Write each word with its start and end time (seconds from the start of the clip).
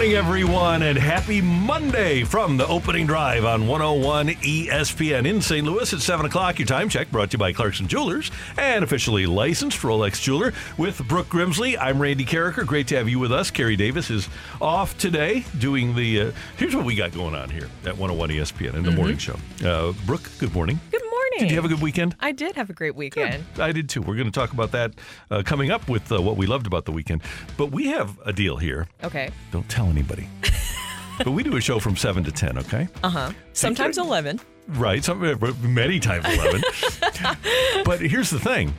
Morning, 0.00 0.16
everyone, 0.16 0.82
and 0.82 0.96
happy 0.96 1.42
Monday 1.42 2.24
from 2.24 2.56
the 2.56 2.66
opening 2.66 3.06
drive 3.06 3.44
on 3.44 3.66
101 3.66 4.28
ESPN 4.28 5.26
in 5.26 5.42
St. 5.42 5.62
Louis 5.66 5.92
at 5.92 6.00
7 6.00 6.24
o'clock. 6.24 6.58
Your 6.58 6.64
time 6.64 6.88
check 6.88 7.10
brought 7.10 7.32
to 7.32 7.34
you 7.34 7.38
by 7.38 7.52
Clarkson 7.52 7.86
Jewelers 7.86 8.30
and 8.56 8.82
officially 8.82 9.26
licensed 9.26 9.78
Rolex 9.80 10.18
jeweler 10.22 10.54
with 10.78 11.06
Brooke 11.06 11.28
Grimsley. 11.28 11.76
I'm 11.78 12.00
Randy 12.00 12.24
Karraker. 12.24 12.64
Great 12.64 12.88
to 12.88 12.96
have 12.96 13.10
you 13.10 13.18
with 13.18 13.30
us. 13.30 13.50
Carrie 13.50 13.76
Davis 13.76 14.08
is 14.08 14.26
off 14.58 14.96
today 14.96 15.44
doing 15.58 15.94
the. 15.94 16.20
Uh, 16.22 16.32
here's 16.56 16.74
what 16.74 16.86
we 16.86 16.94
got 16.94 17.12
going 17.12 17.34
on 17.34 17.50
here 17.50 17.68
at 17.84 17.98
101 17.98 18.30
ESPN 18.30 18.76
in 18.76 18.82
the 18.84 18.92
morning 18.92 19.18
show. 19.18 19.36
Uh, 19.62 19.92
Brooke, 20.06 20.30
good 20.38 20.54
morning. 20.54 20.80
Good 20.90 21.02
morning. 21.02 21.09
Did 21.38 21.50
you 21.50 21.56
have 21.56 21.64
a 21.64 21.68
good 21.68 21.80
weekend? 21.80 22.16
I 22.20 22.32
did 22.32 22.56
have 22.56 22.70
a 22.70 22.72
great 22.72 22.94
weekend. 22.94 23.44
I 23.58 23.72
did 23.72 23.88
too. 23.88 24.02
We're 24.02 24.16
going 24.16 24.26
to 24.26 24.32
talk 24.32 24.52
about 24.52 24.72
that 24.72 24.92
uh, 25.30 25.42
coming 25.44 25.70
up 25.70 25.88
with 25.88 26.10
uh, 26.10 26.20
what 26.20 26.36
we 26.36 26.46
loved 26.46 26.66
about 26.66 26.84
the 26.84 26.92
weekend. 26.92 27.22
But 27.56 27.66
we 27.66 27.86
have 27.86 28.18
a 28.24 28.32
deal 28.32 28.56
here. 28.56 28.88
Okay. 29.04 29.30
Don't 29.52 29.68
tell 29.68 29.86
anybody. 29.86 30.28
but 31.18 31.30
we 31.30 31.42
do 31.42 31.56
a 31.56 31.60
show 31.60 31.78
from 31.78 31.96
7 31.96 32.24
to 32.24 32.32
10, 32.32 32.58
okay? 32.58 32.88
Uh 33.02 33.10
huh. 33.10 33.32
Sometimes 33.52 33.98
11. 33.98 34.40
Right. 34.68 35.02
Some, 35.04 35.22
uh, 35.22 35.52
many 35.62 36.00
times 36.00 36.26
11. 36.26 36.62
but 37.84 38.00
here's 38.00 38.30
the 38.30 38.40
thing. 38.40 38.74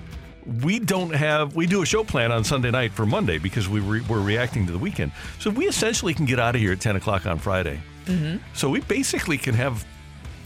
We 0.64 0.80
don't 0.80 1.14
have, 1.14 1.56
we 1.56 1.68
do 1.68 1.84
a 1.84 1.86
show 1.86 2.04
plan 2.04 2.32
on 2.32 2.44
Sunday 2.44 2.72
night 2.72 2.92
for 2.92 3.06
Monday 3.06 3.38
because 3.38 3.70
we 3.70 3.80
re, 3.80 4.02
we're 4.02 4.22
reacting 4.22 4.66
to 4.66 4.72
the 4.72 4.80
weekend. 4.80 5.12
So 5.40 5.52
we 5.52 5.68
essentially 5.68 6.14
can 6.14 6.26
get 6.26 6.40
out 6.40 6.56
of 6.56 6.62
here 6.62 6.72
at 6.72 6.82
10 6.82 6.96
o'clock 6.96 7.26
on 7.26 7.38
Friday. 7.38 7.80
Mm-hmm. 8.06 8.38
So 8.54 8.70
we 8.70 8.82
basically 8.82 9.38
can 9.38 9.54
have 9.54 9.86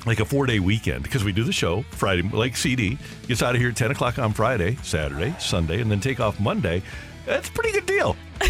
like 0.05 0.19
a 0.19 0.25
four 0.25 0.45
day 0.45 0.59
weekend 0.59 1.03
because 1.03 1.23
we 1.23 1.31
do 1.31 1.43
the 1.43 1.51
show 1.53 1.81
Friday, 1.91 2.21
like 2.23 2.55
CD, 2.55 2.97
gets 3.27 3.41
out 3.43 3.55
of 3.55 3.61
here 3.61 3.69
at 3.69 3.75
10 3.75 3.91
o'clock 3.91 4.19
on 4.19 4.33
Friday, 4.33 4.77
Saturday, 4.83 5.35
Sunday, 5.39 5.81
and 5.81 5.89
then 5.89 5.99
take 5.99 6.19
off 6.19 6.39
Monday. 6.39 6.81
That's 7.25 7.49
a 7.49 7.51
pretty 7.51 7.71
good 7.71 7.87
deal. 7.87 8.15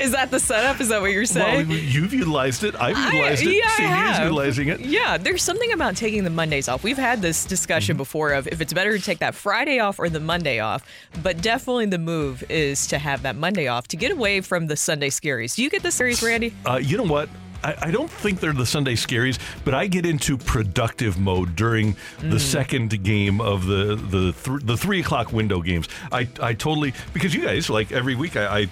Is 0.00 0.10
that 0.12 0.28
the 0.30 0.40
setup? 0.40 0.80
Is 0.80 0.88
that 0.88 1.00
what 1.00 1.12
you're 1.12 1.20
Well, 1.20 1.26
saying? 1.26 1.70
you've 1.70 2.12
utilized 2.12 2.64
it. 2.64 2.74
I've 2.74 2.96
utilized 2.98 3.46
I, 3.46 3.50
it. 3.50 3.56
yeah, 3.56 3.68
CD 3.76 4.10
is 4.12 4.18
utilizing 4.18 4.68
it. 4.68 4.80
Yeah, 4.80 5.18
there's 5.18 5.42
something 5.42 5.72
about 5.72 5.94
taking 5.96 6.24
the 6.24 6.30
Mondays 6.30 6.68
off. 6.68 6.82
We've 6.82 6.96
had 6.98 7.22
this 7.22 7.44
discussion 7.44 7.96
before 7.96 8.32
of 8.32 8.48
if 8.48 8.60
it's 8.60 8.72
better 8.72 8.96
to 8.96 9.02
take 9.04 9.18
that 9.20 9.34
Friday 9.36 9.78
off 9.78 9.98
or 10.00 10.08
the 10.08 10.18
Monday 10.20 10.58
off, 10.58 10.84
but 11.22 11.40
definitely 11.42 11.86
the 11.86 11.98
move 11.98 12.42
is 12.48 12.86
to 12.88 12.98
have 12.98 13.22
that 13.22 13.36
Monday 13.36 13.68
off 13.68 13.86
to 13.88 13.96
get 13.96 14.10
away 14.10 14.40
from 14.40 14.66
the 14.66 14.76
Sunday 14.76 15.10
scaries. 15.10 15.54
Do 15.54 15.62
you 15.62 15.70
get 15.70 15.82
the 15.84 15.92
series, 15.92 16.22
Randy? 16.22 16.52
Uh, 16.66 16.76
you 16.82 16.96
know 16.96 17.04
what? 17.04 17.28
I, 17.64 17.74
I 17.88 17.90
don't 17.90 18.10
think 18.10 18.40
they're 18.40 18.52
the 18.52 18.66
Sunday 18.66 18.94
scaries, 18.94 19.38
but 19.64 19.74
I 19.74 19.86
get 19.88 20.04
into 20.06 20.36
productive 20.38 21.18
mode 21.18 21.56
during 21.56 21.94
Mm. 22.20 22.30
the 22.30 22.38
second 22.40 23.02
game 23.02 23.40
of 23.40 23.66
the 23.66 23.96
the 23.96 24.32
th- 24.32 24.60
the 24.62 24.76
three 24.76 25.00
o'clock 25.00 25.32
window 25.32 25.60
games. 25.62 25.88
I 26.12 26.28
I 26.40 26.52
totally 26.54 26.92
because 27.12 27.34
you 27.34 27.42
guys 27.42 27.68
like 27.70 27.90
every 27.92 28.14
week 28.14 28.36
I. 28.36 28.60
I 28.60 28.66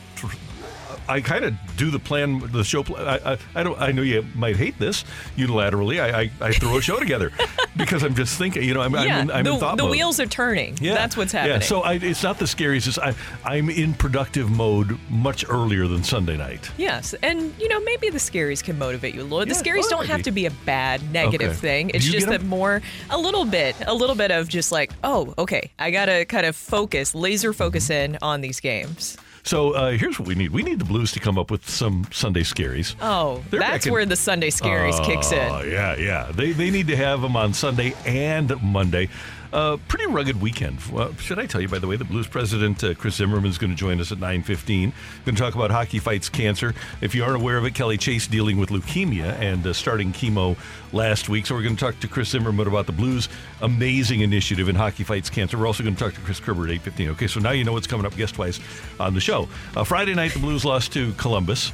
I 1.09 1.21
kind 1.21 1.45
of 1.45 1.55
do 1.77 1.91
the 1.91 1.99
plan, 1.99 2.41
the 2.53 2.65
show. 2.65 2.83
Pl- 2.83 2.97
I, 2.97 3.33
I, 3.33 3.39
I 3.55 3.63
don't. 3.63 3.81
I 3.81 3.93
know 3.93 4.03
you 4.03 4.25
might 4.35 4.57
hate 4.57 4.79
this 4.79 5.05
unilaterally. 5.37 6.01
I, 6.01 6.23
I, 6.23 6.31
I 6.41 6.53
throw 6.53 6.77
a 6.77 6.83
show 6.83 6.99
together 6.99 7.31
because 7.77 8.03
I'm 8.03 8.15
just 8.15 8.39
thinking. 8.39 8.65
You 8.65 8.75
know, 8.75 8.81
I'm, 8.81 8.95
yeah, 8.95 9.01
I'm, 9.01 9.09
in, 9.23 9.31
I'm 9.31 9.45
the, 9.45 9.53
in 9.55 9.61
thought 9.61 9.77
the 9.77 9.85
mode. 9.85 9.93
wheels 9.93 10.21
are 10.21 10.27
turning. 10.27 10.77
Yeah, 10.81 10.95
That's 10.95 11.17
what's 11.17 11.33
happening. 11.33 11.61
Yeah, 11.61 11.67
so 11.67 11.83
I, 11.83 11.95
it's 11.95 12.23
not 12.23 12.39
the 12.39 12.47
scariest. 12.47 12.89
It's 12.89 12.99
I, 12.99 13.15
I'm 13.45 13.71
in 13.71 13.95
productive 13.95 14.51
mode 14.51 14.99
much 15.11 15.45
earlier 15.49 15.87
than 15.87 16.05
Sunday 16.05 16.37
night. 16.37 16.71
Yes, 16.77 17.15
and 17.23 17.53
you 17.59 17.69
know 17.69 17.81
maybe 17.81 18.11
the 18.11 18.19
scaries 18.19 18.63
can 18.63 18.79
motivate 18.79 19.15
you 19.15 19.23
a 19.23 19.25
little. 19.25 19.47
The 19.47 19.55
scaries 19.55 19.89
don't 19.89 20.07
have 20.07 20.23
to 20.23 20.31
be 20.31 20.47
a 20.47 20.51
bad 20.51 21.03
negative 21.13 21.51
Okay. 21.51 21.57
thing. 21.59 21.91
It's 21.91 22.07
just 22.07 22.29
that 22.29 22.43
more 22.45 22.83
a 23.11 23.19
little 23.19 23.45
bit, 23.45 23.77
a 23.87 23.95
little 23.95 24.17
bit 24.17 24.31
of 24.31 24.49
just 24.49 24.73
like, 24.73 24.93
oh, 25.05 25.35
okay, 25.39 25.71
I 25.79 25.91
gotta 25.91 26.25
kind 26.25 26.47
of 26.47 26.57
focus, 26.57 27.15
laser 27.15 27.53
focus 27.53 27.89
mm-hmm. 27.89 28.15
in 28.15 28.19
on 28.23 28.41
these 28.41 28.61
games. 28.61 29.17
So 29.45 29.73
uh, 29.73 29.91
here's 29.93 30.19
what 30.19 30.29
we 30.29 30.35
need. 30.37 30.51
We 30.51 30.63
need 30.63 30.79
the 30.79 30.85
Blues 30.85 31.11
to 31.13 31.21
come 31.21 31.37
up 31.39 31.51
with 31.51 31.69
some 31.69 32.07
Sunday 32.13 32.43
scaries. 32.43 32.95
Oh, 33.01 33.43
They're 33.51 33.59
that's 33.61 33.87
in- 33.87 33.93
where 33.93 34.07
the 34.07 34.15
Sunday 34.17 34.51
scaries 34.51 35.05
kicks 35.05 35.33
Oh, 35.33 35.61
in. 35.63 35.71
yeah, 35.71 35.97
yeah. 35.97 36.31
They, 36.33 36.53
they 36.53 36.71
need 36.71 36.87
to 36.89 36.97
have 36.97 37.21
them 37.23 37.37
on 37.37 37.53
Sunday 37.53 37.95
and 38.07 38.53
Monday. 38.63 39.09
Uh, 39.53 39.77
pretty 39.87 40.07
rugged 40.07 40.41
weekend. 40.41 40.79
Uh, 40.95 41.15
should 41.17 41.39
I 41.39 41.45
tell 41.45 41.61
you, 41.61 41.69
by 41.69 41.79
the 41.79 41.87
way, 41.87 41.97
the 41.97 42.05
Blues 42.05 42.27
president, 42.27 42.83
uh, 42.83 42.95
Chris 42.95 43.17
Zimmerman, 43.17 43.51
is 43.51 43.59
going 43.59 43.71
to 43.71 43.77
join 43.77 44.01
us 44.01 44.11
at 44.11 44.17
9.15. 44.19 44.93
Going 45.25 45.35
to 45.37 45.43
talk 45.43 45.55
about 45.55 45.71
Hockey 45.71 45.99
Fights 45.99 46.31
Cancer. 46.31 46.75
If 47.03 47.15
you 47.15 47.23
aren't 47.23 47.37
aware 47.37 47.59
of 47.59 47.67
it, 47.67 47.75
Kelly 47.75 47.99
Chase 47.99 48.27
dealing 48.27 48.57
with 48.57 48.71
leukemia 48.71 49.39
and 49.39 49.67
uh, 49.67 49.75
starting 49.75 50.13
chemo 50.13 50.57
last 50.93 51.29
week. 51.29 51.47
So 51.47 51.55
we're 51.55 51.63
going 51.63 51.77
to 51.77 51.85
talk 51.85 52.01
to 52.01 52.09
Chris 52.09 52.31
Zimmerman 52.31 52.67
about 52.67 52.87
the 52.87 52.93
Blues' 52.93 53.29
amazing 53.61 54.23
initiative 54.23 54.71
in 54.71 54.75
Hockey 54.75 55.05
Fights 55.05 55.29
Cancer. 55.29 55.59
We're 55.59 55.67
also 55.67 55.83
going 55.83 55.97
to 55.97 56.03
talk 56.03 56.15
to 56.15 56.21
Chris 56.21 56.41
Kerber 56.41 56.65
at 56.65 56.71
8.15. 56.71 57.09
Okay, 57.11 57.27
so 57.27 57.39
now 57.39 57.51
you 57.51 57.65
know 57.65 57.73
what's 57.73 57.87
coming 57.87 58.07
up 58.07 58.17
guest-wise 58.17 58.59
on 58.99 59.13
the 59.13 59.21
show. 59.21 59.49
Uh, 59.77 59.85
Friday 59.85 60.15
night, 60.15 60.33
the 60.33 60.39
Blues 60.39 60.65
lost 60.65 60.95
to 60.95 61.13
Columbus. 61.15 61.73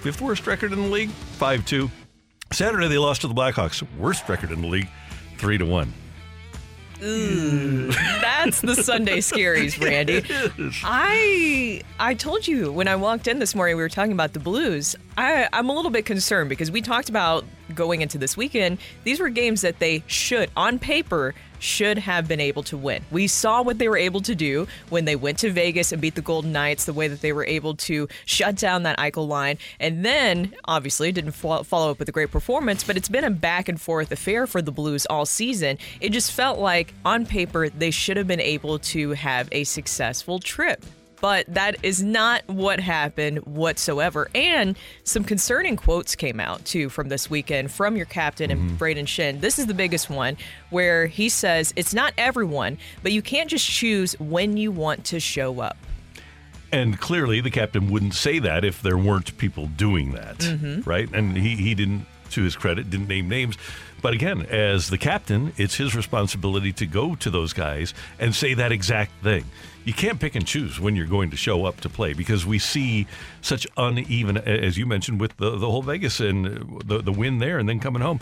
Fifth 0.00 0.20
worst 0.20 0.46
record 0.46 0.72
in 0.72 0.80
the 0.80 0.88
league, 0.88 1.10
5-2. 1.40 1.90
Saturday 2.52 2.86
they 2.86 2.98
lost 2.98 3.22
to 3.22 3.28
the 3.28 3.34
Blackhawks. 3.34 3.84
Worst 3.98 4.28
record 4.28 4.52
in 4.52 4.62
the 4.62 4.68
league, 4.68 4.88
three 5.38 5.58
to 5.58 5.66
one. 5.66 5.92
Mm. 6.98 7.94
That's 8.20 8.60
the 8.60 8.74
Sunday 8.74 9.18
scaries, 9.18 9.80
Randy. 9.84 10.22
I 10.84 11.82
I 11.98 12.14
told 12.14 12.46
you 12.46 12.72
when 12.72 12.88
I 12.88 12.96
walked 12.96 13.28
in 13.28 13.38
this 13.38 13.54
morning 13.54 13.76
we 13.76 13.82
were 13.82 13.88
talking 13.88 14.12
about 14.12 14.32
the 14.32 14.40
Blues. 14.40 14.96
I 15.16 15.48
I'm 15.52 15.68
a 15.68 15.74
little 15.74 15.90
bit 15.90 16.06
concerned 16.06 16.48
because 16.48 16.70
we 16.70 16.80
talked 16.82 17.08
about 17.08 17.44
going 17.74 18.00
into 18.02 18.18
this 18.18 18.36
weekend. 18.36 18.78
These 19.04 19.20
were 19.20 19.28
games 19.28 19.60
that 19.62 19.78
they 19.78 20.02
should 20.06 20.50
on 20.56 20.78
paper 20.78 21.34
should 21.58 21.98
have 21.98 22.28
been 22.28 22.40
able 22.40 22.62
to 22.64 22.76
win. 22.76 23.04
We 23.10 23.26
saw 23.26 23.62
what 23.62 23.78
they 23.78 23.88
were 23.88 23.96
able 23.96 24.20
to 24.22 24.34
do 24.34 24.66
when 24.88 25.04
they 25.04 25.16
went 25.16 25.38
to 25.38 25.50
Vegas 25.50 25.92
and 25.92 26.00
beat 26.00 26.14
the 26.14 26.20
Golden 26.20 26.52
Knights, 26.52 26.84
the 26.84 26.92
way 26.92 27.08
that 27.08 27.20
they 27.20 27.32
were 27.32 27.44
able 27.44 27.74
to 27.76 28.08
shut 28.24 28.56
down 28.56 28.82
that 28.84 28.98
Eichel 28.98 29.28
line. 29.28 29.58
And 29.80 30.04
then, 30.04 30.54
obviously, 30.64 31.12
didn't 31.12 31.32
follow 31.32 31.90
up 31.90 31.98
with 31.98 32.08
a 32.08 32.12
great 32.12 32.30
performance, 32.30 32.84
but 32.84 32.96
it's 32.96 33.08
been 33.08 33.24
a 33.24 33.30
back 33.30 33.68
and 33.68 33.80
forth 33.80 34.12
affair 34.12 34.46
for 34.46 34.62
the 34.62 34.72
Blues 34.72 35.06
all 35.06 35.26
season. 35.26 35.78
It 36.00 36.10
just 36.10 36.32
felt 36.32 36.58
like, 36.58 36.94
on 37.04 37.26
paper, 37.26 37.68
they 37.68 37.90
should 37.90 38.16
have 38.16 38.26
been 38.26 38.40
able 38.40 38.78
to 38.78 39.12
have 39.12 39.48
a 39.52 39.64
successful 39.64 40.38
trip. 40.38 40.84
But 41.20 41.46
that 41.54 41.76
is 41.82 42.02
not 42.02 42.46
what 42.46 42.78
happened 42.78 43.38
whatsoever. 43.46 44.28
And 44.34 44.76
some 45.04 45.24
concerning 45.24 45.76
quotes 45.76 46.14
came 46.14 46.38
out 46.40 46.64
too 46.64 46.88
from 46.88 47.08
this 47.08 47.30
weekend 47.30 47.70
from 47.72 47.96
your 47.96 48.06
captain 48.06 48.50
and 48.50 48.78
Brayden 48.78 49.04
Schenn. 49.06 49.40
This 49.40 49.58
is 49.58 49.66
the 49.66 49.74
biggest 49.74 50.10
one 50.10 50.36
where 50.70 51.06
he 51.06 51.28
says 51.28 51.72
it's 51.76 51.94
not 51.94 52.12
everyone, 52.18 52.76
but 53.02 53.12
you 53.12 53.22
can't 53.22 53.48
just 53.48 53.66
choose 53.66 54.12
when 54.20 54.56
you 54.56 54.70
want 54.70 55.04
to 55.06 55.18
show 55.20 55.60
up. 55.60 55.76
And 56.72 56.98
clearly, 57.00 57.40
the 57.40 57.50
captain 57.50 57.90
wouldn't 57.90 58.14
say 58.14 58.38
that 58.40 58.64
if 58.64 58.82
there 58.82 58.98
weren't 58.98 59.36
people 59.38 59.68
doing 59.68 60.12
that, 60.12 60.38
Mm-hmm. 60.38 60.88
right? 60.88 61.08
And 61.14 61.36
he, 61.36 61.56
he 61.56 61.74
didn't, 61.74 62.04
to 62.30 62.42
his 62.42 62.56
credit, 62.56 62.90
didn't 62.90 63.08
name 63.08 63.28
names. 63.28 63.56
But 64.02 64.12
again, 64.14 64.42
as 64.46 64.90
the 64.90 64.98
captain, 64.98 65.52
it's 65.56 65.76
his 65.76 65.94
responsibility 65.94 66.72
to 66.74 66.84
go 66.86 67.14
to 67.14 67.30
those 67.30 67.52
guys 67.52 67.94
and 68.18 68.34
say 68.34 68.54
that 68.54 68.72
exact 68.72 69.12
thing. 69.22 69.44
You 69.86 69.92
can't 69.92 70.18
pick 70.18 70.34
and 70.34 70.44
choose 70.44 70.80
when 70.80 70.96
you're 70.96 71.06
going 71.06 71.30
to 71.30 71.36
show 71.36 71.64
up 71.64 71.80
to 71.82 71.88
play 71.88 72.12
because 72.12 72.44
we 72.44 72.58
see 72.58 73.06
such 73.40 73.68
uneven, 73.76 74.36
as 74.36 74.76
you 74.76 74.84
mentioned, 74.84 75.20
with 75.20 75.36
the, 75.36 75.56
the 75.56 75.70
whole 75.70 75.82
Vegas 75.82 76.18
and 76.18 76.44
the, 76.84 76.98
the 76.98 77.12
win 77.12 77.38
there 77.38 77.56
and 77.58 77.68
then 77.68 77.78
coming 77.78 78.02
home. 78.02 78.18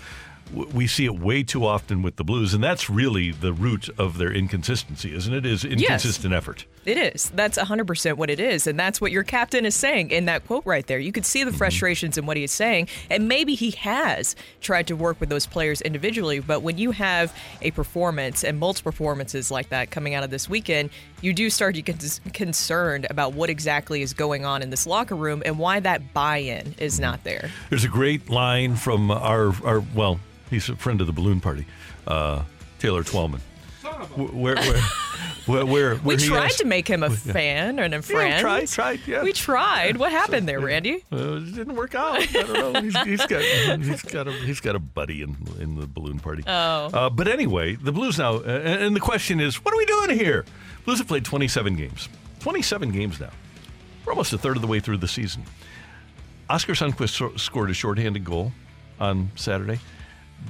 We 0.52 0.86
see 0.86 1.04
it 1.04 1.18
way 1.18 1.42
too 1.42 1.64
often 1.66 2.02
with 2.02 2.16
the 2.16 2.24
Blues, 2.24 2.54
and 2.54 2.62
that's 2.62 2.90
really 2.90 3.30
the 3.30 3.52
root 3.52 3.88
of 3.98 4.18
their 4.18 4.32
inconsistency, 4.32 5.14
isn't 5.14 5.32
it? 5.32 5.46
Is 5.46 5.64
inconsistent 5.64 6.34
effort. 6.34 6.66
It 6.84 6.98
is. 6.98 7.30
That's 7.30 7.56
100% 7.56 8.18
what 8.18 8.28
it 8.28 8.38
is. 8.38 8.66
And 8.66 8.78
that's 8.78 9.00
what 9.00 9.10
your 9.10 9.22
captain 9.22 9.64
is 9.64 9.74
saying 9.74 10.10
in 10.10 10.26
that 10.26 10.46
quote 10.46 10.66
right 10.66 10.86
there. 10.86 10.98
You 10.98 11.12
could 11.12 11.24
see 11.24 11.42
the 11.42 11.50
Mm-hmm. 11.50 11.58
frustrations 11.58 12.18
in 12.18 12.26
what 12.26 12.36
he 12.36 12.42
is 12.44 12.52
saying. 12.52 12.88
And 13.08 13.26
maybe 13.28 13.54
he 13.54 13.70
has 13.72 14.36
tried 14.60 14.86
to 14.88 14.96
work 14.96 15.18
with 15.20 15.28
those 15.28 15.46
players 15.46 15.80
individually. 15.80 16.40
But 16.40 16.60
when 16.62 16.76
you 16.78 16.90
have 16.90 17.34
a 17.62 17.70
performance 17.70 18.44
and 18.44 18.58
multiple 18.58 18.90
performances 18.92 19.50
like 19.50 19.68
that 19.70 19.90
coming 19.90 20.14
out 20.14 20.24
of 20.24 20.30
this 20.30 20.48
weekend, 20.48 20.90
you 21.22 21.32
do 21.32 21.48
start 21.48 21.74
to 21.76 21.82
get 21.82 22.20
concerned 22.34 23.06
about 23.08 23.32
what 23.32 23.48
exactly 23.50 24.02
is 24.02 24.12
going 24.12 24.44
on 24.44 24.60
in 24.62 24.70
this 24.70 24.86
locker 24.86 25.14
room 25.14 25.42
and 25.46 25.58
why 25.58 25.80
that 25.80 26.12
buy 26.12 26.38
in 26.38 26.74
is 26.78 27.00
not 27.00 27.24
there. 27.24 27.50
There's 27.70 27.84
a 27.84 27.88
great 27.88 28.28
line 28.28 28.76
from 28.76 29.10
our, 29.10 29.54
our 29.64 29.80
well, 29.94 30.20
he's 30.54 30.68
a 30.68 30.76
friend 30.76 31.00
of 31.00 31.06
the 31.06 31.12
balloon 31.12 31.40
party, 31.40 31.66
uh, 32.06 32.42
Taylor 32.78 33.02
Twellman. 33.02 33.40
Wh- 33.82 34.34
Where, 34.34 34.56
where, 34.56 34.80
where, 35.46 35.66
where, 35.66 35.94
We 35.96 36.16
tried 36.16 36.46
asked- 36.46 36.58
to 36.58 36.64
make 36.64 36.88
him 36.88 37.02
a 37.02 37.10
fan 37.10 37.78
and 37.78 37.92
a 37.94 38.00
friend. 38.02 38.40
tried, 38.40 38.66
tried, 38.68 39.00
yeah. 39.06 39.22
We 39.22 39.32
tried. 39.32 39.96
What 39.98 40.10
happened 40.10 40.48
there, 40.48 40.58
Randy? 40.60 41.04
Uh, 41.12 41.36
it 41.36 41.54
didn't 41.54 41.76
work 41.76 41.94
out. 41.94 42.14
I 42.20 42.24
don't 42.26 42.52
know. 42.74 42.80
He's, 42.80 42.98
he's 43.02 43.26
got 43.26 43.42
he's 43.42 44.02
got 44.02 44.26
a 44.28 44.32
he's 44.32 44.60
got 44.60 44.74
a 44.74 44.78
buddy 44.78 45.22
in 45.22 45.36
in 45.60 45.76
the 45.76 45.86
balloon 45.86 46.18
party. 46.18 46.42
Oh. 46.46 46.50
Uh, 46.92 47.10
but 47.10 47.28
anyway, 47.28 47.74
the 47.76 47.92
Blues 47.92 48.18
now, 48.18 48.36
uh, 48.36 48.40
and 48.48 48.96
the 48.96 49.00
question 49.00 49.38
is, 49.40 49.56
what 49.64 49.74
are 49.74 49.78
we 49.78 49.86
doing 49.86 50.10
here? 50.18 50.44
Blues 50.86 50.98
have 50.98 51.08
played 51.08 51.24
27 51.24 51.76
games. 51.76 52.08
27 52.40 52.90
games 52.90 53.20
now. 53.20 53.30
We're 54.04 54.12
almost 54.12 54.32
a 54.32 54.38
third 54.38 54.56
of 54.56 54.62
the 54.62 54.68
way 54.68 54.80
through 54.80 54.98
the 54.98 55.08
season. 55.08 55.44
Oskar 56.50 56.72
Sundqvist 56.74 57.10
so- 57.10 57.36
scored 57.36 57.70
a 57.70 57.74
shorthanded 57.74 58.24
goal 58.24 58.52
on 59.00 59.30
Saturday. 59.36 59.78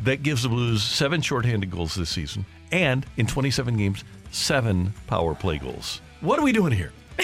That 0.04 0.22
gives 0.22 0.42
the 0.42 0.48
Blues 0.48 0.82
seven 0.82 1.20
shorthanded 1.22 1.70
goals 1.70 1.94
this 1.94 2.10
season, 2.10 2.44
and 2.72 3.06
in 3.16 3.26
27 3.26 3.76
games, 3.76 4.04
seven 4.30 4.92
power 5.06 5.34
play 5.34 5.58
goals. 5.58 6.00
What 6.20 6.38
are 6.38 6.42
we 6.42 6.52
doing 6.52 6.72
here? 6.72 6.92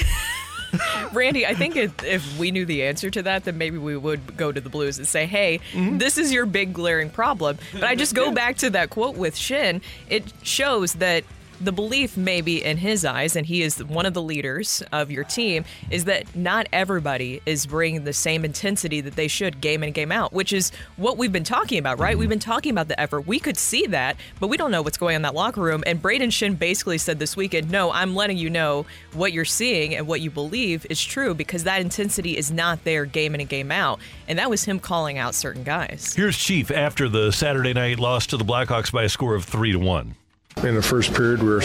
Randy, 1.12 1.44
I 1.46 1.54
think 1.54 1.74
if, 1.74 2.04
if 2.04 2.38
we 2.38 2.52
knew 2.52 2.64
the 2.64 2.84
answer 2.84 3.10
to 3.10 3.22
that, 3.22 3.42
then 3.44 3.58
maybe 3.58 3.76
we 3.76 3.96
would 3.96 4.36
go 4.36 4.52
to 4.52 4.60
the 4.60 4.70
Blues 4.70 4.98
and 4.98 5.06
say, 5.08 5.26
hey, 5.26 5.58
Mm-hmm. 5.72 5.98
this 5.98 6.16
is 6.16 6.32
your 6.32 6.46
big 6.46 6.72
glaring 6.72 7.10
problem. 7.10 7.58
But 7.72 7.84
I 7.84 7.96
just 7.96 8.14
go 8.14 8.30
back 8.30 8.56
to 8.58 8.70
that 8.70 8.90
quote 8.90 9.16
with 9.16 9.34
Schenn. 9.34 9.82
It 10.08 10.32
shows 10.44 10.92
that 10.94 11.24
the 11.60 11.72
belief, 11.72 12.16
maybe 12.16 12.64
in 12.64 12.78
his 12.78 13.04
eyes, 13.04 13.36
and 13.36 13.46
he 13.46 13.62
is 13.62 13.82
one 13.84 14.06
of 14.06 14.14
the 14.14 14.22
leaders 14.22 14.82
of 14.92 15.10
your 15.10 15.24
team, 15.24 15.64
is 15.90 16.04
that 16.04 16.34
not 16.34 16.66
everybody 16.72 17.42
is 17.46 17.66
bringing 17.66 18.04
the 18.04 18.12
same 18.12 18.44
intensity 18.44 19.00
that 19.00 19.16
they 19.16 19.28
should 19.28 19.60
game 19.60 19.82
in 19.82 19.92
game 19.92 20.12
out, 20.12 20.32
which 20.32 20.52
is 20.52 20.72
what 20.96 21.18
we've 21.18 21.32
been 21.32 21.44
talking 21.44 21.78
about, 21.78 21.98
right? 21.98 22.16
We've 22.16 22.28
been 22.28 22.38
talking 22.38 22.72
about 22.72 22.88
the 22.88 22.98
effort. 22.98 23.26
We 23.26 23.38
could 23.38 23.58
see 23.58 23.86
that, 23.86 24.16
but 24.38 24.48
we 24.48 24.56
don't 24.56 24.70
know 24.70 24.82
what's 24.82 24.98
going 24.98 25.14
on 25.14 25.16
in 25.16 25.22
that 25.22 25.34
locker 25.34 25.60
room. 25.60 25.82
And 25.86 26.00
Brayden 26.00 26.28
Schenn 26.28 26.58
basically 26.58 26.98
said 26.98 27.18
this 27.18 27.36
weekend, 27.36 27.70
no, 27.70 27.92
I'm 27.92 28.14
letting 28.14 28.38
you 28.38 28.48
know 28.48 28.86
what 29.12 29.32
you're 29.32 29.44
seeing 29.44 29.94
and 29.94 30.06
what 30.06 30.20
you 30.20 30.30
believe 30.30 30.86
is 30.88 31.02
true 31.02 31.34
because 31.34 31.64
that 31.64 31.80
intensity 31.80 32.36
is 32.36 32.50
not 32.50 32.84
there 32.84 33.04
game 33.04 33.34
in 33.34 33.40
and 33.40 33.48
game 33.48 33.70
out. 33.70 34.00
And 34.28 34.38
that 34.38 34.48
was 34.48 34.64
him 34.64 34.80
calling 34.80 35.18
out 35.18 35.34
certain 35.34 35.62
guys. 35.62 36.14
Here's 36.14 36.36
Chief 36.36 36.70
after 36.70 37.08
the 37.08 37.32
Saturday 37.32 37.72
night 37.72 37.98
loss 37.98 38.26
to 38.28 38.36
the 38.36 38.44
Blackhawks 38.44 38.92
by 38.92 39.04
a 39.04 39.08
score 39.08 39.34
of 39.34 39.44
three 39.44 39.72
to 39.72 39.78
one. 39.78 40.14
In 40.58 40.74
the 40.74 40.82
first 40.82 41.14
period, 41.14 41.42
we 41.42 41.48
were, 41.48 41.62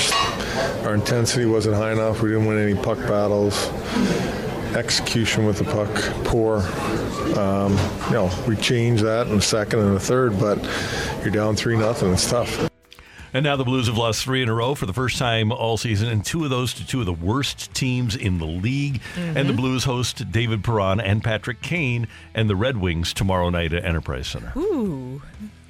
our 0.84 0.94
intensity 0.94 1.46
wasn't 1.46 1.76
high 1.76 1.92
enough. 1.92 2.22
We 2.22 2.30
didn't 2.30 2.46
win 2.46 2.58
any 2.58 2.76
puck 2.82 2.98
battles. 3.00 3.70
Execution 4.74 5.46
with 5.46 5.58
the 5.58 5.66
puck 5.66 5.90
poor. 6.24 6.60
Um, 7.38 7.74
you 8.08 8.14
know, 8.14 8.32
we 8.48 8.56
changed 8.56 9.04
that 9.04 9.28
in 9.28 9.36
the 9.36 9.42
second 9.42 9.80
and 9.80 9.94
the 9.96 10.00
third, 10.00 10.40
but 10.40 10.64
you're 11.22 11.32
down 11.32 11.58
three 11.58 11.78
nothing. 11.78 12.14
It's 12.14 12.30
tough. 12.30 12.70
And 13.34 13.44
now 13.44 13.58
the 13.58 13.66
Blues 13.66 13.88
have 13.88 13.98
lost 13.98 14.24
three 14.24 14.42
in 14.42 14.48
a 14.48 14.54
row 14.54 14.76
for 14.76 14.86
the 14.86 14.94
first 14.94 15.18
time 15.18 15.52
all 15.52 15.76
season, 15.76 16.08
and 16.08 16.26
two 16.26 16.46
of 16.46 16.50
those 16.50 16.74
to 16.76 16.88
two 16.88 17.02
of 17.02 17.06
the 17.06 17.12
worst 17.12 17.74
teams 17.74 18.16
in 18.16 18.38
the 18.38 18.46
league. 18.46 19.02
And 19.18 19.50
the 19.50 19.54
Blues 19.54 19.84
host 19.84 20.32
David 20.32 20.64
Perron 20.64 21.02
and 21.02 21.22
Patrick 21.22 21.62
Kane 21.62 22.08
and 22.34 22.50
the 22.50 22.56
Red 22.56 22.78
Wings 22.78 23.14
tomorrow 23.14 23.50
night 23.50 23.74
at 23.74 23.84
Enterprise 23.84 24.28
Center. 24.28 24.54
Ooh. 24.56 25.22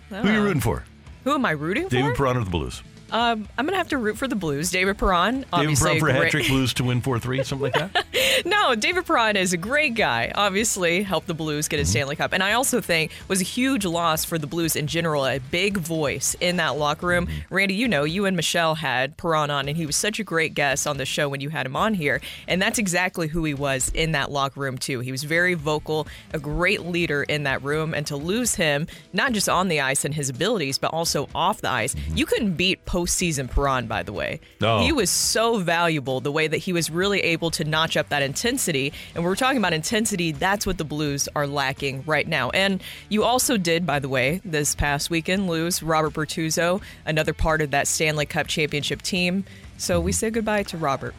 Who 0.10 0.16
are 0.16 0.32
you 0.32 0.44
rooting 0.44 0.62
for? 0.62 0.84
Who 1.24 1.32
am 1.34 1.44
I 1.44 1.52
rooting 1.52 1.88
David 1.88 1.90
for? 1.90 1.96
David 2.04 2.18
Perron 2.18 2.38
or 2.38 2.44
the 2.44 2.52
Blues? 2.52 2.84
Um, 3.12 3.48
I'm 3.58 3.66
gonna 3.66 3.78
have 3.78 3.90
to 3.90 3.98
root 3.98 4.18
for 4.18 4.28
the 4.28 4.36
Blues. 4.36 4.72
David 4.72 4.98
Perron, 4.98 5.36
David 5.36 5.48
obviously. 5.54 6.00
Perron 6.00 6.16
for 6.16 6.24
hat 6.24 6.32
trick 6.32 6.48
Blues 6.48 6.74
to 6.76 6.84
win 6.84 7.02
4 7.02 7.20
3, 7.20 7.44
something 7.44 7.72
like 7.72 7.74
that? 7.74 8.06
No, 8.44 8.76
David 8.76 9.06
Perron 9.06 9.38
is 9.38 9.54
a 9.54 9.58
great 9.58 9.96
guy. 9.96 10.32
Obviously, 10.36 11.04
helped 11.04 11.28
the 11.28 11.34
Blues 11.34 11.68
get 11.68 11.80
a 11.80 11.84
mm-hmm. 11.84 11.90
Stanley 11.90 12.16
Cup, 12.18 12.34
and 12.34 12.44
I 12.44 12.54
also 12.54 12.82
think 12.82 13.12
was 13.28 13.40
a 13.40 13.46
huge 13.46 13.86
loss 13.86 14.26
for 14.26 14.38
the 14.38 14.48
Blues 14.48 14.76
in 14.76 14.88
general. 14.88 15.26
A 15.26 15.40
big 15.40 15.78
voice 15.78 16.36
in 16.42 16.58
that 16.58 16.78
locker 16.78 17.08
room. 17.08 17.28
Mm-hmm. 17.28 17.56
Randy, 17.56 17.76
you 17.76 17.88
know, 17.88 18.04
you 18.04 18.26
and 18.26 18.36
Michelle 18.36 18.76
had 18.76 19.16
Perron 19.16 19.50
on, 19.50 19.70
and 19.70 19.78
he 19.78 19.86
was 19.86 19.96
such 19.96 20.20
a 20.20 20.24
great 20.24 20.54
guest 20.54 20.86
on 20.86 20.98
the 20.98 21.06
show 21.06 21.30
when 21.30 21.40
you 21.40 21.50
had 21.50 21.66
him 21.66 21.76
on 21.76 21.94
here, 21.94 22.20
and 22.48 22.62
that's 22.62 22.78
exactly 22.78 23.28
who 23.28 23.44
he 23.46 23.54
was 23.54 23.90
in 23.94 24.12
that 24.12 24.32
locker 24.32 24.60
room 24.60 24.78
too. 24.78 25.00
He 25.00 25.12
was 25.12 25.24
very 25.24 25.54
vocal, 25.54 26.08
a 26.34 26.40
great 26.40 26.82
leader 26.82 27.24
in 27.24 27.44
that 27.44 27.64
room, 27.64 27.94
and 27.94 28.06
to 28.08 28.18
lose 28.18 28.56
him, 28.56 28.88
not 29.14 29.32
just 29.32 29.48
on 29.48 29.70
the 29.70 29.80
ice 29.80 30.04
and 30.04 30.14
his 30.14 30.30
abilities, 30.30 30.78
but 30.78 30.92
also 30.92 31.30
off 31.34 31.62
the 31.62 31.70
ice, 31.70 31.96
mm-hmm. 31.96 32.18
you 32.18 32.26
couldn't 32.26 32.54
beat 32.54 32.84
postseason 32.96 33.52
Perron. 33.52 33.88
By 33.88 34.04
the 34.04 34.14
way, 34.14 34.40
No. 34.62 34.80
he 34.80 34.94
was 34.94 35.10
so 35.10 35.58
valuable 35.58 36.22
the 36.22 36.32
way 36.32 36.48
that 36.48 36.60
he 36.60 36.72
was 36.72 36.90
really 36.90 37.20
able 37.20 37.52
to 37.52 37.66
notch 37.66 37.98
up 37.98 38.08
that 38.10 38.24
intensity. 38.24 38.94
And 39.14 39.24
we're 39.24 39.36
talking 39.36 39.58
about 39.58 39.74
intensity, 39.74 40.32
that's 40.32 40.66
what 40.66 40.78
the 40.78 40.86
Blues 40.86 41.28
are 41.36 41.46
lacking 41.46 42.04
right 42.06 42.26
now. 42.26 42.52
And 42.52 42.82
you 43.10 43.26
also 43.26 43.58
did, 43.58 43.86
by 43.86 44.00
the 44.00 44.08
way, 44.08 44.40
this 44.46 44.76
past 44.76 45.10
weekend 45.10 45.50
lose 45.50 45.84
Robert 45.84 46.14
Bortuzzo, 46.14 46.82
another 47.06 47.34
part 47.34 47.62
of 47.62 47.72
that 47.72 47.86
Stanley 47.88 48.26
Cup 48.26 48.48
championship 48.48 49.02
team. 49.02 49.44
So 49.78 50.00
we 50.00 50.14
say 50.14 50.30
goodbye 50.30 50.64
to 50.64 50.78
Robert. 50.78 51.14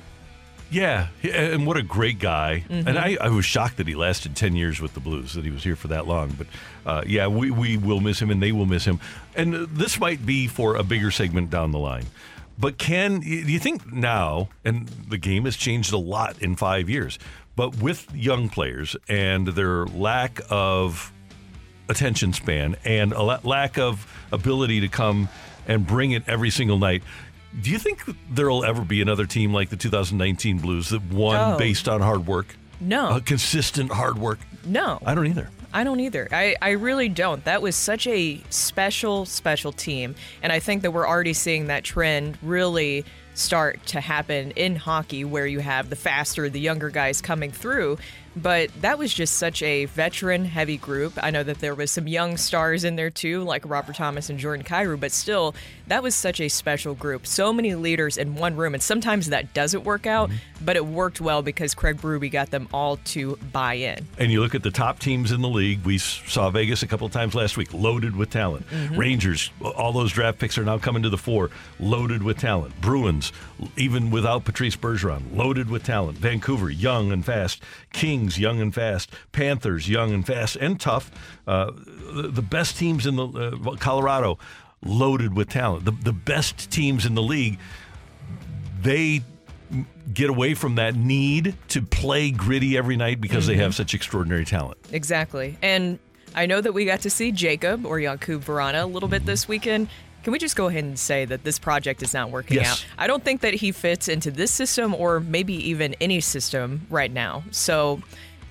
Yeah, 0.70 1.08
and 1.22 1.66
what 1.66 1.76
a 1.76 1.82
great 1.82 2.18
guy. 2.18 2.64
Mm-hmm. 2.68 2.88
And 2.88 2.98
I, 2.98 3.16
I 3.20 3.28
was 3.28 3.44
shocked 3.44 3.76
that 3.76 3.86
he 3.86 3.94
lasted 3.94 4.34
10 4.34 4.56
years 4.56 4.80
with 4.80 4.94
the 4.94 5.00
Blues, 5.00 5.34
that 5.34 5.44
he 5.44 5.50
was 5.50 5.62
here 5.62 5.76
for 5.76 5.88
that 5.88 6.06
long. 6.08 6.30
But 6.36 6.46
uh, 6.86 7.02
yeah, 7.06 7.26
we, 7.26 7.50
we 7.50 7.76
will 7.76 8.00
miss 8.00 8.20
him 8.22 8.30
and 8.30 8.40
they 8.42 8.52
will 8.52 8.64
miss 8.66 8.84
him. 8.86 9.00
And 9.34 9.52
this 9.68 9.98
might 10.00 10.24
be 10.24 10.46
for 10.46 10.76
a 10.76 10.82
bigger 10.82 11.10
segment 11.10 11.50
down 11.50 11.72
the 11.72 11.78
line. 11.78 12.06
But 12.58 12.78
can, 12.78 13.20
do 13.20 13.28
you 13.28 13.58
think 13.58 13.92
now, 13.92 14.48
and 14.64 14.88
the 14.88 15.18
game 15.18 15.44
has 15.44 15.56
changed 15.56 15.92
a 15.92 15.98
lot 15.98 16.40
in 16.40 16.56
five 16.56 16.88
years, 16.88 17.18
but 17.54 17.76
with 17.76 18.06
young 18.14 18.48
players 18.48 18.96
and 19.08 19.48
their 19.48 19.84
lack 19.86 20.40
of 20.48 21.12
attention 21.88 22.32
span 22.32 22.76
and 22.84 23.12
a 23.12 23.22
lack 23.22 23.78
of 23.78 24.06
ability 24.32 24.80
to 24.80 24.88
come 24.88 25.28
and 25.68 25.86
bring 25.86 26.12
it 26.12 26.22
every 26.28 26.50
single 26.50 26.78
night. 26.78 27.02
Do 27.60 27.70
you 27.70 27.78
think 27.78 28.02
there'll 28.30 28.64
ever 28.64 28.82
be 28.82 29.00
another 29.02 29.26
team 29.26 29.52
like 29.52 29.68
the 29.70 29.76
2019 29.76 30.58
Blues 30.58 30.90
that 30.90 31.02
won 31.10 31.52
No. 31.52 31.58
based 31.58 31.88
on 31.88 32.00
hard 32.00 32.26
work? 32.26 32.54
No. 32.80 33.06
Uh, 33.08 33.20
consistent 33.20 33.90
hard 33.90 34.18
work? 34.18 34.38
No. 34.64 34.98
I 35.04 35.14
don't 35.14 35.26
either. 35.26 35.48
I 35.72 35.84
don't 35.84 36.00
either. 36.00 36.28
I, 36.32 36.56
I 36.60 36.70
really 36.70 37.08
don't. 37.08 37.44
That 37.44 37.62
was 37.62 37.76
such 37.76 38.06
a 38.06 38.40
special, 38.50 39.26
special 39.26 39.72
team. 39.72 40.14
And 40.42 40.52
I 40.52 40.60
think 40.60 40.82
that 40.82 40.90
we're 40.90 41.06
already 41.06 41.32
seeing 41.32 41.66
that 41.66 41.84
trend 41.84 42.38
really 42.42 43.04
start 43.34 43.84
to 43.86 44.00
happen 44.00 44.50
in 44.52 44.76
hockey 44.76 45.22
where 45.24 45.46
you 45.46 45.60
have 45.60 45.90
the 45.90 45.96
faster, 45.96 46.48
the 46.48 46.60
younger 46.60 46.88
guys 46.88 47.20
coming 47.20 47.50
through. 47.50 47.98
But 48.34 48.70
that 48.80 48.98
was 48.98 49.12
just 49.12 49.36
such 49.36 49.62
a 49.62 49.86
veteran 49.86 50.44
heavy 50.44 50.76
group. 50.76 51.14
I 51.22 51.30
know 51.30 51.42
that 51.42 51.58
there 51.58 51.74
was 51.74 51.90
some 51.90 52.06
young 52.06 52.36
stars 52.36 52.84
in 52.84 52.96
there 52.96 53.10
too, 53.10 53.42
like 53.42 53.62
Robert 53.66 53.96
Thomas 53.96 54.30
and 54.30 54.38
Jordan 54.38 54.64
Kyrou, 54.64 54.98
but 54.98 55.12
still, 55.12 55.54
that 55.88 56.02
was 56.02 56.14
such 56.14 56.40
a 56.40 56.48
special 56.48 56.94
group. 56.94 57.26
So 57.26 57.52
many 57.52 57.74
leaders 57.74 58.18
in 58.18 58.34
one 58.34 58.56
room. 58.56 58.74
And 58.74 58.82
sometimes 58.82 59.28
that 59.28 59.54
doesn't 59.54 59.84
work 59.84 60.06
out, 60.06 60.30
but 60.64 60.76
it 60.76 60.84
worked 60.86 61.20
well 61.20 61.42
because 61.42 61.74
Craig 61.74 61.98
Berube 61.98 62.30
got 62.30 62.50
them 62.50 62.68
all 62.72 62.96
to 62.98 63.36
buy 63.52 63.74
in. 63.74 64.06
And 64.18 64.32
you 64.32 64.40
look 64.40 64.54
at 64.54 64.62
the 64.62 64.70
top 64.70 64.98
teams 64.98 65.32
in 65.32 65.42
the 65.42 65.48
league. 65.48 65.84
We 65.84 65.98
saw 65.98 66.50
Vegas 66.50 66.82
a 66.82 66.86
couple 66.86 67.06
of 67.06 67.12
times 67.12 67.34
last 67.34 67.56
week, 67.56 67.72
loaded 67.72 68.16
with 68.16 68.30
talent. 68.30 68.66
Rangers, 68.92 69.50
all 69.60 69.92
those 69.92 70.12
draft 70.12 70.38
picks 70.38 70.58
are 70.58 70.64
now 70.64 70.78
coming 70.78 71.02
to 71.02 71.10
the 71.10 71.18
fore, 71.18 71.50
loaded 71.78 72.22
with 72.22 72.38
talent. 72.38 72.80
Bruins, 72.80 73.32
even 73.76 74.10
without 74.10 74.44
Patrice 74.44 74.76
Bergeron, 74.76 75.36
loaded 75.36 75.70
with 75.70 75.84
talent. 75.84 76.18
Vancouver, 76.18 76.70
young 76.70 77.12
and 77.12 77.24
fast. 77.24 77.62
Kings, 77.92 78.38
young 78.38 78.60
and 78.60 78.74
fast. 78.74 79.10
Panthers, 79.32 79.88
young 79.88 80.12
and 80.12 80.26
fast 80.26 80.56
and 80.56 80.80
tough. 80.80 81.10
Uh, 81.46 81.70
the, 82.12 82.28
the 82.28 82.42
best 82.42 82.76
teams 82.76 83.06
in 83.06 83.16
the 83.16 83.26
uh, 83.26 83.76
Colorado, 83.76 84.38
loaded 84.84 85.34
with 85.34 85.48
talent. 85.48 85.84
The, 85.84 85.92
the 85.92 86.12
best 86.12 86.70
teams 86.70 87.06
in 87.06 87.14
the 87.14 87.22
league, 87.22 87.58
they 88.82 89.22
get 90.12 90.30
away 90.30 90.54
from 90.54 90.76
that 90.76 90.94
need 90.94 91.56
to 91.68 91.82
play 91.82 92.30
gritty 92.30 92.76
every 92.76 92.96
night 92.96 93.20
because 93.20 93.46
they 93.46 93.54
mm-hmm. 93.54 93.62
have 93.62 93.74
such 93.74 93.94
extraordinary 93.94 94.44
talent. 94.44 94.78
Exactly. 94.92 95.58
And 95.60 95.98
I 96.34 96.46
know 96.46 96.60
that 96.60 96.72
we 96.72 96.84
got 96.84 97.00
to 97.00 97.10
see 97.10 97.32
Jacob 97.32 97.84
or 97.84 97.98
Jakub 97.98 98.44
Vrana 98.44 98.82
a 98.82 98.86
little 98.86 99.08
bit 99.08 99.26
this 99.26 99.48
weekend. 99.48 99.88
Can 100.22 100.32
we 100.32 100.38
just 100.38 100.56
go 100.56 100.66
ahead 100.66 100.84
and 100.84 100.98
say 100.98 101.24
that 101.24 101.44
this 101.44 101.58
project 101.58 102.02
is 102.02 102.12
not 102.12 102.30
working 102.30 102.56
Yes. 102.56 102.72
out? 102.72 102.86
I 102.98 103.06
don't 103.06 103.24
think 103.24 103.40
that 103.42 103.54
he 103.54 103.72
fits 103.72 104.08
into 104.08 104.30
this 104.30 104.50
system 104.50 104.94
or 104.94 105.20
maybe 105.20 105.54
even 105.70 105.94
any 106.00 106.20
system 106.20 106.86
right 106.90 107.12
now. 107.12 107.44
So 107.50 108.02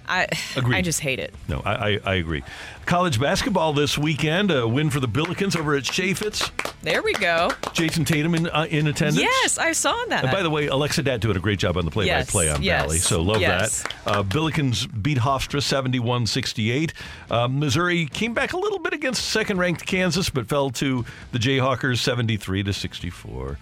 I 0.08 0.28
Agreed. 0.56 0.78
I 0.78 0.82
just 0.82 1.00
hate 1.00 1.20
it. 1.20 1.34
No, 1.48 1.62
I, 1.66 1.74
I, 1.74 2.00
I 2.06 2.14
agree. 2.16 2.44
College 2.86 3.20
basketball 3.20 3.74
this 3.74 3.98
weekend, 3.98 4.52
a 4.52 4.68
win 4.68 4.90
for 4.90 5.00
the 5.00 5.08
Billikens 5.08 5.58
over 5.58 5.76
at 5.76 5.84
Chaifetz. 5.84 6.52
There 6.84 7.02
we 7.02 7.14
go. 7.14 7.50
Jayson 7.74 8.06
Tatum 8.06 8.36
in, 8.36 8.48
uh, 8.48 8.68
in 8.70 8.86
attendance. 8.86 9.20
Yes, 9.20 9.58
I 9.58 9.72
saw 9.72 9.96
that. 10.10 10.24
And 10.24 10.32
by 10.32 10.44
the 10.44 10.52
way, 10.52 10.68
Alexa 10.68 11.02
Dad 11.02 11.20
doing 11.20 11.36
a 11.36 11.40
great 11.40 11.58
job 11.58 11.78
on 11.78 11.86
the 11.86 11.90
play-by-play 11.90 12.46
Yes, 12.46 12.56
on 12.56 12.62
yes, 12.64 12.82
Valley, 12.84 12.98
so 13.00 13.22
love 13.24 13.42
yes. 13.42 13.82
that. 13.82 13.96
Uh, 14.06 14.24
Billikens 14.24 14.88
beat 15.02 15.18
Hofstra 15.18 15.62
71-68. 15.62 16.92
Uh, 17.32 17.48
Missouri 17.48 18.06
came 18.06 18.36
back 18.36 18.54
a 18.54 18.58
little 18.58 18.78
bit 18.80 18.94
against 18.94 19.30
second-ranked 19.30 19.86
Kansas, 19.88 20.30
but 20.30 20.48
fell 20.48 20.70
to 20.72 21.06
the 21.32 21.40
Jayhawkers 21.40 21.98
73 21.98 22.64
to 22.64 22.74
64. 22.74 23.58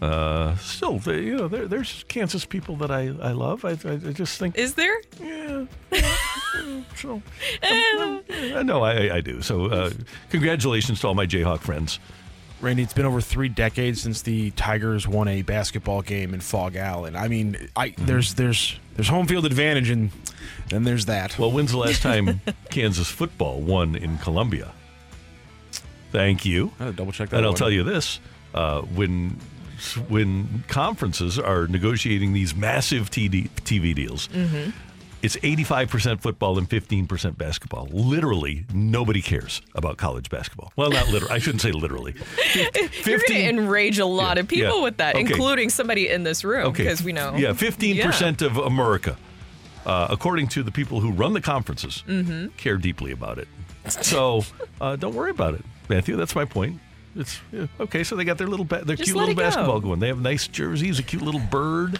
Uh, 0.00 0.56
still, 0.56 0.98
they, 0.98 1.22
you 1.22 1.36
know, 1.36 1.48
there, 1.48 1.66
there's 1.66 2.04
Kansas 2.08 2.44
people 2.44 2.76
that 2.76 2.90
I, 2.90 3.06
I 3.20 3.32
love. 3.32 3.64
I, 3.64 3.70
I, 3.70 3.92
I 3.92 4.12
just 4.12 4.38
think, 4.38 4.56
Is 4.56 4.74
there? 4.74 5.00
yeah. 5.20 5.64
so, 6.96 7.20
I 7.62 8.62
know 8.64 8.82
I, 8.82 9.16
I 9.16 9.20
do. 9.20 9.42
So, 9.42 9.66
uh, 9.66 9.90
congratulations 10.30 11.00
to 11.00 11.08
all 11.08 11.14
my 11.14 11.26
Jayhawk 11.26 11.60
friends. 11.60 11.98
Randy, 12.60 12.82
it's 12.82 12.92
been 12.92 13.06
over 13.06 13.20
three 13.20 13.48
decades 13.48 14.02
since 14.02 14.22
the 14.22 14.50
Tigers 14.52 15.06
won 15.06 15.28
a 15.28 15.42
basketball 15.42 16.02
game 16.02 16.34
in 16.34 16.40
Phog 16.40 16.74
Allen. 16.74 17.14
I 17.14 17.28
mean, 17.28 17.68
I 17.76 17.94
there's 17.96 18.34
there's 18.34 18.76
there's 18.96 19.08
home 19.08 19.28
field 19.28 19.46
advantage, 19.46 19.90
and 19.90 20.10
then 20.68 20.82
there's 20.82 21.06
that. 21.06 21.38
Well, 21.38 21.52
when's 21.52 21.70
the 21.70 21.78
last 21.78 22.02
time 22.02 22.40
Kansas 22.70 23.08
football 23.08 23.60
won 23.60 23.94
in 23.94 24.18
Columbia? 24.18 24.72
Thank 26.10 26.44
you. 26.44 26.72
I 26.80 26.84
had 26.84 26.90
to 26.90 26.96
double 26.96 27.12
check 27.12 27.28
that. 27.28 27.36
And 27.36 27.46
I'll 27.46 27.52
one. 27.52 27.58
tell 27.58 27.70
you 27.70 27.84
this: 27.84 28.18
uh, 28.54 28.80
when 28.80 29.38
when 30.08 30.64
conferences 30.68 31.38
are 31.38 31.66
negotiating 31.66 32.32
these 32.32 32.54
massive 32.54 33.10
TD, 33.10 33.50
TV 33.64 33.94
deals, 33.94 34.28
it's 35.20 35.36
85% 35.36 36.20
football 36.20 36.58
and 36.58 36.68
15% 36.70 37.36
basketball. 37.36 37.88
Literally, 37.90 38.64
nobody 38.72 39.20
cares 39.20 39.60
about 39.74 39.96
college 39.96 40.30
basketball. 40.30 40.72
Well, 40.76 40.90
not 40.90 41.08
literally. 41.08 41.34
I 41.34 41.38
shouldn't 41.38 41.60
say 41.62 41.72
literally. 41.72 42.14
You're 42.54 43.18
going 43.18 43.22
to 43.26 43.48
enrage 43.48 43.98
a 43.98 44.06
lot 44.06 44.36
Yeah, 44.36 44.40
of 44.42 44.48
people 44.48 44.76
yeah. 44.78 44.82
with 44.84 44.96
that, 44.98 45.16
Okay. 45.16 45.26
including 45.32 45.70
somebody 45.70 46.08
in 46.08 46.22
this 46.22 46.44
room, 46.44 46.66
Okay. 46.68 46.84
because 46.84 47.02
we 47.02 47.12
know. 47.12 47.34
Yeah, 47.36 47.50
15% 47.50 48.42
of 48.42 48.58
America, 48.58 49.16
uh, 49.84 50.06
according 50.10 50.48
to 50.48 50.62
the 50.62 50.70
people 50.70 51.00
who 51.00 51.10
run 51.10 51.32
the 51.32 51.40
conferences, 51.40 52.04
Mm-hmm. 52.06 52.48
care 52.56 52.76
deeply 52.76 53.10
about 53.10 53.38
it. 53.38 53.48
So 53.88 54.44
uh, 54.80 54.94
don't 54.96 55.14
worry 55.14 55.30
about 55.30 55.54
it, 55.54 55.64
Matthew. 55.88 56.14
That's 56.16 56.34
my 56.36 56.44
point. 56.44 56.78
It's 57.18 57.40
okay. 57.80 58.04
So 58.04 58.14
they 58.16 58.24
got 58.24 58.38
their 58.38 58.46
little 58.46 58.64
ba- 58.64 58.84
their 58.84 58.96
Just 58.96 59.06
cute 59.08 59.16
little 59.16 59.32
it 59.32 59.34
go. 59.36 59.42
basketball 59.42 59.80
going. 59.80 59.98
They 60.00 60.06
have 60.08 60.20
nice 60.20 60.46
jerseys, 60.48 60.98
a 60.98 61.02
cute 61.02 61.22
little 61.22 61.40
bird. 61.40 61.98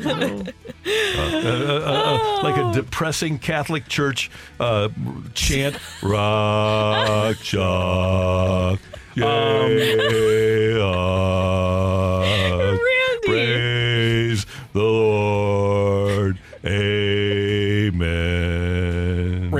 You 0.00 0.04
know, 0.04 0.44
uh, 0.86 1.20
uh, 1.20 1.82
uh, 1.86 2.40
uh, 2.40 2.42
like 2.42 2.56
a 2.56 2.72
depressing 2.74 3.38
Catholic 3.38 3.86
church 3.88 4.30
uh, 4.60 4.88
chant, 5.34 5.78
"Rock 6.02 7.36
chalk." 7.38 8.80
Yay, 9.14 10.74
uh, 10.78 12.20
Randy. 12.60 13.26
Praise 13.26 14.46
the 14.74 14.80
Lord. 14.82 15.35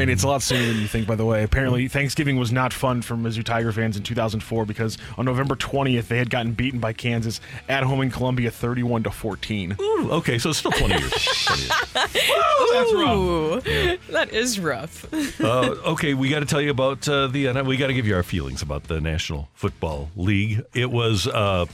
Amen. 0.06 0.12
It's 0.12 0.22
a 0.22 0.28
lot 0.28 0.40
sooner 0.40 0.64
than 0.64 0.76
you 0.80 0.86
think, 0.86 1.08
by 1.08 1.16
the 1.16 1.24
way. 1.24 1.42
Apparently, 1.42 1.88
Thanksgiving 1.88 2.36
was 2.36 2.52
not 2.52 2.72
fun 2.72 3.02
for 3.02 3.16
Mizzou 3.16 3.42
Tiger 3.42 3.72
fans 3.72 3.96
in 3.96 4.04
2004 4.04 4.64
because 4.64 4.98
on 5.18 5.24
November 5.24 5.56
20th, 5.56 6.06
they 6.06 6.18
had 6.18 6.30
gotten 6.30 6.52
beaten 6.52 6.78
by 6.78 6.92
Kansas 6.92 7.40
at 7.68 7.82
home 7.82 8.00
in 8.02 8.12
Columbia 8.12 8.52
31 8.52 9.02
to 9.02 9.10
14. 9.10 9.74
Ooh, 9.80 10.08
okay, 10.12 10.38
so 10.38 10.50
it's 10.50 10.60
still 10.60 10.70
20 10.70 10.94
years. 10.94 11.12
20 11.92 12.12
years. 12.22 12.92
Ooh, 12.92 13.60
that 14.12 14.28
is 14.32 14.60
rough. 14.60 15.12
Uh, 15.40 15.74
okay, 15.86 16.14
we 16.14 16.28
got 16.28 16.38
to 16.38 16.46
tell 16.46 16.60
you 16.60 16.70
about 16.70 17.08
uh, 17.08 17.26
the. 17.26 17.48
Uh, 17.48 17.64
we 17.64 17.76
got 17.76 17.88
to 17.88 17.94
give 17.94 18.06
you 18.06 18.14
our 18.14 18.22
feelings 18.22 18.62
about 18.62 18.84
the 18.84 19.00
National 19.00 19.48
Football 19.54 20.10
League. 20.14 20.64
It 20.72 20.92
was 20.92 21.26
uh, 21.26 21.66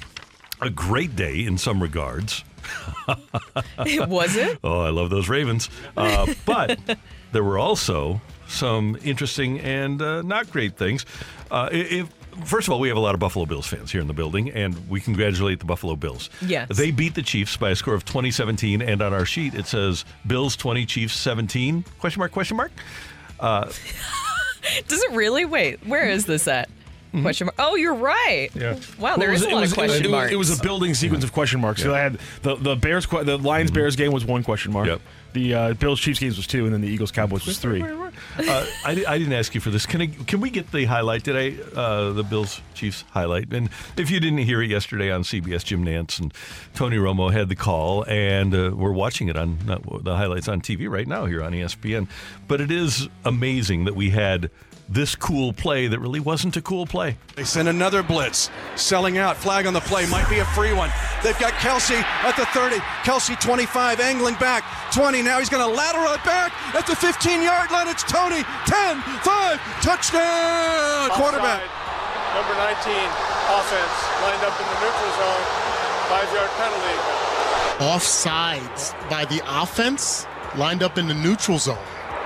a 0.63 0.71
great 0.71 1.15
day 1.15 1.45
in 1.45 1.59
some 1.59 1.83
regards. 1.83 2.45
It 3.81 4.09
Was 4.09 4.37
it? 4.37 4.59
Oh, 4.65 4.81
I 4.81 4.89
love 4.89 5.11
those 5.11 5.29
Ravens. 5.29 5.69
Uh, 5.99 6.33
but 6.47 6.79
there 7.33 7.45
were 7.45 7.59
also 7.59 8.21
some 8.49 8.97
interesting 9.03 9.61
and 9.61 10.01
uh, 10.01 10.23
not 10.23 10.51
great 10.51 10.77
things. 10.77 11.07
Uh, 11.51 11.69
if, 11.73 12.09
first 12.45 12.69
of 12.69 12.73
all, 12.73 12.81
we 12.81 12.89
have 12.89 12.97
a 12.97 13.01
lot 13.01 13.15
of 13.15 13.21
Buffalo 13.21 13.47
Bills 13.47 13.67
fans 13.67 13.91
here 13.91 14.01
in 14.01 14.07
the 14.07 14.15
building, 14.15 14.51
and 14.51 14.89
we 14.89 15.01
congratulate 15.01 15.59
the 15.59 15.65
Buffalo 15.65 15.97
Bills. 15.97 16.31
Yes. 16.41 16.77
They 16.77 16.91
beat 16.91 17.15
the 17.15 17.23
Chiefs 17.23 17.57
by 17.57 17.71
a 17.71 17.77
score 17.77 17.95
of 17.95 18.05
2017, 18.05 18.83
and 18.83 19.03
on 19.03 19.13
our 19.13 19.25
sheet 19.25 19.55
it 19.55 19.67
says 19.67 20.05
Bills 20.27 20.57
20, 20.57 20.87
Chiefs 20.87 21.17
17? 21.17 21.85
Question 21.99 22.21
mark, 22.21 22.33
question 22.33 22.57
mark? 22.57 22.73
Does 24.89 25.03
it 25.03 25.11
really? 25.13 25.45
Wait, 25.45 25.85
where 25.87 26.09
is 26.09 26.27
this 26.27 26.47
at? 26.47 26.69
Question 27.21 27.45
mark. 27.47 27.55
Oh, 27.59 27.75
you're 27.77 27.95
right. 27.95 28.49
Mm-hmm. 28.55 28.61
Yeah. 28.61 28.79
Wow, 28.99 29.17
there 29.17 29.29
Well, 29.29 29.37
is 29.37 29.43
it 29.43 29.53
a 29.53 29.55
lot 29.55 29.61
was- 29.61 29.73
of 29.73 29.79
it 29.79 29.81
was- 29.83 29.91
question 29.91 30.05
it 30.05 30.09
was, 30.09 30.11
marks. 30.13 30.33
It 30.33 30.37
was 30.37 30.59
a 30.59 30.63
building 30.63 30.95
sequence 30.95 31.25
of 31.25 31.33
question 31.33 31.61
marks. 31.61 31.83
So 31.83 31.95
I 31.95 31.99
had 31.99 32.19
the 32.43 32.57
the 32.57 32.75
Bears, 32.77 33.07
the 33.07 33.37
Lions 33.39 33.71
Bears 33.71 33.97
game 33.97 34.13
was 34.13 34.25
one 34.25 34.43
question 34.43 34.73
mark. 34.73 34.87
Yep. 34.87 35.01
The 35.35 35.55
uh, 35.55 35.73
Bills 35.75 35.99
Chiefs 35.99 36.19
games 36.21 36.37
was 36.37 36.47
two, 36.47 36.67
and 36.67 36.75
then 36.75 36.83
the 36.83 36.89
Eagles 36.89 37.11
Cowboys 37.11 37.47
was 37.47 37.57
three. 37.59 37.83
Uh, 37.83 38.67
I, 38.85 39.03
I 39.09 39.17
didn't 39.19 39.33
ask 39.33 39.55
you 39.55 39.63
for 39.63 39.71
this. 39.71 39.87
Can 39.87 40.03
I, 40.03 40.07
can 40.09 40.43
we 40.43 40.51
get 40.51 40.71
the 40.73 40.85
highlight? 40.85 41.23
Did 41.23 41.37
I 41.37 41.63
uh, 41.75 42.13
the 42.13 42.23
Bills 42.23 42.61
Chiefs 42.75 43.05
highlight? 43.13 43.51
And 43.51 43.71
if 43.97 44.11
you 44.11 44.21
didn't 44.21 44.41
hear 44.41 44.61
it 44.63 44.69
yesterday 44.69 45.11
on 45.11 45.23
CBS, 45.23 45.65
Jim 45.65 45.87
Nantz 45.87 46.21
and 46.21 46.35
Tony 46.75 46.99
Romo 46.99 47.33
had 47.33 47.49
the 47.49 47.57
call, 47.57 48.05
and 48.09 48.55
uh, 48.55 48.73
we're 48.75 48.93
watching 48.93 49.29
it 49.29 49.37
on 49.39 49.57
uh, 49.71 49.79
the 50.03 50.17
highlights 50.17 50.49
on 50.49 50.61
TV 50.61 50.87
right 50.91 51.09
now 51.09 51.25
here 51.25 51.43
on 51.43 51.53
ESPN. 51.53 52.09
But 52.47 52.61
it 52.61 52.71
is 52.71 53.09
amazing 53.25 53.87
that 53.87 53.97
we 53.97 54.11
had 54.11 54.51
this 54.93 55.17
cool 55.17 55.53
play 55.53 55.87
that 55.87 55.99
really 55.99 56.21
wasn't 56.21 56.57
a 56.57 56.63
cool 56.63 56.87
play. 56.87 57.17
They 57.35 57.45
send 57.45 57.69
another 57.69 58.03
blitz. 58.03 58.51
Selling 58.77 59.17
out. 59.17 59.37
Flag 59.37 59.67
on 59.67 59.73
the 59.73 59.81
play. 59.81 60.07
Might 60.07 60.29
be 60.29 60.39
a 60.39 60.45
free 60.45 60.73
one. 60.73 60.91
They've 61.25 61.39
got 61.39 61.55
Kelce 61.55 61.97
at 62.23 62.37
the 62.37 62.45
30. 62.47 62.77
Kelce 63.03 63.39
25, 63.41 64.01
angling 64.01 64.35
back. 64.37 64.65
20. 64.93 65.23
Now 65.23 65.39
he's 65.39 65.49
going 65.49 65.65
to 65.65 65.75
lateral 65.75 66.13
it 66.13 66.23
back 66.25 66.53
at 66.75 66.87
the 66.87 66.95
15 66.95 67.43
yard 67.43 67.71
line. 67.71 67.89
It's 67.89 68.03
Toney. 68.05 68.45
10, 68.67 69.01
5, 69.01 69.61
touchdown. 69.81 71.11
Quarterback. 71.11 71.63
Number 72.37 72.55
19, 72.57 72.93
offense, 73.53 73.97
lined 74.25 74.45
up 74.45 74.57
in 74.57 74.65
the 74.65 74.79
neutral 74.81 75.13
zone, 75.21 75.45
five 76.09 76.29
yard 76.33 76.51
penalty. 76.57 76.97
offsides 77.93 79.11
by 79.11 79.27
the 79.27 79.43
offense 79.47 80.27
lined 80.57 80.83
up 80.83 80.97
in 80.97 81.07
the 81.09 81.15
neutral 81.15 81.59
zone. 81.59 81.77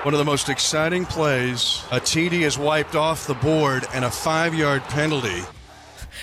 One 0.07 0.15
of 0.15 0.19
the 0.19 0.25
most 0.25 0.49
exciting 0.49 1.05
plays. 1.05 1.83
A 1.91 1.99
TD 1.99 2.43
is 2.43 2.57
wiped 2.57 2.95
off 2.95 3.27
the 3.27 3.35
board 3.35 3.87
and 3.93 4.05
a 4.05 4.11
five 4.11 4.55
yard 4.55 4.85
penalty. 4.85 5.43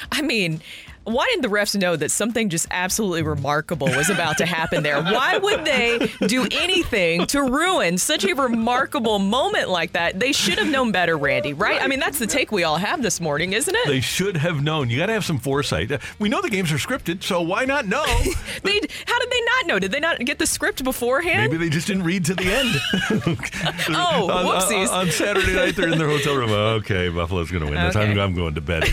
I 0.09 0.21
mean, 0.21 0.61
why 1.05 1.25
didn't 1.29 1.41
the 1.43 1.47
refs 1.49 1.75
know 1.79 1.95
that 1.95 2.11
something 2.11 2.49
just 2.49 2.67
absolutely 2.71 3.23
remarkable 3.23 3.87
was 3.87 4.09
about 4.09 4.37
to 4.39 4.45
happen 4.45 4.83
there? 4.83 5.01
Why 5.01 5.37
would 5.37 5.65
they 5.65 6.11
do 6.27 6.47
anything 6.51 7.25
to 7.27 7.41
ruin 7.43 7.97
such 7.97 8.23
a 8.25 8.33
remarkable 8.33 9.19
moment 9.19 9.69
like 9.69 9.93
that? 9.93 10.19
They 10.19 10.31
should 10.31 10.57
have 10.59 10.67
known 10.69 10.91
better, 10.91 11.17
Randy, 11.17 11.53
right? 11.53 11.81
I 11.81 11.87
mean, 11.87 11.99
that's 11.99 12.19
the 12.19 12.27
take 12.27 12.51
we 12.51 12.63
all 12.63 12.77
have 12.77 13.01
this 13.01 13.19
morning, 13.19 13.53
isn't 13.53 13.75
it? 13.75 13.87
They 13.87 14.01
should 14.01 14.37
have 14.37 14.61
known. 14.63 14.89
You 14.89 14.97
got 14.99 15.07
to 15.07 15.13
have 15.13 15.25
some 15.25 15.39
foresight. 15.39 15.91
Uh, 15.91 15.97
We 16.19 16.29
know 16.29 16.41
the 16.41 16.49
games 16.49 16.71
are 16.71 16.75
scripted, 16.77 17.23
so 17.23 17.41
why 17.41 17.65
not 17.65 17.85
know? 17.87 18.05
They, 18.63 18.79
how 19.07 19.19
did 19.19 19.29
they 19.29 19.41
not 19.41 19.67
know? 19.67 19.79
Did 19.79 19.91
they 19.91 19.99
not 19.99 20.19
get 20.19 20.39
the 20.39 20.45
script 20.47 20.83
beforehand? 20.83 21.51
Maybe 21.51 21.57
they 21.57 21.69
just 21.69 21.87
didn't 21.87 22.03
read 22.03 22.23
to 22.25 22.35
the 22.35 22.45
end. 22.45 23.39
Oh, 23.89 24.29
on, 24.31 24.45
whoopsies. 24.45 24.89
On, 24.89 25.01
on 25.07 25.11
Saturday 25.11 25.53
night, 25.53 25.75
they're 25.75 25.89
in 25.89 25.97
their 25.97 26.07
hotel 26.07 26.35
room. 26.35 26.51
Okay, 26.51 27.09
Buffalo's 27.09 27.51
going 27.51 27.65
to 27.65 27.69
win. 27.71 27.79
Okay. 27.79 27.99
I'm, 28.11 28.19
I'm 28.19 28.33
going 28.33 28.55
to 28.55 28.61
bed. 28.61 28.83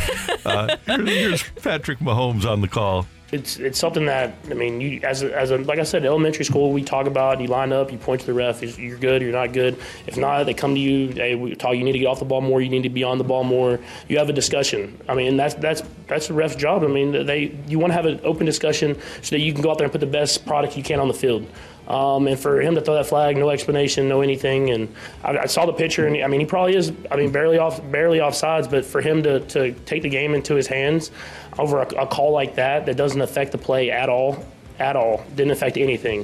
Uh, 0.44 0.76
here's 0.86 1.42
Patrick 1.62 1.99
Mahomes 2.00 2.44
on 2.44 2.60
the 2.60 2.68
call. 2.68 3.06
It's 3.32 3.58
it's 3.60 3.78
something 3.78 4.06
that 4.06 4.34
I 4.50 4.54
mean, 4.54 4.80
you 4.80 5.00
as 5.04 5.22
a, 5.22 5.36
as 5.36 5.52
a 5.52 5.58
like 5.58 5.78
I 5.78 5.84
said, 5.84 6.04
elementary 6.04 6.44
school 6.44 6.72
we 6.72 6.82
talk 6.82 7.06
about. 7.06 7.40
You 7.40 7.46
line 7.46 7.72
up, 7.72 7.92
you 7.92 7.98
point 7.98 8.22
to 8.22 8.26
the 8.26 8.34
ref. 8.34 8.60
You're 8.76 8.98
good, 8.98 9.22
you're 9.22 9.30
not 9.30 9.52
good. 9.52 9.78
If 10.08 10.16
not, 10.16 10.44
they 10.46 10.54
come 10.54 10.74
to 10.74 10.80
you. 10.80 11.12
Hey, 11.12 11.36
we 11.36 11.54
talk. 11.54 11.76
You 11.76 11.84
need 11.84 11.92
to 11.92 12.00
get 12.00 12.06
off 12.06 12.18
the 12.18 12.24
ball 12.24 12.40
more. 12.40 12.60
You 12.60 12.68
need 12.68 12.82
to 12.82 12.88
be 12.88 13.04
on 13.04 13.18
the 13.18 13.24
ball 13.24 13.44
more. 13.44 13.78
You 14.08 14.18
have 14.18 14.28
a 14.28 14.32
discussion. 14.32 15.00
I 15.08 15.14
mean, 15.14 15.36
that's 15.36 15.54
that's 15.54 15.82
that's 16.08 16.26
the 16.26 16.34
ref's 16.34 16.56
job. 16.56 16.82
I 16.82 16.88
mean, 16.88 17.24
they 17.24 17.56
you 17.68 17.78
want 17.78 17.92
to 17.92 17.94
have 17.94 18.06
an 18.06 18.18
open 18.24 18.46
discussion 18.46 18.98
so 19.22 19.36
that 19.36 19.40
you 19.40 19.52
can 19.52 19.62
go 19.62 19.70
out 19.70 19.78
there 19.78 19.84
and 19.84 19.92
put 19.92 20.00
the 20.00 20.06
best 20.06 20.44
product 20.44 20.76
you 20.76 20.82
can 20.82 20.98
on 20.98 21.06
the 21.06 21.14
field. 21.14 21.46
Um, 21.90 22.28
and 22.28 22.38
for 22.38 22.60
him 22.60 22.76
to 22.76 22.80
throw 22.80 22.94
that 22.94 23.06
flag, 23.06 23.36
no 23.36 23.50
explanation, 23.50 24.08
no 24.08 24.20
anything, 24.20 24.70
and 24.70 24.94
I, 25.24 25.38
I 25.38 25.46
saw 25.46 25.66
the 25.66 25.72
picture, 25.72 26.06
and 26.06 26.22
I 26.22 26.28
mean, 26.28 26.38
he 26.38 26.46
probably 26.46 26.76
is. 26.76 26.92
I 27.10 27.16
mean, 27.16 27.32
barely 27.32 27.58
off, 27.58 27.80
barely 27.90 28.20
off 28.20 28.36
sides, 28.36 28.68
but 28.68 28.84
for 28.84 29.00
him 29.00 29.24
to, 29.24 29.40
to 29.40 29.72
take 29.86 30.02
the 30.02 30.08
game 30.08 30.34
into 30.34 30.54
his 30.54 30.68
hands 30.68 31.10
over 31.58 31.82
a, 31.82 32.02
a 32.02 32.06
call 32.06 32.30
like 32.30 32.54
that, 32.54 32.86
that 32.86 32.96
doesn't 32.96 33.20
affect 33.20 33.50
the 33.50 33.58
play 33.58 33.90
at 33.90 34.08
all, 34.08 34.46
at 34.78 34.94
all, 34.94 35.24
didn't 35.34 35.50
affect 35.50 35.76
anything. 35.76 36.20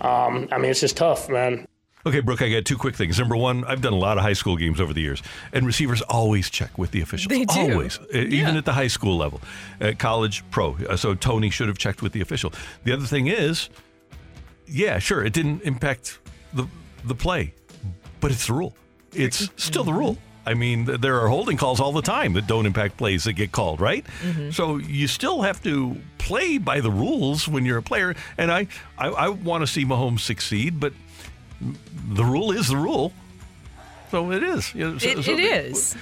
Um, 0.00 0.48
I 0.52 0.58
mean, 0.58 0.70
it's 0.70 0.80
just 0.80 0.96
tough, 0.96 1.28
man. 1.28 1.66
Okay, 2.06 2.20
Brooke, 2.20 2.40
I 2.40 2.48
got 2.48 2.64
two 2.64 2.76
quick 2.76 2.94
things. 2.94 3.18
Number 3.18 3.36
one, 3.36 3.64
I've 3.64 3.80
done 3.80 3.94
a 3.94 3.98
lot 3.98 4.18
of 4.18 4.22
high 4.22 4.34
school 4.34 4.56
games 4.56 4.80
over 4.80 4.92
the 4.92 5.00
years, 5.00 5.20
and 5.52 5.66
receivers 5.66 6.00
always 6.02 6.48
check 6.48 6.78
with 6.78 6.92
the 6.92 7.00
officials. 7.00 7.28
They 7.28 7.44
do. 7.44 7.72
Always, 7.72 7.98
uh, 7.98 8.18
even 8.18 8.56
at 8.56 8.64
the 8.64 8.72
high 8.72 8.86
school 8.86 9.16
level. 9.16 9.40
At 9.80 9.98
college, 9.98 10.48
pro. 10.52 10.76
So 10.94 11.16
Toney 11.16 11.50
should 11.50 11.66
have 11.66 11.76
checked 11.76 12.02
with 12.02 12.12
the 12.12 12.20
official. 12.20 12.52
The 12.84 12.92
other 12.92 13.04
thing 13.04 13.26
is, 13.26 13.68
yeah, 14.68 14.98
sure, 14.98 15.24
it 15.24 15.32
didn't 15.32 15.62
impact 15.62 16.18
the 16.52 16.66
the 17.04 17.14
play, 17.14 17.54
but 18.20 18.30
it's 18.30 18.46
the 18.46 18.52
rule. 18.52 18.74
It's 19.14 19.46
mm-hmm. 19.46 19.58
still 19.58 19.84
the 19.84 19.92
rule. 19.92 20.18
I 20.46 20.54
mean, 20.54 20.86
there 20.86 21.20
are 21.20 21.28
holding 21.28 21.58
calls 21.58 21.78
all 21.78 21.92
the 21.92 22.00
time 22.00 22.32
that 22.32 22.46
don't 22.46 22.64
impact 22.64 22.96
plays 22.96 23.24
that 23.24 23.34
get 23.34 23.52
called, 23.52 23.82
right? 23.82 24.02
Mm-hmm. 24.22 24.50
So 24.50 24.78
you 24.78 25.06
still 25.06 25.42
have 25.42 25.62
to 25.64 25.94
play 26.16 26.56
by 26.56 26.80
the 26.80 26.90
rules 26.90 27.46
when 27.46 27.66
you're 27.66 27.76
a 27.76 27.82
player. 27.82 28.14
And 28.38 28.50
I, 28.50 28.66
I, 28.96 29.08
I 29.08 29.28
want 29.28 29.60
to 29.60 29.66
see 29.66 29.84
Mahomes 29.84 30.20
succeed, 30.20 30.80
but 30.80 30.94
the 31.60 32.24
rule 32.24 32.50
is 32.50 32.68
the 32.68 32.78
rule. 32.78 33.12
So 34.10 34.30
it 34.32 34.42
is. 34.42 34.66
So- 34.66 34.78
It, 34.78 35.24
so 35.24 35.32
it 35.32 35.40
is. 35.40 35.96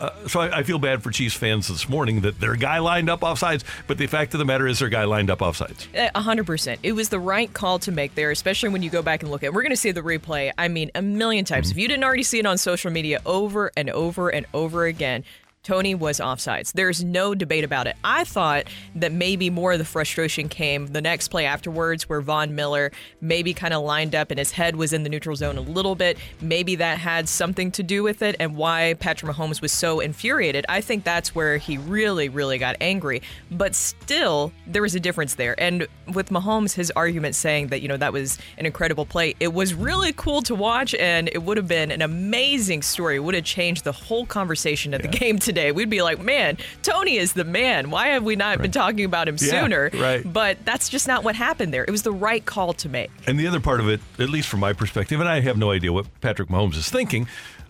uh, 0.00 0.10
so 0.26 0.40
I, 0.40 0.58
I 0.58 0.62
feel 0.62 0.78
bad 0.78 1.02
for 1.02 1.10
Chiefs 1.10 1.34
fans 1.34 1.68
this 1.68 1.88
morning 1.88 2.20
that 2.22 2.40
their 2.40 2.56
guy 2.56 2.78
lined 2.78 3.08
up 3.08 3.20
offsides, 3.20 3.64
but 3.86 3.98
the 3.98 4.06
fact 4.06 4.34
of 4.34 4.38
the 4.38 4.44
matter 4.44 4.66
is 4.66 4.78
their 4.80 4.88
guy 4.88 5.04
lined 5.04 5.30
up 5.30 5.38
offsides. 5.40 5.86
A 6.14 6.20
hundred 6.20 6.46
percent. 6.46 6.80
It 6.82 6.92
was 6.92 7.08
the 7.08 7.20
right 7.20 7.52
call 7.52 7.78
to 7.80 7.92
make 7.92 8.14
there, 8.14 8.30
especially 8.30 8.70
when 8.70 8.82
you 8.82 8.90
go 8.90 9.02
back 9.02 9.22
and 9.22 9.30
look 9.30 9.42
at. 9.42 9.46
it. 9.46 9.54
We're 9.54 9.62
going 9.62 9.70
to 9.70 9.76
see 9.76 9.92
the 9.92 10.02
replay. 10.02 10.52
I 10.58 10.68
mean, 10.68 10.90
a 10.94 11.02
million 11.02 11.44
times. 11.44 11.70
If 11.70 11.76
you 11.76 11.88
didn't 11.88 12.04
already 12.04 12.22
see 12.22 12.38
it 12.38 12.46
on 12.46 12.58
social 12.58 12.90
media 12.90 13.20
over 13.26 13.70
and 13.76 13.88
over 13.90 14.28
and 14.30 14.46
over 14.52 14.84
again, 14.86 15.24
Toney 15.64 15.94
was 15.94 16.20
offsides. 16.20 16.74
There's 16.74 17.02
no 17.02 17.34
debate 17.34 17.64
about 17.64 17.86
it. 17.86 17.96
I 18.04 18.24
thought 18.24 18.66
that 18.96 19.12
maybe 19.12 19.48
more 19.48 19.72
of 19.72 19.78
the 19.78 19.84
frustration 19.86 20.50
came 20.50 20.88
the 20.88 21.00
next 21.00 21.28
play 21.28 21.46
afterwards, 21.46 22.06
where 22.06 22.20
Von 22.20 22.54
Miller 22.54 22.92
maybe 23.22 23.54
kind 23.54 23.72
of 23.72 23.82
lined 23.82 24.14
up 24.14 24.30
and 24.30 24.38
his 24.38 24.52
head 24.52 24.76
was 24.76 24.92
in 24.92 25.04
the 25.04 25.08
neutral 25.08 25.34
zone 25.36 25.56
a 25.56 25.62
little 25.62 25.94
bit. 25.94 26.18
Maybe 26.42 26.76
that 26.76 26.98
had 26.98 27.30
something 27.30 27.70
to 27.72 27.82
do 27.82 28.02
with 28.02 28.20
it, 28.20 28.36
and 28.38 28.56
why 28.56 28.94
Patrick 29.00 29.34
Mahomes 29.34 29.62
was 29.62 29.72
so 29.72 30.00
infuriated. 30.00 30.66
I 30.68 30.82
think 30.82 31.02
that's 31.02 31.34
where 31.34 31.56
he 31.56 31.78
really, 31.78 32.28
really 32.28 32.58
got 32.58 32.76
angry. 32.82 33.22
But 33.50 33.74
still, 33.74 34.52
there 34.66 34.82
was 34.82 34.94
a 34.94 35.00
difference 35.00 35.36
there. 35.36 35.58
And 35.58 35.86
with 36.12 36.28
Mahomes, 36.28 36.74
his 36.74 36.92
argument 36.94 37.36
saying 37.36 37.68
that, 37.68 37.80
you 37.80 37.88
know, 37.88 37.96
that 37.96 38.12
was 38.12 38.36
an 38.58 38.66
incredible 38.66 39.06
play, 39.06 39.34
it 39.40 39.54
was 39.54 39.72
really 39.72 40.12
cool 40.12 40.42
to 40.42 40.54
watch, 40.54 40.94
and 40.96 41.30
it 41.32 41.42
would 41.42 41.56
have 41.56 41.68
been 41.68 41.90
an 41.90 42.02
amazing 42.02 42.82
story. 42.82 43.16
It 43.16 43.20
would 43.20 43.34
have 43.34 43.44
changed 43.44 43.84
the 43.84 43.92
whole 43.92 44.26
conversation 44.26 44.92
of 44.92 45.00
the 45.00 45.08
game 45.08 45.38
today. 45.38 45.53
We'd 45.54 45.90
be 45.90 46.02
like, 46.02 46.20
man, 46.20 46.58
Toney 46.82 47.16
is 47.16 47.32
the 47.32 47.44
man. 47.44 47.90
Why 47.90 48.08
have 48.08 48.22
we 48.24 48.36
not 48.36 48.58
been 48.60 48.70
talking 48.70 49.04
about 49.04 49.28
him 49.28 49.36
Yeah, 49.40 49.62
sooner? 49.62 49.90
right. 49.94 50.22
But 50.30 50.64
that's 50.64 50.88
just 50.88 51.06
not 51.08 51.24
what 51.24 51.34
happened 51.36 51.72
there. 51.72 51.84
It 51.84 51.90
was 51.90 52.02
the 52.02 52.12
right 52.12 52.44
call 52.44 52.72
to 52.74 52.88
make. 52.88 53.10
And 53.26 53.38
the 53.38 53.46
other 53.46 53.60
part 53.60 53.80
of 53.80 53.88
it, 53.88 54.00
at 54.18 54.28
least 54.28 54.48
from 54.48 54.60
my 54.60 54.72
perspective, 54.72 55.20
and 55.20 55.28
I 55.28 55.40
have 55.40 55.56
no 55.56 55.70
idea 55.70 55.92
what 55.92 56.06
Patrick 56.20 56.48
Mahomes 56.48 56.76
is 56.76 56.88
thinking, 56.90 57.26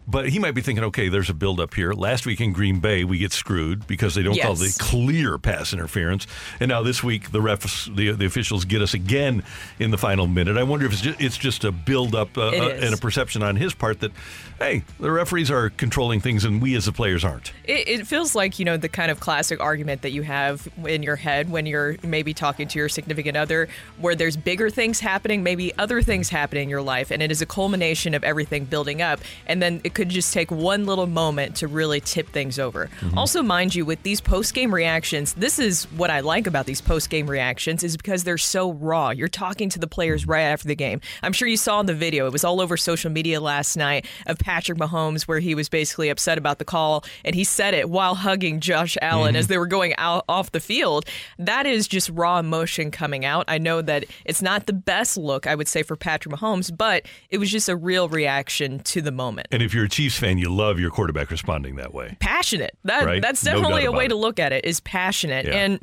but 0.06 0.28
he 0.28 0.38
might 0.38 0.52
be 0.52 0.61
thinking, 0.61 0.84
okay, 0.84 1.08
there's 1.08 1.30
a 1.30 1.34
build 1.34 1.61
up 1.61 1.75
here. 1.75 1.92
Last 1.92 2.26
week 2.26 2.40
in 2.40 2.52
Green 2.52 2.80
Bay, 2.80 3.04
we 3.04 3.18
get 3.18 3.32
screwed 3.32 3.87
because 3.87 4.14
they 4.14 4.23
don't 4.23 4.38
call 4.38 4.54
the 4.54 4.75
clear 4.78 5.38
pass 5.38 5.73
interference. 5.73 6.26
And 6.61 6.68
now 6.68 6.82
this 6.82 7.02
week, 7.02 7.32
the 7.32 7.40
refs, 7.40 7.94
the, 7.94 8.12
the 8.12 8.26
officials 8.26 8.64
get 8.64 8.82
us 8.82 8.94
again 8.94 9.42
in 9.78 9.90
the 9.90 9.99
final 9.99 10.26
minute. 10.26 10.56
I 10.56 10.62
wonder 10.62 10.87
if 10.87 10.92
it's 10.92 11.00
just, 11.00 11.20
it's 11.20 11.38
just 11.38 11.64
a 11.64 11.73
build 11.73 12.14
up 12.14 12.37
uh, 12.37 12.49
uh, 12.49 12.78
and 12.80 12.94
a 12.94 12.99
perception 12.99 13.42
on 13.42 13.56
his 13.56 13.75
part 13.75 14.00
that, 14.00 14.12
hey, 14.58 14.84
the 15.00 15.11
referees 15.11 15.50
are 15.50 15.70
controlling 15.70 16.20
things 16.20 16.44
and 16.44 16.61
we 16.61 16.75
as 16.75 16.84
the 16.84 16.92
players 16.92 17.25
aren't. 17.25 17.52
It, 17.64 17.88
it 17.88 18.06
feels 18.06 18.34
like, 18.34 18.58
you 18.58 18.64
know, 18.64 18.76
the 18.76 18.88
kind 18.88 19.11
of 19.11 19.20
classic 19.20 19.61
argument 19.61 20.02
that 20.02 20.11
you 20.11 20.23
have 20.23 20.68
in 20.87 21.02
your 21.02 21.16
head 21.16 21.50
when 21.50 21.64
you're 21.66 21.96
maybe 22.02 22.34
talking 22.34 22.68
to 22.68 22.78
your 22.78 22.88
significant 22.88 23.37
other, 23.37 23.68
where 23.99 24.14
there's 24.14 24.37
bigger 24.37 24.68
things 24.68 25.00
happening, 25.00 25.42
maybe 25.42 25.75
other 25.78 26.02
things 26.02 26.28
happening 26.28 26.64
in 26.64 26.68
your 26.68 26.82
life, 26.82 27.11
and 27.11 27.23
it 27.23 27.30
is 27.30 27.40
a 27.40 27.46
culmination 27.46 28.14
of 28.14 28.23
everything 28.23 28.64
building 28.64 29.00
up. 29.00 29.20
And 29.46 29.62
then 29.62 29.80
it 29.82 29.93
could 29.94 30.08
just 30.08 30.32
take 30.32 30.50
one 30.50 30.86
little 30.86 31.06
moment 31.06 31.56
to 31.56 31.68
really 31.68 32.00
tip 32.00 32.28
things 32.28 32.58
over. 32.58 32.86
Mm-hmm. 33.00 33.18
Also, 33.18 33.42
mind 33.42 33.74
you, 33.74 33.84
with 33.84 34.02
these 34.02 34.20
post 34.20 34.54
game 34.54 34.74
reactions, 34.74 35.34
this 35.34 35.58
is 35.58 35.84
what 35.92 36.10
I 36.10 36.20
like 36.20 36.46
about 36.46 36.66
these 36.66 36.80
post 36.80 37.10
game 37.10 37.28
reactions 37.28 37.82
is 37.82 37.96
because 37.96 38.24
they're 38.24 38.38
so 38.38 38.72
raw. 38.72 39.10
You're 39.10 39.28
talking 39.28 39.68
to 39.70 39.78
the 39.78 39.86
players 39.86 40.26
right 40.26 40.42
after 40.42 40.68
the 40.68 40.74
game. 40.74 41.00
I'm 41.22 41.32
sure 41.32 41.48
you 41.48 41.56
saw 41.56 41.82
the 41.82 41.94
video. 41.94 42.26
It 42.26 42.32
was 42.32 42.44
all 42.44 42.60
over 42.60 42.76
social 42.76 43.10
media 43.10 43.40
last 43.40 43.76
night 43.76 44.06
of 44.26 44.38
Patrick 44.38 44.78
Mahomes 44.78 45.22
where 45.22 45.40
he 45.40 45.54
was 45.54 45.68
basically 45.68 46.08
upset 46.08 46.38
about 46.38 46.58
the 46.58 46.64
call 46.64 47.04
and 47.24 47.34
he 47.34 47.44
said 47.44 47.74
it 47.74 47.88
while 47.88 48.14
hugging 48.14 48.60
Josh 48.60 48.96
Allen 49.00 49.30
mm-hmm. 49.30 49.36
as 49.36 49.46
they 49.46 49.58
were 49.58 49.66
going 49.66 49.94
out 49.96 50.24
off 50.28 50.52
the 50.52 50.60
field. 50.60 51.06
That 51.38 51.66
is 51.66 51.86
just 51.88 52.10
raw 52.10 52.38
emotion 52.38 52.90
coming 52.90 53.24
out. 53.24 53.44
I 53.48 53.58
know 53.58 53.82
that 53.82 54.04
it's 54.24 54.42
not 54.42 54.66
the 54.66 54.72
best 54.72 55.16
look 55.16 55.46
I 55.46 55.54
would 55.54 55.68
say 55.68 55.82
for 55.82 55.96
Patrick 55.96 56.34
Mahomes, 56.34 56.74
but 56.76 57.06
it 57.30 57.38
was 57.38 57.50
just 57.50 57.68
a 57.68 57.76
real 57.76 58.08
reaction 58.08 58.80
to 58.80 59.00
the 59.00 59.12
moment. 59.12 59.48
And 59.50 59.62
if 59.62 59.74
you're 59.74 59.83
a 59.84 59.88
Chiefs 59.88 60.18
fan, 60.18 60.38
you 60.38 60.49
love 60.54 60.78
your 60.80 60.90
quarterback 60.90 61.30
responding 61.30 61.76
that 61.76 61.94
way. 61.94 62.16
passionate. 62.20 62.76
That 62.84 63.04
Right? 63.04 63.23
that's 63.23 63.42
definitely 63.42 63.82
doubt 63.82 63.88
a 63.88 63.92
way 63.92 64.04
about 64.06 64.14
to 64.14 64.16
look 64.16 64.38
at 64.38 64.52
it 64.52 64.64
is 64.64 64.80
passionate. 64.80 65.47
Yeah. 65.47 65.52
And 65.54 65.80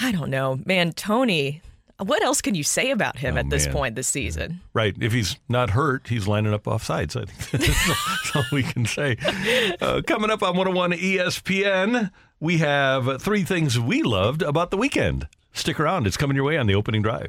I 0.00 0.12
don't 0.12 0.30
know, 0.30 0.60
man, 0.64 0.92
Toney, 0.92 1.60
what 1.98 2.22
else 2.22 2.40
can 2.40 2.54
you 2.54 2.62
say 2.62 2.90
about 2.92 3.18
him 3.18 3.34
Oh, 3.34 3.38
at 3.40 3.50
this 3.50 3.66
man. 3.66 3.74
point 3.74 3.94
this 3.96 4.06
season? 4.06 4.60
Right. 4.72 4.94
If 5.00 5.12
he's 5.12 5.36
not 5.48 5.70
hurt, 5.70 6.06
he's 6.08 6.28
lining 6.28 6.54
up 6.54 6.68
off 6.68 6.84
sides. 6.84 7.16
I 7.16 7.24
think 7.24 7.64
that's 7.64 8.36
all 8.36 8.44
we 8.52 8.62
can 8.62 8.86
say. 8.86 9.16
Uh, 9.80 10.02
coming 10.06 10.30
up 10.30 10.42
on 10.42 10.56
101 10.56 10.92
ESPN, 10.92 12.10
we 12.40 12.58
have 12.58 13.20
three 13.20 13.42
things 13.42 13.80
we 13.80 14.02
loved 14.02 14.42
about 14.42 14.70
the 14.70 14.76
weekend. 14.76 15.26
Stick 15.52 15.80
around. 15.80 16.06
It's 16.06 16.16
coming 16.16 16.36
your 16.36 16.44
way 16.44 16.56
on 16.56 16.66
the 16.68 16.74
opening 16.76 17.02
drive. 17.02 17.28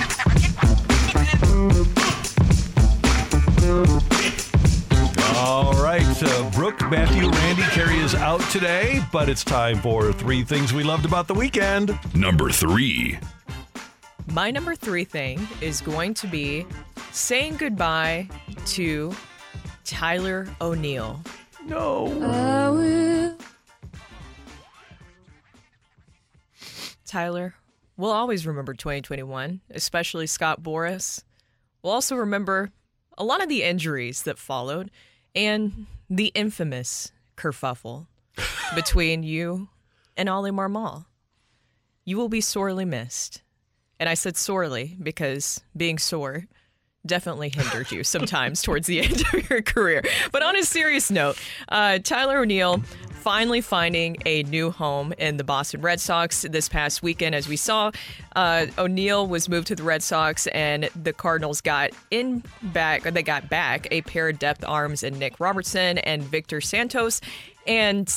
All 6.21 6.27
right. 6.27 6.39
Uh, 6.39 6.49
Brooke, 6.51 6.81
Matthew, 6.89 7.29
Randy, 7.29 7.63
Carrie 7.63 7.99
is 7.99 8.15
out 8.15 8.41
today, 8.51 9.01
but 9.11 9.29
it's 9.29 9.43
time 9.43 9.81
for 9.81 10.11
three 10.13 10.43
things 10.43 10.73
we 10.73 10.83
loved 10.83 11.05
about 11.05 11.27
the 11.27 11.33
weekend. 11.33 11.97
Number 12.13 12.49
three. 12.49 13.17
My 14.31 14.51
number 14.51 14.75
three 14.75 15.03
thing 15.03 15.47
is 15.61 15.81
going 15.81 16.13
to 16.15 16.27
be 16.27 16.65
saying 17.11 17.57
goodbye 17.57 18.29
to 18.67 19.15
Tyler 19.83 20.47
O'Neill. 20.61 21.19
No. 21.65 23.37
Tyler, 27.05 27.55
we'll 27.97 28.11
always 28.11 28.47
remember 28.47 28.73
2021, 28.73 29.61
especially 29.71 30.27
Scott 30.27 30.63
Boris. 30.63 31.23
We'll 31.83 31.93
also 31.93 32.15
remember 32.15 32.71
a 33.17 33.23
lot 33.23 33.43
of 33.43 33.49
the 33.49 33.63
injuries 33.63 34.23
that 34.23 34.37
followed 34.37 34.91
and 35.35 35.87
the 36.11 36.27
infamous 36.35 37.13
kerfuffle 37.37 38.05
between 38.75 39.23
you 39.23 39.69
and 40.17 40.27
Oli 40.27 40.51
Marmol. 40.51 41.05
You 42.03 42.17
will 42.17 42.27
be 42.27 42.41
sorely 42.41 42.83
missed. 42.83 43.43
And 43.97 44.09
I 44.09 44.15
said 44.15 44.35
sorely 44.35 44.97
because 45.01 45.61
being 45.75 45.97
sore 45.97 46.47
definitely 47.05 47.49
hindered 47.49 47.91
you 47.91 48.03
sometimes 48.03 48.61
towards 48.61 48.87
the 48.87 49.01
end 49.03 49.23
of 49.33 49.49
your 49.49 49.61
career. 49.61 50.03
But 50.31 50.43
on 50.43 50.55
a 50.55 50.63
serious 50.63 51.11
note, 51.11 51.37
uh, 51.69 51.99
Tyler 51.99 52.39
O'Neill 52.39 52.81
finally 53.21 53.61
finding 53.61 54.17
a 54.25 54.41
new 54.43 54.71
home 54.71 55.13
in 55.19 55.37
the 55.37 55.43
Boston 55.43 55.81
Red 55.81 55.99
Sox 55.99 56.41
this 56.49 56.67
past 56.67 57.03
weekend. 57.03 57.35
As 57.35 57.47
we 57.47 57.55
saw, 57.55 57.91
uh, 58.35 58.65
O'Neill 58.79 59.27
was 59.27 59.47
moved 59.47 59.67
to 59.67 59.75
the 59.75 59.83
Red 59.83 60.01
Sox, 60.01 60.47
and 60.47 60.89
the 60.95 61.13
Cardinals 61.13 61.61
got 61.61 61.91
in 62.09 62.43
back, 62.63 63.03
they 63.03 63.21
got 63.21 63.47
back 63.47 63.87
a 63.91 64.01
pair 64.01 64.29
of 64.29 64.39
depth 64.39 64.65
arms 64.67 65.03
in 65.03 65.19
Nick 65.19 65.39
Robertson 65.39 65.99
and 65.99 66.23
Victor 66.23 66.61
Santos. 66.61 67.21
And 67.67 68.11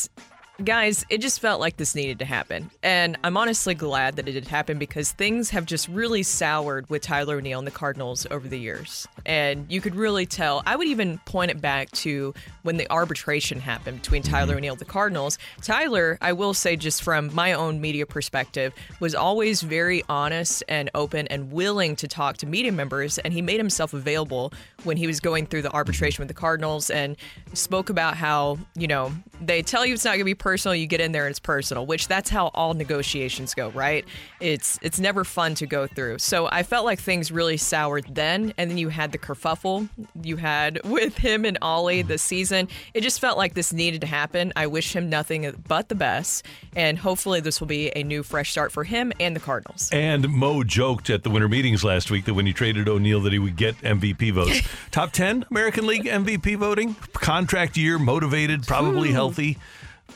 Guys, 0.63 1.05
it 1.11 1.21
just 1.21 1.41
felt 1.41 1.61
like 1.61 1.79
this 1.79 1.97
needed 1.97 2.21
to 2.21 2.25
happen. 2.25 2.71
And 2.81 3.19
I'm 3.25 3.37
honestly 3.37 3.75
glad 3.75 4.15
that 4.17 4.29
it 4.29 4.33
did 4.33 4.47
happen 4.47 4.79
because 4.79 5.11
things 5.11 5.51
have 5.51 5.67
just 5.67 5.89
really 5.89 6.23
soured 6.23 6.89
with 6.89 7.03
Tyler 7.03 7.39
O'Neill 7.39 7.59
and 7.59 7.67
the 7.67 7.73
Cardinals 7.73 8.25
over 8.31 8.47
the 8.47 8.59
years. 8.59 9.09
And 9.27 9.67
you 9.69 9.81
could 9.81 9.97
really 9.97 10.27
tell. 10.27 10.63
I 10.65 10.77
would 10.77 10.87
even 10.87 11.19
point 11.25 11.51
it 11.51 11.61
back 11.61 11.91
to 11.93 12.35
when 12.63 12.77
the 12.77 12.89
arbitration 12.89 13.59
happened 13.59 14.03
between 14.03 14.23
mm-hmm. 14.23 14.33
Tyler 14.33 14.55
O'Neill 14.55 14.75
and 14.75 14.81
the 14.81 14.85
Cardinals. 14.85 15.39
Tyler, 15.61 16.19
I 16.21 16.33
will 16.35 16.55
say, 16.55 16.77
just 16.77 17.03
from 17.03 17.35
my 17.35 17.53
own 17.55 17.81
media 17.81 18.07
perspective, 18.07 18.73
was 19.01 19.17
always 19.17 19.61
very 19.61 20.05
honest 20.09 20.63
and 20.69 20.89
open 20.95 21.27
and 21.29 21.51
willing 21.51 21.97
to 21.97 22.07
talk 22.07 22.37
to 22.39 22.47
media 22.47 22.71
members. 22.71 23.19
And 23.19 23.33
he 23.33 23.43
made 23.43 23.59
himself 23.59 23.93
available 23.93 24.53
when 24.85 24.97
he 24.97 25.07
was 25.07 25.21
going 25.21 25.47
through 25.47 25.63
the 25.63 25.73
arbitration 25.73 26.23
with 26.23 26.29
the 26.29 26.35
Cardinals 26.35 26.91
and 26.91 27.17
spoke 27.53 27.91
about 27.91 28.17
how, 28.17 28.59
you 28.77 28.87
know, 28.87 29.13
they 29.41 29.63
tell 29.63 29.85
you 29.85 29.95
it's 29.95 30.05
not 30.05 30.13
going 30.13 30.21
to 30.21 30.25
be 30.25 30.35
personal, 30.35 30.75
you 30.75 30.87
get 30.87 31.01
in 31.01 31.13
there 31.13 31.27
and 31.27 31.31
it's 31.31 31.41
personal, 31.41 31.87
which 31.87 32.09
that's 32.09 32.31
how 32.31 32.49
all 32.49 32.75
negotiations 32.75 33.55
go, 33.55 33.71
right? 33.71 34.05
It's 34.41 34.79
it's 34.83 34.99
never 34.99 35.25
fun 35.25 35.55
to 35.57 35.67
go 35.67 35.87
through. 35.87 36.19
So 36.19 36.49
I 36.51 36.63
felt 36.63 36.85
like 36.85 37.01
things 37.01 37.33
really 37.33 37.57
soured 37.57 38.15
then, 38.15 38.53
and 38.57 38.71
then 38.71 38.79
you 38.79 38.89
had 38.89 39.13
the 39.13 39.19
kerfuffle 39.19 39.89
you 40.23 40.37
had 40.37 40.81
with 40.85 41.17
him 41.19 41.45
and 41.45 41.59
Ollie 41.63 42.03
this 42.03 42.23
season. 42.23 42.69
It 42.93 43.03
just 43.03 43.21
felt 43.21 43.39
like 43.39 43.55
this 43.55 43.73
needed 43.73 44.01
to 44.03 44.07
happen. 44.07 44.53
I 44.57 44.67
wish 44.67 44.95
him 44.95 45.09
nothing 45.09 45.63
but 45.69 45.89
the 45.89 45.95
best, 45.95 46.45
and 46.77 46.99
hopefully 46.99 47.41
this 47.41 47.61
will 47.61 47.67
be 47.67 47.91
a 47.97 48.03
new 48.03 48.23
fresh 48.23 48.51
start 48.51 48.73
for 48.73 48.85
him 48.85 49.13
and 49.21 49.35
the 49.35 49.41
Cardinals. 49.41 49.91
And 49.93 50.29
Mo 50.29 50.63
joked 50.63 51.11
at 51.11 51.23
the 51.23 51.31
winter 51.31 51.49
meetings 51.49 51.85
last 51.85 52.11
week 52.11 52.25
that 52.27 52.35
when 52.35 52.47
he 52.47 52.53
traded 52.53 52.89
O'Neill 52.89 53.21
that 53.21 53.33
he 53.33 53.39
would 53.39 53.57
get 53.57 53.77
MVP 53.79 54.33
votes. 54.33 54.61
Top 54.91 55.13
10 55.13 55.47
American 55.51 55.87
League 55.87 56.05
MVP 56.05 56.57
voting, 56.57 56.95
contract 57.13 57.77
year, 57.77 57.99
motivated, 57.99 58.67
probably 58.67 59.11
healthy, 59.13 59.59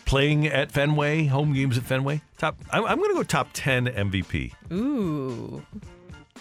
playing 0.04 0.46
at 0.46 0.72
Fenway, 0.72 1.26
home 1.26 1.52
games 1.52 1.76
at 1.78 1.84
Fenway. 1.84 2.22
Top 2.38 2.56
I'm, 2.70 2.84
I'm 2.84 2.98
going 2.98 3.10
to 3.10 3.14
go 3.14 3.22
top 3.22 3.48
10 3.52 3.86
MVP. 3.86 4.52
Ooh. 4.72 5.62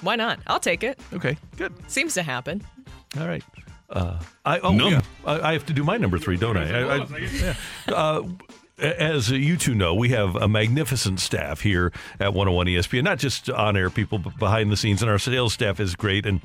Why 0.02 0.16
not? 0.16 0.40
I'll 0.48 0.60
take 0.60 0.84
it. 0.84 1.00
Okay, 1.14 1.38
good. 1.56 1.74
Seems 1.90 2.14
to 2.16 2.24
happen. 2.24 2.64
All 3.20 3.28
right. 3.28 3.44
Uh, 3.90 4.20
I 4.46 4.60
oh 4.60 4.72
Num- 4.72 4.92
yeah, 4.92 5.02
I, 5.26 5.50
I 5.50 5.54
have 5.54 5.66
to 5.68 5.74
do 5.74 5.84
my 5.84 5.98
number 5.98 6.20
three, 6.20 6.36
don't 6.36 6.58
I? 6.58 6.82
I, 6.82 6.98
I 6.98 7.18
yeah. 7.18 7.56
uh, 7.88 8.24
as 8.80 9.32
you 9.32 9.58
two 9.58 9.74
know, 9.74 9.96
we 9.96 10.10
have 10.10 10.36
a 10.36 10.48
magnificent 10.48 11.20
staff 11.20 11.62
here 11.62 11.92
at 12.20 12.34
101 12.34 12.68
ESPN. 12.68 13.04
Not 13.04 13.18
just 13.18 13.50
on 13.50 13.78
air 13.78 13.90
people, 13.90 14.20
but 14.20 14.38
behind 14.38 14.72
the 14.72 14.78
scenes, 14.78 15.02
and 15.02 15.10
our 15.10 15.20
sales 15.20 15.54
staff 15.54 15.80
is 15.80 15.96
great. 15.96 16.26
And 16.26 16.42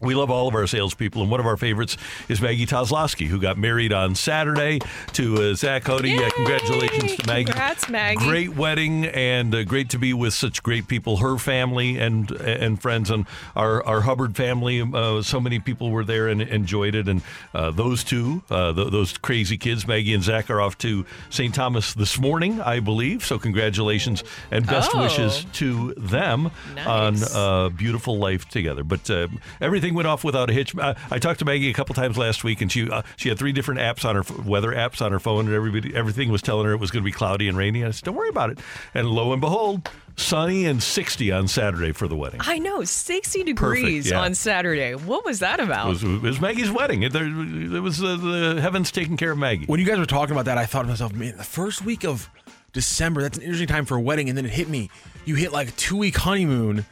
we 0.00 0.14
love 0.14 0.30
all 0.30 0.46
of 0.48 0.54
our 0.54 0.66
salespeople, 0.66 1.22
and 1.22 1.30
one 1.30 1.40
of 1.40 1.46
our 1.46 1.56
favorites 1.56 1.96
is 2.28 2.40
Maggie 2.40 2.66
Tozlowski, 2.66 3.26
who 3.28 3.40
got 3.40 3.56
married 3.56 3.92
on 3.92 4.14
Saturday 4.14 4.78
to 5.14 5.36
uh, 5.50 5.54
Zach 5.54 5.84
Cody. 5.84 6.22
Uh, 6.22 6.30
congratulations 6.30 7.16
to 7.16 7.26
Maggie. 7.26 7.44
Congrats, 7.46 7.88
Maggie. 7.88 8.24
Great 8.24 8.54
wedding, 8.56 9.06
and 9.06 9.54
uh, 9.54 9.64
great 9.64 9.88
to 9.90 9.98
be 9.98 10.12
with 10.12 10.34
such 10.34 10.62
great 10.62 10.86
people. 10.88 11.16
Her 11.18 11.38
family 11.38 11.98
and 11.98 12.30
and 12.30 12.80
friends, 12.80 13.10
and 13.10 13.26
our 13.54 13.82
our 13.84 14.02
Hubbard 14.02 14.36
family. 14.36 14.82
Uh, 14.82 15.22
so 15.22 15.40
many 15.40 15.58
people 15.58 15.90
were 15.90 16.04
there 16.04 16.28
and 16.28 16.42
enjoyed 16.42 16.94
it. 16.94 17.08
And 17.08 17.22
uh, 17.54 17.70
those 17.70 18.04
two, 18.04 18.42
uh, 18.50 18.72
th- 18.74 18.90
those 18.90 19.16
crazy 19.18 19.56
kids, 19.56 19.86
Maggie 19.86 20.12
and 20.14 20.22
Zach, 20.22 20.50
are 20.50 20.60
off 20.60 20.76
to 20.78 21.06
St. 21.30 21.54
Thomas 21.54 21.94
this 21.94 22.18
morning, 22.18 22.60
I 22.60 22.80
believe. 22.80 23.24
So 23.24 23.38
congratulations 23.38 24.22
and 24.50 24.66
best 24.66 24.90
Oh. 24.94 25.00
wishes 25.02 25.44
to 25.54 25.94
them 25.94 26.50
on 26.86 27.16
a 27.22 27.26
uh, 27.38 27.68
beautiful 27.70 28.18
life 28.18 28.48
together. 28.48 28.84
But 28.84 29.08
uh, 29.10 29.28
everything 29.86 29.96
went 29.96 30.08
off 30.08 30.24
without 30.24 30.50
a 30.50 30.52
hitch. 30.52 30.76
Uh, 30.76 30.94
I 31.10 31.18
talked 31.18 31.38
to 31.38 31.44
Maggie 31.44 31.70
a 31.70 31.72
couple 31.72 31.94
times 31.94 32.18
last 32.18 32.42
week, 32.44 32.60
and 32.60 32.70
she 32.70 32.90
uh, 32.90 33.02
she 33.16 33.28
had 33.28 33.38
three 33.38 33.52
different 33.52 33.80
apps 33.80 34.04
on 34.04 34.16
her 34.16 34.42
weather 34.42 34.72
apps 34.72 35.00
on 35.00 35.12
her 35.12 35.20
phone, 35.20 35.46
and 35.46 35.54
everybody 35.54 35.94
everything 35.94 36.30
was 36.30 36.42
telling 36.42 36.66
her 36.66 36.72
it 36.72 36.80
was 36.80 36.90
going 36.90 37.02
to 37.02 37.04
be 37.04 37.12
cloudy 37.12 37.48
and 37.48 37.56
rainy. 37.56 37.84
I 37.84 37.90
said, 37.92 38.04
"Don't 38.04 38.16
worry 38.16 38.28
about 38.28 38.50
it." 38.50 38.58
And 38.94 39.08
lo 39.08 39.32
and 39.32 39.40
behold, 39.40 39.88
sunny 40.16 40.66
and 40.66 40.82
60 40.82 41.30
on 41.30 41.46
Saturday 41.46 41.92
for 41.92 42.08
the 42.08 42.16
wedding. 42.16 42.40
I 42.42 42.58
know, 42.58 42.82
60 42.82 43.44
degrees 43.44 44.10
yeah. 44.10 44.20
on 44.20 44.34
Saturday. 44.34 44.94
What 44.94 45.24
was 45.24 45.38
that 45.40 45.60
It 45.60 45.64
about? 45.64 45.88
was, 45.88 46.02
it 46.02 46.22
was 46.22 46.40
Maggie's 46.40 46.70
wedding. 46.70 47.02
It, 47.02 47.12
there, 47.12 47.26
it 47.26 47.80
was 47.80 48.02
uh, 48.02 48.16
the 48.16 48.60
heavens 48.60 48.90
taking 48.90 49.16
care 49.16 49.32
of 49.32 49.38
Maggie. 49.38 49.66
When 49.66 49.78
you 49.78 49.86
guys 49.86 49.98
were 49.98 50.06
talking 50.06 50.32
about 50.32 50.46
that, 50.46 50.58
I 50.58 50.66
thought 50.66 50.82
to 50.82 50.88
myself, 50.88 51.12
man, 51.12 51.36
the 51.36 51.44
first 51.44 51.84
week 51.84 52.04
of 52.04 52.28
December, 52.72 53.22
that's 53.22 53.38
an 53.38 53.44
interesting 53.44 53.68
time 53.68 53.84
for 53.84 53.96
a 53.96 54.00
wedding. 54.00 54.28
And 54.28 54.36
then 54.36 54.44
it 54.46 54.52
hit 54.52 54.68
me. 54.68 54.90
You 55.24 55.34
hit 55.34 55.52
like 55.52 55.68
a 55.68 55.72
two 55.72 55.96
week 55.96 56.16
honeymoon, 56.16 56.86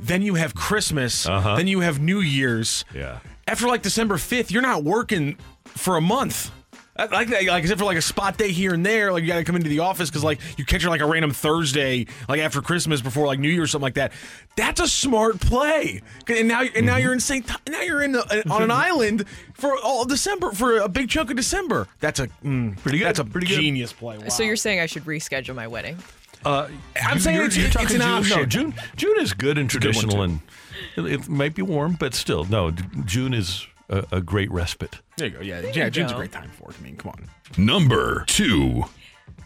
then 0.00 0.22
you 0.22 0.34
have 0.34 0.54
Christmas, 0.54 1.26
Uh-huh. 1.26 1.56
then 1.56 1.66
you 1.66 1.80
have 1.80 2.00
New 2.00 2.20
Year's. 2.20 2.84
Yeah. 2.94 3.18
After 3.48 3.66
like 3.68 3.82
December 3.82 4.16
5th, 4.16 4.50
you're 4.50 4.62
not 4.62 4.84
working 4.84 5.36
for 5.64 5.96
a 5.96 6.00
month. 6.00 6.50
Like 6.98 7.28
that, 7.28 7.44
like 7.44 7.62
except 7.62 7.78
for 7.78 7.84
like 7.84 7.98
a 7.98 8.02
spot 8.02 8.38
day 8.38 8.50
here 8.50 8.72
and 8.72 8.84
there, 8.84 9.12
like 9.12 9.20
you 9.20 9.28
got 9.28 9.36
to 9.36 9.44
come 9.44 9.54
into 9.54 9.68
the 9.68 9.80
office 9.80 10.08
because 10.08 10.24
like 10.24 10.40
you 10.56 10.64
catch 10.64 10.82
her 10.82 10.88
like 10.88 11.02
a 11.02 11.06
random 11.06 11.30
Thursday, 11.30 12.06
like 12.26 12.40
after 12.40 12.62
Christmas, 12.62 13.02
before 13.02 13.26
like 13.26 13.38
New 13.38 13.50
Year 13.50 13.64
or 13.64 13.66
something 13.66 13.82
like 13.82 13.94
that. 13.96 14.12
That's 14.56 14.80
a 14.80 14.88
smart 14.88 15.38
play. 15.38 16.00
And 16.26 16.48
now, 16.48 16.62
and 16.62 16.70
Mm-hmm. 16.70 16.86
now 16.86 16.96
you're 16.96 17.12
in 17.12 17.20
St. 17.20 17.46
Th- 17.46 17.58
Now 17.68 17.82
you're 17.82 18.00
in 18.00 18.12
the, 18.12 18.42
on 18.50 18.62
an 18.62 18.70
island 18.88 19.26
for 19.52 19.76
all 19.76 20.06
December 20.06 20.52
for 20.52 20.78
a 20.78 20.88
big 20.88 21.10
chunk 21.10 21.28
of 21.28 21.36
December. 21.36 21.86
That's 22.00 22.18
a 22.18 22.28
mm, 22.42 22.78
Pretty 22.78 22.96
good, 22.98 23.06
That's 23.08 23.18
a 23.18 23.24
pretty 23.26 23.46
good. 23.48 23.60
genius 23.60 23.92
play. 23.92 24.16
Wow. 24.16 24.28
So 24.28 24.42
you're 24.42 24.56
saying 24.56 24.80
I 24.80 24.86
should 24.86 25.04
reschedule 25.04 25.54
my 25.54 25.66
wedding? 25.68 25.98
Uh, 26.44 26.68
I'm 27.02 27.14
you- 27.16 27.20
saying 27.20 27.36
you're, 27.36 27.46
it's- 27.46 27.56
you're 27.74 27.82
it's 27.82 27.92
an 27.94 28.00
June. 28.00 28.02
option. 28.02 28.38
No, 28.38 28.44
June. 28.46 28.74
June 28.96 29.20
is 29.20 29.32
good 29.32 29.58
and 29.58 29.68
a 29.70 29.72
good 29.72 29.80
traditional, 29.82 30.22
and 30.22 30.40
it, 30.96 31.04
it 31.06 31.28
might 31.28 31.54
be 31.54 31.62
warm, 31.62 31.96
but 31.98 32.14
still, 32.14 32.44
no. 32.44 32.70
June 33.04 33.34
is 33.34 33.66
a, 33.88 34.04
a 34.12 34.20
great 34.20 34.50
respite. 34.50 35.00
there 35.16 35.28
you 35.28 35.34
go. 35.34 35.40
Yeah, 35.40 35.60
yeah. 35.72 35.84
you 35.86 35.90
June's 35.90 36.12
a 36.12 36.16
great 36.16 36.32
time 36.32 36.50
for 36.50 36.70
it. 36.70 36.76
I 36.78 36.82
mean, 36.82 36.96
come 36.96 37.12
on. 37.12 37.28
Number 37.56 38.24
two. 38.26 38.84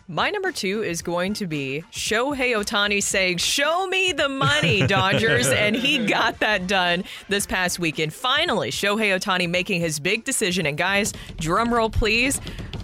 My 0.08 0.28
number 0.30 0.50
two 0.50 0.82
is 0.82 1.02
going 1.02 1.34
to 1.34 1.46
be 1.46 1.84
Shohei 1.92 2.56
Ohtani 2.56 3.00
saying, 3.00 3.36
Show 3.38 3.86
me 3.86 4.10
the 4.12 4.28
money, 4.28 4.84
Dodgers. 4.88 5.46
and 5.46 5.76
he 5.76 6.04
got 6.04 6.40
that 6.40 6.66
done 6.66 7.04
this 7.28 7.46
past 7.46 7.78
weekend. 7.78 8.12
Finally, 8.12 8.72
Shohei 8.72 9.16
Ohtani 9.16 9.48
making 9.48 9.80
his 9.80 10.00
big 10.00 10.24
decision. 10.24 10.66
And 10.66 10.76
guys, 10.76 11.12
drum 11.38 11.72
roll, 11.72 11.90
please. 11.90 12.40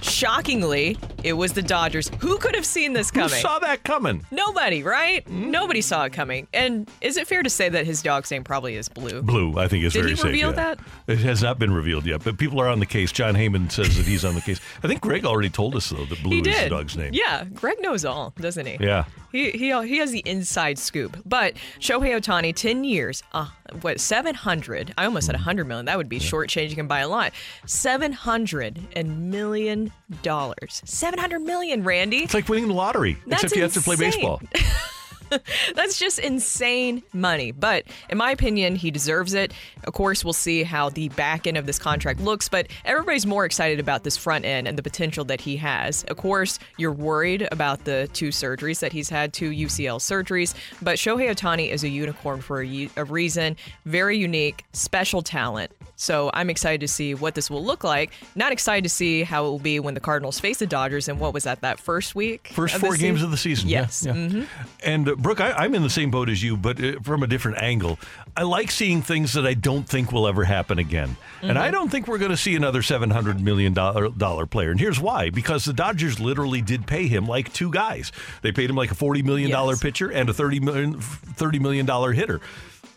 Shockingly, 0.06 0.96
it 1.24 1.34
was 1.34 1.52
the 1.52 1.62
Dodgers. 1.62 2.10
Who 2.20 2.38
could 2.38 2.54
have 2.54 2.64
seen 2.64 2.92
this 2.94 3.10
Who 3.10 3.20
coming? 3.20 3.38
saw 3.40 3.58
that 3.58 3.82
coming? 3.84 4.24
Nobody, 4.30 4.82
right? 4.82 5.26
Hmm? 5.26 5.50
Nobody 5.50 5.80
saw 5.82 6.04
it 6.04 6.12
coming. 6.12 6.46
And 6.54 6.88
is 7.00 7.16
it 7.16 7.26
fair 7.26 7.42
to 7.42 7.50
say 7.50 7.68
that 7.68 7.84
his 7.86 8.02
dog's 8.02 8.30
name 8.30 8.42
probably 8.44 8.76
is 8.76 8.88
Blue? 8.88 9.20
Blue, 9.22 9.58
I 9.58 9.68
think 9.68 9.84
is 9.84 9.92
Did 9.92 10.00
very 10.00 10.10
he 10.12 10.16
safe. 10.16 10.24
reveal 10.26 10.50
yeah. 10.50 10.74
that? 10.74 10.78
It 11.06 11.18
has 11.18 11.42
not 11.42 11.58
been 11.58 11.72
revealed 11.72 12.06
yet, 12.06 12.24
but 12.24 12.38
people 12.38 12.60
are 12.60 12.68
on 12.68 12.78
the 12.80 12.86
case. 12.86 13.12
Jon 13.12 13.34
Heyman 13.34 13.70
says 13.70 13.96
that 13.96 14.06
he's 14.06 14.24
on 14.24 14.34
the 14.34 14.40
case. 14.40 14.60
I 14.82 14.88
think 14.88 15.00
Greg 15.00 15.24
already 15.26 15.50
told 15.50 15.76
us 15.76 15.90
though 15.90 16.04
that 16.06 16.22
Blue 16.22 16.40
is 16.40 16.60
the 16.62 16.68
dog's 16.70 16.96
name. 16.96 17.10
Yeah, 17.12 17.44
Greg 17.44 17.76
knows 17.80 18.04
all, 18.04 18.32
doesn't 18.40 18.66
he? 18.66 18.76
Yeah. 18.80 19.04
He, 19.32 19.50
he 19.50 19.66
he 19.86 19.98
has 19.98 20.12
the 20.12 20.22
inside 20.24 20.78
scoop. 20.78 21.18
But 21.26 21.54
Shohei 21.78 22.18
Ohtani, 22.18 22.54
10 22.54 22.84
years, 22.84 23.22
uh, 23.32 23.48
what, 23.82 24.00
700? 24.00 24.94
I 24.96 25.04
almost 25.04 25.26
said 25.26 25.34
Mm. 25.34 25.40
100 25.40 25.64
million. 25.66 25.84
That 25.86 25.98
would 25.98 26.08
be 26.08 26.18
shortchanging 26.18 26.76
him 26.76 26.88
by 26.88 27.00
a 27.00 27.08
lot. 27.08 27.32
700 27.66 28.78
and 28.94 29.30
million 29.30 29.92
dollars. 30.22 30.82
700 30.84 31.40
million, 31.40 31.84
Randy. 31.84 32.18
It's 32.18 32.34
like 32.34 32.48
winning 32.48 32.68
the 32.68 32.74
lottery, 32.74 33.18
That's 33.26 33.42
except 33.44 33.56
you 33.56 33.62
have 33.62 33.72
to 33.74 33.80
play 33.80 33.94
insane. 33.94 34.10
baseball. 34.10 34.40
That's 35.74 35.98
just 35.98 36.18
insane 36.18 37.02
money. 37.12 37.50
But 37.52 37.84
in 38.08 38.18
my 38.18 38.30
opinion, 38.30 38.76
he 38.76 38.90
deserves 38.90 39.34
it. 39.34 39.52
Of 39.84 39.92
course, 39.92 40.24
we'll 40.24 40.32
see 40.32 40.62
how 40.62 40.88
the 40.88 41.08
back 41.10 41.46
end 41.46 41.56
of 41.56 41.66
this 41.66 41.78
contract 41.78 42.20
looks, 42.20 42.48
but 42.48 42.68
everybody's 42.84 43.26
more 43.26 43.44
excited 43.44 43.80
about 43.80 44.04
this 44.04 44.16
front 44.16 44.44
end 44.44 44.66
and 44.68 44.76
the 44.78 44.82
potential 44.82 45.24
that 45.26 45.40
he 45.40 45.56
has. 45.56 46.04
Of 46.04 46.16
course, 46.16 46.58
you're 46.78 46.92
worried 46.92 47.48
about 47.52 47.84
the 47.84 48.08
two 48.12 48.28
surgeries 48.28 48.80
that 48.80 48.92
he's 48.92 49.08
had, 49.08 49.32
two 49.32 49.50
UCL 49.50 49.98
surgeries, 50.00 50.54
but 50.82 50.96
Shohei 50.96 51.30
Ohtani 51.30 51.70
is 51.70 51.84
a 51.84 51.88
unicorn 51.88 52.40
for 52.40 52.60
a, 52.60 52.66
u- 52.66 52.90
a 52.96 53.04
reason. 53.04 53.56
Very 53.84 54.18
unique, 54.18 54.64
special 54.72 55.22
talent. 55.22 55.70
So 55.98 56.30
I'm 56.34 56.50
excited 56.50 56.82
to 56.82 56.88
see 56.88 57.14
what 57.14 57.34
this 57.34 57.48
will 57.50 57.64
look 57.64 57.82
like. 57.82 58.12
Not 58.34 58.52
excited 58.52 58.82
to 58.82 58.90
see 58.90 59.22
how 59.22 59.46
it 59.46 59.48
will 59.48 59.58
be 59.58 59.80
when 59.80 59.94
the 59.94 60.00
Cardinals 60.00 60.38
face 60.38 60.58
the 60.58 60.66
Dodgers 60.66 61.08
and 61.08 61.18
what 61.18 61.32
was 61.32 61.44
that, 61.44 61.62
that 61.62 61.80
first 61.80 62.14
week? 62.14 62.50
First 62.52 62.76
four 62.76 62.96
games 62.98 63.22
of 63.22 63.30
the 63.30 63.38
season. 63.38 63.70
yeah, 63.70 63.80
Yes. 63.82 64.04
yeah. 64.04 64.12
hmm 64.12 64.42
And 64.84 65.08
uh, 65.08 65.15
Brooke, 65.16 65.40
I, 65.40 65.52
I'm 65.52 65.74
in 65.74 65.82
the 65.82 65.90
same 65.90 66.10
boat 66.10 66.28
as 66.28 66.42
you, 66.42 66.56
but 66.56 66.82
uh, 66.82 67.00
from 67.02 67.22
a 67.22 67.26
different 67.26 67.58
angle. 67.58 67.98
I 68.36 68.42
like 68.42 68.70
seeing 68.70 69.00
things 69.02 69.32
that 69.32 69.46
I 69.46 69.54
don't 69.54 69.88
think 69.88 70.12
will 70.12 70.26
ever 70.28 70.44
happen 70.44 70.78
again, 70.78 71.16
and 71.42 71.52
Mm-hmm. 71.52 71.58
I 71.58 71.70
don't 71.70 71.90
think 71.90 72.06
we're 72.06 72.18
going 72.18 72.30
to 72.32 72.36
see 72.36 72.54
another 72.54 72.82
700 72.82 73.40
million 73.40 73.72
dollar 73.72 74.08
dollar 74.10 74.46
player. 74.46 74.70
And 74.70 74.78
here's 74.78 75.00
why: 75.00 75.30
because 75.30 75.64
the 75.64 75.72
Dodgers 75.72 76.20
literally 76.20 76.60
did 76.60 76.86
pay 76.86 77.06
him 77.08 77.26
like 77.26 77.52
two 77.52 77.70
guys. 77.70 78.12
They 78.42 78.52
paid 78.52 78.68
him 78.70 78.76
like 78.76 78.90
a 78.90 78.94
40 78.94 79.22
million 79.22 79.50
dollar 79.50 79.72
Yes. 79.72 79.82
pitcher 79.82 80.10
and 80.10 80.28
a 80.28 80.34
30 80.34 80.60
million 80.60 81.00
30 81.00 81.58
million 81.60 81.86
dollar 81.86 82.12
hitter. 82.12 82.40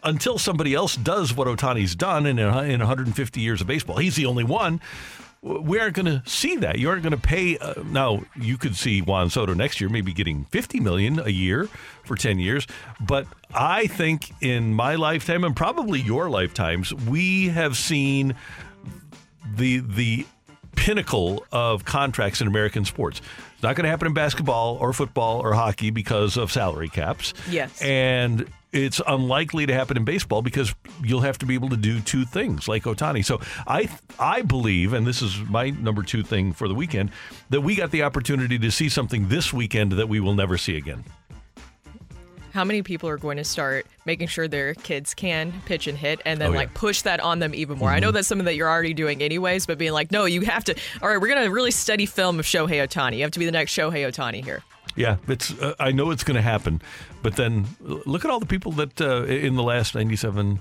Until 0.03 0.38
somebody 0.38 0.73
else 0.73 0.95
does 0.95 1.36
what 1.36 1.47
Ohtani's 1.47 1.93
done 1.93 2.25
in, 2.25 2.39
in 2.39 2.79
150 2.79 3.41
years 3.41 3.60
of 3.60 3.67
baseball, 3.67 3.97
he's 3.97 4.15
the 4.15 4.25
only 4.27 4.45
one 4.45 4.79
we 5.41 5.80
aren't 5.80 5.95
going 5.95 6.06
to 6.06 6.21
see 6.25 6.58
that. 6.58 6.80
You 6.80 6.89
aren't 6.89 7.04
going 7.04 7.15
to 7.15 7.17
pay. 7.17 7.58
Uh, 7.58 7.75
now 7.86 8.23
you 8.36 8.58
could 8.58 8.75
see 8.75 9.02
Juan 9.02 9.30
Soto 9.30 9.54
next 9.54 9.80
year, 9.80 9.89
maybe 9.89 10.13
getting 10.13 10.45
fifty 10.45 10.80
million 10.80 11.19
a 11.19 11.30
year 11.30 11.69
for 12.04 12.15
ten 12.15 12.39
years. 12.39 12.67
But 12.99 13.25
I 13.54 13.88
think 13.88 14.32
in 14.41 14.73
my 14.73 14.95
lifetime 14.95 15.43
and 15.43 15.56
probably 15.56 16.02
your 16.02 16.30
lifetimes, 16.30 16.93
we 16.93 17.49
have 17.49 17.78
seen 17.78 18.36
the 19.56 19.80
the 19.80 20.25
pinnacle 20.75 21.45
of 21.52 21.86
contracts 21.86 22.41
in 22.41 22.47
American 22.47 22.86
sports. 22.86 23.21
It's 23.54 23.63
not 23.63 23.75
going 23.75 23.84
to 23.84 23.89
happen 23.89 24.08
in 24.08 24.13
basketball 24.13 24.78
or 24.78 24.93
football 24.93 25.41
or 25.41 25.54
hockey 25.54 25.89
because 25.89 26.38
of 26.38 26.52
salary 26.52 26.88
caps. 26.88 27.34
Yes. 27.49 27.82
And 27.82 28.47
it's 28.71 29.01
unlikely 29.08 29.65
to 29.65 29.73
happen 29.73 29.97
in 29.97 30.05
baseball 30.05 30.41
because 30.41 30.73
you'll 31.03 31.21
have 31.21 31.38
to 31.39 31.45
be 31.45 31.55
able 31.55 31.69
to 31.69 31.77
do 31.77 31.99
two 32.01 32.25
things 32.25 32.67
like 32.67 32.84
Ohtani. 32.84 33.25
So 33.25 33.39
I 33.67 33.89
I 34.19 34.41
believe, 34.43 34.93
and 34.93 35.08
this 35.08 35.21
is 35.21 35.38
my 35.49 35.71
number 35.71 36.03
two 36.03 36.23
thing 36.23 36.53
for 36.53 36.67
the 36.67 36.75
weekend, 36.75 37.12
that 37.49 37.62
we 37.62 37.75
got 37.75 37.91
the 37.91 38.03
opportunity 38.03 38.60
to 38.60 38.71
see 38.71 38.89
something 38.89 39.27
this 39.29 39.51
weekend 39.51 39.93
that 39.93 40.08
we 40.08 40.19
will 40.19 40.36
never 40.36 40.58
see 40.58 40.77
again. 40.77 41.03
how 42.51 42.63
many 42.65 42.82
people 42.82 43.08
are 43.08 43.17
going 43.17 43.38
to 43.38 43.43
start 43.43 43.86
making 44.05 44.27
sure 44.27 44.47
their 44.47 44.73
kids 44.73 45.13
can 45.13 45.53
pitch 45.65 45.86
and 45.86 45.97
hit 45.97 46.19
and 46.25 46.41
then 46.41 46.49
Oh, 46.49 46.51
yeah. 46.53 46.58
like 46.58 46.73
push 46.73 47.03
that 47.03 47.19
on 47.19 47.38
them 47.39 47.53
even 47.53 47.77
more? 47.77 47.89
I 47.89 47.99
know 47.99 48.08
mm-hmm. 48.08 48.15
that's 48.15 48.27
something 48.27 48.45
that 48.45 48.55
you're 48.55 48.67
already 48.69 48.93
doing 48.95 49.21
anyways, 49.21 49.67
but 49.67 49.77
being 49.77 49.93
like, 49.93 50.12
no, 50.12 50.25
you 50.25 50.41
have 50.41 50.63
to. 50.65 50.75
All 51.01 51.10
right, 51.10 51.21
we're 51.21 51.27
going 51.27 51.43
to 51.43 51.49
really 51.51 51.71
study 51.71 52.05
film 52.08 52.39
of 52.39 52.45
Shohei 52.45 52.84
Ohtani. 52.86 53.17
You 53.17 53.21
have 53.21 53.32
to 53.32 53.39
be 53.39 53.45
the 53.45 53.51
next 53.51 53.73
Shohei 53.73 54.08
Ohtani 54.10 54.43
here. 54.43 54.63
Yeah, 54.95 55.17
it's. 55.28 55.54
Uh, 55.60 55.75
I 55.80 55.91
know 55.91 56.12
it's 56.12 56.23
going 56.23 56.36
to 56.36 56.41
happen, 56.41 56.82
but 57.21 57.36
then 57.36 57.67
look 57.80 58.25
at 58.25 58.32
all 58.32 58.39
the 58.39 58.45
people 58.45 58.71
that 58.73 58.99
uh, 58.99 59.23
in 59.23 59.56
the 59.56 59.63
last 59.63 59.95
97, 59.95 60.60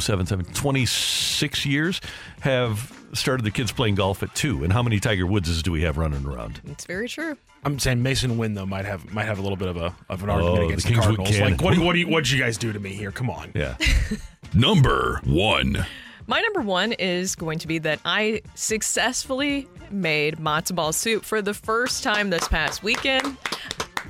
07, 0.00 0.26
7, 0.26 0.44
26 0.46 1.66
years 1.66 2.00
have 2.40 2.92
started 3.12 3.44
the 3.44 3.50
kids 3.50 3.72
playing 3.72 3.94
golf 3.94 4.22
at 4.22 4.34
two. 4.34 4.64
And 4.64 4.72
how 4.72 4.82
many 4.82 4.98
Tiger 4.98 5.24
Woodses 5.26 5.62
do 5.62 5.70
we 5.72 5.82
have 5.82 5.98
running 5.98 6.26
around? 6.26 6.60
It's 6.66 6.84
very 6.84 7.08
true. 7.08 7.36
I'm 7.64 7.78
saying 7.78 7.98
Masyn 8.02 8.36
Winn 8.36 8.54
though 8.54 8.66
might 8.66 8.84
have 8.84 9.12
might 9.12 9.24
have 9.24 9.38
a 9.38 9.42
little 9.42 9.56
bit 9.56 9.68
of 9.68 9.76
a 9.76 9.94
of 10.08 10.22
an 10.22 10.30
Oh, 10.30 10.34
argument 10.34 10.56
the 10.58 10.66
against 10.66 10.86
the, 10.86 10.92
Kingswood 10.92 11.16
Cardinals. 11.16 11.40
Like, 11.52 11.60
what 11.62 11.74
do, 11.74 11.80
what 11.82 11.92
do 11.94 11.98
you 11.98 12.08
what'd 12.08 12.30
you 12.30 12.38
guys 12.40 12.58
do 12.58 12.72
to 12.72 12.78
me 12.80 12.92
here? 12.92 13.10
Come 13.12 13.28
on. 13.30 13.50
Yeah. 13.54 13.76
Number 14.54 15.20
one. 15.24 15.84
My 16.28 16.40
number 16.40 16.60
one 16.60 16.92
is 16.92 17.36
going 17.36 17.60
to 17.60 17.68
be 17.68 17.78
that 17.78 18.00
I 18.04 18.42
successfully 18.56 19.68
made 19.92 20.38
matzo 20.38 20.74
ball 20.74 20.92
soup 20.92 21.24
for 21.24 21.40
the 21.40 21.54
first 21.54 22.02
time 22.02 22.30
this 22.30 22.48
past 22.48 22.82
weekend. 22.82 23.36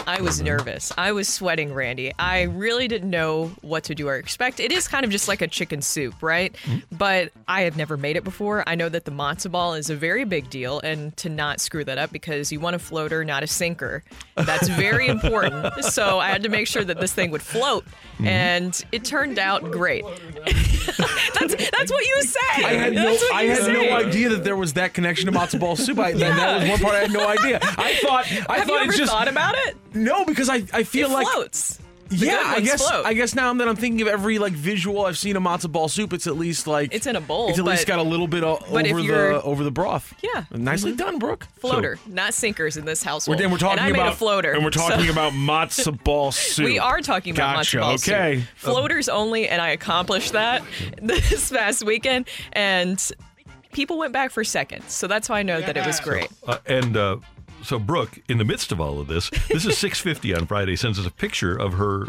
I 0.06 0.20
was 0.20 0.36
mm-hmm. 0.36 0.46
nervous. 0.46 0.92
I 0.96 1.12
was 1.12 1.28
sweating, 1.28 1.72
Randy. 1.72 2.12
I 2.18 2.42
really 2.42 2.88
didn't 2.88 3.10
know 3.10 3.52
what 3.62 3.84
to 3.84 3.94
do 3.94 4.08
or 4.08 4.16
expect. 4.16 4.60
It 4.60 4.72
is 4.72 4.88
kind 4.88 5.04
of 5.04 5.10
just 5.10 5.28
like 5.28 5.42
a 5.42 5.46
chicken 5.46 5.82
soup, 5.82 6.14
right? 6.22 6.52
Mm-hmm. 6.64 6.96
But 6.96 7.32
I 7.48 7.62
have 7.62 7.76
never 7.76 7.96
made 7.96 8.16
it 8.16 8.24
before. 8.24 8.64
I 8.66 8.74
know 8.74 8.88
that 8.88 9.04
the 9.04 9.10
matzo 9.10 9.50
ball 9.50 9.74
is 9.74 9.90
a 9.90 9.96
very 9.96 10.24
big 10.24 10.50
deal, 10.50 10.80
and 10.80 11.16
to 11.18 11.28
not 11.28 11.60
screw 11.60 11.84
that 11.84 11.98
up 11.98 12.12
because 12.12 12.52
you 12.52 12.60
want 12.60 12.76
a 12.76 12.78
floater, 12.78 13.24
not 13.24 13.42
a 13.42 13.46
sinker. 13.46 14.04
That's 14.34 14.68
very 14.68 15.06
important. 15.16 15.84
So 15.84 16.18
I 16.18 16.28
had 16.28 16.42
to 16.42 16.48
make 16.48 16.66
sure 16.66 16.84
that 16.84 17.00
this 17.00 17.12
thing 17.12 17.30
would 17.30 17.42
float, 17.42 17.84
mm-hmm. 17.84 18.26
and 18.26 18.84
it 18.92 19.04
turned 19.04 19.38
out 19.38 19.70
great. 19.70 20.04
that's 20.46 21.54
that's 21.70 21.92
what 21.92 22.04
you 22.04 22.22
say. 22.22 22.64
I 22.64 22.72
had 22.72 22.92
no, 22.94 23.16
I 23.32 23.44
had 23.44 23.58
say. 23.58 23.72
no 23.72 23.96
idea 23.96 24.28
that 24.30 24.44
there 24.44 24.56
was 24.56 24.74
that 24.74 24.94
connection 24.94 25.32
to 25.32 25.38
matzo 25.38 25.60
ball 25.60 25.76
soup. 25.76 25.98
I, 25.98 26.12
that, 26.12 26.18
that 26.18 26.60
was 26.60 26.70
one 26.70 26.78
part 26.80 26.94
I 26.94 27.00
had 27.00 27.12
no 27.12 27.26
idea. 27.26 27.58
I 27.62 27.94
thought, 28.02 28.26
I 28.48 28.58
Have 28.58 28.66
thought 28.66 28.74
you 28.74 28.78
ever 28.84 28.92
just 28.92 29.10
thought 29.10 29.28
about 29.28 29.54
it? 29.66 29.76
No, 29.96 30.24
because 30.24 30.48
I, 30.48 30.62
I 30.72 30.82
feel 30.84 31.10
it 31.10 31.14
like 31.14 31.26
floats. 31.28 31.78
The 32.08 32.26
yeah, 32.26 32.40
I 32.54 32.60
guess 32.60 32.86
float. 32.88 33.04
I 33.04 33.14
guess 33.14 33.34
now 33.34 33.52
that 33.52 33.66
I'm 33.66 33.74
thinking 33.74 34.00
of 34.02 34.06
every 34.06 34.38
like 34.38 34.52
visual 34.52 35.06
I've 35.06 35.18
seen 35.18 35.34
of 35.34 35.42
matzo 35.42 35.72
ball 35.72 35.88
soup, 35.88 36.12
it's 36.12 36.28
at 36.28 36.36
least 36.36 36.68
like 36.68 36.94
It's 36.94 37.08
in 37.08 37.16
a 37.16 37.20
bowl, 37.20 37.48
It's 37.48 37.58
at 37.58 37.64
least 37.64 37.84
got 37.88 37.98
a 37.98 38.02
little 38.04 38.28
bit 38.28 38.44
o- 38.44 38.60
but 38.72 38.86
over 38.86 39.02
the 39.02 39.42
over 39.42 39.64
the 39.64 39.72
broth. 39.72 40.14
Yeah. 40.22 40.44
nicely 40.52 40.92
done, 40.94 41.18
Brooke. 41.18 41.48
floater, 41.58 41.98
not 42.06 42.32
sinkers 42.32 42.76
in 42.76 42.84
this 42.84 43.04
We're, 43.04 43.10
household. 43.10 43.40
and 43.40 43.50
we're 43.50 43.58
talking 43.58 43.80
and 43.80 43.88
I 43.88 43.90
made 43.90 43.98
about 43.98 44.12
a 44.12 44.16
floater. 44.16 44.52
and 44.52 44.62
we're 44.62 44.70
talking 44.70 45.06
so- 45.06 45.10
about 45.10 45.32
matzo 45.50 46.00
ball 46.04 46.30
soup. 46.30 46.66
We 46.66 46.78
are 46.78 47.00
talking 47.00 47.34
about 47.34 47.56
Gotcha, 47.56 47.78
matzo 47.78 47.80
ball 47.80 47.92
okay. 47.94 48.36
soup. 48.36 48.48
Floaters 48.54 49.08
only, 49.08 49.48
and 49.48 49.60
I 49.60 49.70
accomplished 49.70 50.30
that 50.34 50.62
this 51.02 51.50
past 51.50 51.84
weekend, 51.84 52.28
and 52.52 53.04
people 53.72 53.98
went 53.98 54.12
back 54.12 54.30
for 54.30 54.44
seconds. 54.44 54.92
So 54.92 55.08
that's 55.08 55.28
why 55.28 55.40
I 55.40 55.42
know 55.42 55.60
that 55.60 55.76
it 55.76 55.84
was 55.84 55.98
great. 55.98 56.28
Uh, 56.46 56.58
and 56.66 56.96
uh, 56.96 57.16
so 57.62 57.78
Brooke, 57.78 58.18
in 58.28 58.38
the 58.38 58.44
midst 58.44 58.72
of 58.72 58.80
all 58.80 59.00
of 59.00 59.06
this, 59.06 59.30
this 59.48 59.64
is 59.66 59.76
650 59.78 60.34
on 60.34 60.46
Friday, 60.46 60.76
sends 60.76 60.98
us 60.98 61.06
a 61.06 61.10
picture 61.10 61.56
of 61.56 61.74
her 61.74 62.08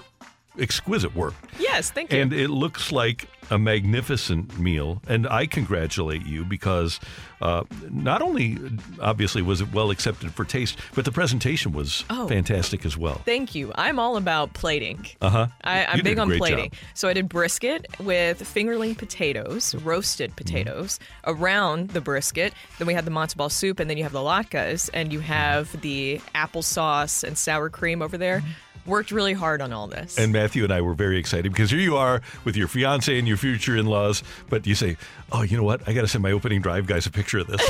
exquisite 0.60 1.16
work. 1.16 1.34
Yes, 1.60 1.92
thank 1.92 2.12
you. 2.12 2.22
And 2.22 2.34
it 2.34 2.50
looks 2.50 2.92
like 2.92 3.28
a 3.50 3.58
magnificent 3.58 4.60
meal. 4.60 5.02
And 5.08 5.26
I 5.28 5.46
congratulate 5.46 6.26
you 6.26 6.44
because 6.44 7.00
uh, 7.42 7.64
not 7.90 8.22
only, 8.22 8.58
obviously, 9.00 9.42
was 9.42 9.62
it 9.62 9.72
well 9.72 9.90
accepted 9.90 10.34
for 10.34 10.44
taste, 10.44 10.78
but 10.96 11.06
the 11.06 11.12
presentation 11.14 11.72
was 11.72 12.04
Oh. 12.10 12.28
fantastic 12.28 12.86
as 12.86 12.98
well. 12.98 13.22
Thank 13.26 13.56
you. 13.56 13.72
I'm 13.76 14.00
all 14.00 14.18
about 14.18 14.54
plating. 14.54 15.06
Uh 15.22 15.30
huh. 15.30 15.48
I'm 15.64 16.02
big 16.04 16.20
on 16.20 16.30
plating. 16.38 16.72
job. 16.72 16.80
So 16.94 17.08
I 17.08 17.14
did 17.14 17.30
brisket 17.30 17.88
with 18.02 18.42
fingerling 18.44 18.98
potatoes, 18.98 19.74
roasted 19.76 20.32
Mm-hmm. 20.32 20.36
potatoes 20.36 21.00
around 21.26 21.92
the 21.92 22.02
brisket. 22.02 22.54
Then 22.80 22.88
we 22.88 22.94
had 22.94 23.06
the 23.06 23.12
matzo 23.12 23.38
ball 23.38 23.50
soup, 23.50 23.80
and 23.80 23.90
then 23.90 23.98
you 23.98 24.04
have 24.04 24.12
the 24.14 24.20
latkes, 24.20 24.90
and 24.94 25.14
you 25.14 25.20
have 25.22 25.80
the 25.82 26.20
applesauce 26.36 27.24
and 27.24 27.38
sour 27.38 27.70
cream 27.70 28.02
over 28.02 28.18
there. 28.18 28.44
Worked 28.88 29.12
really 29.12 29.34
hard 29.34 29.62
on 29.62 29.74
all 29.74 29.88
this. 29.88 30.18
And 30.18 30.32
Matthew 30.32 30.64
and 30.64 30.72
I 30.74 30.82
were 30.82 30.94
very 30.94 31.18
excited 31.18 31.52
because 31.52 31.70
here 31.70 31.80
you 31.80 31.98
are 31.98 32.22
with 32.46 32.56
your 32.56 32.68
fiance 32.68 33.18
and 33.18 33.28
your 33.28 33.38
future 33.38 33.76
in 33.76 33.86
laws, 33.86 34.24
but 34.50 34.66
you 34.66 34.76
say, 34.76 34.98
Oh, 35.32 35.42
you 35.42 35.58
know 35.58 35.64
what? 35.64 35.88
I 35.88 35.94
got 35.94 36.02
to 36.02 36.08
send 36.08 36.24
my 36.24 36.32
opening 36.32 36.62
drive 36.62 36.88
guys 36.88 37.06
a 37.06 37.12
picture 37.12 37.40
of 37.40 37.48
this. 37.48 37.60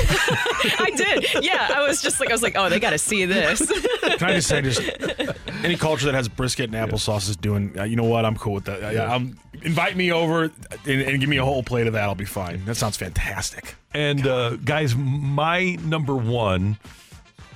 I 0.78 0.92
did. 0.96 1.44
Yeah, 1.44 1.70
I 1.74 1.86
was 1.86 2.00
just 2.00 2.20
like, 2.20 2.30
I 2.30 2.32
was 2.32 2.42
like, 2.42 2.56
oh, 2.56 2.68
they 2.68 2.78
got 2.78 2.90
to 2.90 2.98
see 2.98 3.24
this. 3.24 3.60
Can 4.00 4.30
I 4.30 4.34
just 4.34 4.46
say, 4.46 4.62
just 4.62 4.80
any 5.64 5.76
culture 5.76 6.06
that 6.06 6.14
has 6.14 6.28
brisket 6.28 6.72
and 6.72 6.74
applesauce 6.74 7.28
is 7.28 7.36
doing. 7.36 7.76
Uh, 7.76 7.82
you 7.82 7.96
know 7.96 8.04
what? 8.04 8.24
I'm 8.24 8.36
cool 8.36 8.54
with 8.54 8.66
that. 8.66 8.84
I, 8.84 9.12
I'm 9.12 9.38
invite 9.62 9.96
me 9.96 10.12
over 10.12 10.44
and, 10.44 11.02
and 11.02 11.20
give 11.20 11.28
me 11.28 11.38
a 11.38 11.44
whole 11.44 11.64
plate 11.64 11.88
of 11.88 11.94
that. 11.94 12.04
I'll 12.04 12.14
be 12.14 12.24
fine. 12.24 12.64
That 12.64 12.76
sounds 12.76 12.96
fantastic. 12.96 13.74
And 13.92 14.24
uh, 14.26 14.56
guys, 14.56 14.94
my 14.94 15.76
number 15.82 16.14
one, 16.14 16.78
uh, 16.84 16.88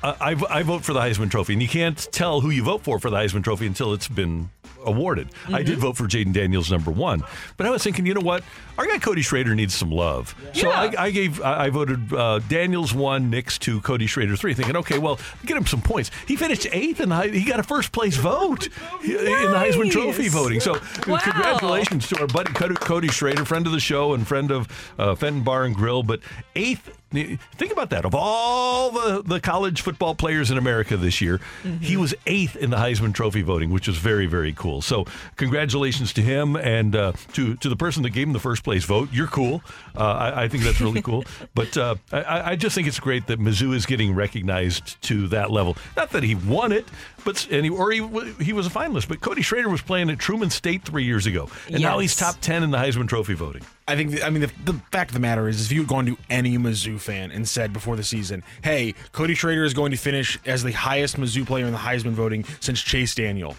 I, 0.05 0.37
I 0.51 0.63
vote 0.63 0.85
for 0.85 0.93
the 0.93 1.01
Heisman 1.01 1.31
Trophy, 1.31 1.53
and 1.53 1.63
you 1.63 1.69
can't 1.69 1.97
tell 2.13 2.41
who 2.41 2.51
you 2.51 2.63
vote 2.65 2.83
for 2.83 2.99
for 2.99 3.09
the 3.11 3.17
Heisman 3.17 3.45
Trophy 3.45 3.67
until 3.67 3.93
it's 3.93 4.09
been 4.09 4.51
awarded. 4.85 5.29
I 5.49 5.63
did 5.63 5.79
vote 5.79 5.97
for 5.97 6.05
Jayden 6.09 6.33
Daniels 6.33 6.69
number 6.73 6.91
one, 6.91 7.23
but 7.57 7.67
I 7.69 7.71
was 7.71 7.85
thinking, 7.85 8.05
you 8.05 8.15
know 8.15 8.21
what, 8.21 8.43
our 8.79 8.85
guy 8.87 8.99
Cody 8.99 9.23
Schrader 9.23 9.55
needs 9.55 9.75
some 9.75 9.93
love. 9.93 10.35
So 10.55 10.69
Yeah. 10.69 10.71
I, 10.99 11.05
I 11.05 11.11
gave, 11.13 11.41
I, 11.41 11.67
I 11.67 11.71
voted 11.71 12.13
uh, 12.13 12.41
Daniels 12.49 12.93
one, 12.93 13.31
Nix 13.31 13.59
two, 13.59 13.81
Cody 13.83 14.07
Schrader 14.09 14.35
three, 14.35 14.55
thinking, 14.55 14.75
okay, 14.79 14.99
well, 14.99 15.21
get 15.47 15.57
him 15.57 15.67
some 15.67 15.83
points. 15.83 16.11
He 16.27 16.35
finished 16.35 16.67
eighth, 16.73 16.99
and 16.99 17.13
he 17.33 17.45
got 17.45 17.61
a 17.61 17.63
first 17.63 17.93
place 17.93 18.17
vote 18.17 18.67
in 19.05 19.13
the 19.13 19.57
Heisman 19.57 19.91
Trophy 19.93 20.29
voting. 20.29 20.59
So 20.59 20.73
Wow. 21.07 21.19
congratulations 21.23 22.09
to 22.09 22.21
our 22.21 22.27
buddy 22.27 22.53
Cody, 22.53 22.75
Cody 22.75 23.09
Schrader, 23.09 23.45
friend 23.45 23.67
of 23.67 23.73
the 23.73 23.81
show 23.81 24.15
and 24.15 24.27
friend 24.27 24.51
of 24.51 24.67
uh, 24.99 25.15
Fenton 25.15 25.43
Bar 25.45 25.65
and 25.65 25.77
Grill. 25.77 26.03
But 26.03 26.21
eighth, 26.57 26.91
think 27.13 27.73
about 27.73 27.91
that. 27.91 28.05
Of 28.05 28.15
all 28.15 28.91
the, 28.91 29.23
the 29.25 29.41
college 29.41 29.81
football 29.83 30.15
players 30.15 30.51
in 30.51 30.59
America 30.59 30.97
this 30.97 31.21
year, 31.21 31.41
he 31.81 31.97
was 31.97 32.15
eighth 32.27 32.57
in 32.57 32.71
the 32.71 32.77
Heisman 32.77 33.15
Trophy 33.15 33.43
voting, 33.43 33.71
which 33.71 33.87
was 33.87 33.99
very, 33.99 34.27
very 34.27 34.53
cool. 34.53 34.83
So 34.83 35.07
congratulations 35.37 36.13
to 36.15 36.23
him 36.23 36.57
and 36.57 36.97
uh, 36.97 37.13
to, 37.35 37.57
to 37.57 37.69
the 37.69 37.77
person 37.77 38.03
that 38.03 38.11
gave 38.11 38.27
him 38.27 38.33
the 38.33 38.41
first 38.41 38.65
place 38.65 38.85
vote. 38.85 39.09
You're 39.13 39.27
cool. 39.27 39.63
Uh, 39.97 40.05
I, 40.05 40.43
I 40.45 40.49
think 40.49 40.65
that's 40.65 40.81
really 40.81 41.03
cool. 41.03 41.25
But 41.55 41.77
uh, 41.77 41.97
I, 42.13 42.53
I 42.53 42.57
just 42.57 42.75
think 42.75 42.87
it's 42.89 43.01
great 43.01 43.27
that 43.27 43.39
Mizzou 43.39 43.75
is 43.75 43.85
getting 43.85 44.15
recognized 44.15 45.01
to 45.03 45.29
that 45.29 45.51
level. 45.51 45.77
Not 45.97 46.11
that 46.11 46.23
he 46.23 46.35
won 46.35 46.73
it, 46.73 46.87
but 47.25 47.47
and 47.51 47.65
he, 47.65 47.71
or 47.71 47.91
he, 47.91 48.01
he 48.41 48.53
was 48.53 48.67
a 48.67 48.71
finalist. 48.71 49.09
But 49.09 49.21
Cody 49.21 49.43
Schrader 49.43 49.69
was 49.69 49.83
playing 49.83 50.09
at 50.11 50.19
Truman 50.19 50.51
State 50.51 50.85
three 50.85 51.05
years 51.05 51.27
ago, 51.27 51.49
and 51.69 51.83
now 51.83 51.99
he's 51.99 52.17
top 52.17 52.37
ten 52.41 52.63
in 52.63 52.71
the 52.71 52.79
Heisman 52.79 53.09
Trophy 53.09 53.35
voting. 53.35 53.63
I 53.89 53.97
think. 53.97 54.23
I 54.23 54.31
mean, 54.31 54.43
the, 54.43 54.53
the 54.65 54.75
fact 54.91 55.11
of 55.11 55.15
the 55.15 55.21
matter 55.21 55.49
is, 55.49 55.67
if 55.67 55.73
you 55.73 55.81
had 55.81 55.89
gone 55.89 56.07
to 56.07 56.17
any 56.31 56.57
Mizzou 56.57 57.01
fan 57.01 57.31
and 57.31 57.49
said 57.49 57.73
before 57.73 57.97
the 57.97 58.05
season, 58.05 58.45
"Hey, 58.63 58.95
Cody 59.13 59.35
Schrader 59.35 59.65
is 59.65 59.75
going 59.75 59.91
to 59.91 59.97
finish 59.97 60.39
as 60.47 60.63
the 60.63 60.73
highest 60.73 61.17
Mizzou 61.17 61.47
player 61.47 61.67
in 61.67 61.73
the 61.73 61.79
Heisman 61.79 62.13
voting 62.13 62.45
since 62.61 62.81
Chase 62.81 63.15
Daniel," 63.15 63.57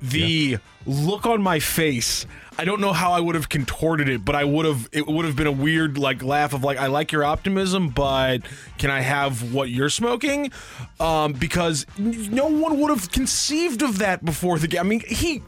the 0.00 0.58
look 0.84 1.26
on 1.26 1.42
my 1.42 1.60
face. 1.60 2.26
I 2.58 2.64
don't 2.64 2.80
know 2.80 2.92
how 2.92 3.12
I 3.12 3.20
would 3.20 3.34
have 3.34 3.48
contorted 3.48 4.08
it, 4.08 4.24
but 4.24 4.34
I 4.34 4.44
would 4.44 4.66
have. 4.66 4.88
It 4.92 5.06
would 5.06 5.24
have 5.24 5.36
been 5.36 5.46
a 5.46 5.52
weird 5.52 5.96
like 5.96 6.22
laugh 6.22 6.52
of 6.52 6.64
like, 6.64 6.78
"I 6.78 6.88
like 6.88 7.12
your 7.12 7.24
optimism, 7.24 7.88
but 7.88 8.42
can 8.78 8.90
I 8.90 9.00
have 9.00 9.54
what 9.54 9.70
you're 9.70 9.88
smoking?" 9.88 10.50
Um, 11.00 11.32
because 11.32 11.86
no 11.98 12.46
one 12.46 12.78
would 12.80 12.90
have 12.90 13.10
conceived 13.10 13.82
of 13.82 13.98
that 13.98 14.24
before 14.24 14.58
the 14.58 14.68
game. 14.68 14.80
I 14.80 14.82
mean, 14.82 15.02
he. 15.06 15.42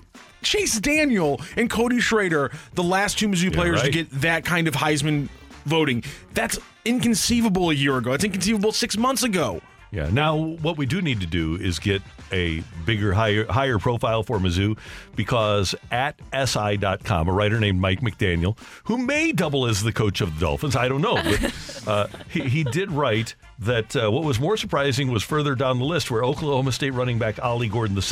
Chase 0.44 0.78
Daniel 0.78 1.40
and 1.56 1.68
Cody 1.68 2.00
Schrader, 2.00 2.52
the 2.74 2.82
last 2.82 3.18
two 3.18 3.28
Mizzou 3.28 3.52
players 3.52 3.80
to 3.80 3.86
right. 3.86 3.92
get 3.92 4.10
that 4.20 4.44
kind 4.44 4.68
of 4.68 4.74
Heisman 4.74 5.28
voting. 5.64 6.04
That's 6.34 6.58
inconceivable 6.84 7.70
a 7.70 7.74
year 7.74 7.96
ago. 7.96 8.12
It's 8.12 8.24
inconceivable 8.24 8.72
six 8.72 8.96
months 8.96 9.22
ago. 9.22 9.60
Yeah. 9.94 10.08
Now, 10.10 10.36
what 10.36 10.76
we 10.76 10.86
do 10.86 11.00
need 11.00 11.20
to 11.20 11.26
do 11.26 11.54
is 11.54 11.78
get 11.78 12.02
a 12.32 12.62
bigger, 12.84 13.12
higher, 13.12 13.46
higher 13.46 13.78
profile 13.78 14.24
for 14.24 14.38
Mizzou 14.40 14.76
because 15.14 15.74
at 15.92 16.18
SI.com, 16.32 17.28
a 17.28 17.32
writer 17.32 17.60
named 17.60 17.80
Mike 17.80 18.00
McDaniel, 18.00 18.58
who 18.84 18.98
may 18.98 19.30
double 19.30 19.66
as 19.66 19.82
the 19.84 19.92
coach 19.92 20.20
of 20.20 20.34
the 20.34 20.40
Dolphins, 20.40 20.74
I 20.74 20.88
don't 20.88 21.00
know, 21.02 21.14
but 21.14 21.82
uh, 21.86 22.06
he, 22.28 22.40
he 22.48 22.64
did 22.64 22.90
write 22.90 23.36
that 23.60 23.94
uh, 23.94 24.10
what 24.10 24.24
was 24.24 24.40
more 24.40 24.56
surprising 24.56 25.12
was 25.12 25.22
further 25.22 25.54
down 25.54 25.78
the 25.78 25.84
list 25.84 26.10
where 26.10 26.24
Oklahoma 26.24 26.72
State 26.72 26.90
running 26.90 27.18
back 27.20 27.38
Ollie 27.44 27.68
Gordon 27.68 27.94
II, 27.96 28.02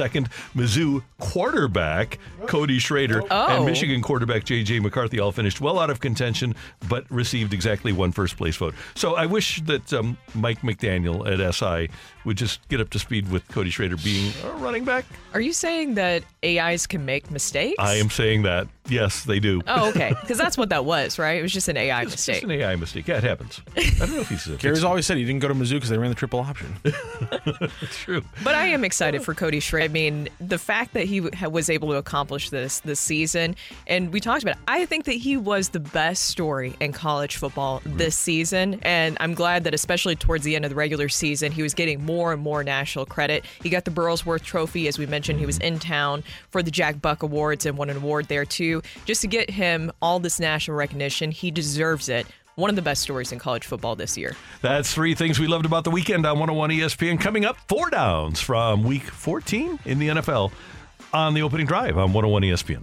Mizzou 0.55 1.03
quarterback 1.19 2.19
Cody 2.47 2.79
Schrader, 2.79 3.23
Oh. 3.29 3.57
and 3.57 3.65
Michigan 3.67 4.03
quarterback 4.03 4.45
J.J. 4.45 4.79
McCarthy 4.81 5.19
all 5.19 5.33
finished 5.33 5.61
well 5.61 5.81
out 5.81 5.91
of 5.91 5.99
contention, 5.99 6.55
but 6.89 7.11
received 7.11 7.53
exactly 7.53 7.93
one 7.93 8.13
first 8.13 8.37
place 8.37 8.55
vote. 8.57 8.75
So 8.95 9.17
I 9.17 9.27
wish 9.27 9.61
that 9.63 9.93
um, 9.93 10.17
Mike 10.35 10.61
McDaniel 10.61 11.27
at 11.27 11.55
SI 11.55 11.72
by 11.73 11.89
would 12.25 12.37
just 12.37 12.67
get 12.69 12.81
up 12.81 12.91
to 12.91 12.99
speed 12.99 13.31
with 13.31 13.47
Cody 13.49 13.71
Schrader 13.71 13.97
being 13.97 14.33
a 14.45 14.51
running 14.53 14.85
back. 14.85 15.05
Are 15.35 15.41
you 15.41 15.53
saying 15.53 15.95
that 15.95 16.23
AIs 16.45 16.87
can 16.87 17.05
make 17.05 17.31
mistakes? 17.31 17.77
I 17.79 17.95
am 17.95 18.11
saying 18.11 18.43
that. 18.43 18.69
Yes, 18.89 19.25
they 19.25 19.39
do. 19.39 19.63
Oh, 19.67 19.91
okay. 19.91 20.13
Because 20.21 20.39
that's 20.39 20.59
what 20.59 20.71
that 20.71 20.85
was, 20.85 21.19
right? 21.19 21.39
It 21.39 21.43
was 21.43 21.53
just 21.53 21.69
an 21.69 21.77
AI 21.77 22.03
It's 22.03 22.13
mistake. 22.13 22.37
It's 22.37 22.45
an 22.45 22.51
AI 22.51 22.75
mistake. 22.77 23.07
Yeah, 23.07 23.19
it 23.19 23.25
happens. 23.25 23.61
I 23.77 23.83
don't 24.01 24.11
know 24.11 24.21
if 24.21 24.29
he's 24.29 24.47
a 24.49 24.57
Gary's 24.59 24.83
always 24.83 25.07
said 25.07 25.17
he 25.19 25.25
didn't 25.25 25.41
go 25.41 25.49
to 25.49 25.55
Mizzou 25.55 25.75
because 25.75 25.89
they 25.89 25.99
ran 25.99 26.11
the 26.11 26.17
triple 26.17 26.41
option. 26.41 26.75
true. 27.91 28.23
But 28.43 28.57
I 28.57 28.67
am 28.67 28.85
excited 28.85 29.23
for 29.23 29.35
Cody 29.35 29.61
Schrader. 29.61 29.85
I 29.85 29.89
mean, 29.89 30.29
the 30.41 30.59
fact 30.59 30.95
that 30.95 31.05
he 31.07 31.21
was 31.21 31.71
able 31.71 31.91
to 31.91 31.97
accomplish 31.97 32.51
this 32.51 32.81
this 32.81 32.99
season, 32.99 33.55
and 33.87 34.13
we 34.13 34.21
talked 34.21 34.43
about 34.43 34.57
it, 34.57 34.63
I 34.67 34.85
think 34.87 35.05
that 35.05 35.13
he 35.13 35.37
was 35.37 35.69
the 35.71 35.81
best 35.81 36.25
story 36.27 36.75
in 36.81 36.93
college 36.93 37.37
football 37.37 37.81
mm-hmm. 37.81 37.99
this 37.99 38.17
season. 38.17 38.81
And 38.83 39.17
I'm 39.21 39.35
glad 39.35 39.65
that, 39.65 39.75
especially 39.75 40.17
towards 40.17 40.45
the 40.45 40.57
end 40.57 40.65
of 40.65 40.71
the 40.71 40.77
regular 40.77 41.09
season, 41.09 41.53
he 41.53 41.63
was 41.63 41.73
getting 41.73 42.05
more 42.05 42.12
and 42.21 42.43
more 42.43 42.63
national 42.63 43.07
credit. 43.07 43.45
He 43.63 43.71
got 43.71 43.85
the 43.85 43.91
Burlsworth 43.91 44.43
Trophy. 44.43 44.87
As 44.89 44.99
we 44.99 45.07
mentioned, 45.07 45.39
he 45.41 45.47
was 45.47 45.59
in 45.59 45.79
town 45.79 46.23
for 46.51 46.63
the 46.63 46.71
Jack 46.71 47.01
Buck 47.01 47.23
Awards 47.23 47.65
and 47.67 47.79
won 47.79 47.89
an 47.91 47.97
award 47.97 48.29
there, 48.29 48.45
too. 48.45 48.83
Just 49.05 49.23
to 49.23 49.27
get 49.27 49.51
him 49.51 49.91
all 50.03 50.19
this 50.21 50.39
national 50.39 50.77
recognition, 50.77 51.31
he 51.31 51.51
deserves 51.51 52.09
it. 52.09 52.27
One 52.55 52.69
of 52.69 52.77
the 52.77 52.83
best 52.83 53.01
stories 53.03 53.33
in 53.33 53.39
college 53.39 53.65
football 53.65 53.97
this 53.97 54.19
year. 54.19 54.37
That's 54.61 54.93
three 54.93 55.15
things 55.15 55.41
we 55.41 55.47
loved 55.47 55.65
about 55.65 55.85
the 55.85 55.91
weekend 55.91 56.27
on 56.27 56.39
101 56.39 56.71
ESPN. 56.71 57.19
Coming 57.19 57.47
up, 57.47 57.57
four 57.67 57.89
downs 57.89 58.41
from 58.41 58.85
week 58.85 59.05
14 59.05 59.79
in 59.87 59.99
the 59.99 60.09
NFL 60.09 60.53
on 61.15 61.33
the 61.33 61.41
opening 61.43 61.67
drive 61.67 61.97
on 61.97 62.13
101 62.13 62.43
ESPN. 62.43 62.83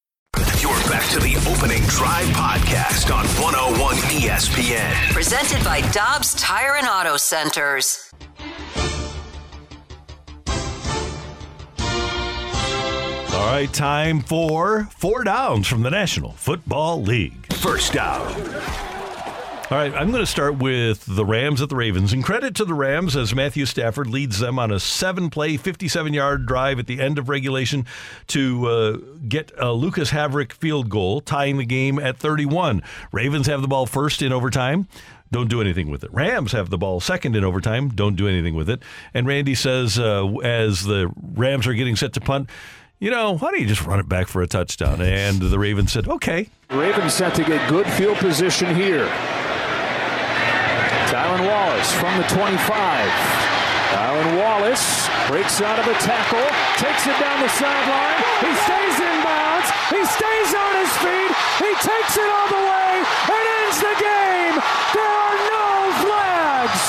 You're 1.11 1.19
back 1.19 1.31
to 1.33 1.41
the 1.41 1.51
opening 1.51 1.81
drive 1.83 2.27
podcast 2.27 3.13
on 3.13 3.25
101 3.41 3.95
ESPN. 3.95 5.13
Presented 5.13 5.63
by 5.63 5.81
Dobbs 5.91 6.35
Tire 6.35 6.75
and 6.75 6.87
Auto 6.87 7.17
Centers. 7.17 8.11
All 13.33 13.47
right, 13.47 13.69
time 13.73 14.21
for 14.21 14.87
four 14.97 15.23
downs 15.23 15.67
from 15.67 15.81
the 15.83 15.89
National 15.89 16.31
Football 16.33 17.01
League. 17.01 17.51
First 17.53 17.93
down. 17.93 18.90
All 19.71 19.77
right, 19.77 19.93
I'm 19.93 20.11
going 20.11 20.21
to 20.21 20.29
start 20.29 20.57
with 20.57 21.05
the 21.05 21.23
Rams 21.23 21.61
at 21.61 21.69
the 21.69 21.77
Ravens. 21.77 22.11
And 22.11 22.21
credit 22.21 22.55
to 22.55 22.65
the 22.65 22.73
Rams 22.73 23.15
as 23.15 23.33
Matthew 23.33 23.65
Stafford 23.65 24.07
leads 24.07 24.39
them 24.39 24.59
on 24.59 24.69
a 24.69 24.81
seven 24.81 25.29
play, 25.29 25.55
57 25.55 26.13
yard 26.13 26.45
drive 26.45 26.77
at 26.77 26.87
the 26.87 26.99
end 26.99 27.17
of 27.17 27.29
regulation 27.29 27.85
to 28.27 28.67
uh, 28.67 28.97
get 29.29 29.49
a 29.57 29.71
Lucas 29.71 30.11
Havrisik 30.11 30.51
field 30.51 30.89
goal, 30.89 31.21
tying 31.21 31.55
the 31.55 31.63
game 31.63 31.99
at 31.99 32.17
31. 32.17 32.83
Ravens 33.13 33.47
have 33.47 33.61
the 33.61 33.67
ball 33.69 33.85
first 33.85 34.21
in 34.21 34.33
overtime. 34.33 34.89
Don't 35.31 35.47
do 35.47 35.61
anything 35.61 35.89
with 35.89 36.03
it. 36.03 36.11
Rams 36.13 36.51
have 36.51 36.69
the 36.69 36.77
ball 36.77 36.99
second 36.99 37.37
in 37.37 37.45
overtime. 37.45 37.87
Don't 37.87 38.17
do 38.17 38.27
anything 38.27 38.55
with 38.55 38.69
it. 38.69 38.83
And 39.13 39.25
Randy 39.25 39.55
says, 39.55 39.97
uh, 39.97 40.27
as 40.43 40.83
the 40.83 41.09
Rams 41.15 41.65
are 41.65 41.73
getting 41.73 41.95
set 41.95 42.11
to 42.11 42.19
punt, 42.19 42.49
you 42.99 43.09
know, 43.09 43.37
why 43.37 43.51
don't 43.51 43.61
you 43.61 43.67
just 43.67 43.85
run 43.85 44.01
it 44.01 44.09
back 44.09 44.27
for 44.27 44.41
a 44.41 44.47
touchdown? 44.47 44.99
And 44.99 45.41
the 45.41 45.57
Ravens 45.57 45.93
said, 45.93 46.09
okay. 46.09 46.49
Ravens 46.69 47.13
set 47.13 47.35
to 47.35 47.45
get 47.45 47.69
good 47.69 47.87
field 47.87 48.17
position 48.17 48.75
here. 48.75 49.09
Tylan 51.21 51.45
Wallace 51.45 51.93
from 52.01 52.17
the 52.17 52.25
25. 52.33 52.49
Tylan 53.93 54.41
Wallace 54.41 55.05
breaks 55.29 55.61
out 55.61 55.77
of 55.77 55.85
a 55.85 55.93
tackle, 56.01 56.41
takes 56.81 57.05
it 57.05 57.13
down 57.21 57.37
the 57.45 57.51
sideline. 57.61 58.17
He 58.41 58.49
stays 58.65 58.97
in 58.97 59.15
bounds. 59.21 59.69
He 59.93 60.01
stays 60.01 60.49
on 60.57 60.73
his 60.81 60.93
feet. 60.97 61.31
He 61.61 61.71
takes 61.77 62.17
it 62.17 62.25
all 62.25 62.49
the 62.49 62.63
way 62.65 62.91
and 63.05 63.43
ends 63.61 63.77
the 63.85 63.95
game. 64.01 64.55
There 64.97 65.13
are 65.13 65.37
no 65.45 65.69
flags. 66.01 66.81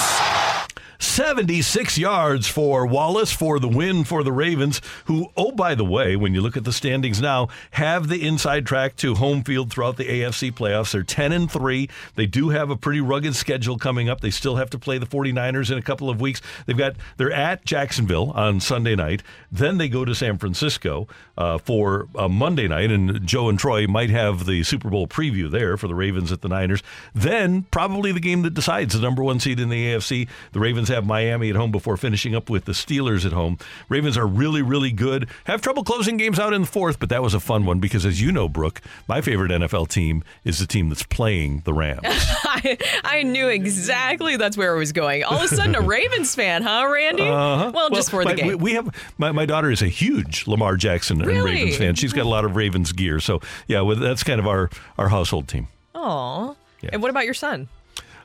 76 1.03 1.99
yards 1.99 2.47
for 2.47 2.87
Wallace 2.87 3.33
for 3.33 3.59
the 3.59 3.69
win 3.69 4.05
for 4.05 4.23
the 4.23 4.33
Ravens, 4.33 4.81
who, 5.07 5.31
oh, 5.37 5.51
by 5.51 5.75
the 5.75 5.85
way, 5.85 6.15
when 6.15 6.33
you 6.33 6.41
look 6.41 6.57
at 6.57 6.65
the 6.65 6.73
standings 6.73 7.21
now, 7.21 7.49
have 7.73 8.09
the 8.09 8.25
inside 8.27 8.67
track 8.67 8.95
to 8.97 9.17
home 9.17 9.43
field 9.43 9.71
throughout 9.71 9.97
the 9.97 10.05
AFC 10.05 10.53
playoffs. 10.53 10.93
They're 10.93 11.03
10 11.03 11.33
and 11.33 11.51
3. 11.51 11.89
They 12.15 12.27
do 12.27 12.51
have 12.51 12.71
a 12.71 12.77
pretty 12.77 13.01
rugged 13.01 13.35
schedule 13.35 13.79
coming 13.79 14.09
up. 14.09 14.21
They 14.21 14.31
still 14.31 14.57
have 14.57 14.71
to 14.71 14.79
play 14.79 14.99
the 14.99 15.07
49ers 15.07 15.73
in 15.73 15.77
a 15.77 15.83
couple 15.83 16.09
of 16.09 16.21
weeks. 16.21 16.41
They've 16.67 16.79
got, 16.79 16.95
they're 17.17 17.33
at 17.33 17.65
Jacksonville 17.65 18.31
on 18.31 18.61
Sunday 18.61 18.95
night. 18.95 19.25
Then 19.51 19.79
they 19.79 19.89
go 19.89 20.05
to 20.05 20.15
San 20.15 20.39
Francisco 20.39 21.09
uh, 21.37 21.59
for 21.59 22.07
a 22.15 22.29
Monday 22.29 22.69
night, 22.69 22.93
and 22.93 23.27
Joe 23.27 23.49
and 23.49 23.59
Troy 23.59 23.89
might 23.89 24.11
have 24.11 24.47
the 24.47 24.63
Super 24.63 24.89
Bowl 24.89 25.09
preview 25.09 25.51
there 25.51 25.77
for 25.77 25.89
the 25.89 25.95
Ravens 25.95 26.31
at 26.31 26.43
the 26.43 26.49
Niners. 26.49 26.83
Then, 27.13 27.63
probably 27.71 28.13
the 28.13 28.21
game 28.21 28.43
that 28.43 28.55
decides 28.55 28.95
the 28.95 29.01
number 29.01 29.25
one 29.25 29.41
seed 29.41 29.59
in 29.59 29.69
the 29.69 29.87
AFC. 29.87 30.29
The 30.53 30.61
Ravens 30.61 30.92
have 30.93 31.07
Miami 31.07 31.51
at 31.51 31.57
home 31.57 31.73
before 31.73 31.97
finishing 31.97 32.35
up 32.35 32.49
with 32.49 32.65
the 32.65 32.73
Steelers 32.73 33.27
at 33.27 33.33
home. 33.33 33.59
Ravens 33.89 34.17
are 34.17 34.27
really, 34.27 34.63
really 34.63 34.93
good. 34.93 35.29
Have 35.45 35.61
trouble 35.61 35.85
closing 35.85 36.17
games 36.17 36.39
out 36.39 36.53
in 36.53 36.63
the 36.63 36.67
fourth, 36.67 36.99
but 37.01 37.09
that 37.09 37.23
was 37.23 37.35
a 37.35 37.41
fun 37.41 37.65
one 37.65 37.81
because, 37.81 38.07
as 38.07 38.21
you 38.21 38.33
know, 38.33 38.49
Brooke, 38.49 38.81
my 39.09 39.21
favorite 39.21 39.51
NFL 39.51 39.89
team 39.89 40.23
is 40.45 40.59
the 40.59 40.67
team 40.67 40.89
that's 40.89 41.03
playing 41.03 41.63
the 41.65 41.73
Rams. 41.75 42.01
I, 42.05 42.79
I 43.05 43.23
knew 43.23 43.49
exactly 43.49 44.37
that's 44.37 44.57
where 44.57 44.75
it 44.75 44.79
was 44.79 44.93
going. 44.93 45.25
All 45.25 45.39
of 45.39 45.43
a 45.43 45.49
sudden, 45.49 45.75
a 45.75 45.81
Ravens 45.93 46.35
fan, 46.35 46.63
huh, 46.63 46.89
Randy? 46.91 47.23
Uh-huh. 47.23 47.73
Well, 47.75 47.91
just 47.91 48.11
for 48.11 48.25
the 48.25 48.35
game. 48.35 48.47
We, 48.49 48.55
we 48.55 48.73
have 48.75 48.95
my, 49.19 49.33
my 49.33 49.47
daughter 49.47 49.71
is 49.71 49.83
a 49.83 49.89
huge 49.89 50.47
Lamar 50.47 50.77
Jackson 50.77 51.21
and 51.21 51.45
Ravens 51.45 51.77
fan. 51.77 51.95
She's 51.95 52.13
got 52.13 52.27
a 52.27 52.29
lot 52.29 52.45
of 52.45 52.57
Ravens 52.57 52.93
gear, 52.93 53.21
so 53.21 53.41
yeah, 53.67 53.81
well, 53.81 53.97
that's 53.97 54.23
kind 54.23 54.41
of 54.41 54.47
our 54.47 54.71
our 54.99 55.09
household 55.09 55.49
team. 55.49 55.69
Aw. 55.95 56.55
Yeah. 56.83 56.91
And 56.93 57.03
what 57.03 57.11
about 57.11 57.25
your 57.25 57.35
son? 57.35 57.69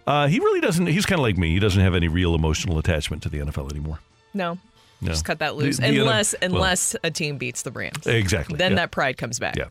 Uh, 0.07 0.27
he 0.27 0.39
really 0.39 0.61
doesn't. 0.61 0.87
He's 0.87 1.05
kind 1.05 1.19
of 1.19 1.23
like 1.23 1.37
me. 1.37 1.51
He 1.51 1.59
doesn't 1.59 1.81
have 1.81 1.93
any 1.93 2.07
real 2.07 2.33
emotional 2.33 2.79
attachment 2.79 3.21
to 3.23 3.29
the 3.29 3.39
NFL 3.39 3.69
anymore. 3.69 3.99
No. 4.33 4.57
No. 5.01 5.09
Just 5.11 5.25
cut 5.25 5.39
that 5.39 5.49
The- 5.49 5.55
loose. 5.55 5.77
the 5.77 5.83
NFL 5.83 6.01
unless 6.01 6.35
well, 6.41 6.51
unless 6.55 6.95
a 7.03 7.11
team 7.11 7.37
beats 7.37 7.61
the 7.61 7.71
Rams. 7.71 8.07
Exactly, 8.07 8.57
Then 8.57 8.71
yeah. 8.71 8.75
that 8.77 8.91
pride 8.91 9.17
comes 9.17 9.37
back. 9.37 9.55
Yeah. 9.57 9.65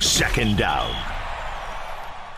Second 0.00 0.56
down. 0.56 0.94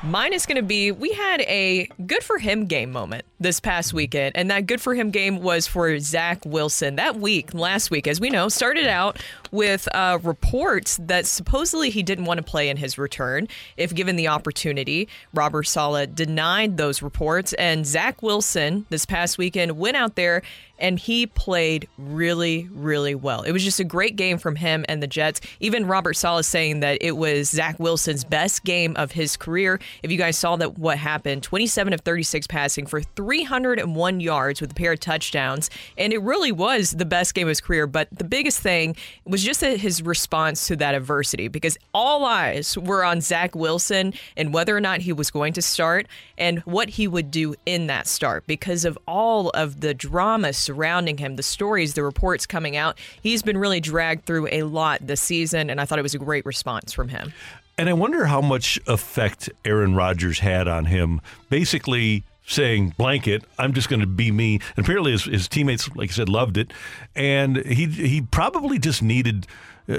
Mine 0.02 0.32
is 0.32 0.46
going 0.46 0.56
to 0.56 0.62
be 0.64 0.90
we 0.90 1.12
had 1.12 1.42
a 1.42 1.87
good 2.06 2.24
for 2.24 2.38
him 2.38 2.66
game 2.66 2.90
moment 2.90 3.24
this 3.42 3.61
past 3.61 3.92
weekend, 3.92 4.37
and 4.37 4.50
that 4.50 4.66
good 4.66 4.81
for 4.81 4.94
him 4.94 5.11
game 5.11 5.40
was 5.42 5.66
for 5.66 5.98
Zach 5.98 6.44
Wilson. 6.44 6.96
That 6.96 7.16
week, 7.16 7.52
last 7.55 7.90
week, 7.90 8.07
as 8.07 8.20
we 8.20 8.31
know, 8.31 8.48
started 8.48 8.87
out 8.87 9.18
with 9.50 9.88
uh, 9.94 10.18
reports 10.22 10.98
that 11.02 11.26
supposedly 11.26 11.90
he 11.90 12.02
didn't 12.02 12.24
want 12.24 12.38
to 12.38 12.44
play 12.44 12.68
in 12.68 12.76
his 12.76 12.98
return 12.98 13.48
if 13.76 13.94
given 13.94 14.16
the 14.16 14.28
opportunity. 14.28 15.09
Robert 15.35 15.64
Saleh 15.64 16.14
denied 16.14 16.76
those 16.76 17.02
reports, 17.02 17.52
and 17.55 17.87
Zach 17.87 18.22
Wilson 18.22 18.87
this 18.88 19.05
past 19.05 19.38
weekend 19.38 19.78
went 19.78 19.96
out 19.96 20.16
there 20.16 20.42
and 20.83 20.98
he 20.98 21.26
played 21.26 21.88
really, 21.96 22.68
really 22.72 23.14
well. 23.14 23.42
It 23.42 23.52
was 23.52 23.62
just 23.62 23.78
a 23.78 23.85
great 23.85 24.16
game 24.16 24.37
from 24.37 24.57
him 24.57 24.85
and 24.88 25.00
the 25.02 25.07
Jets. 25.07 25.40
Even 25.61 25.87
Robert 25.87 26.14
Saleh 26.14 26.44
saying 26.44 26.81
that 26.81 26.98
it 27.00 27.16
was 27.16 27.48
Zach 27.50 27.78
Wilson's 27.78 28.24
best 28.24 28.64
game 28.64 28.94
of 28.96 29.12
his 29.12 29.37
career. 29.37 29.81
If 30.02 30.11
you 30.11 30.18
guys 30.18 30.37
saw 30.37 30.57
that, 30.57 30.78
what 30.78 30.98
happened 30.98 31.44
27 31.44 31.92
of 31.92 32.00
36 32.00 32.48
passing 32.48 32.87
for 32.87 33.00
301 33.33 34.21
yards 34.21 34.61
with 34.61 34.73
a 34.73 34.75
pair 34.75 34.92
of 34.92 35.01
touchdowns. 35.01 35.71
And 35.96 36.13
it 36.13 36.21
really 36.21 36.52
was 36.52 36.90
the 36.90 37.06
best 37.06 37.35
game 37.35 37.46
of 37.46 37.48
his 37.48 37.63
career. 37.63 37.87
But 37.87 38.09
the 38.13 38.25
biggest 38.25 38.61
thing 38.61 38.94
was 39.25 39.42
just 39.42 39.63
his 39.63 40.02
response 40.02 40.67
to 40.67 40.77
that 40.77 40.94
adversity 40.94 41.48
because 41.48 41.79
all 41.94 42.27
eyes 42.27 42.77
were 42.77 43.02
on 43.02 43.23
Zach 43.23 43.54
Wilson 43.54 44.13
and 44.37 44.52
whether 44.52 44.77
or 44.77 44.81
not 44.81 45.00
he 45.00 45.15
was 45.15 45.31
going 45.31 45.54
to 45.54 45.63
start 45.63 46.06
and 46.37 46.59
what 46.61 46.90
he 46.90 47.09
would 47.09 47.31
do 47.31 47.54
in 47.65 47.87
that 47.87 48.06
start 48.06 48.46
because 48.46 48.85
of 48.85 48.98
all 49.09 49.48
of 49.50 49.81
the 49.81 49.94
drama 49.94 50.52
surrounding 50.52 51.17
him, 51.17 51.37
the 51.37 51.42
stories, 51.42 51.94
the 51.94 52.02
reports 52.02 52.44
coming 52.44 52.77
out. 52.77 52.98
He's 53.23 53.42
been 53.42 53.56
really 53.56 53.81
dragged 53.81 54.27
through 54.27 54.48
a 54.52 54.65
lot 54.65 55.06
this 55.06 55.23
season, 55.23 55.71
and 55.71 55.81
I 55.81 55.87
thought 55.87 55.98
it 55.98 56.02
was 56.02 56.15
a 56.15 56.19
great 56.19 56.44
response 56.44 56.92
from 56.92 57.09
him. 57.09 57.33
And 57.79 57.88
I 57.88 57.94
wonder 57.94 58.27
how 58.27 58.42
much 58.42 58.79
effect 58.87 59.48
Aaron 59.65 59.94
Rodgers 59.94 60.40
had 60.40 60.69
on 60.69 60.85
him. 60.85 61.23
Basically, 61.48 62.25
saying 62.47 62.95
blanket 62.99 63.45
i'm 63.59 63.73
just 63.73 63.88
going 63.88 64.01
to 64.01 64.07
be 64.07 64.31
me. 64.31 64.61
And 64.77 64.85
apparently 64.85 65.13
his, 65.13 65.25
his 65.25 65.49
teammates 65.49 65.88
like 65.95 66.11
i 66.11 66.13
said 66.13 66.29
loved 66.29 66.57
it. 66.57 66.73
And 67.15 67.59
he 67.59 67.87
he 67.87 68.21
probably 68.21 68.79
just 68.79 69.03
needed 69.03 69.47
uh, 69.88 69.99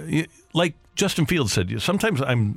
like 0.54 0.76
justin 0.96 1.26
fields 1.26 1.52
said 1.54 1.82
sometimes 1.82 2.22
i'm 2.22 2.56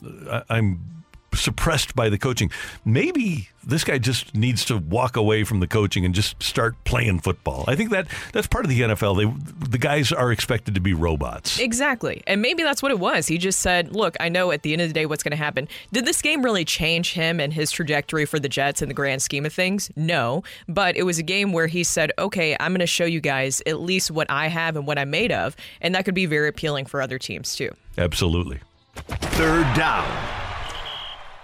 i'm 0.50 0.95
suppressed 1.36 1.94
by 1.94 2.08
the 2.08 2.18
coaching. 2.18 2.50
Maybe 2.84 3.48
this 3.66 3.82
guy 3.82 3.98
just 3.98 4.34
needs 4.34 4.64
to 4.66 4.78
walk 4.78 5.16
away 5.16 5.42
from 5.42 5.60
the 5.60 5.66
coaching 5.66 6.04
and 6.04 6.14
just 6.14 6.40
start 6.40 6.76
playing 6.84 7.18
football. 7.18 7.64
I 7.66 7.74
think 7.74 7.90
that 7.90 8.06
that's 8.32 8.46
part 8.46 8.64
of 8.64 8.68
the 8.68 8.80
NFL. 8.80 9.16
They 9.16 9.68
the 9.68 9.78
guys 9.78 10.12
are 10.12 10.30
expected 10.30 10.74
to 10.76 10.80
be 10.80 10.94
robots. 10.94 11.58
Exactly. 11.58 12.22
And 12.26 12.40
maybe 12.40 12.62
that's 12.62 12.82
what 12.82 12.92
it 12.92 13.00
was. 13.00 13.26
He 13.26 13.38
just 13.38 13.58
said, 13.58 13.94
"Look, 13.94 14.16
I 14.20 14.28
know 14.28 14.52
at 14.52 14.62
the 14.62 14.72
end 14.72 14.82
of 14.82 14.88
the 14.88 14.94
day 14.94 15.06
what's 15.06 15.22
going 15.22 15.32
to 15.32 15.36
happen." 15.36 15.68
Did 15.92 16.06
this 16.06 16.22
game 16.22 16.44
really 16.44 16.64
change 16.64 17.14
him 17.14 17.40
and 17.40 17.52
his 17.52 17.72
trajectory 17.72 18.24
for 18.24 18.38
the 18.38 18.48
Jets 18.48 18.82
in 18.82 18.88
the 18.88 18.94
grand 18.94 19.22
scheme 19.22 19.44
of 19.44 19.52
things? 19.52 19.90
No, 19.96 20.44
but 20.68 20.96
it 20.96 21.02
was 21.02 21.18
a 21.18 21.24
game 21.24 21.52
where 21.52 21.66
he 21.66 21.82
said, 21.82 22.12
"Okay, 22.18 22.56
I'm 22.60 22.72
going 22.72 22.80
to 22.80 22.86
show 22.86 23.04
you 23.04 23.20
guys 23.20 23.62
at 23.66 23.80
least 23.80 24.10
what 24.10 24.30
I 24.30 24.46
have 24.46 24.76
and 24.76 24.86
what 24.86 24.98
I'm 24.98 25.10
made 25.10 25.32
of." 25.32 25.56
And 25.80 25.94
that 25.94 26.04
could 26.04 26.14
be 26.14 26.26
very 26.26 26.48
appealing 26.48 26.86
for 26.86 27.02
other 27.02 27.18
teams 27.18 27.56
too. 27.56 27.74
Absolutely. 27.98 28.60
Third 28.94 29.74
down. 29.76 30.45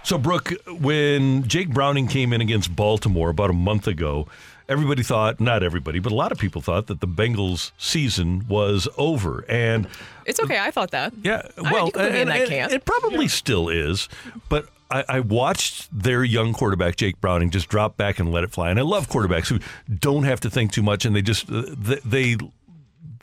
So, 0.03 0.17
Brooke, 0.17 0.51
when 0.67 1.47
Jake 1.47 1.69
Browning 1.69 2.07
came 2.07 2.33
in 2.33 2.41
against 2.41 2.75
Baltimore 2.75 3.29
about 3.29 3.49
a 3.49 3.53
month 3.53 3.87
ago, 3.87 4.27
everybody 4.67 5.01
thought, 5.01 5.39
not 5.39 5.63
everybody, 5.63 5.99
but 5.99 6.11
a 6.11 6.15
lot 6.15 6.31
of 6.33 6.37
people 6.37 6.61
thought 6.61 6.87
that 6.87 6.99
the 6.99 7.07
Bengals 7.07 7.71
season 7.77 8.45
was 8.49 8.87
over. 8.97 9.45
And 9.47 9.87
it's 10.25 10.41
okay. 10.41 10.59
I 10.59 10.71
thought 10.71 10.91
that. 10.91 11.13
Yeah. 11.23 11.47
Well, 11.57 11.85
think 11.85 11.95
we'll 11.95 12.11
be 12.11 12.19
in 12.19 12.27
that 12.27 12.41
and- 12.41 12.49
camp. 12.49 12.71
it 12.73 12.83
probably 12.83 13.29
still 13.29 13.69
is. 13.69 14.09
But 14.49 14.67
I, 14.91 15.05
I 15.07 15.19
watched 15.21 15.87
their 15.97 16.23
young 16.23 16.53
quarterback, 16.53 16.97
Jake 16.97 17.21
Browning, 17.21 17.49
just 17.49 17.69
drop 17.69 17.95
back 17.95 18.19
and 18.19 18.29
let 18.29 18.43
it 18.43 18.51
fly. 18.51 18.69
And 18.71 18.79
I 18.79 18.83
love 18.83 19.07
quarterbacks 19.07 19.47
who 19.47 19.59
don't 19.99 20.23
have 20.23 20.41
to 20.41 20.49
think 20.49 20.73
too 20.73 20.83
much 20.83 21.05
and 21.05 21.15
they 21.15 21.21
just, 21.21 21.49
uh, 21.49 21.63
they, 21.77 21.99
they 22.03 22.37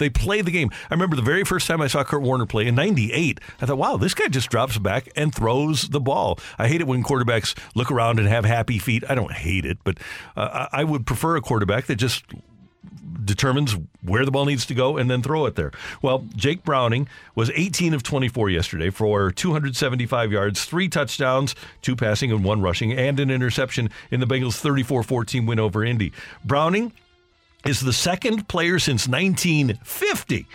they 0.01 0.11
play 0.11 0.42
the 0.42 0.51
game. 0.51 0.70
I 0.90 0.94
remember 0.94 1.14
the 1.14 1.22
very 1.22 1.44
first 1.44 1.68
time 1.68 1.80
I 1.80 1.86
saw 1.86 2.03
Kurt 2.03 2.22
Warner 2.22 2.46
play 2.46 2.66
in 2.66 2.74
'98. 2.74 3.38
I 3.61 3.66
thought, 3.66 3.78
"Wow, 3.78 3.96
this 3.96 4.14
guy 4.14 4.26
just 4.26 4.51
drops 4.51 4.78
back 4.78 5.09
and 5.14 5.32
throws 5.32 5.88
the 5.90 6.01
ball." 6.01 6.40
I 6.59 6.66
hate 6.66 6.80
it 6.80 6.88
when 6.88 7.05
quarterbacks 7.05 7.57
look 7.76 7.92
around 7.92 8.18
and 8.18 8.26
have 8.26 8.44
happy 8.44 8.80
feet. 8.80 9.05
I 9.09 9.14
don't 9.14 9.32
hate 9.32 9.64
it, 9.64 9.78
but 9.84 9.98
uh, 10.36 10.66
I 10.72 10.80
I 10.80 10.84
would 10.84 11.07
prefer 11.07 11.36
a 11.36 11.42
quarterback 11.42 11.86
that 11.86 11.96
just 11.96 12.24
determines 13.24 13.76
where 14.03 14.24
the 14.24 14.30
ball 14.30 14.46
needs 14.46 14.66
to 14.66 14.74
go 14.74 14.96
and 14.96 15.11
then 15.11 15.22
throw 15.22 15.46
it 15.46 15.55
there. 15.55 15.72
Well, 16.01 16.24
Jake 16.34 16.64
Browning 16.64 17.07
was 17.34 17.51
18 17.55 17.94
of 17.94 18.03
24 18.03 18.51
yesterday 18.51 18.90
for 18.90 19.30
275 19.30 20.32
yards, 20.32 20.64
three 20.64 20.88
touchdowns, 20.88 21.55
two 21.82 21.94
passing 21.96 22.32
and 22.32 22.42
one 22.42 22.62
rushing, 22.62 22.92
and 22.92 23.20
an 23.20 23.30
interception 23.30 23.90
in 24.11 24.20
the 24.20 24.26
Bengals' 24.26 24.61
34-14 24.62 25.46
win 25.46 25.59
over 25.59 25.84
Indy. 25.84 26.12
Browning 26.44 26.92
is 27.66 27.80
the 27.80 27.92
second 27.92 28.48
player 28.48 28.78
since 28.78 29.06
1950 29.08 30.46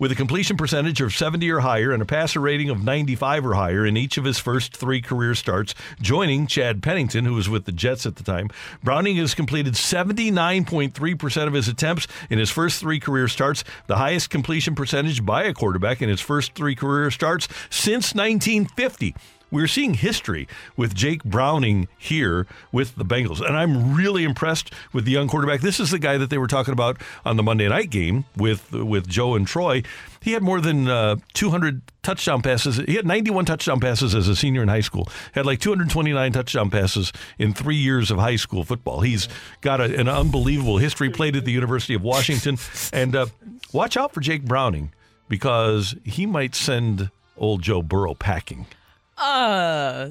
with 0.00 0.10
a 0.10 0.14
completion 0.14 0.56
percentage 0.56 1.00
of 1.02 1.14
70 1.14 1.48
or 1.50 1.60
higher 1.60 1.92
and 1.92 2.02
a 2.02 2.06
passer 2.06 2.40
rating 2.40 2.70
of 2.70 2.82
95 2.82 3.46
or 3.46 3.54
higher 3.54 3.84
in 3.84 3.98
each 3.98 4.16
of 4.16 4.24
his 4.24 4.38
first 4.38 4.74
three 4.74 5.02
career 5.02 5.34
starts, 5.34 5.74
joining 6.00 6.46
Chad 6.46 6.82
Pennington, 6.82 7.26
who 7.26 7.34
was 7.34 7.50
with 7.50 7.66
the 7.66 7.72
Jets 7.72 8.06
at 8.06 8.16
the 8.16 8.24
time. 8.24 8.48
Browning 8.82 9.16
has 9.16 9.34
completed 9.34 9.74
79.3% 9.74 11.46
of 11.46 11.52
his 11.52 11.68
attempts 11.68 12.06
in 12.30 12.38
his 12.38 12.50
first 12.50 12.80
three 12.80 12.98
career 12.98 13.28
starts, 13.28 13.62
the 13.88 13.96
highest 13.96 14.30
completion 14.30 14.74
percentage 14.74 15.24
by 15.24 15.44
a 15.44 15.52
quarterback 15.52 16.00
in 16.00 16.08
his 16.08 16.20
first 16.20 16.54
three 16.54 16.74
career 16.74 17.10
starts 17.10 17.46
since 17.68 18.14
1950 18.14 19.14
we're 19.50 19.66
seeing 19.66 19.94
history 19.94 20.46
with 20.76 20.94
Jake 20.94 21.24
Browning 21.24 21.88
here 21.98 22.46
with 22.72 22.96
the 22.96 23.04
Bengals. 23.04 23.40
And 23.40 23.56
I'm 23.56 23.94
really 23.94 24.24
impressed 24.24 24.72
with 24.92 25.04
the 25.04 25.12
young 25.12 25.28
quarterback. 25.28 25.60
This 25.60 25.80
is 25.80 25.90
the 25.90 25.98
guy 25.98 26.16
that 26.18 26.30
they 26.30 26.38
were 26.38 26.46
talking 26.46 26.72
about 26.72 27.00
on 27.24 27.36
the 27.36 27.42
Monday 27.42 27.68
night 27.68 27.90
game 27.90 28.24
with 28.36 28.72
with 28.72 29.08
Joe 29.08 29.34
and 29.34 29.46
Troy. 29.46 29.82
He 30.22 30.32
had 30.32 30.42
more 30.42 30.60
than 30.60 30.86
uh, 30.86 31.16
200 31.32 31.80
touchdown 32.02 32.42
passes. 32.42 32.76
He 32.76 32.94
had 32.94 33.06
91 33.06 33.46
touchdown 33.46 33.80
passes 33.80 34.14
as 34.14 34.28
a 34.28 34.36
senior 34.36 34.62
in 34.62 34.68
high 34.68 34.80
school. 34.80 35.08
Had 35.32 35.46
like 35.46 35.60
229 35.60 36.32
touchdown 36.32 36.70
passes 36.70 37.12
in 37.38 37.54
three 37.54 37.76
years 37.76 38.10
of 38.10 38.18
high 38.18 38.36
school 38.36 38.62
football. 38.64 39.00
He's 39.00 39.28
got 39.62 39.80
a, 39.80 39.84
an 39.98 40.08
unbelievable 40.08 40.78
history. 40.78 41.08
Played 41.10 41.36
at 41.36 41.44
the 41.44 41.52
University 41.52 41.94
of 41.94 42.02
Washington. 42.02 42.58
And 42.92 43.14
uh, 43.14 43.26
watch 43.72 43.96
out 43.96 44.12
for 44.12 44.20
Jake 44.20 44.44
Browning 44.44 44.92
because 45.28 45.94
he 46.04 46.26
might 46.26 46.54
send 46.54 47.10
old 47.36 47.62
Joe 47.62 47.82
Burrow 47.82 48.14
packing. 48.14 48.66
Uh, 49.20 50.10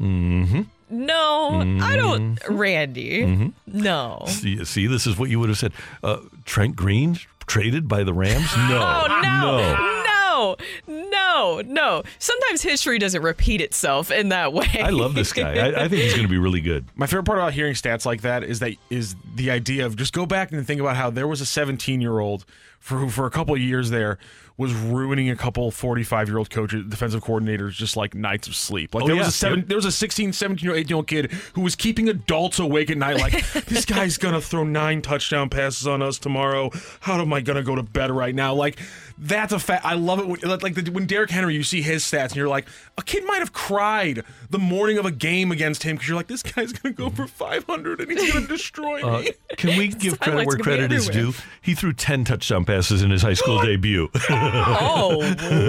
Mm-hmm. 0.00 0.60
no, 0.90 1.78
I 1.82 1.96
don't, 1.96 2.38
Randy. 2.50 3.22
Mhm. 3.22 3.52
No. 3.66 4.24
See, 4.26 4.62
see, 4.66 4.86
this 4.86 5.06
is 5.06 5.16
what 5.16 5.30
you 5.30 5.40
would 5.40 5.48
have 5.48 5.56
said. 5.56 5.72
Uh, 6.02 6.18
Trent 6.44 6.76
Green 6.76 7.18
traded 7.46 7.88
by 7.88 8.04
the 8.04 8.12
Rams? 8.12 8.54
No, 8.68 8.76
Oh, 8.78 9.20
no, 9.22 9.56
no. 9.58 10.02
No, 10.36 10.56
no, 10.86 11.62
no. 11.64 12.02
Sometimes 12.18 12.62
history 12.62 12.98
doesn't 12.98 13.22
repeat 13.22 13.60
itself 13.60 14.10
in 14.10 14.28
that 14.30 14.52
way. 14.52 14.66
I 14.82 14.90
love 14.90 15.14
this 15.14 15.32
guy. 15.32 15.56
I, 15.58 15.84
I 15.84 15.88
think 15.88 16.02
he's 16.02 16.12
going 16.14 16.26
to 16.26 16.30
be 16.30 16.38
really 16.38 16.60
good. 16.60 16.86
My 16.94 17.06
favorite 17.06 17.24
part 17.24 17.38
about 17.38 17.52
hearing 17.52 17.74
stats 17.74 18.04
like 18.06 18.22
that 18.22 18.44
is 18.44 18.60
that 18.60 18.74
is 18.90 19.16
the 19.34 19.50
idea 19.50 19.86
of 19.86 19.96
just 19.96 20.12
go 20.12 20.26
back 20.26 20.52
and 20.52 20.66
think 20.66 20.80
about 20.80 20.96
how 20.96 21.10
there 21.10 21.28
was 21.28 21.40
a 21.40 21.46
17 21.46 22.00
year 22.00 22.18
old 22.18 22.44
for 22.80 22.96
who 22.98 23.08
for 23.08 23.26
a 23.26 23.30
couple 23.30 23.54
of 23.54 23.60
years 23.60 23.90
there 23.90 24.18
was 24.58 24.72
ruining 24.72 25.28
a 25.28 25.36
couple 25.36 25.70
45 25.70 26.28
year 26.28 26.38
old 26.38 26.48
coaches, 26.48 26.82
defensive 26.88 27.22
coordinators, 27.22 27.72
just 27.72 27.94
like 27.94 28.14
nights 28.14 28.48
of 28.48 28.54
sleep. 28.54 28.94
Like 28.94 29.04
Oh, 29.04 29.06
there 29.06 29.16
yeah. 29.16 29.20
was 29.20 29.28
a 29.28 29.32
seven, 29.32 29.64
there 29.66 29.76
was 29.76 29.84
a 29.84 29.92
16, 29.92 30.32
17 30.32 30.64
year 30.64 30.72
old, 30.72 30.78
18 30.78 30.88
year 30.88 30.96
old 30.96 31.06
kid 31.06 31.30
who 31.54 31.60
was 31.60 31.76
keeping 31.76 32.08
adults 32.08 32.58
awake 32.58 32.90
at 32.90 32.96
night. 32.96 33.18
Like 33.18 33.32
this 33.66 33.84
guy's 33.84 34.16
gonna 34.16 34.40
throw 34.40 34.64
nine 34.64 35.02
touchdown 35.02 35.50
passes 35.50 35.86
on 35.86 36.00
us 36.00 36.18
tomorrow. 36.18 36.70
How 37.00 37.20
am 37.20 37.32
I 37.34 37.42
gonna 37.42 37.62
go 37.62 37.74
to 37.74 37.82
bed 37.82 38.10
right 38.10 38.34
now? 38.34 38.54
Like 38.54 38.78
that's 39.18 39.52
a 39.52 39.58
fact. 39.58 39.84
I 39.84 39.94
love 39.94 40.20
it 40.20 40.25
like 40.26 40.74
the, 40.74 40.90
when 40.90 41.06
Derrick 41.06 41.30
Henry, 41.30 41.54
you 41.54 41.62
see 41.62 41.82
his 41.82 42.02
stats 42.04 42.28
and 42.28 42.36
you're 42.36 42.48
like, 42.48 42.66
a 42.98 43.02
kid 43.02 43.24
might 43.24 43.38
have 43.38 43.52
cried 43.52 44.22
the 44.50 44.58
morning 44.58 44.98
of 44.98 45.06
a 45.06 45.10
game 45.10 45.50
against 45.52 45.82
him 45.82 45.96
because 45.96 46.08
you're 46.08 46.16
like, 46.16 46.26
this 46.26 46.42
guy's 46.42 46.72
gonna 46.72 46.94
go 46.94 47.10
for 47.10 47.26
500 47.26 48.00
and 48.00 48.10
he's 48.10 48.32
gonna 48.32 48.46
destroy 48.48 49.02
Uh, 49.02 49.20
me. 49.20 49.30
can 49.56 49.78
we 49.78 49.88
give 50.02 50.18
credit 50.20 50.46
where 50.46 50.56
credit 50.58 50.92
is 50.92 51.08
due? 51.08 51.32
He 51.62 51.74
threw 51.74 51.92
10 51.92 52.24
touchdown 52.24 52.64
passes 52.64 53.02
in 53.02 53.10
his 53.10 53.22
high 53.22 53.34
school 53.34 53.60
debut. 53.62 54.08
Oh, 54.30 55.18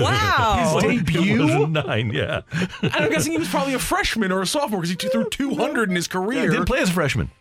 wow. 0.02 0.80
His 0.82 1.02
debut? 1.04 1.42
Was 1.60 1.70
nine, 1.86 2.12
yeah. 2.14 2.42
I'm 2.84 3.10
guessing 3.10 3.32
he 3.34 3.38
was 3.38 3.48
probably 3.50 3.74
a 3.74 3.80
freshman 3.80 4.32
or 4.32 4.42
a 4.42 4.48
sophomore 4.48 4.82
because 4.82 5.02
he 5.02 5.10
threw 5.10 5.30
200 5.30 5.90
in 5.90 5.96
his 5.96 6.08
career. 6.08 6.44
He 6.44 6.48
didn't 6.50 6.66
play 6.66 6.80
as 6.80 6.90
a 6.90 6.94
freshman. 6.94 7.32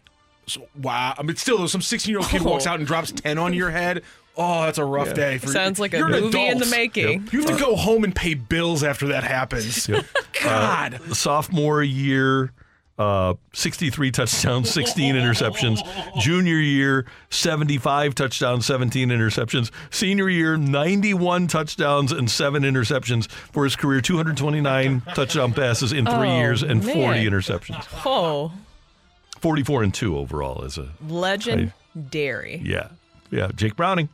So, 0.46 0.66
wow. 0.80 1.14
I 1.18 1.22
mean, 1.22 1.36
still, 1.36 1.66
some 1.66 1.82
16 1.82 2.10
year 2.10 2.18
old 2.20 2.28
kid 2.28 2.42
walks 2.42 2.66
out 2.66 2.78
and 2.78 2.86
drops 2.86 3.10
10 3.12 3.36
on 3.38 3.52
your 3.52 3.70
head. 3.70 4.02
Oh, 4.36 4.62
that's 4.64 4.78
a 4.78 4.84
rough 4.84 5.08
Yeah. 5.08 5.14
day. 5.14 5.38
For 5.38 5.46
Sounds 5.48 5.78
like 5.80 5.94
a 5.94 5.98
you're 5.98 6.08
an 6.08 6.20
movie 6.24 6.46
in 6.46 6.58
the 6.58 6.64
adult. 6.64 6.70
making. 6.70 7.28
You 7.32 7.40
have 7.42 7.56
to 7.56 7.62
go 7.64 7.74
home 7.76 8.04
and 8.04 8.14
pay 8.14 8.34
bills 8.34 8.82
after 8.84 9.08
that 9.08 9.24
happens. 9.24 9.86
God. 10.42 11.00
Uh, 11.10 11.14
sophomore 11.14 11.82
year, 11.82 12.52
uh, 12.98 13.34
63 13.54 14.10
touchdowns, 14.10 14.70
16 14.70 15.14
interceptions. 15.14 15.78
Junior 16.20 16.56
year, 16.58 17.06
75 17.30 18.14
touchdowns, 18.14 18.66
17 18.66 19.08
interceptions. 19.08 19.70
Senior 19.90 20.28
year, 20.28 20.56
91 20.58 21.46
touchdowns 21.46 22.12
and 22.12 22.30
seven 22.30 22.62
interceptions 22.62 23.30
for 23.30 23.64
his 23.64 23.74
career. 23.76 24.00
229 24.02 25.00
touchdown 25.14 25.52
passes 25.54 25.92
in 25.92 26.04
three 26.04 26.28
Oh, 26.30 26.38
years 26.38 26.62
and 26.62 26.82
40 26.84 27.24
interceptions. 27.24 27.86
Oh. 28.04 28.52
44 29.40 29.82
and 29.82 29.94
2 29.94 30.16
overall 30.16 30.64
as 30.64 30.76
a 30.78 30.88
Legendary. 31.08 32.60
yeah. 32.64 32.88
Yeah, 33.30 33.48
Jake 33.54 33.76
Browning. 33.76 34.08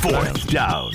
Fourth 0.00 0.48
down. 0.48 0.92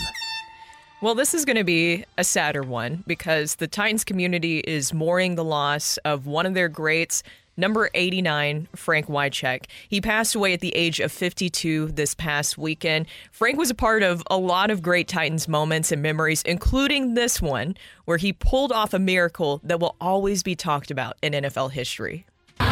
Well, 1.02 1.16
this 1.16 1.34
is 1.34 1.46
going 1.46 1.56
to 1.56 1.64
be 1.64 2.04
a 2.18 2.24
sadder 2.24 2.62
one 2.62 3.04
because 3.08 3.56
the 3.56 3.68
Titans 3.68 4.04
community 4.04 4.60
is 4.60 4.94
mourning 4.94 5.36
the 5.36 5.44
loss 5.44 5.98
of 6.00 6.26
one 6.26 6.46
of 6.46 6.56
their 6.56 6.68
greats, 6.68 7.24
number 7.56 7.90
89, 7.94 8.68
Frank 8.76 9.08
Wycheck. 9.08 9.66
He 9.88 10.02
passed 10.02 10.36
away 10.36 10.54
at 10.54 10.60
the 10.60 10.76
age 10.76 11.00
of 11.00 11.12
52 11.12 11.88
this 11.88 12.14
past 12.14 12.58
weekend. 12.58 13.06
Frank 13.32 13.58
was 13.58 13.70
a 13.70 13.76
part 13.76 14.04
of 14.04 14.24
a 14.30 14.38
lot 14.38 14.72
of 14.72 14.82
great 14.82 15.08
Titans 15.08 15.48
moments 15.48 15.92
and 15.92 16.02
memories, 16.02 16.42
including 16.42 17.14
this 17.14 17.42
one, 17.42 17.78
where 18.06 18.18
he 18.18 18.34
pulled 18.34 18.72
off 18.72 18.94
a 18.94 19.00
miracle 19.00 19.62
that 19.64 19.80
will 19.80 19.96
always 20.02 20.44
be 20.44 20.56
talked 20.56 20.92
about 20.92 21.16
in 21.22 21.32
NFL 21.32 21.72
history. 21.72 22.26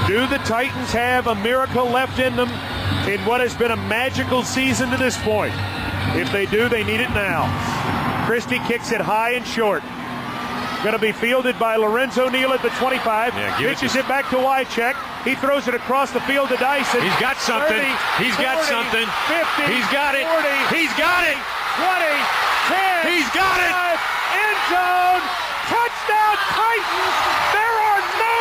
Do 0.05 0.27
the 0.27 0.39
Titans 0.39 0.91
have 0.91 1.27
a 1.27 1.35
miracle 1.35 1.85
left 1.85 2.19
in 2.19 2.35
them 2.35 2.49
in 3.07 3.23
what 3.25 3.39
has 3.39 3.55
been 3.55 3.71
a 3.71 3.77
magical 3.77 4.43
season 4.43 4.89
to 4.89 4.97
this 4.97 5.17
point? 5.19 5.53
If 6.15 6.31
they 6.31 6.45
do, 6.45 6.69
they 6.69 6.83
need 6.83 7.01
it 7.01 7.09
now. 7.11 7.47
Christie 8.25 8.59
kicks 8.67 8.91
it 8.91 9.01
high 9.01 9.31
and 9.31 9.45
short. 9.45 9.83
Going 10.85 10.93
to 10.93 11.01
be 11.01 11.11
fielded 11.11 11.57
by 11.57 11.75
Lorenzo 11.75 12.29
Neal 12.29 12.53
at 12.53 12.61
the 12.61 12.69
25. 12.77 13.33
Yeah, 13.33 13.49
give 13.57 13.71
it 13.71 13.81
Pitches 13.81 13.95
it, 13.97 14.07
back 14.07 14.29
to 14.29 14.37
Wycheck. 14.37 14.93
He 15.25 15.33
throws 15.33 15.67
it 15.67 15.73
across 15.73 16.13
the 16.13 16.21
field 16.29 16.49
to 16.53 16.57
Dyson. 16.57 17.01
He's 17.01 17.19
got 17.19 17.37
something. 17.41 17.81
30, 17.81 18.21
He's 18.21 18.37
got 18.37 18.61
something. 18.61 19.07
50. 19.25 19.73
He's 19.73 19.89
got 19.89 20.13
it. 20.13 20.23
40, 20.23 20.77
He's 20.77 20.93
got 20.93 21.25
it. 21.25 21.37
20, 21.81 22.13
10. 22.69 23.09
He's 23.09 23.29
got 23.33 23.57
it. 23.57 23.73
End 24.37 24.59
zone. 24.69 25.23
Touchdown 25.65 26.35
Titans. 26.55 27.15
There 27.57 27.77
are 27.89 28.01
no 28.21 28.39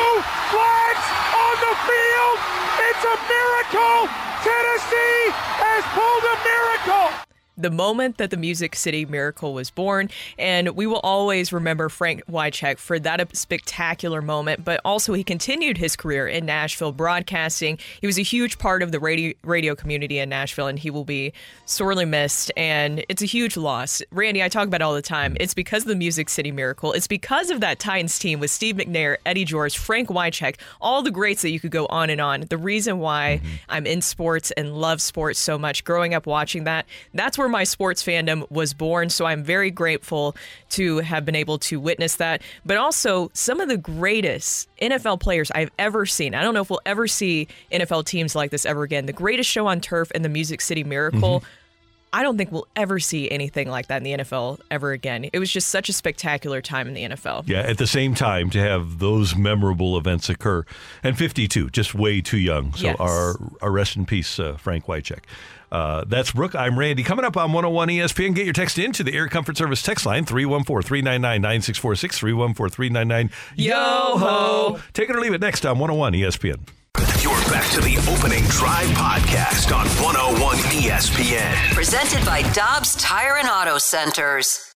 flags 0.53 1.07
on 1.41 1.55
the 1.57 1.75
field. 1.89 2.37
It's 2.85 3.05
a 3.11 3.17
miracle. 3.27 4.13
Tennessee 4.45 5.21
has 5.65 5.83
pulled 5.97 6.25
a 6.31 6.37
miracle. 6.45 7.27
The 7.57 7.71
moment 7.71 8.19
that 8.19 8.31
the 8.31 8.37
Music 8.37 8.77
City 8.77 9.07
Miracle 9.07 9.55
was 9.55 9.71
born. 9.71 10.11
And 10.39 10.71
we 10.71 10.87
will 10.87 11.01
always 11.01 11.53
remember 11.53 11.89
Frank 11.89 12.25
Wycheck 12.27 12.79
for 12.79 12.99
that 12.99 13.37
spectacular 13.37 14.23
moment, 14.23 14.65
but 14.65 14.81
also 14.85 15.15
he 15.15 15.25
continued 15.25 15.79
his 15.79 15.97
career 15.97 16.27
in 16.29 16.47
Nashville 16.47 16.93
broadcasting. 16.93 17.79
He 18.01 18.07
was 18.07 18.19
a 18.19 18.23
huge 18.23 18.59
part 18.59 18.83
of 18.83 18.93
the 18.93 19.01
radio, 19.01 19.33
radio 19.43 19.75
community 19.75 20.19
in 20.19 20.29
Nashville, 20.29 20.67
and 20.67 20.79
he 20.79 20.91
will 20.91 21.05
be 21.05 21.33
sorely 21.65 22.05
missed. 22.05 22.53
And 22.57 23.05
it's 23.09 23.23
a 23.23 23.27
huge 23.27 23.57
loss. 23.57 24.03
Randy, 24.11 24.43
I 24.43 24.49
talk 24.49 24.67
about 24.67 24.81
it 24.81 24.85
all 24.85 24.95
the 24.95 25.03
time. 25.03 25.37
It's 25.41 25.55
because 25.55 25.83
of 25.83 25.89
the 25.89 25.97
Music 25.97 26.29
City 26.29 26.53
Miracle. 26.53 26.93
It's 26.93 27.07
because 27.07 27.51
of 27.51 27.61
that 27.61 27.79
Titans 27.79 28.19
team 28.19 28.41
with 28.41 28.51
Steve 28.51 28.77
McNair, 28.77 29.17
Eddie 29.25 29.45
George, 29.45 29.79
Frank 29.79 30.09
Wycheck, 30.09 30.57
all 30.81 31.03
the 31.03 31.11
greats 31.11 31.43
that 31.43 31.51
you 31.51 31.61
could 31.61 31.71
go 31.71 31.87
on 31.87 32.11
and 32.11 32.21
on. 32.21 32.43
The 32.43 32.59
reason 32.59 32.99
why 32.99 33.41
mm-hmm. 33.43 33.55
I'm 33.69 33.87
in 33.87 34.03
sports 34.03 34.51
and 34.53 34.75
love 34.75 35.01
sports 35.01 35.39
so 35.39 35.59
much, 35.59 35.85
growing 35.85 36.15
up 36.15 36.27
watching 36.27 36.65
that, 36.65 36.87
that's 37.15 37.39
where 37.39 37.46
my 37.49 37.65
sports 37.65 38.03
fandom 38.03 38.51
was 38.51 38.75
born. 38.75 39.11
So 39.11 39.25
I'm 39.27 39.43
very 39.43 39.71
grateful 39.71 40.37
to 40.71 40.99
have 40.99 41.25
been 41.25 41.35
able 41.37 41.59
to 41.61 41.79
witness 41.81 42.17
that. 42.17 42.43
But 42.65 42.77
also, 42.77 43.31
some 43.35 43.61
of 43.61 43.69
the 43.69 43.77
greatest 43.77 44.69
NFL 44.81 45.21
players 45.21 45.51
I've 45.51 45.71
ever 45.79 46.07
seen. 46.07 46.35
I 46.35 46.43
don't 46.43 46.55
know 46.55 46.63
if 46.63 46.71
we'll 46.71 46.81
ever 46.87 47.07
see 47.07 47.49
NFL 47.73 48.05
teams 48.05 48.35
like 48.35 48.51
this 48.51 48.67
ever 48.67 48.83
again. 48.83 49.07
The 49.07 49.13
greatest 49.13 49.49
show 49.51 49.67
on 49.67 49.81
turf 49.81 50.11
and 50.15 50.25
the 50.25 50.29
Music 50.29 50.61
City 50.61 50.85
Miracle. 50.85 51.43
I 52.13 52.23
don't 52.23 52.39
think 52.39 52.51
we'll 52.51 52.69
ever 52.77 52.99
see 52.99 53.31
anything 53.31 53.69
like 53.69 53.89
that 53.89 53.99
in 53.99 54.05
the 54.05 54.25
NFL 54.25 54.61
ever 54.71 54.93
again. 54.93 55.29
It 55.35 55.39
was 55.39 55.51
just 55.53 55.69
such 55.69 55.89
a 55.91 55.93
spectacular 55.93 56.63
time 56.63 56.89
in 56.89 56.95
the 56.95 57.03
NFL. 57.03 57.47
Yeah, 57.47 57.61
at 57.61 57.77
the 57.77 57.87
same 57.87 58.15
time 58.15 58.49
to 58.51 58.59
have 58.59 59.01
those 59.01 59.37
memorable 59.37 59.99
events 59.99 60.31
occur. 60.31 60.65
And 61.03 61.19
52, 61.19 61.69
just 61.71 61.95
way 61.95 62.23
too 62.23 62.39
young. 62.39 62.73
So 62.75 62.87
Yes. 62.87 62.97
our, 63.01 63.35
our 63.61 63.71
rest 63.71 63.97
in 63.97 64.07
peace, 64.07 64.39
uh, 64.39 64.57
Frank 64.57 64.87
Wycheck. 64.87 65.25
Uh, 65.71 66.05
that's 66.07 66.33
Brooke. 66.33 66.55
I'm 66.55 66.79
Randy. 66.79 67.03
Coming 67.03 67.25
up 67.25 67.37
on 67.37 67.53
101 67.53 67.89
ESPN, 67.89 68.35
get 68.35 68.45
your 68.45 68.53
text 68.55 68.79
into 68.79 69.03
the 69.03 69.13
Air 69.15 69.29
Comfort 69.29 69.57
Service 69.57 69.83
text 69.83 70.07
line 70.07 70.25
314 70.25 70.83
399 70.87 71.43
9646 71.43 72.19
314 72.19 72.71
399 72.75 73.31
Yo 73.57 73.75
ho. 74.19 74.79
Take 74.93 75.11
it 75.11 75.17
or 75.17 75.21
leave 75.21 75.35
it 75.35 75.41
next 75.41 75.67
on 75.67 75.79
101 75.79 76.13
ESPN. 76.15 76.69
You're 77.23 77.33
back 77.51 77.71
to 77.73 77.81
the 77.81 77.97
opening 78.11 78.45
drive 78.45 78.89
podcast 78.91 79.75
on 79.77 79.87
101 80.03 80.57
ESPN. 80.57 81.75
Presented 81.75 82.25
by 82.25 82.43
Dobbs 82.53 82.95
Tire 82.97 83.37
and 83.37 83.49
Auto 83.49 83.79
Centers. 83.79 84.76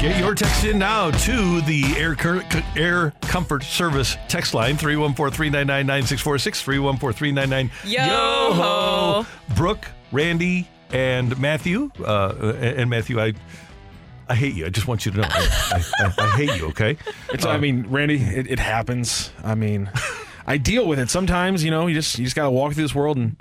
Get 0.00 0.18
your 0.18 0.34
text 0.34 0.64
in 0.64 0.78
now 0.78 1.10
to 1.10 1.60
the 1.60 1.84
Air, 1.98 2.14
Cur- 2.14 2.42
Air 2.74 3.12
Comfort 3.20 3.62
Service 3.62 4.16
text 4.28 4.54
line 4.54 4.78
314 4.78 5.30
399 5.36 5.86
9646 5.86 6.62
314 6.62 7.18
399 7.18 7.70
Yo 7.84 8.54
ho. 8.54 9.26
Brooke, 9.54 9.86
Randy, 10.10 10.66
and 10.90 11.38
Matthew. 11.38 11.90
Uh, 12.02 12.54
and 12.60 12.88
Matthew, 12.88 13.20
I. 13.20 13.34
I 14.26 14.34
hate 14.36 14.54
you. 14.54 14.64
I 14.64 14.68
just 14.70 14.86
want 14.86 15.04
you 15.04 15.10
to 15.12 15.18
know. 15.18 15.28
I, 15.28 15.82
I, 15.98 16.04
I, 16.06 16.24
I 16.24 16.36
hate 16.36 16.56
you, 16.56 16.68
okay? 16.68 16.96
It's. 17.34 17.44
Uh, 17.44 17.50
I 17.50 17.58
mean, 17.58 17.84
Randy, 17.88 18.22
it, 18.22 18.46
it 18.48 18.58
happens. 18.60 19.32
I 19.44 19.56
mean, 19.56 19.90
I 20.46 20.56
deal 20.56 20.86
with 20.86 21.00
it 21.00 21.10
sometimes. 21.10 21.62
You 21.64 21.72
know, 21.72 21.88
you 21.88 21.94
just 21.94 22.16
you 22.16 22.24
just 22.24 22.36
gotta 22.36 22.50
walk 22.50 22.72
through 22.72 22.84
this 22.84 22.94
world 22.94 23.16
and 23.18 23.36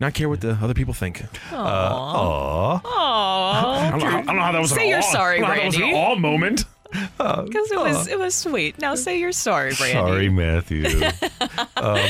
not 0.00 0.14
care 0.14 0.28
what 0.28 0.40
the 0.40 0.52
other 0.52 0.74
people 0.74 0.94
think. 0.94 1.22
Uh, 1.52 1.56
aw. 1.56 2.80
I 3.86 3.90
don't, 3.90 4.00
know 4.00 4.06
how, 4.06 4.18
I 4.18 4.22
don't 4.22 4.36
know 4.36 4.42
how 4.42 4.52
that 4.52 4.60
was. 4.60 4.70
Say 4.70 4.84
an 4.84 4.88
you're 4.88 4.98
awe- 4.98 5.12
sorry, 5.12 5.36
I 5.36 5.40
don't 5.40 5.48
know 5.48 5.54
how 5.54 5.60
that 5.60 5.66
was 5.66 5.78
Randy. 5.78 5.94
an 5.94 5.96
awe 6.04 6.14
moment. 6.16 6.64
Because 7.18 7.70
it 7.70 7.78
was 7.78 8.08
it 8.08 8.18
was 8.18 8.34
sweet. 8.34 8.80
Now 8.80 8.96
say 8.96 9.20
you're 9.20 9.30
sorry, 9.30 9.74
Brandy. 9.74 9.92
Sorry, 9.92 10.28
Matthew. 10.28 10.86
uh, 11.76 12.08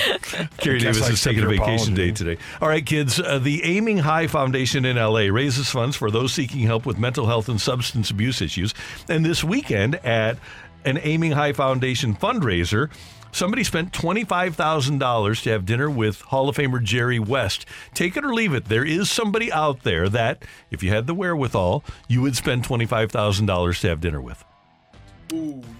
Carrie 0.57 0.78
Guess 0.78 0.97
Davis 0.97 1.11
is 1.11 1.22
taking 1.22 1.43
a 1.45 1.49
vacation 1.49 1.93
apology. 1.93 1.95
day 1.95 2.11
today. 2.12 2.43
All 2.62 2.68
right, 2.68 2.86
kids. 2.86 3.20
Uh, 3.20 3.38
the 3.38 3.62
Aiming 3.64 3.99
High 3.99 4.26
Foundation 4.26 4.86
in 4.86 4.97
LA 4.97 5.26
raises 5.30 5.68
funds 5.68 5.97
for 5.97 6.11
those 6.11 6.32
seeking 6.32 6.61
help 6.61 6.86
with 6.86 6.99
mental 6.99 7.26
health 7.26 7.51
and 7.51 7.61
substance 7.61 8.11
abuse 8.11 8.41
issues. 8.41 8.72
And 9.07 9.22
this 9.22 9.45
weekend 9.45 9.97
at 9.97 10.38
an 10.86 10.99
Aiming 11.03 11.32
High 11.32 11.53
Foundation 11.53 12.14
fundraiser, 12.14 12.88
somebody 13.33 13.64
spent 13.64 13.93
$25,000 13.93 15.43
to 15.43 15.51
have 15.51 15.66
dinner 15.66 15.91
with 15.91 16.20
Hall 16.22 16.49
of 16.49 16.57
Famer 16.57 16.83
Jerry 16.83 17.18
West. 17.18 17.66
Take 17.95 18.16
it 18.16 18.24
or 18.24 18.35
leave 18.35 18.55
it. 18.55 18.66
There 18.66 18.85
is 18.85 19.11
somebody 19.11 19.53
out 19.53 19.83
there 19.83 20.09
that, 20.09 20.45
if 20.70 20.83
you 20.83 20.91
had 20.91 21.07
the 21.07 21.14
wherewithal, 21.14 21.85
you 22.09 22.22
would 22.22 22.37
spend 22.37 22.64
$25,000 22.64 23.81
to 23.81 23.89
have 23.89 24.01
dinner 24.01 24.20
with. 24.20 24.45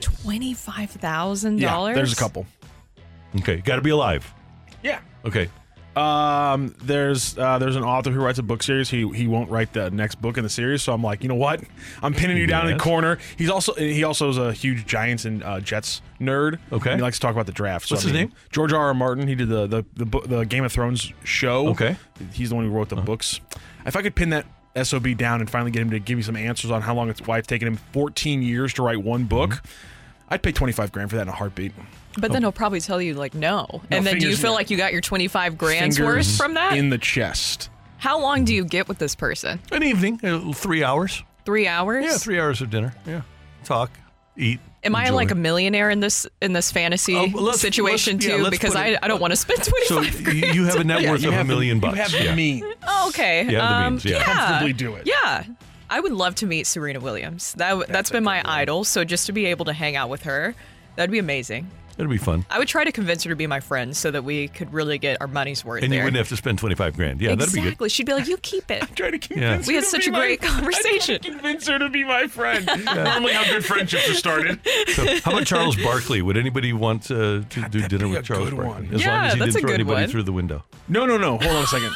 25,000? 0.01 1.59
Yeah, 1.59 1.71
dollars. 1.71 1.95
there's 1.97 2.13
a 2.13 2.17
couple. 2.17 2.47
Okay, 3.37 3.59
got 3.59 3.77
to 3.77 3.83
be 3.83 3.91
alive. 3.91 4.33
Yeah. 4.83 5.01
Okay. 5.25 5.49
Um, 5.97 6.75
there's 6.83 7.37
uh, 7.37 7.59
there's 7.59 7.75
an 7.77 7.83
author 7.83 8.11
who 8.11 8.21
writes 8.21 8.39
a 8.39 8.43
book 8.45 8.63
series. 8.63 8.89
He 8.91 9.09
he 9.11 9.27
won't 9.27 9.51
write 9.51 9.73
the 9.73 9.91
next 9.91 10.23
book 10.23 10.37
in 10.39 10.45
the 10.45 10.49
series, 10.51 10.83
so 10.83 10.93
I'm 10.93 11.03
like, 11.03 11.23
you 11.23 11.29
know 11.29 11.35
what? 11.35 11.61
I'm 12.03 12.15
pinning 12.15 12.37
you 12.37 12.47
down 12.47 12.67
in 12.67 12.71
Yes. 12.73 12.79
the 12.79 12.85
corner. 12.85 13.19
He's 13.37 13.51
also 13.51 13.75
he 13.75 14.05
also 14.05 14.29
is 14.31 14.39
a 14.39 14.53
huge 14.53 14.87
Giants 14.87 15.25
and 15.25 15.43
uh, 15.43 15.61
Jets 15.61 16.01
nerd. 16.21 16.59
Okay. 16.73 16.91
and 16.93 17.01
he 17.01 17.03
likes 17.03 17.17
to 17.19 17.23
talk 17.23 17.33
about 17.33 17.47
the 17.47 17.53
draft. 17.53 17.89
So, 17.89 17.95
What's 17.97 18.05
I 18.05 18.09
his 18.09 18.13
mean, 18.15 18.27
name? 18.29 18.33
George 18.53 18.73
R. 18.73 18.87
R. 18.87 18.95
Martin. 18.95 19.27
He 19.27 19.35
did 19.35 19.49
the 19.49 19.67
the 19.67 19.85
the, 19.95 20.07
book, 20.07 20.29
the 20.29 20.45
Game 20.45 20.65
of 20.65 20.73
Thrones 20.73 21.13
show. 21.25 21.69
Okay. 21.71 21.91
Uh-huh. 21.91 22.25
he's 22.33 22.51
the 22.51 22.55
one 22.55 22.65
who 22.65 22.71
wrote 22.71 22.89
the 22.89 22.97
books. 22.97 23.41
If 23.85 23.97
I 23.97 24.03
could 24.03 24.15
pin 24.15 24.31
that 24.31 24.47
sob 24.85 25.05
down 25.17 25.41
and 25.41 25.51
finally 25.51 25.73
get 25.73 25.83
him 25.83 25.91
to 25.91 25.99
give 25.99 26.17
me 26.17 26.23
some 26.23 26.37
answers 26.37 26.71
on 26.71 26.83
how 26.83 26.95
long 26.95 27.11
it's 27.11 27.21
why 27.27 27.39
it's 27.39 27.49
taken 27.49 27.67
him 27.67 27.77
14 27.93 28.43
years 28.43 28.73
to 28.75 28.83
write 28.83 29.03
one 29.03 29.25
book, 29.25 29.51
Mm-hmm. 29.51 29.67
I'd 30.33 30.45
pay 30.45 30.53
25 30.53 30.93
grand 30.93 31.11
for 31.11 31.17
that 31.17 31.23
in 31.23 31.29
a 31.29 31.33
heartbeat. 31.33 31.73
But 32.19 32.33
then 32.33 32.43
he'll 32.43 32.53
probably 32.53 32.81
tell 32.81 33.01
you 33.01 33.15
like 33.15 33.35
no. 33.35 33.83
and 33.91 34.05
then 34.07 34.15
do 34.15 34.21
you 34.27 34.33
fingers 34.33 34.41
feel 34.41 34.51
in- 34.51 34.57
like 34.57 34.71
you 34.71 34.77
got 34.77 34.93
your 34.93 35.01
twenty 35.01 35.29
five 35.29 35.57
grand's 35.57 35.97
Fingers 35.99 36.29
worth 36.29 36.37
from 36.37 36.55
that? 36.55 36.77
in 36.77 36.91
the 36.91 36.99
chest. 36.99 37.71
How 37.99 38.19
long 38.19 38.45
do 38.45 38.55
you 38.55 38.65
get 38.65 38.89
with 38.89 38.99
this 38.99 39.15
person? 39.15 39.61
An 39.71 39.83
evening, 39.83 40.21
uh, 40.25 40.53
three 40.53 40.83
hours. 40.83 41.23
Three 41.45 41.67
hours? 41.69 42.05
Yeah, 42.05 42.17
three 42.19 42.41
hours 42.41 42.61
of 42.63 42.71
dinner. 42.71 42.95
Yeah, 43.07 43.23
talk, 43.65 43.91
eat. 44.37 44.59
Am 44.83 44.95
I 44.97 45.03
enjoy. 45.05 45.15
like 45.17 45.31
a 45.31 45.35
millionaire 45.35 45.91
in 45.91 46.01
this 46.01 46.27
in 46.41 46.53
this 46.55 46.73
fantasy 46.73 47.15
Oh, 47.15 47.29
well, 47.35 47.43
let's- 47.45 47.61
situation 47.61 48.15
let's- 48.15 48.27
yeah, 48.27 48.37
too? 48.39 48.43
let's 48.43 48.51
because 48.57 48.73
put 48.73 48.81
I, 48.81 48.87
it- 48.89 48.99
I 49.03 49.09
don't 49.09 49.21
want 49.21 49.33
to 49.33 49.37
spend 49.37 49.63
twenty 49.63 49.87
So 49.87 50.03
five 50.03 50.19
you 50.21 50.25
grand. 50.41 50.55
you 50.55 50.65
have 50.65 50.77
a 50.77 50.85
net 50.85 51.03
worth 51.11 51.21
you 51.23 51.29
of 51.29 51.35
a 51.35 51.37
have 51.37 51.47
the- 51.47 51.53
million 51.55 51.77
you 51.77 51.81
bucks. 51.83 51.99
have 51.99 52.13
the 52.13 52.25
yeah. 52.25 52.35
means. 52.35 52.65
Oh, 52.87 53.09
okay. 53.11 53.41
You 53.51 53.57
have 53.59 53.69
the 53.69 53.75
um, 53.87 53.93
means, 53.95 54.05
yeah. 54.07 54.23
Comfortably 54.25 54.73
do 54.73 54.95
it. 54.95 55.07
Yeah. 55.07 55.45
I 55.91 56.01
would 56.01 56.13
love 56.13 56.37
to 56.37 56.47
meet 56.47 56.67
Serena 56.67 57.01
Williams. 57.01 57.53
That 57.55 57.89
that's 57.89 58.11
been 58.11 58.25
my 58.25 58.43
idol. 58.45 58.85
So 58.85 59.05
just 59.05 59.27
to 59.27 59.33
be 59.33 59.47
able 59.47 59.65
to 59.67 59.73
hang 59.73 59.97
out 59.97 60.09
with 60.09 60.23
her, 60.23 60.55
that'd 60.97 61.11
be 61.11 61.19
amazing. 61.19 61.69
It'll 62.01 62.11
be 62.11 62.17
fun. 62.19 62.45
I 62.51 62.59
would 62.59 62.67
try 62.69 62.83
to 62.85 62.93
convince 62.93 63.23
her 63.25 63.31
to 63.31 63.37
be 63.37 63.47
my 63.47 63.61
friend 63.61 63.95
so 63.97 64.11
that 64.11 64.25
we 64.25 64.49
could 64.49 64.73
really 64.73 64.97
get 64.99 65.21
our 65.21 65.27
money's 65.27 65.65
worth 65.65 65.83
And 65.83 65.93
there. 65.93 65.99
you 66.01 66.05
wouldn't 66.05 66.17
have 66.19 66.29
to 66.31 66.37
spend 66.37 66.59
25 66.59 66.97
grand. 66.97 67.21
Yeah, 67.21 67.33
exactly. 67.33 67.61
that'd 67.61 67.73
be 67.73 67.77
good. 67.77 67.93
She'd 67.93 68.07
be 68.07 68.15
like, 68.15 68.27
"You 68.27 68.39
keep 68.39 68.71
it." 68.71 68.83
I 68.85 68.87
Try 68.87 69.11
to 69.11 69.19
convince 69.19 69.67
We 69.67 69.75
her 69.75 69.81
had 69.81 69.85
to 69.85 69.91
such 69.91 70.01
be 70.05 70.09
a 70.09 70.13
my- 70.13 70.19
great 70.21 70.41
conversation. 70.43 71.19
Convince 71.23 71.69
her 71.69 71.79
to 71.79 71.89
be 71.91 72.03
my 72.05 72.27
friend. 72.27 72.65
Normally, 72.85 73.33
how 73.35 73.45
good 73.45 73.65
friendships 73.65 74.09
are 74.11 74.15
started. 74.15 74.61
So, 74.95 75.05
how 75.21 75.33
about 75.33 75.47
Charles 75.47 75.77
Barkley? 75.77 76.23
Would 76.23 76.37
anybody 76.37 76.73
want 76.73 77.11
uh, 77.11 77.43
to 77.49 77.69
do 77.71 77.87
dinner 77.87 78.07
be 78.07 78.13
a 78.15 78.17
with 78.17 78.25
Charles 78.25 78.51
good 78.51 78.57
Barkley? 78.57 78.73
one. 78.73 78.85
As 78.87 78.91
long 78.93 79.01
Yeah, 79.01 79.27
as 79.27 79.33
he 79.35 79.39
that's 79.39 79.53
didn't 79.53 79.57
a 79.57 79.61
throw 79.61 79.69
good 79.69 79.75
anybody 79.75 80.01
one. 80.03 80.09
through 80.11 80.23
the 80.23 80.33
window. 80.33 80.65
No, 80.89 81.05
no, 81.07 81.19
no. 81.19 81.39
Hold 81.39 81.45
on 81.57 81.65
a 81.65 81.67
second. 81.67 81.93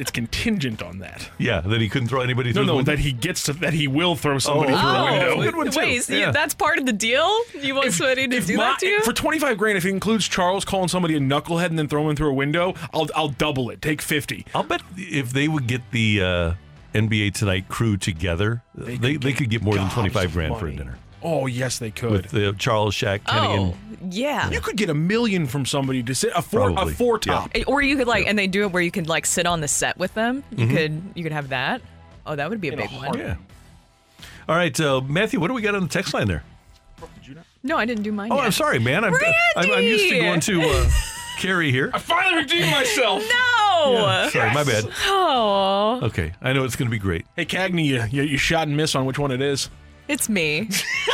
It's 0.00 0.10
contingent 0.10 0.82
on 0.82 0.98
that. 1.00 1.28
Yeah, 1.36 1.60
that 1.60 1.80
he 1.80 1.88
couldn't 1.90 2.08
throw 2.08 2.22
anybody 2.22 2.48
No, 2.50 2.54
through 2.54 2.62
the 2.64 2.66
no, 2.72 2.76
window. 2.76 2.92
that 2.92 2.98
he 3.00 3.12
gets 3.12 3.42
to, 3.44 3.52
that 3.54 3.74
he 3.74 3.86
will 3.86 4.16
throw 4.16 4.38
somebody 4.38 4.72
Oh. 4.72 4.78
through 4.78 4.88
Oh, 4.88 4.94
a 4.94 5.12
window. 5.36 5.42
Good 5.42 5.56
one, 5.56 5.70
too. 5.70 5.78
wait, 5.78 6.02
so 6.04 6.14
Yeah. 6.14 6.30
that's 6.30 6.54
part 6.54 6.78
of 6.78 6.86
the 6.86 6.92
deal? 6.94 7.28
You 7.60 7.74
want 7.74 7.92
somebody 7.92 8.26
to 8.26 8.36
If 8.36 8.46
do 8.46 8.56
my- 8.56 8.64
that 8.64 8.78
to 8.78 8.86
you? 8.86 9.02
For 9.02 9.12
25 9.12 9.58
grand, 9.58 9.76
if 9.76 9.84
it 9.84 9.90
includes 9.90 10.26
Charles 10.26 10.64
calling 10.64 10.88
somebody 10.88 11.16
a 11.16 11.20
knucklehead 11.20 11.66
and 11.66 11.78
then 11.78 11.86
throwing 11.86 12.10
him 12.10 12.16
through 12.16 12.30
a 12.30 12.34
window, 12.34 12.74
I'll 12.94 13.08
I'll 13.14 13.28
double 13.28 13.68
it. 13.68 13.82
Take 13.82 14.00
50. 14.00 14.46
I'll 14.54 14.62
bet 14.62 14.80
if 14.96 15.32
they 15.34 15.46
would 15.48 15.66
get 15.66 15.82
the 15.90 16.22
uh, 16.22 16.52
NBA 16.94 17.34
Tonight 17.34 17.68
crew 17.68 17.96
together, 17.98 18.62
they, 18.74 19.16
they, 19.16 19.32
could 19.34 19.50
get 19.50 19.62
more 19.62 19.74
than 19.74 19.84
gobs 19.84 19.94
25 19.94 20.24
of 20.24 20.32
grand 20.32 20.54
for 20.56 20.66
a 20.66 20.70
money. 20.72 20.76
dinner. 20.78 20.98
Oh, 21.22 21.46
yes, 21.46 21.78
they 21.78 21.90
could. 21.90 22.30
With 22.32 22.34
uh, 22.34 22.52
Charles, 22.58 22.94
Shaq, 22.94 23.24
Kenny, 23.24 23.46
oh, 23.48 23.74
yeah. 24.10 24.50
you 24.50 24.60
could 24.60 24.76
get 24.76 24.88
a 24.88 24.94
million 24.94 25.46
from 25.46 25.66
somebody 25.66 26.02
to 26.04 26.14
sit 26.14 26.32
a 26.34 26.40
four 26.40 26.72
Probably, 26.72 26.92
a 26.92 26.96
four 26.96 27.18
top. 27.18 27.50
Eh, 27.54 27.64
Or 27.66 27.82
you 27.82 27.96
could 27.96 28.06
like, 28.06 28.26
and 28.26 28.38
they 28.38 28.46
do 28.46 28.62
it 28.62 28.72
where 28.72 28.82
you 28.82 28.90
can 28.90 29.04
like 29.04 29.26
sit 29.26 29.44
on 29.46 29.60
the 29.60 29.68
set 29.68 29.98
with 29.98 30.14
them. 30.14 30.42
You 30.50 30.66
Mhm. 30.66 30.76
could, 30.76 31.02
you 31.14 31.22
could 31.22 31.32
have 31.32 31.50
that. 31.50 31.82
Oh, 32.26 32.36
that 32.36 32.48
would 32.48 32.60
be 32.60 32.68
a 32.68 32.76
big 32.76 32.90
one. 32.92 33.18
Yeah. 33.18 33.34
All 34.48 34.56
right, 34.56 34.78
uh, 34.80 35.00
Matthew, 35.02 35.40
what 35.40 35.48
do 35.48 35.54
we 35.54 35.62
got 35.62 35.74
on 35.74 35.82
the 35.82 35.88
text 35.88 36.14
line 36.14 36.26
there? 36.28 36.42
No, 37.62 37.76
I 37.76 37.84
didn't 37.84 38.02
do 38.04 38.12
mine. 38.12 38.32
Oh, 38.32 38.36
yet. 38.36 38.44
I'm 38.46 38.52
sorry, 38.52 38.78
man. 38.78 39.04
I'm, 39.04 39.14
I'm, 39.14 39.70
I'm 39.70 39.82
used 39.82 40.08
to 40.08 40.18
going 40.18 40.40
to 40.40 40.62
uh, 40.62 40.90
Carrie 41.38 41.70
here. 41.70 41.90
I 41.92 41.98
finally 41.98 42.36
redeemed 42.42 42.70
myself. 42.70 43.22
No. 43.22 43.92
Yeah, 43.92 44.28
sorry, 44.30 44.54
my 44.54 44.64
bad. 44.64 44.84
Oh, 45.06 46.00
Okay, 46.04 46.32
I 46.40 46.52
know 46.54 46.64
it's 46.64 46.76
going 46.76 46.86
to 46.88 46.90
be 46.90 46.98
great. 46.98 47.26
Hey, 47.36 47.44
Cagney, 47.46 47.84
you, 47.84 48.02
you, 48.10 48.22
you 48.22 48.38
shot 48.38 48.66
and 48.68 48.76
miss 48.76 48.94
on 48.94 49.04
which 49.06 49.18
one 49.18 49.30
it 49.30 49.40
is. 49.42 49.68
It's 50.10 50.28
me. 50.28 50.68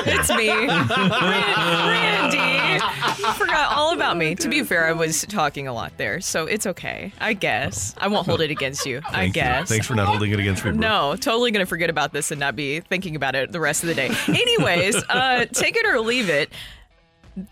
It's 0.05 0.29
me, 0.31 0.49
Ran- 0.49 0.89
Randy. 0.89 2.85
You 3.23 3.33
forgot 3.33 3.77
all 3.77 3.93
about 3.93 4.17
me. 4.17 4.35
To 4.37 4.49
be 4.49 4.63
fair, 4.63 4.87
I 4.87 4.93
was 4.93 5.23
talking 5.29 5.69
a 5.69 5.73
lot 5.73 5.93
there, 5.97 6.21
so 6.21 6.47
it's 6.47 6.67
okay. 6.67 7.13
I 7.21 7.33
guess 7.33 7.95
I 7.99 8.09
won't 8.09 8.27
hold 8.27 8.41
it 8.41 8.51
against 8.51 8.87
you. 8.87 8.99
I 9.09 9.13
Thank 9.13 9.27
you. 9.29 9.43
guess. 9.43 9.69
Thanks 9.69 9.87
for 9.87 9.95
not 9.95 10.07
holding 10.09 10.33
it 10.33 10.39
against 10.41 10.65
me. 10.65 10.71
Brooke. 10.71 10.81
No, 10.81 11.17
totally 11.17 11.51
gonna 11.51 11.67
forget 11.67 11.91
about 11.91 12.13
this 12.13 12.31
and 12.31 12.41
not 12.41 12.57
be 12.57 12.81
thinking 12.81 13.17
about 13.17 13.35
it 13.35 13.53
the 13.53 13.61
rest 13.61 13.83
of 13.83 13.89
the 13.89 13.95
day. 13.95 14.11
Anyways, 14.29 14.97
uh, 15.09 15.47
take 15.53 15.77
it 15.77 15.87
or 15.87 16.01
leave 16.01 16.29
it. 16.29 16.51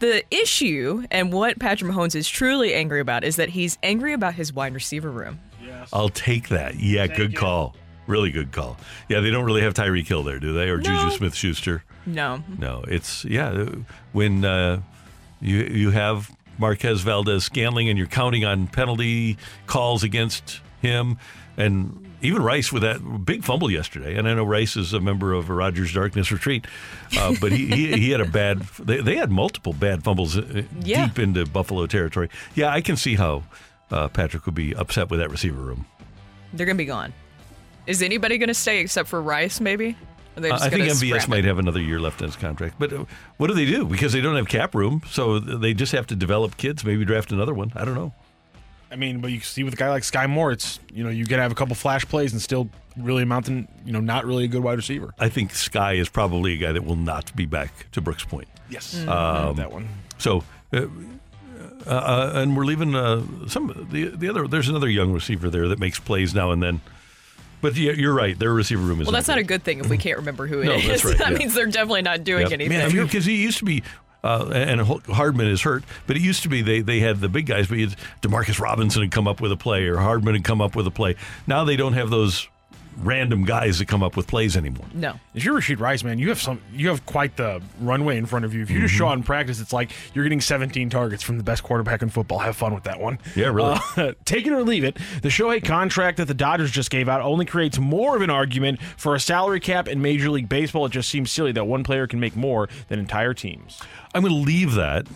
The 0.01 0.25
issue 0.31 1.05
and 1.11 1.33
what 1.33 1.59
Patrick 1.59 1.91
Mahomes 1.93 2.15
is 2.15 2.27
truly 2.29 2.73
angry 2.73 3.01
about 3.01 3.23
is 3.23 3.37
that 3.37 3.51
he's 3.51 3.77
angry 3.83 4.15
about 4.15 4.35
his 4.35 4.53
wide 4.53 4.73
receiver 4.73 5.11
room. 5.11 5.41
I'll 5.93 6.09
take 6.09 6.49
that. 6.49 6.77
Yeah, 6.77 7.07
good 7.07 7.37
call. 7.37 7.77
Really 8.07 8.31
good 8.31 8.53
call. 8.53 8.77
Yeah, 9.09 9.21
they 9.21 9.31
don't 9.31 9.45
really 9.45 9.63
have 9.63 9.75
Tyreek 9.75 10.07
Hill 10.07 10.23
there, 10.23 10.39
do 10.39 10.53
they? 10.53 10.69
Or 10.69 10.77
No. 10.79 10.83
Juju 10.83 11.17
Smith 11.17 11.35
Schuster? 11.35 11.85
No. 12.07 12.43
No, 12.59 12.85
it's 12.87 13.25
yeah. 13.25 13.67
When 14.13 14.45
uh, 14.45 14.83
you 15.41 15.59
you 15.65 15.91
have 15.91 16.31
Marquez 16.59 17.01
Valdes 17.01 17.45
Scantling 17.45 17.89
and 17.89 17.97
you're 17.99 18.07
counting 18.07 18.45
on 18.45 18.67
penalty 18.67 19.39
calls 19.67 20.03
against 20.03 20.61
him, 20.83 21.17
and 21.57 22.07
even 22.21 22.43
Rice 22.43 22.71
with 22.73 22.83
that 22.83 23.25
big 23.25 23.43
fumble 23.43 23.71
yesterday. 23.71 24.17
And 24.17 24.29
I 24.29 24.35
know 24.35 24.45
Rice 24.45 24.77
is 24.77 24.93
a 24.93 25.01
member 25.01 25.33
of 25.33 25.49
Rodgers 25.49 25.93
Darkness 25.95 26.31
Retreat, 26.31 26.67
uh, 27.19 27.35
but 27.41 27.53
he, 27.53 27.67
he 27.69 27.93
he 27.95 28.11
had 28.11 28.21
a 28.21 28.27
bad. 28.29 28.61
They, 28.79 29.01
they 29.01 29.17
had 29.17 29.31
multiple 29.31 29.73
bad 29.73 30.05
fumbles 30.05 30.37
uh, 30.37 30.63
Yeah. 30.81 31.07
deep 31.07 31.19
into 31.19 31.47
Buffalo 31.47 31.87
territory. 31.87 32.29
Yeah, 32.55 32.69
I 32.69 32.83
can 32.83 32.97
see 32.97 33.15
how 33.15 33.45
uh, 33.91 34.09
Patrick 34.09 34.45
would 34.45 34.55
be 34.55 34.75
upset 34.75 35.09
with 35.11 35.21
that 35.21 35.31
receiver 35.31 35.61
room. 35.61 35.87
They're 36.53 36.67
gonna 36.67 36.77
be 36.77 36.85
gone. 36.85 37.13
Is 37.87 38.03
anybody 38.03 38.39
gonna 38.39 38.55
stay 38.55 38.81
except 38.81 39.09
for 39.09 39.21
Rice? 39.21 39.61
Maybe. 39.61 39.97
Are 40.37 40.41
they 40.41 40.51
Uh, 40.51 40.59
I 40.61 40.69
think 40.69 40.85
MVS 40.85 41.29
might 41.29 41.45
have 41.45 41.59
another 41.59 41.81
year 41.81 42.01
left 42.01 42.21
in 42.21 42.27
his 42.27 42.37
contract. 42.37 42.77
But 42.79 42.93
uh, 42.93 43.05
what 43.37 43.47
do 43.49 43.55
they 43.55 43.67
do? 43.67 43.85
Because 43.85 44.13
they 44.13 44.21
don't 44.21 44.37
have 44.37 44.49
cap 44.49 44.75
room, 44.75 45.03
so 45.09 45.39
they 45.39 45.75
just 45.75 45.93
have 45.93 46.07
to 46.09 46.17
develop 46.17 46.57
kids. 46.57 46.85
Maybe 46.85 47.05
draft 47.05 47.31
another 47.31 47.55
one. 47.55 47.73
I 47.77 47.85
don't 47.85 47.95
know. 47.95 48.13
I 48.91 48.97
mean, 48.97 49.21
but 49.21 49.31
you 49.33 49.41
see 49.41 49.65
with 49.65 49.75
a 49.75 49.77
guy 49.77 49.91
like 49.91 50.05
Sky 50.05 50.27
Moore, 50.27 50.53
it's 50.53 50.79
you 50.93 51.03
know 51.05 51.11
you 51.11 51.27
could 51.27 51.39
have 51.39 51.53
a 51.53 51.55
couple 51.55 51.75
flash 51.75 52.07
plays 52.07 52.33
and 52.33 52.41
still 52.41 52.69
really 52.97 53.23
amount 53.25 53.47
to 53.47 53.67
you 53.85 53.93
know 53.93 54.01
not 54.01 54.25
really 54.25 54.45
a 54.45 54.49
good 54.49 54.63
wide 54.63 54.77
receiver. 54.77 55.13
I 55.19 55.29
think 55.29 55.53
Sky 55.55 55.95
is 55.95 56.09
probably 56.09 56.55
a 56.55 56.57
guy 56.59 56.73
that 56.73 56.85
will 56.85 56.97
not 56.97 57.35
be 57.35 57.47
back 57.47 57.91
to 57.93 58.01
Brooke's 58.01 58.25
Point. 58.25 58.49
Yes, 58.71 58.95
Mm-hmm. 58.95 59.09
Um, 59.09 59.57
that 59.57 59.73
one. 59.73 59.89
So, 60.19 60.45
uh, 60.73 60.87
uh, 61.87 61.91
uh, 61.91 62.33
and 62.35 62.57
we're 62.57 62.65
leaving 62.65 62.95
uh, 62.95 63.23
some 63.49 63.89
the 63.91 64.07
the 64.17 64.29
other. 64.29 64.47
There's 64.49 64.69
another 64.69 64.89
young 64.89 65.13
receiver 65.13 65.51
there 65.51 65.69
that 65.69 65.79
makes 65.79 65.99
plays 65.99 66.35
now 66.35 66.51
and 66.51 66.63
then. 66.63 66.81
But 67.65 67.77
yeah, 67.77 67.93
you're 67.93 68.13
right. 68.13 68.39
Their 68.39 68.53
receiver 68.53 68.83
room 68.83 69.01
is 69.01 69.07
Well, 69.07 69.13
that's 69.13 69.27
not 69.27 69.39
a 69.39 69.43
good 69.43 69.63
thing 69.63 69.81
if 69.81 69.89
we 69.89 69.97
can't 69.97 70.19
remember 70.19 70.47
who 70.47 70.61
it 70.61 70.67
No, 70.67 70.75
is. 70.75 70.87
that's 70.87 71.05
right, 71.07 71.17
that 71.17 71.33
yeah. 71.33 71.39
means 71.39 71.55
they're 71.55 71.65
definitely 71.65 72.03
not 72.03 72.23
doing 72.23 72.53
anything. 72.53 72.91
because 73.07 73.25
he 73.25 73.43
used 73.43 73.57
to 73.59 73.65
be. 73.65 73.83
Uh, 74.23 74.51
and 74.55 74.81
Hardman 74.81 75.47
is 75.49 75.63
hurt, 75.63 75.83
but 76.07 76.17
it 76.17 76.23
used 76.23 76.43
to 76.43 76.49
be 76.51 76.61
they, 76.61 76.81
they 76.83 77.01
had 77.01 77.21
the 77.21 77.29
big 77.31 77.47
guys, 77.47 77.69
but 77.69 77.79
Demarcus 78.23 78.59
Robinson 78.61 79.01
had 79.03 79.11
come 79.11 79.27
up 79.27 79.41
with 79.41 79.51
a 79.51 79.57
play, 79.57 79.85
or 79.87 79.97
Hardman 79.99 80.35
had 80.35 80.45
come 80.45 80.61
up 80.61 80.77
with 80.77 80.87
a 80.87 80.91
play. 80.91 81.17
Now 81.47 81.65
they 81.65 81.77
don't 81.77 81.93
have 81.95 82.11
those 82.11 82.49
random 82.99 83.45
guys 83.45 83.79
that 83.79 83.87
come 83.89 84.03
up 84.03 84.17
with 84.17 84.27
plays 84.27 84.57
anymore. 84.57 84.87
No. 84.95 85.19
If 85.35 85.45
you're 85.45 85.55
Rashee 85.59 85.79
Rice, 85.79 86.05
man, 86.05 86.19
you 86.19 86.29
have 86.29 86.41
some 86.41 86.61
you 86.73 86.89
have 86.89 87.05
quite 87.07 87.37
the 87.37 87.61
runway 87.81 88.17
in 88.17 88.27
front 88.27 88.45
of 88.45 88.55
you. 88.55 88.63
If 88.63 88.71
you 88.71 88.81
just 88.81 88.95
Mm-hmm. 88.95 88.99
show 88.99 89.09
out 89.09 89.17
in 89.19 89.23
practice, 89.25 89.61
it's 89.61 89.73
like 89.73 89.91
you're 90.15 90.25
getting 90.25 90.41
17 90.41 90.91
targets 90.91 91.23
from 91.23 91.39
the 91.39 91.43
best 91.45 91.63
quarterback 91.63 92.03
in 92.03 92.09
football. 92.09 92.39
Have 92.39 92.57
fun 92.57 92.75
with 92.75 92.85
that 92.85 93.01
one. 93.01 93.19
Yeah, 93.35 93.47
really. 93.47 93.79
Uh, 93.97 94.13
take 94.25 94.47
it 94.47 94.53
or 94.53 94.63
leave 94.63 94.85
it. 94.85 94.97
The 95.23 95.29
Shohei 95.29 95.65
contract 95.65 96.19
that 96.19 96.27
the 96.29 96.35
Dodgers 96.35 96.71
just 96.71 96.91
gave 96.91 97.09
out 97.09 97.21
only 97.23 97.45
creates 97.45 97.79
more 97.79 98.15
of 98.17 98.23
an 98.23 98.31
argument 98.31 98.81
for 98.97 99.15
a 99.15 99.21
salary 99.21 99.61
cap 99.61 99.89
in 99.89 100.01
Major 100.03 100.31
League 100.31 100.49
Baseball. 100.49 100.87
It 100.87 100.93
just 100.93 101.09
seems 101.09 101.31
silly 101.31 101.53
that 101.53 101.65
one 101.67 101.83
player 101.85 102.07
can 102.07 102.21
make 102.21 102.37
more 102.37 102.69
than 102.89 102.99
entire 102.99 103.35
teams. 103.35 103.81
I'm 104.15 104.23
going 104.23 104.33
to 104.35 104.41
leave 104.41 104.75
that, 104.75 105.07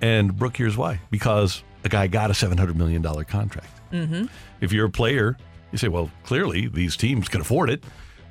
and 0.00 0.36
Brooke, 0.36 0.56
here's 0.56 0.76
why: 0.76 1.00
because 1.10 1.62
a 1.84 1.88
guy 1.88 2.06
got 2.06 2.30
a 2.30 2.34
700 2.34 2.76
million 2.76 3.02
dollar 3.02 3.24
contract. 3.24 3.68
Mm-hmm. 3.92 4.26
If 4.60 4.72
you're 4.72 4.86
a 4.86 4.90
player, 4.90 5.36
you 5.74 5.78
say, 5.78 5.88
well, 5.88 6.10
clearly 6.22 6.68
these 6.68 6.96
teams 6.96 7.28
can 7.28 7.40
afford 7.40 7.68
it. 7.68 7.84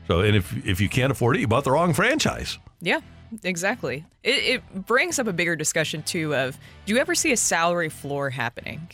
So, 0.07 0.21
and 0.21 0.35
if 0.35 0.65
if 0.65 0.81
you 0.81 0.89
can't 0.89 1.11
afford 1.11 1.35
it, 1.35 1.39
you 1.39 1.47
bought 1.47 1.63
the 1.63 1.71
wrong 1.71 1.93
franchise. 1.93 2.57
Yeah, 2.81 2.99
exactly. 3.43 4.05
It, 4.23 4.61
it 4.75 4.85
brings 4.85 5.19
up 5.19 5.27
a 5.27 5.33
bigger 5.33 5.55
discussion 5.55 6.03
too 6.03 6.35
of 6.35 6.57
do 6.85 6.93
you 6.93 6.99
ever 6.99 7.15
see 7.15 7.31
a 7.31 7.37
salary 7.37 7.89
floor 7.89 8.29
happening? 8.29 8.89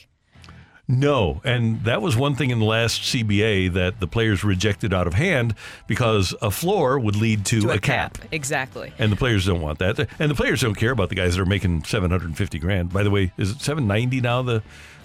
No, 0.91 1.39
and 1.43 1.83
that 1.83 2.01
was 2.01 2.17
one 2.17 2.33
thing 2.33 2.49
in 2.49 2.57
the 2.57 2.65
last 2.65 3.03
CBA 3.03 3.73
that 3.73 3.99
the 3.99 4.07
players 4.07 4.43
rejected 4.43 4.91
out 4.91 5.05
of 5.05 5.13
hand 5.13 5.53
because 5.85 6.33
a 6.41 6.49
floor 6.49 6.97
would 6.97 7.15
lead 7.15 7.45
to, 7.45 7.61
To 7.61 7.69
a, 7.69 7.79
cap. 7.79 8.17
Exactly. 8.31 8.91
And 8.97 9.11
the 9.11 9.15
players 9.15 9.45
don't 9.45 9.61
want 9.61 9.77
that. 9.77 9.99
And 10.17 10.31
the 10.31 10.35
players 10.35 10.61
don't 10.61 10.73
care 10.73 10.89
about 10.89 11.09
the 11.09 11.15
guys 11.15 11.35
that 11.35 11.41
are 11.43 11.45
making 11.45 11.83
750 11.83 12.57
grand. 12.57 12.91
By 12.91 13.03
the 13.03 13.11
way, 13.11 13.31
is 13.37 13.51
it 13.51 13.61
790 13.61 14.19
now 14.21 14.41
the 14.41 14.63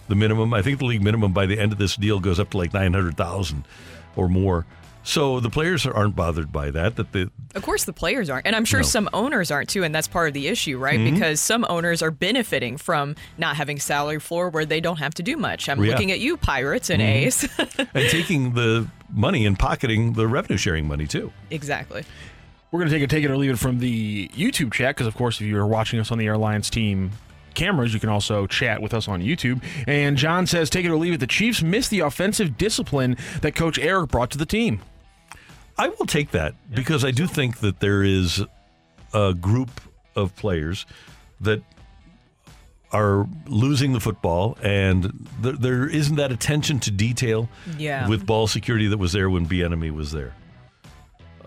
the 0.08 0.14
minimum? 0.14 0.52
I 0.54 0.62
think 0.62 0.78
the 0.78 0.84
league 0.86 1.02
minimum 1.02 1.32
by 1.32 1.46
the 1.46 1.58
end 1.58 1.72
of 1.72 1.78
this 1.78 1.96
deal 1.96 2.20
goes 2.20 2.38
up 2.40 2.50
to 2.50 2.58
like 2.58 2.72
900,000 2.72 3.64
or 4.16 4.28
more. 4.28 4.66
So 5.06 5.38
the 5.38 5.50
players 5.50 5.84
aren't 5.84 6.16
bothered 6.16 6.50
by 6.50 6.70
that 6.70 6.96
that 6.96 7.12
the 7.12 7.30
Of 7.54 7.60
course, 7.62 7.84
the 7.84 7.92
players 7.92 8.30
aren't. 8.30 8.46
And 8.46 8.56
I'm 8.56 8.64
sure 8.64 8.80
No. 8.80 8.84
some 8.86 9.10
owners 9.12 9.50
aren't 9.50 9.68
too. 9.68 9.84
And 9.84 9.94
that's 9.94 10.08
part 10.08 10.28
of 10.28 10.34
the 10.34 10.48
issue, 10.48 10.78
right? 10.78 10.98
Mhm. 10.98 11.12
Because 11.12 11.40
some 11.42 11.66
owners 11.68 12.00
are 12.00 12.10
benefiting 12.10 12.78
from 12.78 13.14
not 13.36 13.56
having 13.56 13.78
salary 13.78 14.18
floor 14.18 14.48
where 14.48 14.64
they 14.64 14.80
don't 14.80 14.98
have 15.00 15.12
to 15.14 15.22
do 15.22 15.36
much. 15.36 15.68
I'm 15.68 15.84
Yeah. 15.84 15.90
looking 15.90 16.10
at 16.10 16.20
you, 16.20 16.38
Pirates 16.38 16.88
and 16.88 17.02
Mhm. 17.02 17.06
A's. 17.06 17.48
and 17.94 18.08
taking 18.08 18.54
the 18.54 18.86
money 19.12 19.44
and 19.44 19.58
pocketing 19.58 20.14
the 20.14 20.26
revenue 20.26 20.56
sharing 20.56 20.88
money 20.88 21.06
too. 21.06 21.32
exactly. 21.50 22.04
We're 22.72 22.80
going 22.80 22.90
to 22.90 22.96
take 22.96 23.04
a 23.04 23.06
take 23.06 23.24
it 23.24 23.30
or 23.30 23.36
leave 23.36 23.50
it 23.50 23.58
from 23.58 23.78
the 23.80 24.28
YouTube 24.34 24.72
chat 24.72 24.96
because, 24.96 25.06
of 25.06 25.14
course, 25.14 25.38
if 25.40 25.46
you're 25.46 25.66
watching 25.66 26.00
us 26.00 26.10
on 26.10 26.18
the 26.18 26.26
Airlines 26.26 26.68
team 26.70 27.10
cameras, 27.54 27.94
you 27.94 28.00
can 28.00 28.08
also 28.08 28.46
chat 28.46 28.80
with 28.82 28.92
us 28.94 29.08
on 29.08 29.20
YouTube. 29.22 29.62
And 29.86 30.16
John 30.16 30.46
says, 30.46 30.68
take 30.70 30.84
it 30.84 30.90
or 30.90 30.96
leave 30.96 31.14
it. 31.14 31.20
The 31.20 31.26
Chiefs 31.26 31.62
missed 31.62 31.90
the 31.90 32.00
offensive 32.00 32.56
discipline 32.58 33.16
that 33.42 33.54
Coach 33.54 33.78
Eric 33.78 34.10
brought 34.10 34.30
to 34.32 34.38
the 34.38 34.46
team. 34.46 34.80
I 35.76 35.88
will 35.88 36.06
take 36.06 36.30
that 36.32 36.54
because 36.72 37.04
I 37.04 37.10
do 37.10 37.26
think 37.26 37.58
that 37.58 37.80
there 37.80 38.02
is 38.04 38.42
a 39.12 39.34
group 39.34 39.80
of 40.14 40.34
players 40.36 40.86
that 41.40 41.62
are 42.92 43.26
losing 43.46 43.92
the 43.92 43.98
football, 43.98 44.56
and 44.62 45.28
th- 45.42 45.56
there 45.58 45.88
isn't 45.88 46.14
that 46.14 46.30
attention 46.30 46.78
to 46.78 46.92
detail 46.92 47.48
Yeah. 47.76 48.08
with 48.08 48.24
ball 48.24 48.46
security 48.46 48.86
that 48.86 48.98
was 48.98 49.12
there 49.12 49.28
when 49.28 49.46
Bieniemy 49.48 49.90
was 49.90 50.12
there. 50.12 50.32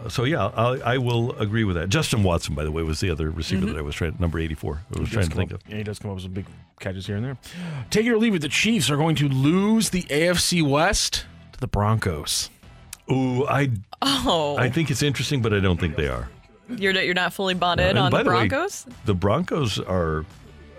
Uh, 0.05 0.09
So 0.09 0.23
yeah, 0.23 0.45
I, 0.47 0.93
I 0.93 0.97
will 0.97 1.31
agree 1.37 1.63
with 1.63 1.75
that. 1.75 1.89
Justin 1.89 2.23
Watson, 2.23 2.55
by 2.55 2.63
the 2.63 2.71
way, 2.71 2.83
was 2.83 2.99
the 2.99 3.09
other 3.09 3.29
receiver 3.31 3.65
Mhm. 3.65 3.69
that 3.73 3.77
I 3.77 3.81
was 3.81 3.95
trying 3.95 4.15
number 4.19 4.39
eighty 4.39 4.53
four. 4.55 4.81
I 4.95 4.99
was 4.99 5.09
He 5.09 5.13
trying 5.15 5.21
does 5.25 5.29
to 5.29 5.35
come 5.35 5.39
think 5.39 5.53
up- 5.53 5.63
of. 5.65 5.69
Yeah, 5.71 5.77
he 5.77 5.83
does 5.83 5.99
come 5.99 6.11
up 6.11 6.15
with 6.15 6.23
some 6.23 6.33
big 6.33 6.45
catches 6.79 7.07
here 7.07 7.15
and 7.15 7.25
there. 7.25 7.37
Take 7.89 8.05
it 8.05 8.11
or 8.11 8.17
leave 8.17 8.35
it. 8.35 8.41
The 8.41 8.49
Chiefs 8.49 8.89
are 8.89 8.97
going 8.97 9.15
to 9.15 9.27
lose 9.27 9.89
the 9.89 10.03
AFC 10.09 10.61
West 10.61 11.25
to 11.53 11.59
the 11.59 11.67
Broncos. 11.67 12.49
Ooh, 13.11 13.45
I 13.47 13.71
Oh, 14.01 14.57
I 14.57 14.69
think 14.69 14.91
it's 14.91 15.01
interesting, 15.01 15.41
but 15.41 15.53
I 15.53 15.59
don't 15.59 15.79
think 15.79 15.95
they 15.95 16.07
are. 16.07 16.29
you're 16.69 16.93
not, 16.93 17.05
you're 17.05 17.13
not 17.15 17.33
fully 17.33 17.53
bought 17.55 17.79
in 17.79 17.87
And 17.91 17.97
on 17.99 18.11
by 18.11 18.21
the 18.21 18.29
way, 18.29 18.47
Broncos? 18.47 18.85
the 19.05 19.15
Broncos 19.15 19.79
are 19.79 20.25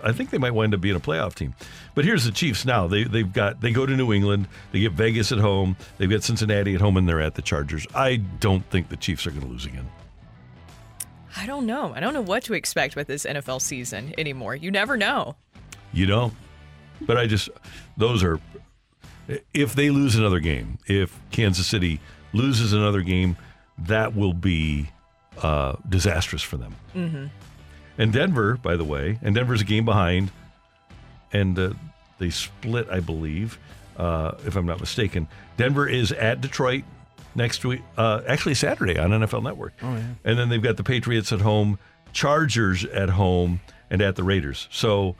I 0.03 0.11
think 0.11 0.29
they 0.29 0.37
might 0.37 0.51
wind 0.51 0.73
up 0.73 0.81
being 0.81 0.95
a 0.95 0.99
playoff 0.99 1.35
team. 1.35 1.53
But 1.95 2.05
here's 2.05 2.25
the 2.25 2.31
Chiefs 2.31 2.65
now. 2.65 2.87
They 2.87 3.03
they've 3.03 3.31
got 3.31 3.61
they 3.61 3.71
go 3.71 3.85
to 3.85 3.95
New 3.95 4.13
England, 4.13 4.47
they 4.71 4.79
get 4.79 4.93
Vegas 4.93 5.31
at 5.31 5.39
home, 5.39 5.75
they've 5.97 6.09
got 6.09 6.23
Cincinnati 6.23 6.75
at 6.75 6.81
home, 6.81 6.97
and 6.97 7.07
they're 7.07 7.21
at 7.21 7.35
the 7.35 7.41
Chargers. 7.41 7.85
I 7.93 8.17
don't 8.17 8.67
think 8.69 8.89
the 8.89 8.97
Chiefs 8.97 9.25
are 9.27 9.31
going 9.31 9.43
to 9.43 9.47
lose 9.47 9.65
again. 9.65 9.89
I 11.37 11.45
don't 11.45 11.65
know. 11.65 11.93
I 11.95 11.99
don't 11.99 12.13
know 12.13 12.21
what 12.21 12.43
to 12.45 12.53
expect 12.53 12.95
with 12.95 13.07
this 13.07 13.25
NFL 13.25 13.61
season 13.61 14.13
anymore. 14.17 14.55
You 14.55 14.71
never 14.71 14.97
know. 14.97 15.35
You 15.93 16.05
know, 16.05 16.31
but 17.01 17.17
I 17.17 17.27
just 17.27 17.49
those 17.97 18.23
are 18.23 18.39
if 19.53 19.75
they 19.75 19.89
lose 19.89 20.15
another 20.15 20.39
game, 20.39 20.77
if 20.87 21.17
Kansas 21.31 21.67
City 21.67 21.99
loses 22.33 22.73
another 22.73 23.01
game, 23.01 23.37
that 23.77 24.15
will 24.15 24.33
be 24.33 24.89
uh, 25.41 25.75
disastrous 25.87 26.41
for 26.41 26.57
them. 26.57 26.75
Mm-hmm. 26.95 27.25
And 27.99 28.13
Denver, 28.13 28.55
by 28.55 28.77
the 28.77 28.85
way, 28.85 29.19
and 29.21 29.35
Denver's 29.35 29.61
a 29.61 29.65
game 29.65 29.83
behind, 29.83 30.31
and 31.33 31.59
uh, 31.59 31.73
they 32.17 32.29
split, 32.29 32.89
I 32.89 33.01
believe, 33.01 33.59
uh, 33.97 34.31
if 34.45 34.55
I'm 34.55 34.65
not 34.65 34.79
mistaken. 34.79 35.27
Denver 35.57 35.85
is 35.85 36.13
at 36.13 36.39
Detroit 36.39 36.85
next 37.35 37.65
week, 37.65 37.81
uh, 37.97 38.21
actually 38.25 38.55
Saturday 38.55 38.97
on 38.97 39.11
NFL 39.11 39.43
Network. 39.43 39.73
Oh, 39.83 39.93
yeah. 39.93 40.03
And 40.23 40.39
then 40.39 40.47
they've 40.47 40.63
got 40.63 40.77
the 40.77 40.83
Patriots 40.83 41.33
at 41.33 41.41
home, 41.41 41.77
Chargers 42.13 42.85
at 42.85 43.09
home, 43.09 43.59
and 43.89 44.01
at 44.01 44.15
the 44.15 44.23
Raiders. 44.23 44.69
So 44.71 45.17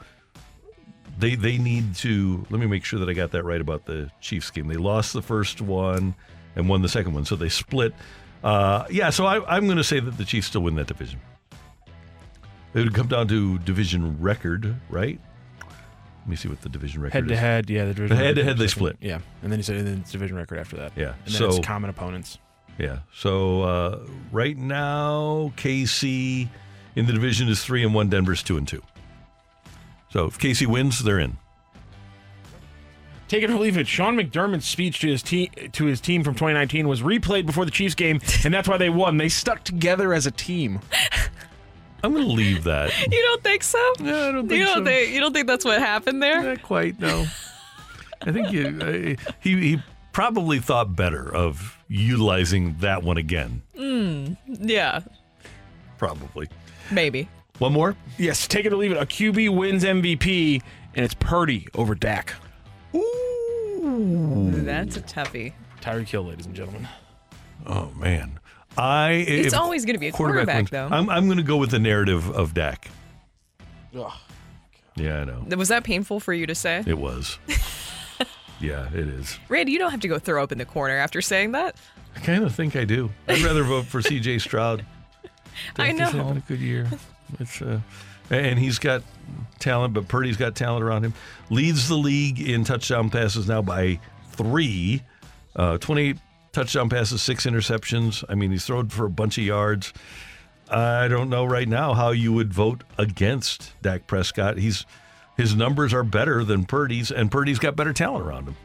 they 1.17 1.35
they 1.35 1.57
need 1.57 1.95
to. 1.95 2.45
Let 2.49 2.61
me 2.61 2.65
make 2.67 2.85
sure 2.85 2.99
that 2.99 3.09
I 3.09 3.13
got 3.13 3.31
that 3.31 3.43
right 3.43 3.59
about 3.59 3.85
the 3.85 4.09
Chiefs 4.21 4.51
game. 4.51 4.67
They 4.67 4.77
lost 4.77 5.11
the 5.11 5.21
first 5.21 5.59
one 5.59 6.15
and 6.55 6.69
won 6.69 6.81
the 6.81 6.89
second 6.89 7.13
one, 7.13 7.25
so 7.25 7.35
they 7.35 7.49
split. 7.49 7.93
Uh, 8.41 8.85
yeah, 8.89 9.09
so 9.09 9.25
I, 9.25 9.57
I'm 9.57 9.65
going 9.65 9.77
to 9.77 9.83
say 9.83 9.99
that 9.99 10.17
the 10.17 10.23
Chiefs 10.23 10.47
still 10.47 10.61
win 10.61 10.75
that 10.75 10.87
division. 10.87 11.19
It 12.73 12.79
would 12.79 12.93
come 12.93 13.07
down 13.07 13.27
to 13.29 13.57
division 13.59 14.19
record, 14.21 14.75
right? 14.89 15.19
Let 16.19 16.27
me 16.27 16.35
see 16.35 16.47
what 16.47 16.61
the 16.61 16.69
division 16.69 17.01
record 17.01 17.17
is. 17.17 17.21
Head 17.21 17.27
to 17.27 17.33
is. 17.33 17.39
head, 17.39 17.69
yeah. 17.69 17.85
The 17.85 17.93
division 17.93 18.17
head 18.17 18.35
to 18.35 18.41
record 18.41 18.45
head, 18.45 18.57
they 18.57 18.67
second. 18.67 18.79
split. 18.79 18.97
Yeah, 19.01 19.19
and 19.41 19.51
then 19.51 19.59
you 19.59 19.63
said 19.63 19.77
and 19.77 19.87
then 19.87 19.97
it's 19.99 20.11
division 20.11 20.37
record 20.37 20.59
after 20.59 20.75
that. 20.77 20.91
Yeah, 20.95 21.13
and 21.25 21.33
then 21.33 21.33
so 21.33 21.47
it's 21.47 21.65
common 21.65 21.89
opponents. 21.89 22.37
Yeah. 22.77 22.99
So 23.13 23.63
uh, 23.63 23.99
right 24.31 24.57
now, 24.57 25.51
KC 25.57 26.47
in 26.95 27.05
the 27.05 27.13
division 27.13 27.49
is 27.49 27.63
three 27.63 27.83
and 27.83 27.93
one. 27.93 28.09
Denver's 28.09 28.43
two 28.43 28.57
and 28.57 28.67
two. 28.67 28.83
So 30.11 30.25
if 30.25 30.37
KC 30.39 30.67
wins, 30.67 31.03
they're 31.03 31.19
in. 31.19 31.37
Take 33.27 33.43
it 33.43 33.51
or 33.51 33.57
leave 33.57 33.77
it. 33.77 33.87
Sean 33.87 34.17
McDermott's 34.17 34.65
speech 34.65 34.99
to 35.01 35.07
his 35.07 35.21
team 35.21 35.49
to 35.73 35.85
his 35.85 36.01
team 36.01 36.23
from 36.23 36.33
2019 36.33 36.87
was 36.87 37.03
replayed 37.03 37.45
before 37.45 37.63
the 37.63 37.69
Chiefs 37.71 37.93
game, 37.93 38.19
and 38.43 38.51
that's 38.51 38.67
why 38.67 38.77
they 38.77 38.89
won. 38.89 39.17
They 39.17 39.29
stuck 39.29 39.63
together 39.63 40.13
as 40.13 40.25
a 40.25 40.31
team. 40.31 40.79
I'm 42.03 42.13
going 42.13 42.25
to 42.27 42.31
leave 42.33 42.63
that. 42.65 42.91
You 43.11 43.21
don't 43.21 43.43
think 43.43 43.63
so? 43.63 43.93
No, 43.99 44.29
I 44.29 44.31
don't 44.31 44.49
you 44.49 44.65
don't 44.65 44.77
so. 44.77 44.85
Think, 44.85 45.13
you 45.13 45.19
don't 45.19 45.33
think 45.33 45.47
that's 45.47 45.65
what 45.65 45.79
happened 45.79 46.21
there? 46.23 46.41
Not 46.41 46.61
quite. 46.61 46.99
No. 46.99 47.25
I 48.21 48.31
think 48.31 48.51
you, 48.51 49.17
uh, 49.17 49.31
he 49.39 49.59
he 49.59 49.83
probably 50.11 50.59
thought 50.59 50.95
better 50.95 51.33
of 51.33 51.77
utilizing 51.87 52.75
that 52.79 53.03
one 53.03 53.17
again. 53.17 53.61
Mm, 53.77 54.35
yeah, 54.45 54.99
Probably. 55.97 56.49
maybe. 56.91 57.29
One 57.59 57.73
more. 57.73 57.95
Yes, 58.17 58.47
take 58.47 58.65
it 58.65 58.73
or 58.73 58.77
leave 58.77 58.91
it. 58.91 58.97
A 58.97 59.05
QB 59.05 59.55
wins 59.55 59.83
MVP, 59.83 60.61
and 60.95 61.05
it's 61.05 61.13
Purdy 61.13 61.67
over 61.75 61.95
Dak. 61.95 62.33
Ooh. 62.95 64.51
That's 64.63 64.97
a 64.97 65.01
toughie. 65.01 65.53
Tyreek 65.81 66.07
Hill, 66.09 66.23
ladies 66.25 66.45
and 66.45 66.55
gentlemen. 66.55 66.87
Oh 67.65 67.91
man, 67.97 68.38
I. 68.77 69.11
It's 69.11 69.53
if 69.53 69.59
always 69.59 69.85
gonna 69.85 69.99
be 69.99 70.07
a 70.07 70.11
quarterback, 70.11 70.55
wins- 70.55 70.69
though. 70.69 70.87
I'm 70.91 71.09
I'm 71.09 71.25
going 71.25 71.37
to 71.37 71.43
go 71.43 71.57
with 71.57 71.71
the 71.71 71.79
narrative 71.79 72.29
of 72.31 72.53
Dak. 72.53 72.89
Ugh. 73.97 74.11
Yeah, 74.95 75.21
I 75.21 75.23
know. 75.23 75.45
Was 75.57 75.69
that 75.69 75.83
painful 75.83 76.19
for 76.19 76.33
you 76.33 76.45
to 76.47 76.55
say? 76.55 76.83
It 76.85 76.97
was. 76.97 77.37
yeah, 78.59 78.87
it 78.93 79.07
is. 79.07 79.37
Randy, 79.47 79.71
you 79.71 79.79
don't 79.79 79.91
have 79.91 80.01
to 80.01 80.07
go 80.07 80.19
throw 80.19 80.43
up 80.43 80.51
in 80.51 80.57
the 80.57 80.65
corner 80.65 80.95
after 80.97 81.21
saying 81.21 81.53
that. 81.53 81.75
I 82.15 82.19
kind 82.19 82.43
of 82.43 82.53
think 82.53 82.75
I 82.75 82.83
do. 82.85 83.09
I'd 83.27 83.39
rather 83.41 83.63
vote 83.63 83.85
for 83.85 84.01
C.J. 84.01 84.39
Stroud. 84.39 84.85
I 85.77 85.87
Think 85.87 85.99
He's 86.01 86.13
know. 86.13 86.23
having 86.23 86.37
a 86.37 86.41
good 86.41 86.59
year. 86.59 86.87
It's 87.39 87.61
uh, 87.61 87.79
and 88.29 88.59
he's 88.59 88.77
got 88.79 89.03
talent, 89.59 89.93
but 89.93 90.07
Purdy's 90.07 90.37
got 90.37 90.55
talent 90.55 90.83
around 90.83 91.03
him. 91.05 91.13
Leads 91.49 91.87
the 91.87 91.95
league 91.95 92.39
in 92.41 92.63
touchdown 92.63 93.09
passes 93.09 93.47
now 93.47 93.61
by 93.61 93.99
three. 94.31 95.01
Uh, 95.55 95.77
28 95.77 96.17
touchdown 96.51 96.89
passes, 96.89 97.21
six 97.21 97.45
interceptions. 97.45 98.23
I 98.29 98.35
mean, 98.35 98.51
he's 98.51 98.65
thrown 98.65 98.89
for 98.89 99.05
a 99.05 99.09
bunch 99.09 99.37
of 99.37 99.43
yards. 99.43 99.93
I 100.69 101.07
don't 101.07 101.29
know 101.29 101.45
right 101.45 101.67
now 101.67 101.93
how 101.93 102.11
you 102.11 102.31
would 102.33 102.53
vote 102.53 102.83
against 102.97 103.73
Dak 103.81 104.05
Prescott. 104.07 104.57
He's 104.57 104.85
his 105.37 105.55
numbers 105.55 105.93
are 105.93 106.03
better 106.03 106.43
than 106.43 106.65
Purdy's, 106.65 107.11
and 107.11 107.31
Purdy's 107.31 107.59
got 107.59 107.75
better 107.75 107.93
talent 107.93 108.25
around 108.25 108.47
him. 108.49 108.55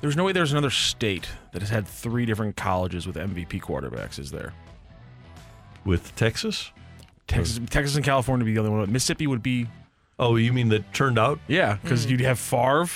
There's 0.00 0.16
no 0.16 0.24
way 0.24 0.32
there's 0.32 0.52
another 0.52 0.70
state 0.70 1.28
that 1.52 1.60
has 1.60 1.70
had 1.70 1.86
three 1.86 2.24
different 2.24 2.56
colleges 2.56 3.06
with 3.06 3.16
MVP 3.16 3.60
quarterbacks, 3.60 4.18
is 4.18 4.30
there? 4.30 4.52
With 5.84 6.14
Texas? 6.16 6.70
Texas, 7.26 7.60
Texas 7.70 7.96
and 7.96 8.04
California 8.04 8.44
would 8.44 8.50
be 8.50 8.54
the 8.54 8.60
only 8.60 8.70
one. 8.70 8.92
Mississippi 8.92 9.26
would 9.26 9.42
be. 9.42 9.66
Oh, 10.18 10.36
you 10.36 10.52
mean 10.52 10.68
that 10.70 10.92
turned 10.94 11.18
out? 11.18 11.38
Yeah, 11.48 11.78
because 11.82 12.06
Mm. 12.06 12.10
you'd 12.10 12.20
have 12.20 12.38
Favre, 12.38 12.88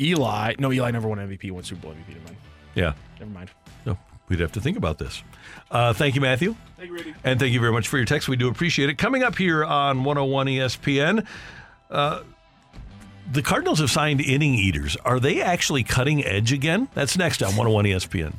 Eli. 0.00 0.54
No, 0.58 0.72
Eli 0.72 0.90
never 0.90 1.08
won 1.08 1.18
MVP. 1.18 1.50
Won 1.50 1.62
Super 1.62 1.82
Bowl 1.82 1.92
MVP. 1.92 2.08
Never 2.14 2.24
mind. 2.24 2.36
Yeah. 2.74 2.92
Never 3.20 3.30
mind. 3.30 3.50
No, 3.86 3.98
we'd 4.28 4.40
have 4.40 4.52
to 4.52 4.60
think 4.60 4.76
about 4.76 4.98
this. 4.98 5.22
Uh, 5.70 5.92
thank 5.92 6.14
you, 6.14 6.20
Matthew. 6.20 6.56
Thank 6.76 6.90
you, 6.90 6.96
Randy. 6.96 7.14
And 7.24 7.38
thank 7.38 7.52
you 7.52 7.60
very 7.60 7.72
much 7.72 7.88
for 7.88 7.96
your 7.96 8.06
text. 8.06 8.28
We 8.28 8.36
do 8.36 8.48
appreciate 8.48 8.90
it. 8.90 8.98
Coming 8.98 9.22
up 9.22 9.36
here 9.36 9.64
on 9.64 10.04
101 10.04 10.46
ESPN, 10.46 11.26
uh, 11.90 12.22
the 13.30 13.42
Cardinals 13.42 13.78
have 13.78 13.90
signed 13.90 14.20
inning 14.20 14.54
eaters. 14.54 14.96
Are 15.04 15.20
they 15.20 15.40
actually 15.40 15.82
cutting 15.82 16.24
edge 16.24 16.52
again? 16.52 16.88
That's 16.94 17.16
next 17.16 17.42
on 17.42 17.50
101 17.56 17.84
ESPN. 17.86 18.34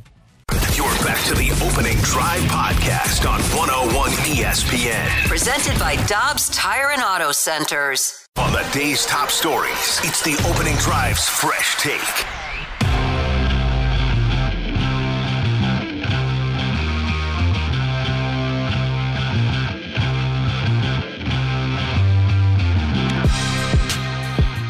You're 0.51 0.85
back 1.03 1.23
to 1.25 1.33
the 1.33 1.49
opening 1.65 1.97
drive 1.97 2.41
podcast 2.43 3.27
on 3.27 3.41
101 3.57 4.11
ESPN. 4.11 5.27
Presented 5.27 5.79
by 5.79 5.95
Dobbs 6.05 6.49
Tire 6.49 6.91
and 6.91 7.01
Auto 7.01 7.31
Centers. 7.31 8.27
On 8.37 8.51
the 8.51 8.67
day's 8.71 9.05
top 9.05 9.31
stories, 9.31 9.99
it's 10.03 10.21
the 10.21 10.35
opening 10.47 10.75
drive's 10.75 11.27
fresh 11.27 11.77
take. 11.77 12.44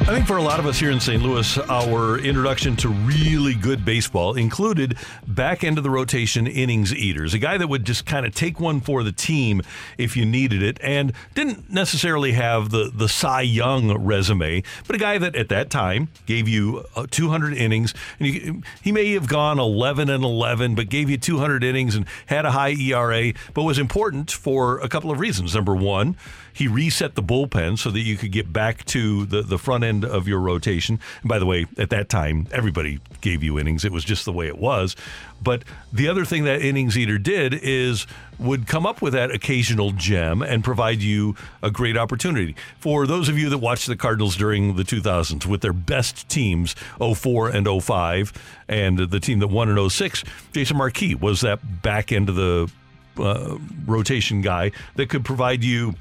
I 0.08 0.10
think 0.10 0.28
for 0.28 0.38
a 0.38 0.44
lot 0.44 0.60
of 0.60 0.68
us 0.68 0.80
here 0.80 0.92
in 0.92 1.00
St. 1.00 1.24
Louis, 1.24 1.58
our 1.68 2.20
introduction 2.20 2.76
to 2.76 2.90
really 2.90 3.56
good 3.56 3.84
baseball 3.84 4.36
included 4.36 4.98
back 5.28 5.64
end 5.64 5.80
of 5.80 5.84
the 5.84 5.90
rotation 5.90 6.46
innings 6.46 6.94
eaters, 6.94 7.34
a 7.34 7.40
guy 7.40 7.58
that 7.58 7.68
would 7.68 7.86
just 7.86 8.06
kind 8.06 8.24
of 8.24 8.36
take 8.36 8.60
one 8.60 8.82
for 8.82 9.02
the 9.02 9.12
team 9.12 9.64
if 9.98 10.16
you 10.16 10.24
needed 10.24 10.62
it, 10.62 10.78
and 10.84 11.12
didn't 11.34 11.72
necessarily 11.72 12.34
have 12.34 12.70
the 12.70 12.92
the 12.94 13.10
Cy 13.10 13.42
Young 13.42 13.98
resume, 13.98 14.62
but 14.86 14.96
a 14.96 15.00
guy 15.00 15.18
that 15.18 15.36
at 15.36 15.50
that 15.50 15.72
time 15.72 16.10
gave 16.28 16.48
you 16.48 16.86
uh, 16.96 17.08
200 17.10 17.58
innings, 17.58 17.96
and 18.20 18.28
you, 18.30 18.62
he 18.84 18.92
may 18.92 19.12
have 19.14 19.28
gone 19.28 19.58
11 19.58 20.08
and 20.08 20.24
11, 20.24 20.76
but 20.76 20.88
gave 20.88 21.10
you 21.10 21.18
200 21.18 21.64
innings 21.64 21.96
and 21.96 22.06
had 22.28 22.46
a 22.46 22.52
high 22.52 22.74
ERA, 22.74 23.34
but 23.56 23.64
was 23.64 23.80
important 23.80 24.30
for 24.30 24.78
a 24.82 24.88
couple 24.88 25.10
of 25.10 25.20
reasons. 25.20 25.56
Number 25.56 25.76
one, 25.76 26.16
he 26.56 26.70
reset 26.70 27.16
the 27.16 27.22
bullpen 27.22 27.78
so 27.78 27.92
that 27.92 28.00
you 28.00 28.16
could 28.16 28.32
get 28.32 28.54
back 28.54 28.86
to 28.86 29.26
the, 29.26 29.42
the 29.42 29.58
front 29.58 29.84
end 29.96 30.06
of 30.06 30.28
your 30.28 30.40
rotation. 30.40 31.00
And 31.22 31.30
by 31.30 31.40
the 31.40 31.46
way, 31.46 31.66
at 31.78 31.90
that 31.90 32.10
time, 32.10 32.48
everybody 32.52 33.00
gave 33.22 33.44
you 33.44 33.58
innings. 33.60 33.86
It 33.86 33.92
was 33.92 34.04
just 34.04 34.26
the 34.26 34.34
way 34.34 34.48
it 34.48 34.58
was. 34.58 34.96
But 35.42 35.64
the 35.92 36.08
other 36.08 36.26
thing 36.26 36.44
that 36.46 36.62
innings 36.62 36.98
eater 36.98 37.18
did 37.18 37.54
is 37.54 38.08
would 38.38 38.68
come 38.68 38.86
up 38.86 39.02
with 39.02 39.14
that 39.14 39.32
occasional 39.32 39.92
gem 39.92 40.42
and 40.42 40.64
provide 40.64 41.02
you 41.02 41.36
a 41.64 41.72
great 41.72 41.96
opportunity. 41.96 42.56
For 42.80 43.08
those 43.08 43.30
of 43.30 43.38
you 43.38 43.50
that 43.50 43.60
watched 43.60 43.88
the 43.88 43.96
Cardinals 43.96 44.36
during 44.36 44.76
the 44.76 44.84
2000s 44.84 45.46
with 45.46 45.62
their 45.62 45.74
best 45.74 46.28
teams, 46.28 46.74
04 47.00 47.50
and 47.50 47.84
05, 47.84 48.34
and 48.68 48.98
the 48.98 49.20
team 49.20 49.40
that 49.40 49.48
won 49.48 49.70
in 49.70 49.90
06, 49.90 50.24
Jason 50.52 50.78
Marquis 50.78 51.16
was 51.16 51.42
that 51.42 51.82
back 51.82 52.12
end 52.12 52.28
of 52.28 52.36
the 52.36 52.70
uh, 53.18 53.58
rotation 53.86 54.42
guy 54.42 54.72
that 54.96 55.10
could 55.10 55.24
provide 55.24 55.64
you 55.64 55.96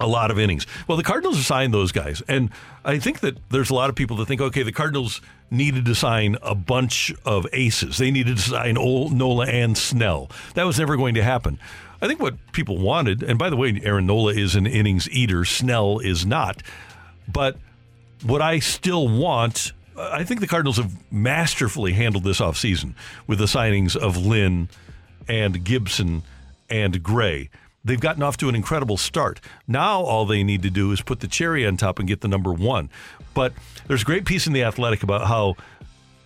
a 0.00 0.06
lot 0.06 0.30
of 0.30 0.38
innings. 0.38 0.66
Well, 0.88 0.96
the 0.96 1.04
Cardinals 1.04 1.36
have 1.36 1.44
signed 1.44 1.74
those 1.74 1.92
guys, 1.92 2.22
and 2.26 2.50
I 2.84 2.98
think 2.98 3.20
that 3.20 3.36
there's 3.50 3.70
a 3.70 3.74
lot 3.74 3.90
of 3.90 3.96
people 3.96 4.16
that 4.16 4.26
think, 4.26 4.40
okay, 4.40 4.62
the 4.62 4.72
Cardinals 4.72 5.20
needed 5.50 5.84
to 5.84 5.94
sign 5.94 6.36
a 6.42 6.54
bunch 6.54 7.12
of 7.24 7.46
aces. 7.52 7.98
They 7.98 8.10
needed 8.10 8.38
to 8.38 8.42
sign 8.42 8.78
Ol- 8.78 9.10
Nola 9.10 9.46
and 9.46 9.76
Snell. 9.76 10.30
That 10.54 10.64
was 10.64 10.78
never 10.78 10.96
going 10.96 11.14
to 11.14 11.22
happen. 11.22 11.58
I 12.02 12.08
think 12.08 12.18
what 12.18 12.34
people 12.52 12.78
wanted, 12.78 13.22
and 13.22 13.38
by 13.38 13.50
the 13.50 13.56
way, 13.56 13.78
Aaron 13.84 14.06
Nola 14.06 14.32
is 14.32 14.56
an 14.56 14.66
innings 14.66 15.08
eater, 15.10 15.44
Snell 15.44 15.98
is 15.98 16.24
not. 16.24 16.62
But 17.30 17.58
what 18.24 18.40
I 18.40 18.58
still 18.58 19.06
want, 19.06 19.72
I 19.98 20.24
think 20.24 20.40
the 20.40 20.46
Cardinals 20.46 20.78
have 20.78 20.92
masterfully 21.12 21.92
handled 21.92 22.24
this 22.24 22.40
offseason 22.40 22.94
with 23.26 23.38
the 23.38 23.44
signings 23.44 23.96
of 23.96 24.16
Lynn 24.16 24.70
and 25.28 25.62
Gibson 25.62 26.22
and 26.70 27.02
Gray. 27.02 27.50
They've 27.84 28.00
gotten 28.00 28.22
off 28.22 28.36
to 28.38 28.48
an 28.48 28.54
incredible 28.54 28.96
start. 28.96 29.40
Now 29.66 30.00
all 30.00 30.26
they 30.26 30.42
need 30.42 30.62
to 30.62 30.70
do 30.70 30.92
is 30.92 31.00
put 31.00 31.20
the 31.20 31.28
cherry 31.28 31.66
on 31.66 31.76
top 31.76 31.98
and 31.98 32.06
get 32.08 32.20
the 32.20 32.28
number 32.28 32.52
one. 32.52 32.90
But 33.34 33.52
there's 33.86 34.02
a 34.02 34.04
great 34.04 34.24
piece 34.24 34.46
in 34.46 34.52
the 34.52 34.62
Athletic 34.64 35.02
about 35.02 35.26
how 35.26 35.56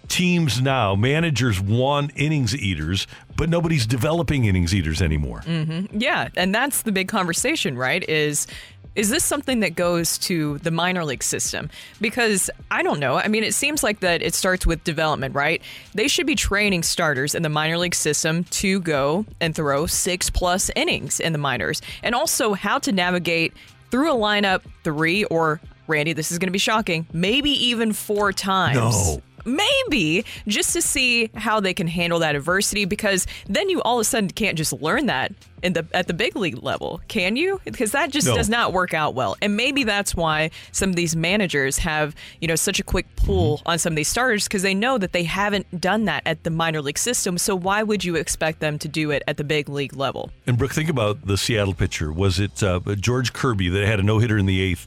teams 0.09 0.61
now, 0.61 0.95
managers 0.95 1.61
want 1.61 2.13
innings 2.15 2.55
eaters, 2.55 3.07
but 3.37 3.49
nobody's 3.49 3.87
developing 3.87 4.45
innings 4.45 4.75
eaters 4.75 5.01
anymore. 5.01 5.41
hmm 5.41 5.87
Yeah, 5.93 6.29
and 6.37 6.55
that's 6.55 6.83
the 6.83 6.93
big 6.93 7.09
conversation, 7.09 7.77
right? 7.77 8.07
Is 8.09 8.47
is 8.95 9.11
this 9.11 9.25
something 9.25 9.61
that 9.61 9.75
goes 9.75 10.19
to 10.19 10.59
the 10.59 10.71
minor 10.71 11.05
league 11.05 11.23
system? 11.23 11.71
Because 12.01 12.51
I 12.71 12.83
don't 12.83 13.01
know. 13.01 13.17
I 13.17 13.29
mean, 13.29 13.45
it 13.45 13.55
seems 13.55 13.83
like 13.83 14.01
that 14.01 14.23
it 14.23 14.35
starts 14.35 14.67
with 14.67 14.85
development, 14.85 15.35
right? 15.35 15.61
They 15.95 16.09
should 16.09 16.27
be 16.27 16.35
training 16.35 16.83
starters 16.83 17.35
in 17.35 17.43
the 17.43 17.49
minor 17.49 17.79
league 17.79 17.95
system 17.95 18.45
to 18.45 18.81
go 18.81 19.27
and 19.41 19.55
throw 19.55 19.87
six 19.87 20.31
plus 20.31 20.71
innings 20.77 21.21
in 21.21 21.33
the 21.33 21.39
minors, 21.39 21.83
and 22.03 22.15
also 22.15 22.55
how 22.55 22.79
to 22.79 22.93
navigate 22.93 23.53
through 23.91 24.13
a 24.13 24.17
lineup 24.17 24.63
three 24.83 25.25
or 25.25 25.61
Randy. 25.87 26.13
This 26.13 26.33
is 26.33 26.39
going 26.39 26.49
to 26.49 26.53
be 26.53 26.59
shocking. 26.59 27.07
Maybe 27.13 27.51
even 27.51 27.93
four 27.93 28.33
times. 28.33 28.77
No. 28.77 29.23
Maybe 29.45 30.25
just 30.49 30.73
to 30.73 30.83
see 30.83 31.31
how 31.35 31.61
they 31.61 31.75
can 31.75 31.87
handle 31.87 32.19
that 32.21 32.35
adversity 32.37 32.85
because 32.85 33.27
then 33.47 33.69
you 33.71 33.81
all 33.83 33.99
of 33.99 34.03
a 34.03 34.05
sudden 34.05 34.31
can't 34.31 34.57
just 34.57 34.73
learn 34.73 35.07
that 35.07 35.33
in 35.63 35.73
the 35.73 35.87
at 35.95 36.07
the 36.09 36.13
big 36.15 36.37
league 36.37 36.63
level, 36.63 37.01
can 37.09 37.37
you? 37.37 37.61
Because 37.65 37.93
that 37.93 38.11
just 38.11 38.27
No. 38.27 38.35
does 38.35 38.49
not 38.51 38.73
work 38.73 38.93
out 38.93 39.15
well. 39.15 39.37
And 39.41 39.57
maybe 39.57 39.83
that's 39.85 40.15
why 40.15 40.51
some 40.73 40.91
of 40.91 40.97
these 40.97 41.17
managers 41.17 41.79
have, 41.79 42.15
you 42.41 42.49
know, 42.49 42.55
such 42.57 42.79
a 42.81 42.83
quick 42.85 43.07
pull 43.17 43.59
Mm-hmm. 43.59 43.69
on 43.69 43.79
some 43.79 43.93
of 43.95 43.97
these 43.97 44.09
starters 44.09 44.45
because 44.45 44.63
they 44.63 44.75
know 44.75 44.99
that 44.99 45.13
they 45.13 45.25
haven't 45.25 45.81
done 45.81 46.05
that 46.05 46.23
at 46.27 46.45
the 46.45 46.51
minor 46.51 46.81
league 46.83 46.99
system. 46.99 47.39
So 47.39 47.55
why 47.57 47.83
would 47.83 48.05
you 48.05 48.17
expect 48.17 48.61
them 48.61 48.79
to 48.79 48.89
do 48.89 49.11
it 49.11 49.23
at 49.27 49.37
the 49.39 49.45
big 49.45 49.69
league 49.69 49.95
level? 49.97 50.31
And 50.47 50.57
Brooke, 50.59 50.73
think 50.73 50.89
about 50.91 51.27
the 51.27 51.37
Seattle 51.39 51.75
pitcher. 51.75 52.13
Was 52.13 52.39
it 52.41 52.63
uh, 52.63 52.81
George 52.97 53.33
Kirby 53.33 53.69
that 53.71 53.87
had 53.87 54.01
a 54.01 54.03
no 54.03 54.19
hitter 54.19 54.37
in 54.39 54.47
the 54.47 54.61
eighth 54.61 54.87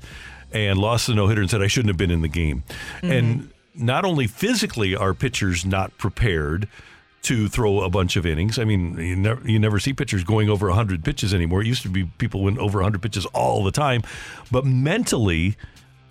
and 0.52 0.78
lost 0.80 1.08
the 1.08 1.14
no 1.16 1.28
hitter 1.28 1.42
and 1.42 1.50
said, 1.50 1.62
I 1.62 1.68
shouldn't 1.68 1.90
have 1.90 1.98
been 1.98 2.12
in 2.12 2.22
the 2.22 2.28
game? 2.28 2.64
And 3.02 3.50
not 3.78 4.06
only 4.06 4.28
physically 4.28 4.96
are 4.96 5.14
pitchers 5.14 5.66
not 5.66 5.98
prepared 5.98 6.68
to 7.24 7.50
throw 7.50 7.82
a 7.82 7.90
bunch 7.90 8.16
of 8.16 8.26
innings. 8.26 8.58
I 8.58 8.64
mean, 8.64 8.98
you 8.98 9.16
never, 9.16 9.50
you 9.50 9.60
never 9.60 9.80
see 9.80 9.94
pitchers 9.94 10.24
going 10.24 10.50
over 10.50 10.68
100 10.68 11.04
pitches 11.04 11.34
anymore. 11.34 11.62
It 11.62 11.68
used 11.68 11.84
to 11.84 11.90
be 11.90 12.06
people 12.18 12.42
went 12.42 12.58
over 12.58 12.80
100 12.80 13.02
pitches 13.02 13.26
all 13.28 13.64
the 13.64 13.72
time. 13.72 14.04
But 14.52 14.66
mentally, 14.66 15.58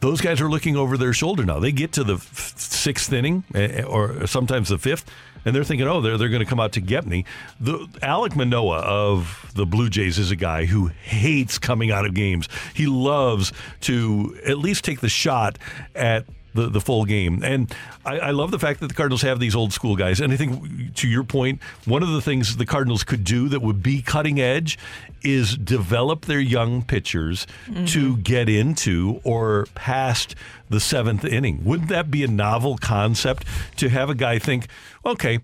those 0.01 0.21
guys 0.21 0.41
are 0.41 0.51
looking 0.51 0.77
over 0.77 0.99
their 0.99 1.13
shoulder 1.13 1.45
now. 1.45 1.59
They 1.59 1.73
get 1.73 1.93
to 1.93 2.05
the 2.05 2.19
sixth 2.19 3.13
inning 3.13 3.45
eh, 3.55 3.83
or 3.83 4.27
sometimes 4.27 4.69
the 4.69 4.79
fifth, 4.79 5.11
and 5.45 5.55
they're 5.55 5.65
thinking, 5.65 5.89
oh, 5.89 6.01
they're, 6.01 6.19
they're 6.19 6.29
going 6.29 6.45
to 6.45 6.49
come 6.49 6.61
out 6.61 6.73
to 6.73 6.81
get 6.81 7.07
me. 7.07 7.25
The, 7.61 7.79
Alek 8.03 8.37
Manoah 8.37 8.81
of 8.81 9.53
the 9.55 9.65
Blue 9.65 9.89
Jays 9.89 10.19
is 10.19 10.31
a 10.31 10.37
guy 10.37 10.67
who 10.67 10.89
hates 10.89 11.59
coming 11.59 11.91
out 11.91 12.05
of 12.05 12.15
games. 12.15 12.49
He 12.75 12.87
loves 12.87 13.53
to 13.83 14.39
at 14.47 14.59
least 14.59 14.85
take 14.85 15.01
the 15.01 15.09
shot 15.09 15.59
at 15.95 16.27
the, 16.57 16.69
the 16.69 16.81
full 16.81 17.05
game. 17.05 17.43
And 17.45 17.73
I, 18.05 18.19
I 18.19 18.31
love 18.33 18.51
the 18.51 18.59
fact 18.59 18.81
that 18.81 18.89
the 18.89 18.95
Cardinals 18.95 19.23
have 19.23 19.39
these 19.39 19.55
old 19.55 19.73
school 19.73 19.95
guys. 19.95 20.21
And 20.21 20.33
I 20.33 20.37
think, 20.37 20.95
to 20.97 21.09
your 21.09 21.23
point, 21.23 21.63
one 21.85 22.03
of 22.03 22.09
the 22.09 22.21
things 22.21 22.57
the 22.57 22.67
Cardinals 22.67 23.05
could 23.05 23.23
do 23.23 23.49
that 23.49 23.63
would 23.63 23.83
be 23.83 24.03
cutting 24.03 24.41
edge 24.41 24.79
is 25.23 25.57
develop 25.57 26.27
their 26.27 26.41
young 26.41 26.83
pitchers 26.83 27.47
mm-hmm. 27.67 27.85
to 27.87 28.17
get 28.19 28.49
into 28.49 29.21
or 29.25 29.67
past 29.75 30.35
the 30.69 30.81
seventh 30.81 31.25
inning. 31.25 31.65
Wouldn't 31.65 31.89
that 31.91 32.11
be 32.11 32.25
a 32.25 32.29
novel 32.29 32.77
concept 32.77 33.47
to 33.77 33.89
have 33.89 34.11
a 34.11 34.15
guy 34.15 34.39
think, 34.39 34.67
okay, 35.05 35.39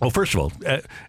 well, 0.00 0.10
first 0.10 0.34
of 0.34 0.40
all, 0.40 0.52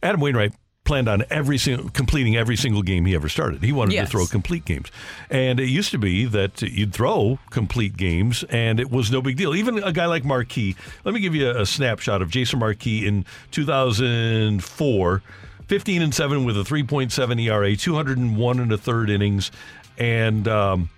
Adam 0.01 0.21
Wainwright 0.21 0.53
planned 0.85 1.09
on 1.09 1.23
every 1.29 1.57
single 1.57 1.89
completing 1.89 2.37
every 2.37 2.55
single 2.55 2.81
game 2.83 3.05
he 3.05 3.13
ever 3.15 3.27
started. 3.27 3.61
He 3.63 3.73
wanted 3.73 3.93
Yes. 3.93 4.07
to 4.07 4.11
throw 4.11 4.25
complete 4.27 4.63
games. 4.63 4.89
And 5.29 5.59
it 5.59 5.67
used 5.67 5.91
to 5.91 5.97
be 5.97 6.25
that 6.25 6.61
you'd 6.61 6.93
throw 6.93 7.39
complete 7.49 7.97
games 7.97 8.43
and 8.49 8.79
it 8.79 8.89
was 8.89 9.11
no 9.11 9.21
big 9.21 9.35
deal. 9.35 9.53
Even 9.55 9.83
a 9.83 9.91
guy 9.91 10.05
like 10.05 10.23
Marquis, 10.23 10.75
let 11.03 11.13
me 11.13 11.19
give 11.19 11.35
you 11.35 11.49
a, 11.49 11.61
a 11.61 11.65
snapshot 11.65 12.21
of 12.21 12.29
Jason 12.29 12.59
Marquis 12.59 13.05
in 13.05 13.25
2004, 13.51 15.21
15 15.67 16.01
and 16.01 16.13
7 16.13 16.45
with 16.45 16.57
a 16.57 16.61
3.7 16.63 17.41
ERA, 17.41 17.75
201 17.75 18.59
and 18.59 18.71
a 18.71 18.77
third 18.77 19.09
innings 19.09 19.51
and 19.97 20.47
um 20.47 20.89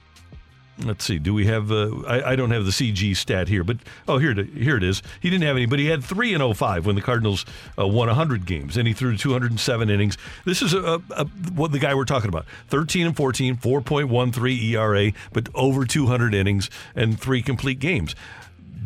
Let's 0.79 1.05
see. 1.05 1.17
Do 1.17 1.33
we 1.33 1.47
have? 1.47 1.71
Uh, 1.71 2.01
I, 2.07 2.31
I 2.31 2.35
don't 2.35 2.51
have 2.51 2.65
the 2.65 2.71
CG 2.71 3.15
stat 3.15 3.47
here, 3.47 3.63
but 3.63 3.77
oh, 4.07 4.19
here 4.19 4.31
it, 4.31 4.49
here 4.49 4.77
it 4.77 4.83
is. 4.83 5.01
He 5.19 5.29
didn't 5.29 5.45
have 5.45 5.55
any, 5.55 5.65
but 5.65 5.79
he 5.79 5.87
had 5.87 6.03
three 6.03 6.35
and 6.35 6.55
05 6.55 6.85
when 6.85 6.95
the 6.95 7.01
Cardinals 7.01 7.45
uh, 7.79 7.87
won 7.87 8.07
100 8.07 8.45
games, 8.45 8.77
and 8.77 8.87
he 8.87 8.93
threw 8.93 9.17
207 9.17 9.89
innings. 9.89 10.17
This 10.45 10.61
is 10.61 10.73
a, 10.73 11.01
a, 11.11 11.25
what 11.55 11.71
the 11.71 11.79
guy 11.79 11.95
we're 11.95 12.05
talking 12.05 12.29
about: 12.29 12.45
13 12.67 13.07
and 13.07 13.17
14, 13.17 13.57
4.13 13.57 14.63
ERA, 14.73 15.11
but 15.33 15.49
over 15.55 15.83
200 15.83 16.35
innings 16.35 16.69
and 16.95 17.19
three 17.19 17.41
complete 17.41 17.79
games. 17.79 18.15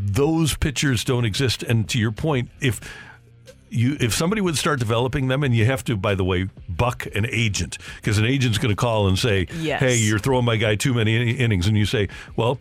Those 0.03 0.55
pitchers 0.55 1.03
don't 1.03 1.25
exist. 1.25 1.61
And 1.61 1.87
to 1.89 1.99
your 1.99 2.11
point, 2.11 2.49
if 2.59 2.79
you 3.72 3.97
if 3.99 4.13
somebody 4.13 4.41
would 4.41 4.57
start 4.57 4.80
developing 4.80 5.28
them, 5.28 5.43
and 5.43 5.55
you 5.55 5.65
have 5.65 5.84
to, 5.86 5.95
by 5.95 6.13
the 6.13 6.24
way, 6.24 6.49
buck 6.69 7.07
an 7.15 7.26
agent 7.30 7.78
because 7.95 8.17
an 8.17 8.26
agent's 8.26 8.57
going 8.57 8.72
to 8.72 8.76
call 8.76 9.07
and 9.07 9.17
say, 9.17 9.47
Yes. 9.59 9.80
"Hey, 9.80 9.95
you're 9.95 10.19
throwing 10.19 10.45
my 10.45 10.57
guy 10.57 10.76
too 10.76 10.93
many 10.93 11.15
in- 11.15 11.38
innings," 11.38 11.67
and 11.67 11.78
you 11.78 11.86
say, 11.86 12.09
"Well, 12.36 12.59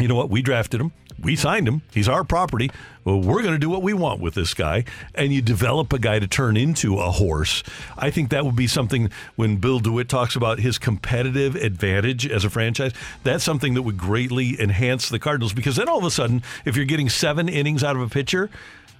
you 0.00 0.08
know 0.08 0.14
what? 0.14 0.30
We 0.30 0.42
drafted 0.42 0.80
him, 0.80 0.92
we 1.20 1.36
signed 1.36 1.68
him, 1.68 1.82
he's 1.92 2.08
our 2.08 2.24
property. 2.24 2.70
Well, 3.04 3.20
we're 3.20 3.42
going 3.42 3.54
to 3.54 3.58
do 3.58 3.68
what 3.68 3.82
we 3.82 3.92
want 3.92 4.20
with 4.20 4.34
this 4.34 4.54
guy." 4.54 4.84
And 5.14 5.32
you 5.32 5.42
develop 5.42 5.92
a 5.92 5.98
guy 5.98 6.18
to 6.18 6.26
turn 6.26 6.56
into 6.56 6.98
a 6.98 7.10
horse. 7.10 7.62
I 7.96 8.10
think 8.10 8.30
that 8.30 8.44
would 8.44 8.56
be 8.56 8.66
something 8.66 9.10
when 9.36 9.56
Bill 9.56 9.78
DeWitt 9.78 10.08
talks 10.08 10.34
about 10.34 10.58
his 10.58 10.78
competitive 10.78 11.54
advantage 11.54 12.26
as 12.26 12.44
a 12.44 12.50
franchise. 12.50 12.92
That's 13.22 13.44
something 13.44 13.74
that 13.74 13.82
would 13.82 13.98
greatly 13.98 14.60
enhance 14.60 15.08
the 15.08 15.18
Cardinals 15.18 15.52
because 15.52 15.76
then 15.76 15.88
all 15.88 15.98
of 15.98 16.04
a 16.04 16.10
sudden, 16.10 16.42
if 16.64 16.74
you're 16.76 16.84
getting 16.86 17.08
seven 17.08 17.48
innings 17.48 17.84
out 17.84 17.94
of 17.96 18.02
a 18.02 18.08
pitcher. 18.08 18.50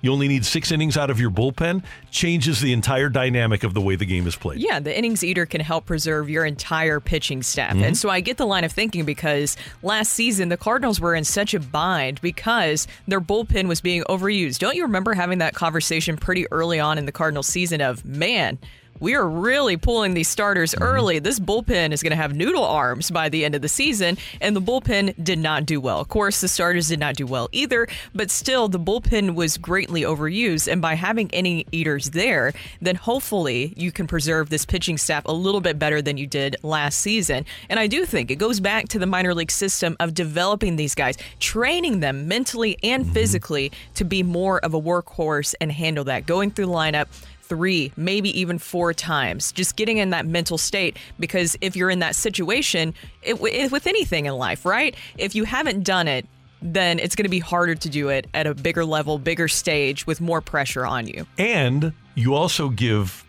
You 0.03 0.12
only 0.12 0.28
need 0.28 0.44
six 0.44 0.70
innings 0.70 0.96
out 0.96 1.09
of 1.11 1.18
your 1.20 1.30
bullpen, 1.30 1.82
changes 2.11 2.61
the 2.61 2.72
entire 2.72 3.09
dynamic 3.09 3.62
of 3.62 3.72
the 3.72 3.80
way 3.80 3.96
the 3.96 4.05
game 4.05 4.26
is 4.26 4.36
played. 4.36 4.59
Yeah, 4.61 4.80
the 4.80 4.96
innings 4.96 5.24
eater 5.24 5.46
can 5.46 5.61
help 5.61 5.86
preserve 5.86 6.28
your 6.28 6.44
entire 6.44 7.00
pitching 7.00 7.42
staff. 7.42 7.74
Mhm. 7.74 7.84
And 7.84 7.96
so 7.96 8.11
I 8.11 8.20
get 8.20 8.36
the 8.36 8.46
line 8.46 8.64
of 8.64 8.72
thinking 8.72 9.05
because 9.05 9.57
last 9.82 10.12
season 10.12 10.48
the 10.48 10.57
Cardinals 10.57 11.00
were 11.00 11.14
in 11.14 11.24
such 11.24 11.55
a 11.55 11.61
bind 11.61 12.20
because 12.20 12.86
their 13.09 13.20
bullpen 13.20 13.68
was 13.68 13.80
being 13.80 14.03
overused. 14.09 14.59
Don't 14.59 14.74
you 14.74 14.82
remember 14.82 15.14
having 15.14 15.38
that 15.38 15.55
conversation 15.55 16.16
pretty 16.16 16.46
early 16.50 16.80
on 16.80 16.98
in 16.98 17.07
the 17.07 17.12
Cardinals 17.12 17.46
season 17.46 17.80
of, 17.80 18.05
man, 18.05 18.59
we 19.03 19.16
are 19.16 19.28
really 19.28 19.76
pulling 19.76 20.14
these 20.14 20.28
starters 20.28 20.72
mm-hmm. 20.72 20.84
early. 20.84 21.18
This 21.18 21.40
bullpen 21.40 21.90
is 21.90 22.05
going 22.05 22.12
to 22.12 22.16
have 22.16 22.36
noodle 22.36 22.64
arms 22.64 23.11
by 23.11 23.28
the 23.28 23.44
end 23.44 23.57
of 23.57 23.61
the 23.61 23.68
season, 23.68 24.16
and 24.40 24.55
the 24.55 24.62
bullpen 24.62 25.22
did 25.22 25.40
not 25.40 25.66
do 25.66 25.80
well. 25.80 25.98
Of 25.98 26.09
course, 26.09 26.40
the 26.40 26.46
starters 26.46 26.88
did 26.88 27.00
not 27.00 27.16
do 27.16 27.26
well 27.26 27.48
either, 27.50 27.88
but 28.14 28.30
still, 28.30 28.68
the 28.68 28.78
bullpen 28.78 29.34
was 29.34 29.59
greatly 29.59 30.03
overused. 30.03 30.70
And 30.70 30.80
by 30.80 30.94
having 30.94 31.28
any 31.34 31.66
eaters 31.72 32.11
there, 32.11 32.53
then 32.80 32.94
hopefully 32.94 33.74
you 33.76 33.90
can 33.90 34.07
preserve 34.07 34.50
this 34.50 34.64
pitching 34.64 34.96
staff 34.96 35.24
a 35.26 35.32
little 35.32 35.61
bit 35.61 35.80
better 35.80 36.00
than 36.00 36.16
you 36.16 36.28
did 36.28 36.55
last 36.62 37.00
season. 37.00 37.44
And 37.68 37.80
I 37.80 37.88
do 37.88 38.07
think 38.07 38.30
it 38.30 38.36
goes 38.36 38.61
back 38.61 38.86
to 38.90 39.00
the 39.00 39.07
minor 39.07 39.34
league 39.34 39.50
system 39.50 39.96
of 39.98 40.14
developing 40.14 40.76
these 40.76 40.94
guys, 40.94 41.18
training 41.40 41.98
them 41.98 42.28
mentally 42.28 42.78
and 42.84 43.03
mm-hmm. 43.05 43.14
physically 43.14 43.72
to 43.96 44.05
be 44.05 44.22
more 44.22 44.64
of 44.64 44.74
a 44.74 44.80
workhorse 44.80 45.57
and 45.61 45.72
handle 45.72 46.05
that. 46.05 46.24
Going 46.24 46.53
through 46.53 46.66
the 46.66 46.72
lineup, 46.72 47.09
three, 47.53 47.92
maybe 47.98 48.40
even 48.40 48.59
four 48.59 48.94
times. 48.94 49.53
Just 49.53 49.76
getting 49.76 49.98
in 49.98 50.09
that 50.09 50.24
mental 50.24 50.57
state 50.57 50.96
because 51.20 51.55
if 51.61 51.76
you're 51.76 51.90
in 51.90 51.98
that 51.98 52.16
situation, 52.16 52.94
it, 53.22 53.38
it, 53.42 53.70
with 53.70 53.86
anything 53.86 54.24
in 54.24 54.32
life, 54.32 54.64
right? 54.64 54.96
If 55.18 55.34
you 55.34 55.44
haven't 55.44 55.82
done 55.82 56.09
it, 56.09 56.24
then 56.62 56.98
it's 56.98 57.14
going 57.14 57.24
to 57.24 57.28
be 57.28 57.40
harder 57.40 57.74
to 57.74 57.90
do 57.90 58.09
it 58.09 58.26
at 58.32 58.46
a 58.46 58.55
bigger 58.55 58.86
level, 58.86 59.18
bigger 59.18 59.48
stage 59.48 60.07
with 60.07 60.18
more 60.18 60.40
pressure 60.40 60.86
on 60.86 61.07
you. 61.07 61.26
And 61.36 61.92
you 62.14 62.34
also 62.34 62.70
give 62.70 63.22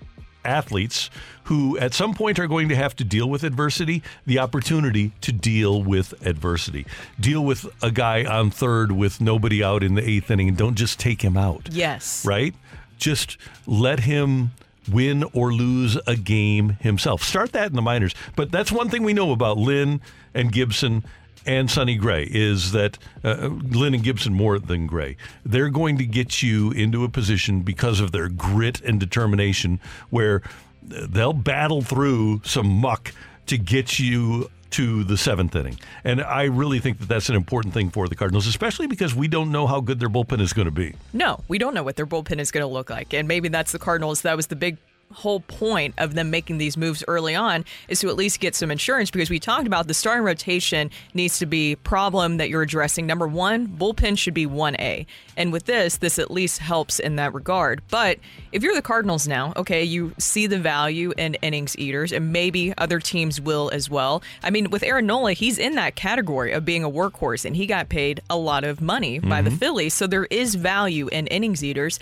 athletes 0.46 1.10
who 1.46 1.78
at 1.80 1.94
some 1.94 2.14
point 2.14 2.40
are 2.40 2.48
going 2.48 2.70
to 2.70 2.76
have 2.78 2.96
to 2.96 3.04
deal 3.04 3.30
with 3.30 3.44
adversity 3.44 4.04
the 4.26 4.40
opportunity 4.40 5.12
to 5.20 5.34
deal 5.34 5.84
with 5.84 6.14
adversity. 6.26 6.86
Deal 7.20 7.44
with 7.44 7.68
a 7.84 7.92
guy 7.92 8.24
on 8.24 8.52
third 8.52 8.94
with 8.94 9.20
nobody 9.20 9.62
out 9.62 9.84
in 9.84 9.96
the 9.96 10.10
eighth 10.10 10.32
inning 10.32 10.48
and 10.48 10.58
don't 10.58 10.76
just 10.76 10.98
take 10.98 11.22
him 11.22 11.36
out. 11.36 11.68
Yes. 11.72 12.26
Right? 12.26 12.56
Just 13.04 13.38
let 13.68 14.00
him 14.00 14.52
win 14.90 15.26
or 15.34 15.52
lose 15.52 15.98
a 16.08 16.16
game 16.16 16.78
himself. 16.80 17.22
Start 17.22 17.52
that 17.52 17.68
in 17.68 17.76
the 17.76 17.82
minors. 17.82 18.16
But 18.38 18.50
that's 18.50 18.72
one 18.72 18.90
thing 18.90 19.04
we 19.04 19.12
know 19.12 19.34
about 19.34 19.58
Lynn 19.58 20.00
and 20.34 20.54
Gibson 20.54 21.04
and 21.46 21.70
Sonny 21.70 21.98
Gray 21.98 22.24
is 22.24 22.72
that 22.72 22.98
uh, 23.22 23.50
Lynn 23.52 23.94
and 23.94 24.04
Gibson 24.04 24.34
more 24.34 24.58
than 24.58 24.88
Gray. 24.88 25.18
They're 25.46 25.70
going 25.70 25.98
to 25.98 26.06
get 26.06 26.42
you 26.42 26.72
into 26.72 27.04
a 27.04 27.10
position 27.10 27.62
because 27.64 28.00
of 28.00 28.14
their 28.14 28.30
grit 28.30 28.80
and 28.80 29.02
determination 29.02 29.82
where 30.10 30.42
they'll 30.82 31.34
battle 31.34 31.82
through 31.82 32.42
some 32.46 32.68
muck 32.68 33.14
to 33.48 33.58
get 33.58 34.00
you 34.00 34.50
to 34.72 35.04
the 35.04 35.16
seventh 35.18 35.56
inning. 35.56 35.80
And 36.04 36.22
I 36.22 36.44
really 36.44 36.80
think 36.80 36.98
that 37.00 37.08
that's 37.08 37.30
an 37.30 37.36
important 37.36 37.74
thing 37.76 37.92
for 37.92 38.08
the 38.08 38.16
Cardinals, 38.16 38.48
especially 38.48 38.88
because 38.88 39.14
we 39.14 39.28
don't 39.28 39.52
know 39.52 39.68
how 39.68 39.80
good 39.80 40.00
their 40.00 40.10
bullpen 40.10 40.42
is 40.42 40.52
going 40.52 40.66
to 40.66 40.72
be. 40.72 40.96
No, 41.14 41.44
we 41.48 41.60
don't 41.60 41.76
know 41.76 41.84
what 41.84 41.96
their 41.96 42.08
bullpen 42.08 42.40
is 42.40 42.50
going 42.50 42.64
to 42.64 42.68
look 42.68 42.90
like. 42.90 43.14
And 43.14 43.28
maybe 43.28 43.50
that's 43.50 43.72
the 43.72 43.80
Cardinals. 43.80 44.22
That 44.22 44.36
was 44.36 44.48
the 44.48 44.56
big 44.56 44.78
whole 45.14 45.40
point 45.40 45.94
of 45.98 46.14
them 46.16 46.30
making 46.30 46.58
these 46.58 46.76
moves 46.78 47.04
early 47.08 47.36
on 47.36 47.64
is 47.88 48.00
to 48.02 48.10
at 48.10 48.16
least 48.16 48.40
get 48.40 48.56
some 48.56 48.72
insurance 48.72 49.10
because 49.12 49.30
we 49.30 49.40
talked 49.40 49.68
about 49.68 49.88
the 49.88 49.94
starting 49.94 50.24
rotation 50.24 50.90
needs 51.14 51.40
to 51.40 51.46
be 51.46 51.76
problem 51.78 52.38
that 52.38 52.50
you're 52.50 52.62
addressing. 52.64 53.08
Number 53.08 53.28
one, 53.28 53.68
bullpen 53.68 54.18
should 54.18 54.34
be 54.34 54.46
1A. 54.46 55.06
And 55.38 55.52
with 55.52 55.66
this, 55.66 55.98
this 55.98 56.20
at 56.20 56.30
least 56.30 56.60
helps 56.60 57.00
in 57.00 57.16
that 57.16 57.34
regard. 57.34 57.82
But 57.90 58.20
if 58.52 58.62
you're 58.62 58.76
the 58.76 58.82
Cardinals 58.82 59.28
now, 59.28 59.54
okay, 59.56 59.84
you 59.84 60.14
see 60.18 60.46
the 60.48 60.60
value 60.60 61.14
in 61.18 61.36
innings 61.36 61.78
eaters, 61.78 62.12
and 62.12 62.32
maybe 62.34 62.74
other 62.78 63.00
teams 63.00 63.40
will 63.42 63.70
as 63.74 63.90
well. 63.90 64.22
I 64.44 64.50
mean, 64.50 64.70
with 64.70 64.84
Aaron 64.84 65.06
Nola, 65.08 65.34
he's 65.34 65.58
in 65.58 65.76
that 65.76 65.96
category 65.96 66.52
of 66.52 66.66
being 66.66 66.84
a 66.84 66.90
workhorse, 66.90 67.46
and 67.46 67.56
he 67.56 67.66
got 67.66 67.90
paid 67.90 68.20
a 68.30 68.38
lot 68.38 68.64
of 68.64 68.82
money 68.82 69.20
by 69.20 69.42
the 69.42 69.50
Mm-hmm. 69.50 69.56
Mhm. 69.56 69.60
Phillies. 69.60 69.94
So 69.94 70.08
there 70.08 70.26
is 70.26 70.56
value 70.56 71.08
in 71.10 71.28
innings 71.28 71.64
eaters. 71.64 72.00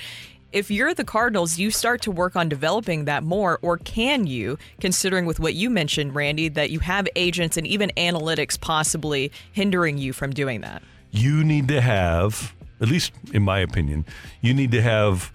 If 0.52 0.70
you're 0.70 0.94
the 0.94 1.04
Cardinals, 1.04 1.58
you 1.58 1.72
start 1.72 2.02
to 2.04 2.12
work 2.12 2.36
on 2.36 2.50
developing 2.50 3.06
that 3.06 3.24
more, 3.24 3.60
or 3.62 3.78
can 3.78 4.28
you, 4.28 4.58
considering 4.80 5.26
with 5.26 5.40
what 5.40 5.54
you 5.54 5.70
mentioned, 5.70 6.14
Randy, 6.14 6.50
that 6.50 6.70
you 6.70 6.80
have 6.80 7.08
agents 7.16 7.58
and 7.58 7.66
even 7.66 7.90
analytics 7.98 8.60
possibly 8.60 9.32
hindering 9.52 9.98
you 9.98 10.14
from 10.14 10.32
doing 10.32 10.62
that? 10.62 10.84
you 11.12 11.44
need 11.44 11.68
to 11.68 11.82
have, 11.82 12.56
at 12.80 12.88
least 12.88 13.12
in 13.34 13.44
my 13.44 13.60
opinion, 13.60 14.06
you 14.40 14.54
need 14.54 14.72
to 14.72 14.82
have 14.82 15.32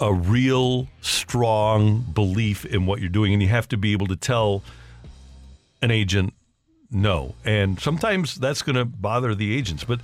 a 0.00 0.12
real 0.12 0.88
strong 1.00 2.00
belief 2.12 2.66
in 2.66 2.84
what 2.84 3.00
you're 3.00 3.08
doing, 3.08 3.32
and 3.32 3.40
you 3.40 3.48
have 3.48 3.68
to 3.68 3.76
be 3.76 3.92
able 3.92 4.08
to 4.08 4.16
tell 4.16 4.62
an 5.80 5.90
agent 5.90 6.34
no. 6.90 7.34
And 7.44 7.80
sometimes 7.80 8.34
that's 8.34 8.62
going 8.62 8.76
to 8.76 8.84
bother 8.84 9.34
the 9.34 9.56
agents, 9.56 9.84
but. 9.84 10.00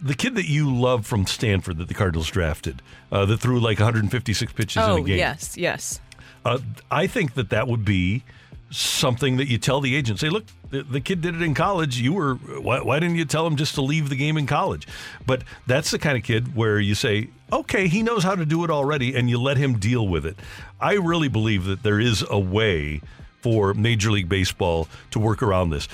The 0.00 0.14
kid 0.14 0.36
that 0.36 0.46
you 0.46 0.72
love 0.72 1.04
from 1.06 1.26
Stanford 1.26 1.78
that 1.78 1.88
the 1.88 1.94
Cardinals 1.94 2.30
drafted, 2.30 2.80
uh, 3.10 3.24
that 3.26 3.38
threw 3.38 3.58
like 3.58 3.78
156 3.78 4.52
pitches 4.52 4.82
oh, 4.82 4.96
in 4.96 5.02
a 5.02 5.06
game. 5.06 5.18
yes, 5.18 5.56
yes. 5.56 6.00
Uh, 6.44 6.58
I 6.90 7.06
think 7.06 7.34
that 7.34 7.50
that 7.50 7.66
would 7.66 7.84
be 7.84 8.22
something 8.70 9.36
that 9.36 9.48
you 9.48 9.58
tell 9.58 9.80
the 9.80 9.96
agent. 9.96 10.20
Say, 10.20 10.28
look, 10.28 10.44
the, 10.70 10.82
the 10.82 11.00
kid 11.00 11.20
did 11.20 11.34
it 11.34 11.42
in 11.42 11.54
college. 11.54 11.98
You 11.98 12.12
were 12.12 12.34
why, 12.34 12.80
why 12.80 12.98
didn't 12.98 13.16
you 13.16 13.24
tell 13.24 13.46
him 13.46 13.56
just 13.56 13.74
to 13.74 13.82
leave 13.82 14.08
the 14.08 14.16
game 14.16 14.36
in 14.36 14.46
college? 14.46 14.86
But 15.26 15.42
that's 15.66 15.90
the 15.90 15.98
kind 15.98 16.16
of 16.16 16.24
kid 16.24 16.54
where 16.54 16.78
you 16.78 16.94
say, 16.94 17.30
okay, 17.52 17.88
he 17.88 18.02
knows 18.02 18.24
how 18.24 18.34
to 18.34 18.44
do 18.44 18.64
it 18.64 18.70
already, 18.70 19.14
and 19.14 19.30
you 19.30 19.40
let 19.40 19.56
him 19.56 19.78
deal 19.78 20.06
with 20.06 20.26
it. 20.26 20.36
I 20.80 20.94
really 20.94 21.28
believe 21.28 21.64
that 21.64 21.82
there 21.82 22.00
is 22.00 22.24
a 22.28 22.38
way 22.38 23.00
for 23.40 23.74
Major 23.74 24.10
League 24.10 24.28
Baseball 24.28 24.88
to 25.10 25.18
work 25.18 25.42
around 25.42 25.70
this. 25.70 25.88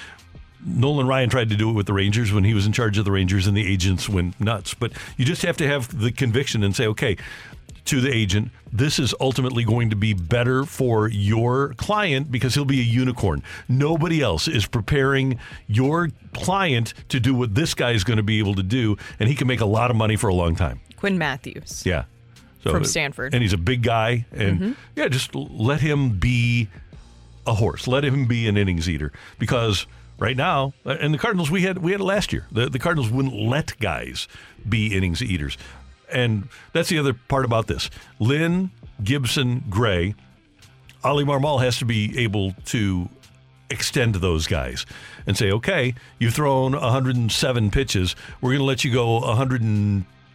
Nolan 0.65 1.07
Ryan 1.07 1.31
tried 1.31 1.49
to 1.51 1.57
do 1.57 1.71
it 1.71 1.73
with 1.73 1.87
the 1.87 1.93
Rangers 1.93 2.33
when 2.33 2.45
he 2.45 2.55
was 2.55 2.67
in 2.67 2.73
charge 2.73 2.99
of 2.99 3.05
the 3.05 3.13
Rangers, 3.13 3.47
and 3.47 3.57
the 3.57 3.67
agents 3.67 4.09
went 4.09 4.39
nuts. 4.41 4.75
But 4.75 4.93
you 5.17 5.25
just 5.25 5.43
have 5.43 5.57
to 5.59 5.67
have 5.67 5.99
the 6.01 6.13
conviction 6.13 6.63
and 6.63 6.75
say, 6.77 6.87
okay, 6.89 7.17
to 7.87 8.01
the 8.01 8.13
agent, 8.15 8.51
this 8.73 8.99
is 8.99 9.15
ultimately 9.21 9.65
going 9.65 9.91
to 9.91 9.97
be 9.97 10.13
better 10.13 10.65
for 10.65 11.09
your 11.09 11.75
client 11.75 12.31
because 12.31 12.55
he'll 12.55 12.65
be 12.67 12.79
a 12.81 12.85
unicorn. 12.85 13.43
Nobody 13.69 14.21
else 14.21 14.47
is 14.49 14.67
preparing 14.67 15.39
your 15.67 16.11
client 16.35 16.93
to 17.09 17.19
do 17.19 17.35
what 17.35 17.55
this 17.55 17.75
guy 17.75 17.93
is 17.93 18.05
going 18.05 18.19
to 18.19 18.23
be 18.23 18.39
able 18.39 18.55
to 18.55 18.63
do, 18.63 18.97
and 19.19 19.29
he 19.29 19.35
can 19.35 19.47
make 19.49 19.61
a 19.61 19.67
lot 19.67 19.91
of 19.91 19.97
money 19.97 20.17
for 20.17 20.29
a 20.29 20.35
long 20.35 20.55
time. 20.55 20.81
Quinn 20.97 21.17
Mathews. 21.19 21.85
Yeah. 21.87 22.05
From 22.63 22.85
Stanford. 22.85 23.33
And 23.33 23.43
he's 23.43 23.55
a 23.55 23.59
big 23.59 23.83
guy. 23.83 24.27
And 24.33 24.61
Mhm. 24.61 24.77
yeah, 24.95 25.09
just 25.09 25.35
let 25.35 25.81
him 25.81 26.11
be 26.19 26.69
a 27.47 27.55
horse. 27.55 27.87
Let 27.89 28.05
him 28.05 28.27
be 28.27 28.47
an 28.47 28.59
innings 28.59 28.87
eater. 28.87 29.11
Because 29.39 29.87
right 30.21 30.37
now, 30.37 30.75
uh, 30.87 30.97
and 31.01 31.13
the 31.13 31.19
Cardinals, 31.19 31.51
we 31.51 31.63
had 31.63 31.79
we 31.79 31.91
had 31.91 32.01
it 32.01 32.05
last 32.05 32.33
year. 32.33 32.47
The, 32.53 32.69
the 32.69 32.79
Cardinals 32.79 33.11
wouldn't 33.11 33.35
let 33.35 33.77
guys 33.81 34.29
be 34.69 34.97
innings 34.97 35.21
eaters. 35.21 35.59
And 36.13 36.49
that's 36.73 36.89
the 36.89 36.99
other 36.99 37.15
part 37.15 37.45
about 37.45 37.67
this. 37.67 37.91
Lynn, 38.21 38.71
Gibson, 39.03 39.65
Gray, 39.71 40.15
Oli 41.05 41.25
Marmol 41.25 41.63
has 41.63 41.79
to 41.79 41.85
be 41.85 42.19
able 42.19 42.53
to 42.67 43.09
extend 43.71 44.17
those 44.17 44.47
guys 44.47 44.85
and 45.27 45.39
say, 45.39 45.53
okay, 45.53 45.95
you've 46.19 46.35
thrown 46.35 46.73
107 46.73 47.71
pitches. 47.71 48.17
We're 48.41 48.51
going 48.51 48.59
to 48.59 48.65
let 48.65 48.85
you 48.85 48.93
go 48.93 49.19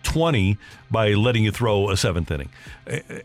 120 0.06 0.58
by 0.91 1.14
letting 1.14 1.43
you 1.43 1.51
throw 1.51 1.89
a 1.89 1.97
seventh 1.97 2.32
inning. 2.32 2.49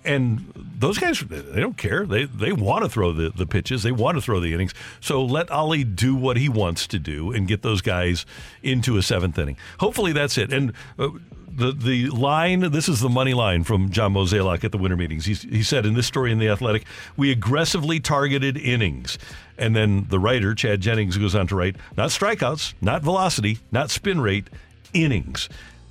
And 0.05 0.53
those 0.55 0.99
guys, 0.99 1.21
they 1.21 1.61
don't 1.61 1.77
care. 1.77 2.07
They 2.07 2.25
they 2.25 2.53
want 2.53 2.85
to 2.85 2.91
throw 2.91 3.13
the, 3.13 3.31
the 3.31 3.47
pitches. 3.47 3.83
They 3.83 3.93
want 3.93 4.17
to 4.17 4.23
throw 4.23 4.41
the 4.41 4.55
innings. 4.55 4.75
So 5.01 5.23
let 5.23 5.51
Oli 5.51 5.85
do 5.85 6.15
what 6.17 6.37
he 6.37 6.49
wants 6.49 6.87
to 6.89 6.99
do 6.99 7.33
and 7.33 7.47
get 7.47 7.63
those 7.63 7.81
guys 7.81 8.25
into 8.63 8.97
a 8.97 9.03
seventh 9.03 9.39
inning. 9.39 9.57
Hopefully 9.79 10.13
that's 10.13 10.39
it. 10.39 10.53
And 10.53 10.73
uh, 10.99 11.11
the 11.51 11.73
the 11.73 12.09
line, 12.09 12.71
this 12.71 12.89
is 12.89 13.01
the 13.01 13.09
money 13.09 13.35
line 13.35 13.65
from 13.65 13.91
John 13.91 14.15
Mozeliak 14.15 14.65
at 14.65 14.73
the 14.73 14.79
winter 14.79 14.97
meetings. 14.97 15.27
He, 15.27 15.35
he 15.35 15.63
said 15.63 15.85
in 15.85 15.95
this 15.95 16.07
story 16.07 16.33
in 16.33 16.39
The 16.39 16.49
Athletic, 16.49 16.85
we 17.17 17.31
aggressively 17.31 18.01
targeted 18.01 18.57
innings. 18.57 19.19
And 19.59 19.77
then 19.77 20.07
the 20.09 20.19
writer, 20.19 20.55
Chad 20.55 20.81
Jennings, 20.81 21.19
goes 21.19 21.35
on 21.35 21.47
to 21.49 21.55
write, 21.55 21.77
not 21.97 22.11
strikeouts, 22.11 22.75
not 22.81 23.03
velocity, 23.03 23.59
not 23.71 23.91
spin 23.91 24.21
rate, 24.21 24.49
innings. 24.95 25.49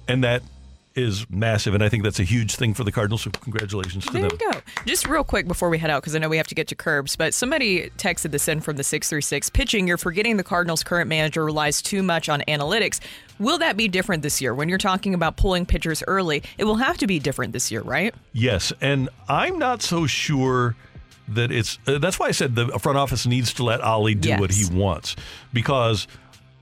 And 0.07 0.23
that 0.23 0.41
is 0.99 1.29
massive. 1.29 1.73
And 1.73 1.83
I 1.83 1.89
think 1.89 2.03
that's 2.03 2.19
a 2.19 2.23
huge 2.23 2.55
thing 2.55 2.73
for 2.73 2.83
the 2.83 2.91
Cardinals. 2.91 3.21
So 3.21 3.31
congratulations 3.31 4.05
to 4.05 4.11
There 4.11 4.21
them. 4.21 4.37
There 4.37 4.47
you 4.49 4.53
go. 4.53 4.61
Just 4.85 5.07
real 5.07 5.23
quick 5.23 5.47
before 5.47 5.69
we 5.69 5.77
head 5.77 5.89
out, 5.89 6.01
because 6.01 6.15
I 6.15 6.19
know 6.19 6.29
we 6.29 6.37
have 6.37 6.47
to 6.47 6.55
get 6.55 6.67
to 6.67 6.75
Kerbs, 6.75 7.17
but 7.17 7.33
somebody 7.33 7.89
texted 7.97 8.31
this 8.31 8.47
in 8.47 8.61
from 8.61 8.77
the 8.77 8.83
636. 8.83 9.49
Pitching, 9.49 9.87
you're 9.87 9.97
forgetting 9.97 10.37
the 10.37 10.43
Cardinals' 10.43 10.83
current 10.83 11.07
manager 11.09 11.43
relies 11.43 11.81
too 11.81 12.03
much 12.03 12.29
on 12.29 12.41
analytics. 12.47 12.99
Will 13.39 13.57
that 13.59 13.77
be 13.77 13.87
different 13.87 14.23
this 14.23 14.41
year? 14.41 14.53
When 14.53 14.69
you're 14.69 14.77
talking 14.77 15.13
about 15.13 15.37
pulling 15.37 15.65
pitchers 15.65 16.03
early, 16.07 16.43
it 16.57 16.65
will 16.65 16.75
have 16.75 16.97
to 16.97 17.07
be 17.07 17.19
different 17.19 17.53
this 17.53 17.71
year, 17.71 17.81
right? 17.81 18.13
Yes, 18.33 18.73
and 18.81 19.09
I'm 19.27 19.57
not 19.57 19.81
so 19.81 20.05
sure 20.07 20.75
that 21.29 21.51
it's. 21.51 21.79
Uh, 21.87 21.99
that's 21.99 22.19
why 22.19 22.27
I 22.27 22.31
said 22.31 22.55
the 22.55 22.67
front 22.79 22.97
office 22.97 23.25
needs 23.25 23.53
to 23.53 23.63
let 23.63 23.81
Oli 23.81 24.15
do 24.15 24.37
what 24.37 24.51
he 24.51 24.65
wants 24.71 25.15
because 25.53 26.07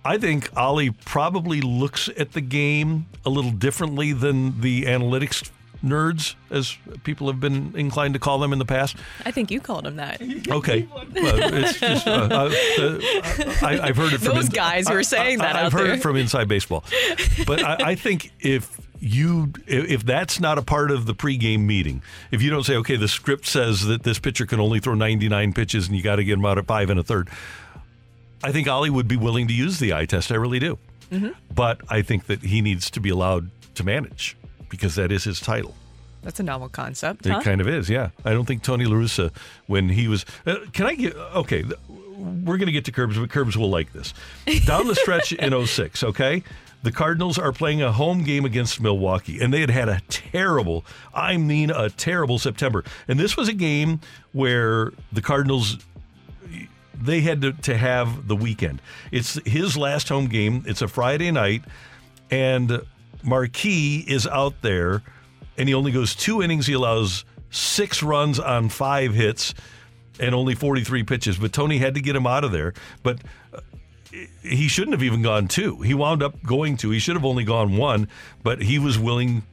I 0.08 0.18
think 0.18 0.50
Oli 0.56 0.92
probably 0.92 1.60
looks 1.60 2.10
at 2.18 2.32
the 2.32 2.40
game 2.40 3.08
a 3.26 3.30
little 3.30 3.52
differently 3.52 4.14
than 4.14 4.62
the 4.62 4.84
analytics 4.84 5.50
nerds, 5.84 6.36
as 6.50 6.78
people 7.04 7.28
have 7.28 7.40
been 7.42 7.74
inclined 7.76 8.14
to 8.14 8.20
call 8.20 8.40
them 8.40 8.54
in 8.54 8.60
the 8.60 8.66
past. 8.66 8.96
I 9.26 9.32
think 9.32 9.52
you 9.52 9.60
called 9.60 9.86
him 9.86 9.98
that. 9.98 10.22
Okay, 10.50 10.88
Well, 10.90 11.06
it's 11.14 11.80
just, 11.80 12.08
uh, 12.08 12.12
uh, 12.32 12.50
uh, 12.80 13.54
I, 13.62 13.80
I've 13.84 13.98
heard 13.98 14.14
it 14.14 14.20
from 14.20 14.36
Those 14.36 14.50
guys 14.50 14.88
who 14.88 14.96
are 14.96 15.04
saying 15.04 15.40
that 15.40 15.56
I, 15.58 15.64
have 15.64 15.74
heard 15.74 15.88
there. 15.88 15.96
it 15.96 16.02
from 16.02 16.16
inside 16.16 16.48
baseball, 16.48 16.86
but 17.46 17.62
I, 17.62 17.92
I 17.92 17.96
think 17.96 18.32
if 18.40 18.80
you 19.00 19.54
if 19.68 19.90
if 19.92 20.06
that's 20.06 20.40
not 20.40 20.58
a 20.58 20.62
part 20.62 20.90
of 20.90 21.06
the 21.06 21.14
pregame 21.14 21.66
meeting, 21.66 22.02
if 22.32 22.42
you 22.42 22.50
don't 22.50 22.64
say, 22.64 22.76
okay, 22.78 22.96
the 22.96 23.08
script 23.08 23.46
says 23.46 23.86
that 23.86 24.04
this 24.04 24.20
pitcher 24.20 24.46
can 24.46 24.60
only 24.60 24.80
throw 24.80 24.94
99 24.94 25.54
pitches 25.54 25.88
and 25.88 25.98
you 25.98 26.02
got 26.02 26.16
to 26.16 26.24
get 26.24 26.34
him 26.34 26.46
out 26.46 26.58
at 26.58 26.66
five 26.66 26.90
and 26.90 27.00
a 27.00 27.04
third, 27.04 27.30
I 28.44 28.52
think 28.52 28.68
Oli 28.68 28.90
would 28.90 29.08
be 29.08 29.18
willing 29.18 29.48
to 29.48 29.54
use 29.54 29.80
the 29.80 29.94
eye 29.94 30.06
test. 30.06 30.32
I 30.32 30.36
really 30.36 30.60
do, 30.60 30.78
Mhm. 31.12 31.34
but 31.54 31.82
I 31.90 32.02
think 32.02 32.28
that 32.28 32.44
he 32.44 32.62
needs 32.62 32.90
to 32.92 33.00
be 33.00 33.10
allowed 33.10 33.50
to 33.76 33.84
manage 33.84 34.38
because 34.70 34.96
that 34.96 35.12
is 35.12 35.24
his 35.24 35.40
title. 35.40 35.76
That's 36.24 36.40
a 36.40 36.44
novel 36.44 36.68
concept. 36.70 37.26
It 37.26 37.32
huh? 37.32 37.42
kind 37.42 37.62
of 37.62 37.68
is, 37.68 37.90
yeah. 37.90 38.10
I 38.26 38.32
don't 38.34 38.46
think 38.46 38.62
Tony 38.64 38.86
La 38.86 38.96
Russa, 38.96 39.32
when 39.68 39.90
he 39.90 40.08
was. 40.08 40.26
Uh, 40.46 40.56
can 40.74 40.86
I 40.86 40.96
get. 40.96 41.16
Okay, 41.16 41.62
th- 41.64 41.76
we're 41.88 42.58
going 42.58 42.66
to 42.66 42.72
get 42.72 42.86
to 42.86 42.92
Kerbs, 42.92 43.16
but 43.20 43.30
Kerbs 43.30 43.56
will 43.56 43.70
like 43.70 43.94
this. 43.94 44.14
Down 44.66 44.88
the 44.88 44.96
stretch 44.96 45.32
in 45.34 45.54
06, 45.66 46.04
okay? 46.04 46.44
The 46.84 46.92
Cardinals 46.92 47.38
are 47.40 47.52
playing 47.52 47.82
a 47.82 47.92
home 47.92 48.24
game 48.24 48.44
against 48.46 48.82
Milwaukee, 48.82 49.40
and 49.42 49.54
they 49.54 49.62
had 49.62 49.70
had 49.70 49.90
a 49.90 50.02
terrible, 50.10 50.84
I 51.14 51.38
mean, 51.38 51.70
a 51.72 51.90
terrible 51.90 52.40
September. 52.40 52.84
And 53.08 53.20
this 53.20 53.36
was 53.38 53.48
a 53.48 53.54
game 53.54 54.00
where 54.32 54.92
the 55.12 55.22
Cardinals 55.22 55.78
they 57.00 57.22
had 57.22 57.42
to, 57.42 57.54
to 57.54 57.78
have 57.78 58.28
the 58.28 58.36
weekend. 58.36 58.82
It's 59.12 59.40
his 59.46 59.78
last 59.78 60.10
home 60.10 60.28
game. 60.28 60.64
It's 60.68 60.82
a 60.82 60.88
Friday 60.88 61.32
night, 61.32 61.64
and 62.30 62.82
Marquis 63.24 64.06
is 64.08 64.28
out 64.28 64.62
there, 64.62 65.04
and 65.58 65.68
he 65.68 65.76
only 65.76 65.92
goes 65.92 66.16
two 66.16 66.42
innings. 66.42 66.68
He 66.68 66.74
allows 66.74 67.26
six 67.50 68.04
runs 68.04 68.40
on 68.40 68.70
five 68.70 69.14
hits 69.14 69.54
and 70.20 70.34
only 70.34 70.56
43 70.56 71.04
pitches. 71.04 71.38
But 71.38 71.54
Tony 71.54 71.78
had 71.78 71.96
to 71.96 72.02
get 72.02 72.16
him 72.16 72.28
out 72.28 72.44
of 72.44 72.52
there. 72.52 72.74
But 73.04 73.20
uh, 73.54 73.62
he 74.42 74.68
shouldn't 74.68 74.94
have 74.94 75.04
even 75.04 75.22
gone 75.22 75.48
two. 75.48 75.82
He 75.82 75.94
wound 75.94 76.24
up 76.24 76.42
going 76.44 76.78
two. 76.78 76.92
He 76.92 77.00
should 77.00 77.16
have 77.16 77.26
only 77.26 77.44
gone 77.44 77.78
one, 77.78 78.08
but 78.44 78.62
he 78.62 78.80
was 78.80 78.98
willing. 78.98 79.44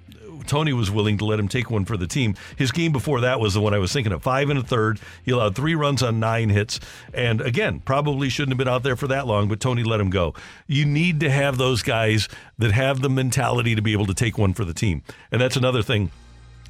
Tony 0.47 0.73
was 0.73 0.91
willing 0.91 1.19
to 1.19 1.25
let 1.25 1.39
him 1.39 1.49
take 1.49 1.71
one 1.71 1.85
for 1.85 1.97
the 1.97 2.07
team. 2.07 2.35
His 2.57 2.73
game 2.73 2.93
before 2.93 3.21
that 3.21 3.41
was 3.41 3.55
the 3.55 3.61
one 3.61 3.75
I 3.75 3.79
was 3.79 3.93
thinking 3.93 4.13
of. 4.13 4.23
Five 4.23 4.51
and 4.51 4.59
a 4.59 4.63
third. 4.63 5.01
He 5.25 5.31
allowed 5.31 5.55
three 5.55 5.75
runs 5.75 6.03
on 6.03 6.21
nine 6.21 6.51
hits. 6.51 6.81
And 7.13 7.41
again, 7.41 7.81
probably 7.81 8.29
shouldn't 8.29 8.53
have 8.53 8.59
been 8.59 8.69
out 8.69 8.83
there 8.83 8.97
for 8.97 9.09
that 9.09 9.27
long, 9.27 9.49
but 9.49 9.61
Tony 9.61 9.83
let 9.83 10.01
him 10.01 10.11
go. 10.11 10.35
You 10.67 10.85
need 10.85 11.21
to 11.21 11.31
have 11.31 11.59
those 11.59 11.83
guys 11.83 12.29
that 12.59 12.73
have 12.73 13.01
the 13.01 13.11
mentality 13.11 13.75
to 13.75 13.83
be 13.83 13.93
able 13.93 14.07
to 14.07 14.15
take 14.15 14.39
one 14.39 14.55
for 14.55 14.65
the 14.65 14.75
team. 14.75 15.03
And 15.33 15.41
that's 15.41 15.57
another 15.57 15.83
thing 15.83 16.11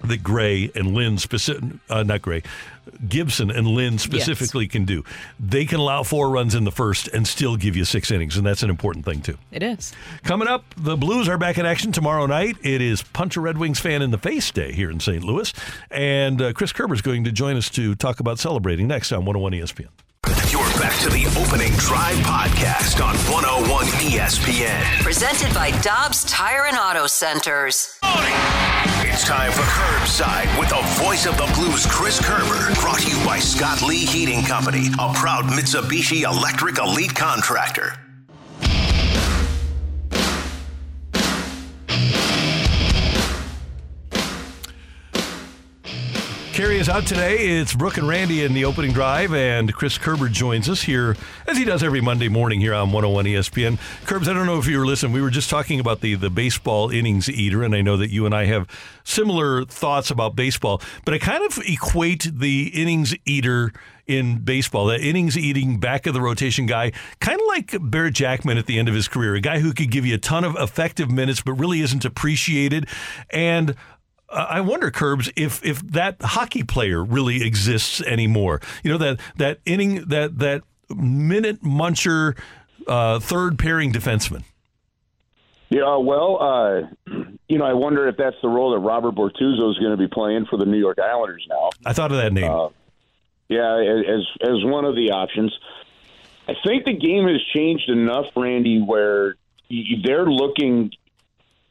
that 0.02 0.22
Gray 0.22 0.70
and 0.74 0.94
Lynn 0.94 1.18
specific, 1.18 1.64
uh, 1.88 2.02
not 2.02 2.22
Gray, 2.22 2.42
Gibson 3.08 3.50
and 3.50 3.66
Lynn 3.66 3.98
specifically 3.98 4.66
can 4.68 4.84
do. 4.84 5.04
They 5.38 5.64
can 5.64 5.78
allow 5.80 6.02
four 6.02 6.30
runs 6.30 6.54
in 6.54 6.64
the 6.64 6.72
first 6.72 7.08
and 7.08 7.26
still 7.26 7.56
give 7.56 7.76
you 7.76 7.84
six 7.84 8.10
innings, 8.10 8.36
and 8.36 8.46
that's 8.46 8.62
an 8.62 8.70
important 8.70 9.04
thing 9.04 9.20
too. 9.20 9.38
It 9.50 9.62
is. 9.62 9.92
Coming 10.22 10.48
up, 10.48 10.64
the 10.76 10.96
Blues 10.96 11.28
are 11.28 11.38
back 11.38 11.58
in 11.58 11.66
action 11.66 11.92
tomorrow 11.92 12.26
night. 12.26 12.56
It 12.62 12.80
is 12.80 13.02
Punch 13.02 13.36
a 13.36 13.40
Red 13.40 13.58
Wings 13.58 13.80
fan 13.80 14.02
in 14.02 14.10
the 14.10 14.18
face 14.18 14.50
day 14.50 14.72
here 14.72 14.90
in 14.90 15.00
St. 15.00 15.22
Louis, 15.22 15.52
and 15.90 16.40
uh, 16.40 16.52
Chris 16.52 16.72
Kerber 16.72 16.94
is 16.94 17.02
going 17.02 17.24
to 17.24 17.32
join 17.32 17.56
us 17.56 17.68
to 17.70 17.94
talk 17.94 18.20
about 18.20 18.38
celebrating 18.38 18.86
next 18.86 19.12
on 19.12 19.24
101 19.24 19.52
ESPN. 19.52 19.88
You're 20.50 20.62
back 20.80 20.98
to 21.00 21.10
the 21.10 21.26
opening 21.38 21.72
drive 21.72 22.16
podcast 22.18 23.04
on 23.04 23.16
101 23.30 23.84
ESPN. 24.08 25.02
Presented 25.02 25.52
by 25.52 25.70
Dobbs 25.82 26.24
Tire 26.24 26.66
and 26.66 26.76
Auto 26.78 27.06
Centers. 27.06 27.98
It's 29.14 29.22
time 29.22 29.52
for 29.52 29.62
KerbSide 29.62 30.58
with 30.58 30.70
the 30.70 30.82
voice 31.00 31.24
of 31.24 31.36
the 31.36 31.46
blues, 31.54 31.86
Chris 31.86 32.18
Kerber. 32.20 32.74
Brought 32.80 32.98
to 32.98 33.16
you 33.16 33.24
by 33.24 33.38
Scott 33.38 33.80
Lee 33.80 34.04
Heating 34.04 34.42
Company, 34.42 34.88
a 34.98 35.12
proud 35.14 35.44
Mitsubishi 35.44 36.22
Electric 36.22 36.78
Elite 36.78 37.14
contractor. 37.14 37.96
Carrie 46.54 46.78
is 46.78 46.88
out 46.88 47.04
today. 47.04 47.38
It's 47.38 47.74
Brooke 47.74 47.96
and 47.96 48.06
Randy 48.06 48.44
in 48.44 48.54
the 48.54 48.64
opening 48.64 48.92
drive, 48.92 49.34
and 49.34 49.74
Chris 49.74 49.98
Kerber 49.98 50.28
joins 50.28 50.68
us 50.68 50.82
here, 50.82 51.16
as 51.48 51.56
he 51.56 51.64
does 51.64 51.82
every 51.82 52.00
Monday 52.00 52.28
morning 52.28 52.60
here 52.60 52.72
on 52.74 52.92
101 52.92 53.24
ESPN. 53.24 53.76
Kerbs, 54.04 54.28
I 54.28 54.34
don't 54.34 54.46
know 54.46 54.60
if 54.60 54.68
you 54.68 54.78
were 54.78 54.86
listening. 54.86 55.12
We 55.12 55.20
were 55.20 55.30
just 55.30 55.50
talking 55.50 55.80
about 55.80 56.00
the, 56.00 56.14
the 56.14 56.30
baseball 56.30 56.90
innings 56.90 57.28
eater, 57.28 57.64
and 57.64 57.74
I 57.74 57.82
know 57.82 57.96
that 57.96 58.12
you 58.12 58.24
and 58.24 58.32
I 58.32 58.44
have 58.44 58.68
similar 59.02 59.64
thoughts 59.64 60.12
about 60.12 60.36
baseball, 60.36 60.80
but 61.04 61.12
I 61.12 61.18
kind 61.18 61.44
of 61.44 61.58
equate 61.66 62.30
the 62.32 62.68
innings 62.68 63.16
eater 63.26 63.72
in 64.06 64.38
baseball, 64.38 64.86
that 64.86 65.00
innings 65.00 65.36
eating 65.36 65.80
back 65.80 66.06
of 66.06 66.14
the 66.14 66.20
rotation 66.20 66.66
guy, 66.66 66.92
kind 67.20 67.40
of 67.40 67.46
like 67.48 67.76
Barrett 67.80 68.14
Jackman 68.14 68.58
at 68.58 68.66
the 68.66 68.78
end 68.78 68.88
of 68.88 68.94
his 68.94 69.08
career, 69.08 69.34
a 69.34 69.40
guy 69.40 69.58
who 69.58 69.72
could 69.72 69.90
give 69.90 70.06
you 70.06 70.14
a 70.14 70.18
ton 70.18 70.44
of 70.44 70.54
effective 70.56 71.10
minutes, 71.10 71.40
but 71.40 71.54
really 71.54 71.80
isn't 71.80 72.04
appreciated. 72.04 72.86
And 73.30 73.74
I 74.34 74.60
wonder, 74.60 74.90
Kerbs, 74.90 75.32
if 75.36 75.64
if 75.64 75.80
that 75.88 76.20
hockey 76.20 76.62
player 76.62 77.02
really 77.02 77.46
exists 77.46 78.00
anymore. 78.02 78.60
You 78.82 78.92
know 78.92 78.98
that 78.98 79.20
that 79.36 79.60
inning 79.64 80.06
that 80.08 80.38
that 80.38 80.62
minute 80.90 81.62
muncher 81.62 82.38
uh, 82.86 83.20
third 83.20 83.58
pairing 83.58 83.92
defenseman. 83.92 84.44
Yeah, 85.70 85.96
well, 85.96 86.40
uh, 86.40 87.14
you 87.48 87.58
know, 87.58 87.64
I 87.64 87.72
wonder 87.72 88.06
if 88.06 88.16
that's 88.16 88.36
the 88.42 88.48
role 88.48 88.72
that 88.72 88.78
Robert 88.78 89.14
Bortuzzo 89.14 89.70
is 89.70 89.78
going 89.78 89.90
to 89.90 89.96
be 89.96 90.08
playing 90.08 90.46
for 90.46 90.56
the 90.56 90.66
New 90.66 90.78
York 90.78 90.98
Islanders 90.98 91.44
now. 91.48 91.70
I 91.84 91.92
thought 91.92 92.12
of 92.12 92.18
that 92.18 92.32
name. 92.32 92.50
Uh, 92.50 92.68
yeah, 93.48 93.80
as 93.80 94.26
as 94.42 94.64
one 94.64 94.84
of 94.84 94.94
the 94.94 95.10
options. 95.10 95.56
I 96.46 96.54
think 96.64 96.84
the 96.84 96.92
game 96.92 97.26
has 97.26 97.40
changed 97.54 97.88
enough, 97.88 98.26
Randy, 98.36 98.80
where 98.80 99.36
they're 99.70 100.26
looking. 100.26 100.92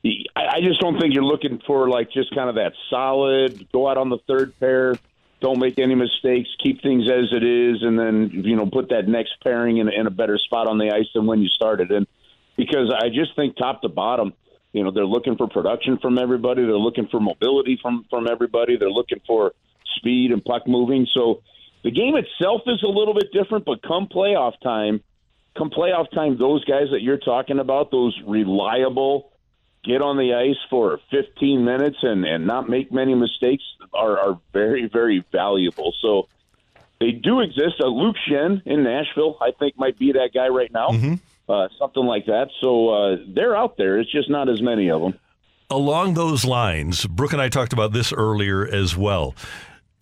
I 0.06 0.60
just 0.62 0.82
don't 0.82 1.00
think 1.00 1.14
you're 1.14 1.24
looking 1.24 1.62
for 1.66 1.90
like 1.90 2.12
just 2.12 2.36
kind 2.36 2.50
of 2.50 2.56
that 2.56 2.74
solid 2.90 3.68
go 3.72 3.88
out 3.88 3.98
on 3.98 4.10
the 4.10 4.18
third 4.28 4.60
pair, 4.60 4.96
don't 5.40 5.60
make 5.60 5.80
any 5.80 5.96
mistakes, 5.96 6.50
keep 6.62 6.82
things 6.82 7.10
as 7.10 7.32
it 7.32 7.44
is, 7.44 7.84
and 7.84 7.98
then 7.98 8.30
you 8.32 8.56
know 8.56 8.66
put 8.66 8.90
that 8.90 9.08
next 9.08 9.36
pairing 9.42 9.78
in, 9.78 9.88
in 9.90 10.08
a 10.08 10.12
better 10.12 10.38
spot 10.38 10.68
on 10.68 10.78
the 10.78 10.92
ice 10.92 11.08
than 11.14 11.26
when 11.26 11.42
you 11.42 11.48
started. 11.48 11.92
And 11.92 12.06
because 12.58 12.94
I 12.94 13.10
just 13.10 13.36
think 13.36 13.56
top 13.56 13.82
to 13.84 13.90
bottom, 13.90 14.34
you 14.74 14.84
know 14.84 14.92
they're 14.92 15.06
looking 15.06 15.38
for 15.38 15.48
production 15.48 15.98
from 16.00 16.18
everybody, 16.18 16.64
they're 16.64 16.74
looking 16.76 17.08
for 17.08 17.22
mobility 17.22 17.80
from 17.82 18.06
from 18.10 18.28
everybody, 18.30 18.76
they're 18.76 18.92
looking 18.92 19.22
for 19.26 19.54
speed 19.96 20.32
and 20.32 20.44
puck 20.44 20.68
moving. 20.68 21.08
So 21.14 21.42
the 21.84 21.92
game 21.92 22.16
itself 22.16 22.62
is 22.68 22.84
a 22.84 22.88
little 22.88 23.14
bit 23.14 23.32
different, 23.32 23.64
but 23.64 23.82
come 23.82 24.08
playoff 24.08 24.60
time, 24.62 25.02
come 25.58 25.70
playoff 25.70 26.12
time, 26.12 26.38
those 26.38 26.64
guys 26.66 26.88
that 26.92 27.02
you're 27.02 27.18
talking 27.18 27.60
about, 27.60 27.92
those 27.92 28.18
reliable, 28.26 29.33
get 29.84 30.02
on 30.02 30.18
the 30.18 30.34
ice 30.34 30.58
for 30.70 31.00
15 31.12 31.64
minutes 31.64 31.98
and, 32.02 32.26
and 32.26 32.48
not 32.48 32.70
make 32.70 32.92
many 32.92 33.16
mistakes 33.16 33.64
are, 33.94 34.18
are 34.18 34.40
very, 34.54 34.90
very 34.92 35.26
valuable. 35.32 35.94
So 36.02 36.28
they 37.00 37.12
do 37.12 37.42
exist. 37.42 37.76
Uh, 37.82 37.88
Luke 37.88 38.16
Schenn 38.28 38.62
in 38.66 38.84
Nashville, 38.84 39.38
I 39.42 39.52
think, 39.52 39.78
might 39.78 40.00
be 40.00 40.14
that 40.14 40.30
guy 40.34 40.48
right 40.48 40.72
now. 40.72 40.90
Uh, 41.50 41.68
something 41.78 42.06
like 42.06 42.26
that. 42.28 42.48
So 42.62 42.90
uh, 42.90 43.18
they're 43.28 43.56
out 43.56 43.76
there. 43.78 44.00
It's 44.00 44.12
just 44.12 44.30
not 44.30 44.48
as 44.48 44.62
many 44.62 44.90
of 44.90 45.02
them. 45.02 45.20
Along 45.70 46.14
those 46.14 46.46
lines, 46.46 47.06
Brooke 47.06 47.34
and 47.34 47.42
I 47.42 47.50
talked 47.50 47.74
about 47.74 47.92
this 47.92 48.14
earlier 48.14 48.66
as 48.66 48.96
well. 48.96 49.36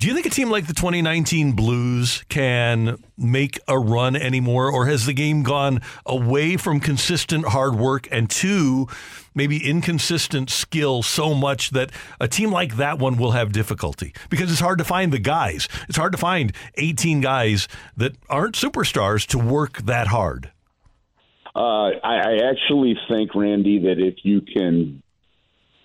Do 0.02 0.08
you 0.08 0.16
think 0.16 0.26
a 0.26 0.32
team 0.32 0.50
like 0.50 0.66
the 0.66 0.74
2019 0.74 1.52
Blues 1.52 2.24
can 2.28 2.98
make 3.18 3.60
a 3.68 3.78
run 3.78 4.16
anymore, 4.16 4.72
or 4.72 4.88
has 4.88 5.06
the 5.06 5.14
game 5.14 5.44
gone 5.44 5.82
away 6.08 6.58
from 6.58 6.80
consistent 6.80 7.46
hard 7.46 7.76
work 7.76 8.08
and 8.12 8.28
to 8.32 8.88
maybe 9.34 9.70
inconsistent 9.70 10.50
skill 10.50 11.04
so 11.04 11.34
much 11.34 11.72
that 11.72 11.92
a 12.20 12.28
team 12.28 12.52
like 12.52 12.78
that 12.78 13.00
one 13.00 13.18
will 13.18 13.32
have 13.32 13.52
difficulty? 13.52 14.14
Because 14.30 14.52
it's 14.52 14.62
hard 14.62 14.78
to 14.80 14.84
find 14.84 15.12
the 15.12 15.20
guys. 15.20 15.68
It's 15.88 15.98
hard 15.98 16.12
to 16.12 16.18
find 16.18 16.54
18 16.76 17.22
guys 17.22 17.68
that 17.98 18.16
aren't 18.30 18.56
superstars 18.56 19.26
to 19.28 19.38
work 19.38 19.80
that 19.84 20.08
hard. 20.08 20.52
Uh, 21.56 21.90
I, 22.04 22.16
I 22.16 22.50
actually 22.50 22.98
think, 23.10 23.36
Randy, 23.36 23.80
that 23.80 24.00
if 24.00 24.16
you 24.24 24.42
can, 24.42 25.04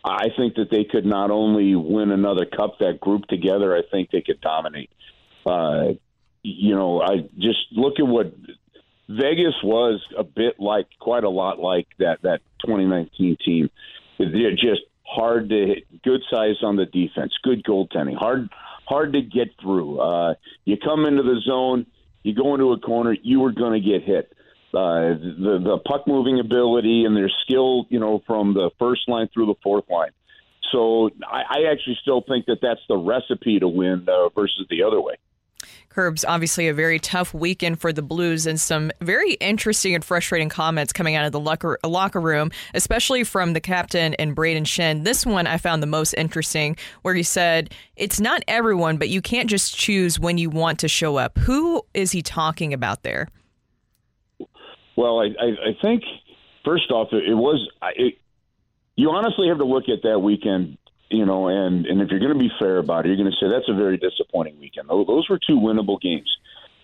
I 0.04 0.28
think 0.36 0.54
that 0.54 0.70
they 0.70 0.84
could 0.84 1.04
not 1.04 1.30
only 1.30 1.74
win 1.74 2.12
another 2.12 2.46
cup, 2.46 2.78
that 2.78 3.00
group 3.00 3.26
together, 3.26 3.76
I 3.76 3.82
think 3.90 4.10
they 4.10 4.20
could 4.20 4.40
dominate. 4.40 4.90
Uh, 5.44 5.94
you 6.42 6.76
know, 6.76 7.02
I 7.02 7.28
just 7.36 7.58
look 7.72 7.94
at 7.98 8.06
what 8.06 8.32
Vegas 9.08 9.54
was 9.62 10.00
a 10.16 10.22
bit 10.22 10.60
like, 10.60 10.86
quite 11.00 11.24
a 11.24 11.28
lot 11.28 11.58
like 11.58 11.88
that 11.98 12.22
that 12.22 12.40
2019 12.66 13.36
team. 13.44 13.70
They're 14.18 14.52
just 14.52 14.82
hard 15.04 15.48
to 15.50 15.66
hit, 15.66 16.02
good 16.02 16.22
size 16.30 16.56
on 16.62 16.76
the 16.76 16.86
defense, 16.86 17.32
good 17.42 17.64
goaltending, 17.64 18.16
hard 18.16 18.48
hard 18.86 19.12
to 19.14 19.22
get 19.22 19.48
through. 19.60 20.00
Uh, 20.00 20.34
you 20.64 20.76
come 20.76 21.06
into 21.06 21.22
the 21.22 21.40
zone, 21.44 21.86
you 22.22 22.34
go 22.34 22.54
into 22.54 22.72
a 22.72 22.78
corner, 22.78 23.16
you 23.22 23.44
are 23.44 23.52
going 23.52 23.80
to 23.80 23.88
get 23.88 24.02
hit. 24.02 24.32
Uh, 24.74 25.14
the 25.14 25.60
the 25.62 25.78
puck 25.86 26.06
moving 26.06 26.40
ability 26.40 27.04
and 27.04 27.16
their 27.16 27.30
skill, 27.44 27.86
you 27.88 27.98
know, 28.00 28.22
from 28.26 28.52
the 28.52 28.70
first 28.78 29.08
line 29.08 29.28
through 29.32 29.46
the 29.46 29.54
fourth 29.62 29.84
line. 29.88 30.10
So 30.72 31.10
I, 31.24 31.42
I 31.48 31.72
actually 31.72 31.98
still 32.02 32.22
think 32.26 32.46
that 32.46 32.58
that's 32.60 32.80
the 32.88 32.96
recipe 32.96 33.58
to 33.60 33.68
win 33.68 34.06
uh, 34.08 34.28
versus 34.30 34.66
the 34.68 34.82
other 34.82 35.00
way. 35.00 35.14
Kerbs, 35.96 36.24
obviously 36.28 36.68
a 36.68 36.74
very 36.74 36.98
tough 36.98 37.32
weekend 37.32 37.80
for 37.80 37.90
the 37.90 38.02
Blues 38.02 38.46
and 38.46 38.60
some 38.60 38.92
very 39.00 39.32
interesting 39.34 39.94
and 39.94 40.04
frustrating 40.04 40.50
comments 40.50 40.92
coming 40.92 41.14
out 41.14 41.24
of 41.24 41.32
the 41.32 41.40
locker, 41.40 42.20
room, 42.20 42.50
especially 42.74 43.24
from 43.24 43.54
the 43.54 43.60
captain 43.60 44.12
and 44.14 44.36
Brayden 44.36 44.66
Schenn. 44.66 45.04
This 45.04 45.24
one 45.24 45.46
I 45.46 45.56
found 45.56 45.82
the 45.82 45.86
most 45.86 46.12
interesting, 46.14 46.76
where 47.00 47.14
he 47.14 47.22
said, 47.22 47.72
It's 47.96 48.20
not 48.20 48.42
everyone, 48.46 48.98
but 48.98 49.08
you 49.08 49.22
can't 49.22 49.48
just 49.48 49.74
choose 49.74 50.20
when 50.20 50.36
you 50.36 50.50
want 50.50 50.78
to 50.80 50.88
show 50.88 51.16
up. 51.16 51.38
Who 51.38 51.82
is 51.94 52.12
he 52.12 52.20
talking 52.20 52.74
about 52.74 53.02
there? 53.02 53.28
Well, 54.96 55.20
I, 55.20 55.26
I, 55.40 55.70
I 55.70 55.76
think 55.80 56.02
first 56.64 56.90
off, 56.90 57.08
it, 57.12 57.34
was. 57.34 57.66
It, 57.94 58.18
you 58.96 59.08
honestly 59.10 59.48
have 59.48 59.58
to 59.58 59.64
look 59.64 59.84
at 59.88 60.02
that 60.02 60.18
weekend, 60.18 60.76
you 61.10 61.24
know, 61.24 61.48
and 61.48 61.86
and 61.86 62.00
if 62.00 62.10
you're 62.10 62.20
going 62.20 62.32
to 62.32 62.38
be 62.38 62.50
fair 62.58 62.78
about 62.78 63.04
it, 63.04 63.08
you're 63.08 63.16
going 63.16 63.30
to 63.30 63.36
say 63.40 63.50
that's 63.50 63.68
a 63.68 63.74
very 63.74 63.96
disappointing 63.96 64.58
weekend. 64.60 64.88
Those 64.88 65.28
were 65.28 65.38
two 65.38 65.58
winnable 65.58 66.00
games, 66.00 66.30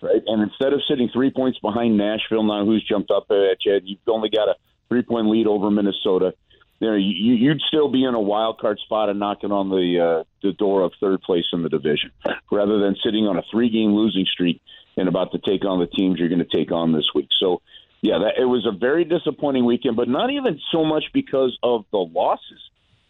right? 0.01 0.21
And 0.25 0.41
instead 0.41 0.73
of 0.73 0.81
sitting 0.87 1.09
three 1.11 1.31
points 1.31 1.59
behind 1.59 1.97
Nashville, 1.97 2.43
now 2.43 2.65
who's 2.65 2.83
jumped 2.87 3.11
up 3.11 3.25
at 3.29 3.57
you, 3.65 3.79
you've 3.83 3.99
only 4.07 4.29
got 4.29 4.47
a 4.47 4.55
three 4.89 5.03
point 5.03 5.29
lead 5.29 5.47
over 5.47 5.69
Minnesota. 5.69 6.33
You 6.79 6.89
know, 6.89 6.95
you, 6.95 7.35
you'd 7.35 7.61
still 7.67 7.89
be 7.89 8.03
in 8.03 8.13
a 8.13 8.19
wild 8.19 8.59
card 8.59 8.79
spot 8.79 9.09
and 9.09 9.19
knocking 9.19 9.51
on 9.51 9.69
the 9.69 9.99
uh, 9.99 10.23
the 10.41 10.53
door 10.53 10.81
of 10.81 10.91
third 10.99 11.21
place 11.21 11.45
in 11.53 11.63
the 11.63 11.69
division, 11.69 12.11
rather 12.51 12.79
than 12.79 12.95
sitting 13.03 13.25
on 13.25 13.37
a 13.37 13.43
three 13.51 13.69
game 13.69 13.93
losing 13.93 14.25
streak 14.25 14.61
and 14.97 15.07
about 15.07 15.31
to 15.31 15.39
take 15.39 15.65
on 15.65 15.79
the 15.79 15.87
teams 15.87 16.19
you're 16.19 16.29
going 16.29 16.45
to 16.45 16.57
take 16.57 16.71
on 16.71 16.91
this 16.91 17.09
week. 17.15 17.29
So 17.39 17.61
yeah, 18.01 18.19
that, 18.19 18.41
it 18.41 18.45
was 18.45 18.65
a 18.65 18.77
very 18.77 19.05
disappointing 19.05 19.65
weekend, 19.65 19.95
but 19.95 20.09
not 20.09 20.29
even 20.29 20.59
so 20.71 20.83
much 20.83 21.05
because 21.13 21.57
of 21.63 21.85
the 21.91 21.99
losses, 21.99 22.59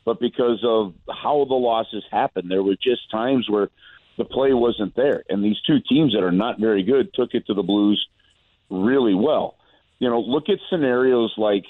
but 0.06 0.20
because 0.20 0.64
of 0.64 0.94
how 1.10 1.46
the 1.46 1.56
losses 1.56 2.04
happened. 2.12 2.50
There 2.50 2.64
were 2.64 2.76
just 2.76 3.10
times 3.12 3.50
where 3.50 3.70
the 4.18 4.26
play 4.26 4.54
wasn't 4.54 4.96
there, 4.96 5.24
and 5.30 5.44
these 5.44 5.60
two 5.66 5.80
teams 5.80 6.14
that 6.14 6.24
are 6.24 6.32
not 6.32 6.60
very 6.60 6.84
good 6.84 7.14
took 7.14 7.34
it 7.34 7.48
to 7.48 7.54
the 7.54 7.64
Blues 7.64 8.06
really 8.70 9.16
well. 9.16 9.56
You 10.00 10.10
know, 10.10 10.20
look 10.20 10.50
at 10.50 10.60
scenarios 10.70 11.34
like 11.38 11.66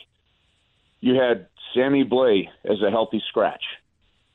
you 0.99 1.15
had 1.15 1.47
Sammy 1.73 2.03
Blais 2.03 2.47
as 2.65 2.81
a 2.81 2.89
healthy 2.89 3.21
scratch. 3.29 3.63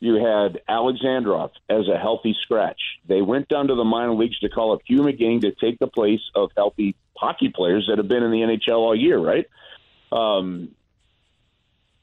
You 0.01 0.15
had 0.15 0.61
Alexandrov 0.69 1.51
as 1.69 1.89
a 1.89 1.99
healthy 1.99 2.37
scratch. 2.45 2.81
They 3.07 3.21
went 3.21 3.49
down 3.49 3.69
to 3.69 3.75
the 3.75 3.85
minor 3.85 4.15
leagues 4.15 4.39
to 4.41 4.49
call 4.49 4.73
up 4.73 4.81
Hugh 4.87 5.01
McGing 5.01 5.41
to 5.41 5.53
take 5.53 5.79
the 5.81 5.89
place 5.89 6.21
of 6.37 6.51
healthy 6.57 6.95
hockey 7.17 7.49
players 7.49 7.87
that 7.89 7.99
have 7.99 8.07
been 8.07 8.23
in 8.23 8.31
the 8.31 8.39
NHL 8.39 8.77
all 8.77 8.95
year, 8.95 9.19
right? 9.19 9.47
Um, 10.13 10.71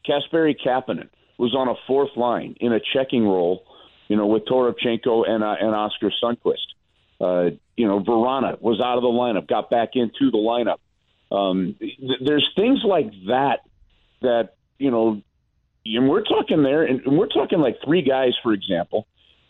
Kasperi 0.06 0.56
Kapanen 0.64 1.10
was 1.38 1.55
on 1.55 1.67
a 1.67 1.75
fourth 1.88 2.15
line 2.15 2.55
in 2.59 2.73
a 2.73 2.79
checking 2.93 3.25
role 3.25 3.65
you 4.07 4.15
know, 4.15 4.27
with 4.27 4.45
Toropchenko 4.45 5.27
and 5.27 5.43
uh, 5.43 5.55
and 5.59 5.75
Oskar 5.75 6.11
Sundqvist. 6.23 6.67
Uh, 7.19 7.55
you 7.75 7.88
know, 7.88 8.01
Vrana 8.01 8.61
was 8.61 8.79
out 8.81 8.97
of 8.97 9.03
the 9.03 9.09
lineup, 9.09 9.47
got 9.47 9.69
back 9.69 9.91
into 9.95 10.31
the 10.31 10.38
lineup. 10.38 10.77
Um, 11.36 11.75
th- 11.79 12.19
there's 12.21 12.47
things 12.55 12.82
like 12.83 13.12
that 13.28 13.62
that 14.21 14.55
you 14.78 14.91
know, 14.91 15.21
and 15.86 16.09
we're 16.09 16.24
talking 16.24 16.62
there, 16.63 16.83
and 16.83 17.01
we're 17.17 17.28
talking 17.28 17.59
like 17.59 17.78
three 17.83 18.01
guys, 18.01 18.33
for 18.43 18.53
example. 18.53 19.07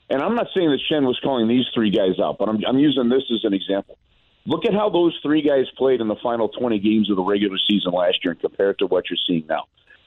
And 0.09 0.21
I'm 0.21 0.35
not 0.35 0.47
saying 0.53 0.69
that 0.69 0.79
Schenn 0.89 1.05
was 1.05 1.19
calling 1.23 1.47
these 1.47 1.65
three 1.73 1.89
guys 1.89 2.19
out, 2.19 2.37
but 2.37 2.47
I'm, 2.47 2.63
I'm 2.67 2.77
using 2.77 3.09
this 3.09 3.23
as 3.33 3.43
an 3.43 3.55
example. 3.55 3.97
Look 4.45 4.65
at 4.65 4.73
how 4.73 4.91
those 4.91 5.17
three 5.23 5.41
guys 5.41 5.65
played 5.75 5.99
in 5.99 6.07
the 6.07 6.15
final 6.21 6.47
20 6.47 6.77
games 6.77 7.09
of 7.09 7.15
the 7.15 7.23
regular 7.23 7.57
season 7.67 7.91
last 7.91 8.23
year 8.23 8.33
and 8.33 8.39
compare 8.39 8.69
it 8.69 8.77
to 8.79 8.85
what 8.85 9.09
you're 9.09 9.17
seeing 9.25 9.47
now. 9.49 9.63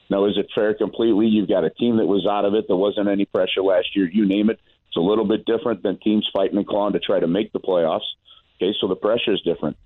Now, 0.09 0.25
is 0.25 0.37
it 0.37 0.47
fair 0.55 0.73
completely? 0.73 1.27
You've 1.27 1.49
got 1.49 1.63
a 1.63 1.69
team 1.69 1.97
that 1.97 2.05
was 2.05 2.25
out 2.25 2.45
of 2.45 2.55
it. 2.55 2.65
There 2.67 2.75
wasn't 2.75 3.09
any 3.09 3.25
pressure 3.25 3.61
last 3.61 3.95
year. 3.95 4.09
You 4.09 4.27
name 4.27 4.49
it. 4.49 4.59
It's 4.87 4.97
a 4.97 5.01
little 5.01 5.25
bit 5.25 5.45
different 5.45 5.83
than 5.83 5.99
teams 5.99 6.27
fighting 6.33 6.57
and 6.57 6.67
clawing 6.67 6.93
to 6.93 6.99
try 6.99 7.19
to 7.19 7.27
make 7.27 7.53
the 7.53 7.59
playoffs. 7.59 8.07
Okay, 8.55 8.73
so 8.81 8.87
the 8.87 8.95
pressure 8.95 9.33
is 9.33 9.41
different. 9.41 9.77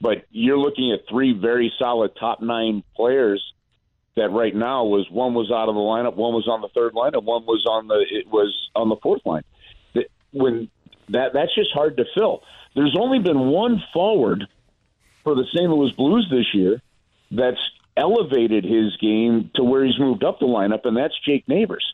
But 0.00 0.24
you're 0.30 0.58
looking 0.58 0.92
at 0.92 1.08
three 1.08 1.32
very 1.32 1.72
solid 1.78 2.12
top 2.18 2.40
nine 2.40 2.82
players 2.94 3.42
that 4.16 4.30
right 4.30 4.54
now 4.54 4.84
was 4.84 5.06
one 5.10 5.34
was 5.34 5.50
out 5.50 5.68
of 5.68 5.74
the 5.74 5.80
lineup, 5.80 6.16
one 6.16 6.34
was 6.34 6.48
on 6.48 6.62
the 6.62 6.68
third 6.68 6.94
line, 6.94 7.14
and 7.14 7.24
one 7.24 7.44
was 7.44 7.64
on 7.68 7.86
the 7.86 8.04
it 8.10 8.26
was 8.26 8.54
on 8.74 8.88
the 8.88 8.96
fourth 9.02 9.24
line. 9.26 9.42
That 9.94 10.06
when 10.32 10.70
that 11.10 11.32
that's 11.34 11.54
just 11.54 11.70
hard 11.72 11.98
to 11.98 12.04
fill. 12.14 12.42
There's 12.74 12.96
only 12.98 13.18
been 13.20 13.38
one 13.48 13.82
forward 13.92 14.44
for 15.22 15.34
the 15.34 15.44
St. 15.54 15.68
Louis 15.68 15.92
Blues 15.92 16.28
this 16.30 16.54
year 16.54 16.80
that's 17.30 17.58
elevated 17.96 18.64
his 18.64 18.96
game 19.00 19.50
to 19.54 19.64
where 19.64 19.84
he's 19.84 19.98
moved 19.98 20.24
up 20.24 20.38
the 20.38 20.46
lineup, 20.46 20.84
and 20.84 20.96
that's 20.96 21.14
Jake 21.24 21.48
Neighbours. 21.48 21.84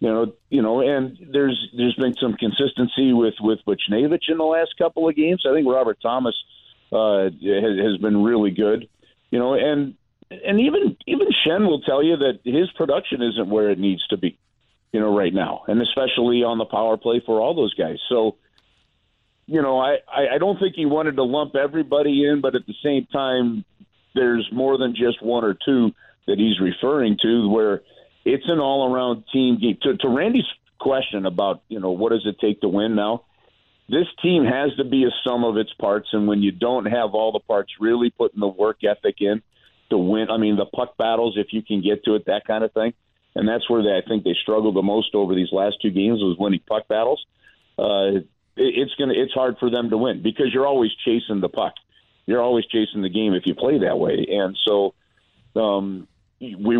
You 0.00 0.08
know, 0.08 0.32
you 0.50 0.62
know, 0.62 0.80
and 0.80 1.16
there's 1.32 1.70
there's 1.76 1.94
been 1.94 2.14
some 2.20 2.34
consistency 2.34 3.12
with 3.12 3.34
with 3.40 3.60
Buchnevich 3.66 4.28
in 4.28 4.38
the 4.38 4.44
last 4.44 4.74
couple 4.76 5.08
of 5.08 5.16
games. 5.16 5.44
I 5.48 5.54
think 5.54 5.66
Robert 5.68 5.98
Thomas 6.02 6.34
uh, 6.92 7.24
has, 7.24 7.32
has 7.32 7.96
been 8.00 8.22
really 8.22 8.50
good. 8.50 8.88
You 9.30 9.38
know, 9.38 9.54
and 9.54 9.94
and 10.30 10.60
even 10.60 10.96
even 11.06 11.28
Schenn 11.28 11.66
will 11.66 11.80
tell 11.80 12.02
you 12.02 12.16
that 12.18 12.40
his 12.44 12.70
production 12.72 13.22
isn't 13.22 13.48
where 13.48 13.70
it 13.70 13.78
needs 13.78 14.06
to 14.08 14.16
be. 14.16 14.38
You 14.92 15.00
know, 15.00 15.16
right 15.16 15.34
now, 15.34 15.64
and 15.66 15.80
especially 15.82 16.44
on 16.44 16.58
the 16.58 16.66
power 16.66 16.96
play 16.96 17.20
for 17.24 17.40
all 17.40 17.54
those 17.54 17.74
guys. 17.74 17.98
So, 18.08 18.36
you 19.46 19.60
know, 19.60 19.80
I 19.80 19.98
I 20.34 20.38
don't 20.38 20.58
think 20.58 20.74
he 20.76 20.86
wanted 20.86 21.16
to 21.16 21.24
lump 21.24 21.56
everybody 21.56 22.26
in, 22.26 22.40
but 22.40 22.54
at 22.54 22.66
the 22.66 22.74
same 22.82 23.06
time, 23.06 23.64
there's 24.14 24.48
more 24.52 24.78
than 24.78 24.94
just 24.94 25.22
one 25.22 25.44
or 25.44 25.54
two 25.54 25.92
that 26.26 26.38
he's 26.38 26.60
referring 26.60 27.18
to 27.22 27.48
where 27.48 27.82
it's 28.24 28.44
an 28.48 28.58
all 28.58 28.92
around 28.92 29.24
team 29.32 29.58
game. 29.60 29.78
To, 29.82 29.96
to 29.96 30.08
Randy's 30.08 30.44
question 30.78 31.26
about, 31.26 31.62
you 31.68 31.80
know, 31.80 31.90
what 31.90 32.10
does 32.10 32.26
it 32.26 32.36
take 32.40 32.60
to 32.62 32.68
win 32.68 32.94
now? 32.94 33.24
This 33.88 34.06
team 34.22 34.44
has 34.44 34.74
to 34.76 34.84
be 34.84 35.04
a 35.04 35.10
sum 35.26 35.44
of 35.44 35.58
its 35.58 35.72
parts, 35.74 36.08
and 36.12 36.26
when 36.26 36.42
you 36.42 36.52
don't 36.52 36.86
have 36.86 37.14
all 37.14 37.32
the 37.32 37.40
parts 37.40 37.72
really 37.78 38.10
putting 38.10 38.40
the 38.40 38.48
work 38.48 38.78
ethic 38.82 39.16
in 39.20 39.42
to 39.90 39.98
win, 39.98 40.30
I 40.30 40.38
mean, 40.38 40.56
the 40.56 40.64
puck 40.64 40.96
battles, 40.96 41.34
if 41.36 41.48
you 41.50 41.62
can 41.62 41.82
get 41.82 42.04
to 42.04 42.14
it, 42.14 42.24
that 42.26 42.46
kind 42.46 42.64
of 42.64 42.72
thing, 42.72 42.94
and 43.34 43.46
that's 43.46 43.68
where 43.68 43.82
they, 43.82 43.90
I 43.90 44.00
think 44.08 44.24
they 44.24 44.34
struggled 44.40 44.74
the 44.74 44.82
most 44.82 45.14
over 45.14 45.34
these 45.34 45.52
last 45.52 45.76
two 45.82 45.90
games 45.90 46.20
was 46.20 46.38
winning 46.38 46.60
puck 46.66 46.88
battles. 46.88 47.26
Uh, 47.78 48.16
it, 48.16 48.26
it's 48.56 48.94
gonna, 48.98 49.12
it's 49.14 49.34
hard 49.34 49.56
for 49.60 49.68
them 49.68 49.90
to 49.90 49.98
win 49.98 50.22
because 50.22 50.46
you're 50.54 50.66
always 50.66 50.92
chasing 51.04 51.40
the 51.40 51.50
puck 51.50 51.74
you're 52.26 52.42
always 52.42 52.64
chasing 52.66 53.02
the 53.02 53.08
game 53.08 53.34
if 53.34 53.46
you 53.46 53.54
play 53.54 53.78
that 53.78 53.98
way. 53.98 54.26
And 54.30 54.56
so, 54.64 54.94
um, 55.56 56.08
we 56.40 56.78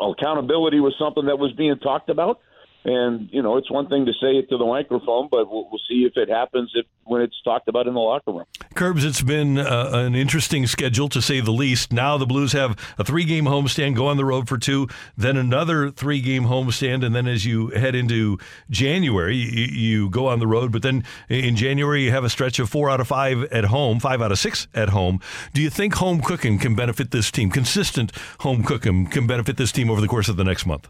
accountability 0.00 0.80
was 0.80 0.94
something 0.98 1.26
that 1.26 1.38
was 1.38 1.52
being 1.52 1.78
talked 1.78 2.10
about. 2.10 2.40
And 2.84 3.30
you 3.32 3.42
know, 3.42 3.56
it's 3.56 3.70
one 3.70 3.88
thing 3.88 4.04
to 4.06 4.12
say 4.12 4.36
it 4.36 4.50
to 4.50 4.58
the 4.58 4.66
microphone, 4.66 5.28
but 5.30 5.50
we'll, 5.50 5.68
we'll 5.70 5.80
see 5.88 6.04
if 6.04 6.16
it 6.16 6.28
happens 6.28 6.70
if 6.74 6.84
when 7.04 7.22
it's 7.22 7.40
talked 7.42 7.68
about 7.68 7.86
in 7.86 7.94
the 7.94 8.00
locker 8.00 8.32
room. 8.32 8.44
Kerbs, 8.74 9.04
it's 9.04 9.22
been 9.22 9.58
uh, 9.58 9.90
an 9.92 10.14
interesting 10.14 10.66
schedule 10.66 11.08
to 11.10 11.22
say 11.22 11.40
the 11.40 11.50
least. 11.50 11.92
Now 11.92 12.18
the 12.18 12.26
Blues 12.26 12.52
have 12.52 12.78
a 12.98 13.04
three-game 13.04 13.44
homestand, 13.44 13.94
go 13.94 14.08
on 14.08 14.16
the 14.16 14.24
road 14.24 14.48
for 14.48 14.58
two, 14.58 14.88
then 15.16 15.36
another 15.36 15.90
three-game 15.90 16.44
homestand, 16.44 17.04
and 17.04 17.14
then 17.14 17.26
as 17.26 17.46
you 17.46 17.68
head 17.68 17.94
into 17.94 18.38
January, 18.70 19.36
you, 19.36 19.66
you 19.66 20.10
go 20.10 20.28
on 20.28 20.38
the 20.38 20.46
road. 20.46 20.72
But 20.72 20.82
then 20.82 21.04
in 21.28 21.56
January, 21.56 22.04
you 22.04 22.10
have 22.10 22.24
a 22.24 22.30
stretch 22.30 22.58
of 22.58 22.68
four 22.68 22.90
out 22.90 23.00
of 23.00 23.08
five 23.08 23.44
at 23.44 23.66
home, 23.66 24.00
five 24.00 24.20
out 24.20 24.32
of 24.32 24.38
six 24.38 24.66
at 24.74 24.90
home. 24.90 25.20
Do 25.52 25.62
you 25.62 25.70
think 25.70 25.94
home 25.94 26.20
cooking 26.20 26.58
can 26.58 26.74
benefit 26.74 27.12
this 27.12 27.30
team? 27.30 27.50
Consistent 27.50 28.12
home 28.40 28.62
cooking 28.62 29.06
can 29.06 29.26
benefit 29.26 29.56
this 29.56 29.72
team 29.72 29.88
over 29.90 30.00
the 30.00 30.08
course 30.08 30.28
of 30.28 30.36
the 30.36 30.44
next 30.44 30.66
month. 30.66 30.88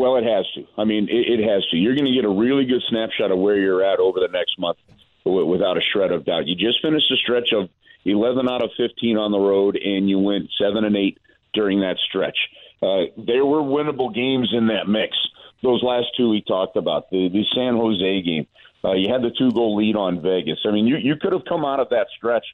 Well, 0.00 0.16
it 0.16 0.24
has 0.24 0.46
to. 0.54 0.64
I 0.78 0.84
mean, 0.84 1.10
it, 1.10 1.40
it 1.40 1.46
has 1.46 1.62
to. 1.66 1.76
You're 1.76 1.94
going 1.94 2.06
to 2.06 2.14
get 2.14 2.24
a 2.24 2.30
really 2.30 2.64
good 2.64 2.82
snapshot 2.88 3.30
of 3.30 3.38
where 3.38 3.58
you're 3.58 3.84
at 3.84 3.98
over 3.98 4.18
the 4.18 4.32
next 4.32 4.58
month 4.58 4.78
without 5.26 5.76
a 5.76 5.82
shred 5.92 6.10
of 6.10 6.24
doubt. 6.24 6.46
You 6.46 6.56
just 6.56 6.80
finished 6.80 7.12
a 7.12 7.16
stretch 7.16 7.52
of 7.52 7.68
11 8.06 8.48
out 8.48 8.64
of 8.64 8.70
15 8.78 9.18
on 9.18 9.30
the 9.30 9.38
road, 9.38 9.76
and 9.76 10.08
you 10.08 10.18
went 10.18 10.48
7 10.58 10.86
and 10.86 10.96
8 10.96 11.18
during 11.52 11.80
that 11.80 11.98
stretch. 12.08 12.38
Uh, 12.82 13.12
there 13.18 13.44
were 13.44 13.60
winnable 13.60 14.14
games 14.14 14.54
in 14.56 14.68
that 14.68 14.88
mix. 14.88 15.18
Those 15.62 15.82
last 15.82 16.06
two 16.16 16.30
we 16.30 16.40
talked 16.40 16.78
about, 16.78 17.10
the, 17.10 17.28
the 17.28 17.44
San 17.54 17.76
Jose 17.76 18.22
game. 18.22 18.46
Uh, 18.82 18.92
you 18.92 19.12
had 19.12 19.20
the 19.20 19.34
two 19.36 19.50
goal 19.50 19.76
lead 19.76 19.96
on 19.96 20.22
Vegas. 20.22 20.60
I 20.64 20.70
mean, 20.70 20.86
you, 20.86 20.96
you 20.96 21.16
could 21.16 21.34
have 21.34 21.44
come 21.46 21.66
out 21.66 21.78
of 21.78 21.90
that 21.90 22.06
stretch 22.16 22.46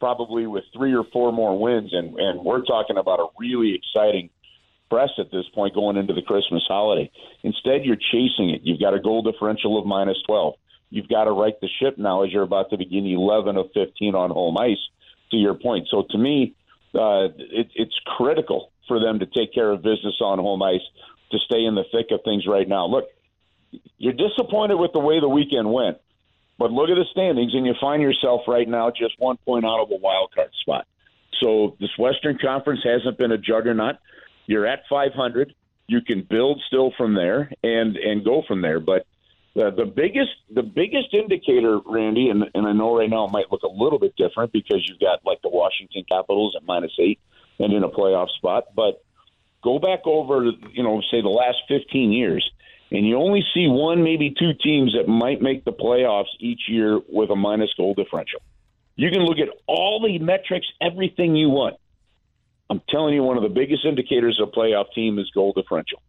probably 0.00 0.46
with 0.46 0.64
three 0.74 0.94
or 0.94 1.04
four 1.12 1.34
more 1.34 1.58
wins, 1.58 1.92
and, 1.92 2.18
and 2.18 2.42
we're 2.42 2.64
talking 2.64 2.96
about 2.96 3.20
a 3.20 3.26
really 3.38 3.74
exciting 3.74 4.30
press 4.94 5.10
at 5.18 5.32
this 5.32 5.44
point 5.52 5.74
going 5.74 5.96
into 5.96 6.14
the 6.14 6.22
Christmas 6.22 6.62
holiday. 6.68 7.10
Instead, 7.42 7.84
you're 7.84 7.96
chasing 7.96 8.50
it. 8.50 8.60
You've 8.62 8.78
got 8.78 8.94
a 8.94 9.00
goal 9.00 9.22
differential 9.22 9.76
of 9.76 9.86
minus 9.86 10.18
12. 10.24 10.54
You've 10.90 11.08
got 11.08 11.24
to 11.24 11.32
right 11.32 11.60
the 11.60 11.68
ship 11.80 11.98
now 11.98 12.22
as 12.22 12.30
you're 12.30 12.44
about 12.44 12.70
to 12.70 12.78
begin 12.78 13.04
11 13.04 13.56
of 13.56 13.66
15 13.74 14.14
on 14.14 14.30
home 14.30 14.56
ice, 14.56 14.78
to 15.32 15.36
your 15.36 15.54
point. 15.54 15.88
So 15.90 16.04
to 16.10 16.16
me, 16.16 16.54
uh, 16.94 17.34
it, 17.36 17.70
it's 17.74 17.98
critical 18.16 18.70
for 18.86 19.00
them 19.00 19.18
to 19.18 19.26
take 19.26 19.52
care 19.52 19.68
of 19.72 19.82
business 19.82 20.14
on 20.20 20.38
home 20.38 20.62
ice 20.62 20.86
to 21.32 21.38
stay 21.38 21.64
in 21.64 21.74
the 21.74 21.82
thick 21.90 22.12
of 22.12 22.20
things 22.24 22.44
right 22.46 22.68
now. 22.68 22.86
Look, 22.86 23.06
you're 23.98 24.12
disappointed 24.12 24.76
with 24.76 24.92
the 24.92 25.00
way 25.00 25.18
the 25.18 25.28
weekend 25.28 25.72
went, 25.72 25.98
but 26.56 26.70
look 26.70 26.88
at 26.88 26.94
the 26.94 27.06
standings, 27.10 27.52
and 27.54 27.66
you 27.66 27.74
find 27.80 28.00
yourself 28.00 28.42
right 28.46 28.68
now 28.68 28.90
just 28.90 29.14
one 29.18 29.38
point 29.38 29.64
out 29.64 29.82
of 29.82 29.90
a 29.90 29.96
wild 29.96 30.30
card 30.32 30.50
spot. 30.60 30.86
So 31.42 31.76
this 31.80 31.90
Western 31.98 32.38
Conference 32.38 32.82
hasn't 32.84 33.18
been 33.18 33.32
a 33.32 33.38
juggernaut. 33.38 33.96
You're 34.46 34.66
at 34.66 34.80
500. 34.88 35.54
You 35.86 36.00
can 36.00 36.22
build 36.22 36.62
still 36.66 36.92
from 36.96 37.14
there 37.14 37.50
and 37.62 37.96
and 37.96 38.24
go 38.24 38.42
from 38.46 38.62
there. 38.62 38.80
But 38.80 39.06
the, 39.54 39.70
the 39.70 39.84
biggest 39.84 40.32
the 40.50 40.62
biggest 40.62 41.12
indicator, 41.12 41.78
Randy, 41.84 42.28
and, 42.30 42.44
and 42.54 42.66
I 42.66 42.72
know 42.72 42.96
right 42.96 43.08
now 43.08 43.26
it 43.26 43.32
might 43.32 43.50
look 43.52 43.62
a 43.62 43.68
little 43.68 43.98
bit 43.98 44.16
different 44.16 44.52
because 44.52 44.86
you've 44.88 45.00
got 45.00 45.20
like 45.24 45.42
the 45.42 45.48
Washington 45.48 46.04
Capitals 46.08 46.54
at 46.56 46.66
minus 46.66 46.92
eight 46.98 47.20
and 47.58 47.72
in 47.72 47.84
a 47.84 47.88
playoff 47.88 48.30
spot. 48.30 48.64
But 48.74 49.02
go 49.62 49.78
back 49.78 50.00
over, 50.06 50.44
you 50.72 50.82
know, 50.82 51.00
say 51.10 51.20
the 51.20 51.28
last 51.28 51.58
15 51.68 52.12
years, 52.12 52.48
and 52.90 53.06
you 53.06 53.16
only 53.16 53.44
see 53.54 53.66
one, 53.68 54.02
maybe 54.02 54.34
two 54.36 54.52
teams 54.54 54.94
that 54.94 55.08
might 55.08 55.40
make 55.40 55.64
the 55.64 55.72
playoffs 55.72 56.34
each 56.40 56.62
year 56.68 57.00
with 57.08 57.30
a 57.30 57.36
minus 57.36 57.72
goal 57.76 57.94
differential. 57.94 58.40
You 58.96 59.10
can 59.10 59.22
look 59.22 59.38
at 59.38 59.48
all 59.66 60.00
the 60.06 60.18
metrics, 60.18 60.66
everything 60.80 61.34
you 61.34 61.48
want. 61.48 61.76
I'm 62.70 62.80
telling 62.88 63.14
you, 63.14 63.22
one 63.22 63.36
of 63.36 63.42
the 63.42 63.48
biggest 63.48 63.84
indicators 63.84 64.40
of 64.40 64.48
a 64.48 64.52
playoff 64.52 64.92
team 64.94 65.18
is 65.18 65.30
goal 65.30 65.52
differential. 65.52 66.00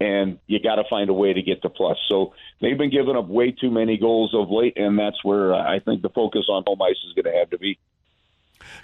And 0.00 0.38
you 0.46 0.58
got 0.60 0.76
to 0.76 0.84
find 0.88 1.10
a 1.10 1.12
way 1.12 1.32
to 1.32 1.42
get 1.42 1.62
to 1.62 1.68
plus. 1.68 1.98
So 2.08 2.32
they've 2.60 2.78
been 2.78 2.90
giving 2.90 3.16
up 3.16 3.28
way 3.28 3.50
too 3.52 3.70
many 3.70 3.98
goals 3.98 4.34
of 4.34 4.50
late, 4.50 4.76
and 4.76 4.98
that's 4.98 5.22
where 5.22 5.54
I 5.54 5.78
think 5.78 6.02
the 6.02 6.08
focus 6.08 6.46
on 6.48 6.64
home 6.66 6.80
ice 6.80 6.96
is 7.06 7.12
going 7.12 7.32
to 7.32 7.38
have 7.38 7.50
to 7.50 7.58
be. 7.58 7.78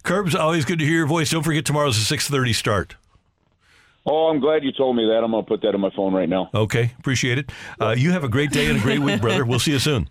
Kerbs, 0.04 0.38
always 0.38 0.64
good 0.64 0.78
to 0.78 0.84
hear 0.84 0.96
your 0.96 1.06
voice. 1.06 1.30
Don't 1.30 1.42
forget 1.42 1.64
tomorrow's 1.64 1.96
a 1.96 2.14
6:30 2.14 2.54
start. 2.54 2.96
Oh, 4.04 4.28
I'm 4.28 4.40
glad 4.40 4.62
you 4.62 4.72
told 4.72 4.94
me 4.94 5.04
that. 5.06 5.24
I'm 5.24 5.32
going 5.32 5.42
to 5.42 5.48
put 5.48 5.62
that 5.62 5.74
in 5.74 5.80
my 5.80 5.90
phone 5.90 6.14
right 6.14 6.28
now. 6.28 6.50
Okay, 6.54 6.92
appreciate 6.98 7.38
it. 7.38 7.50
Uh, 7.80 7.94
you 7.96 8.12
have 8.12 8.22
a 8.22 8.28
great 8.28 8.50
day 8.50 8.66
and 8.68 8.78
a 8.78 8.80
great 8.80 9.00
week, 9.00 9.20
brother. 9.20 9.44
We'll 9.44 9.58
see 9.58 9.72
you 9.72 9.80
soon. 9.80 10.08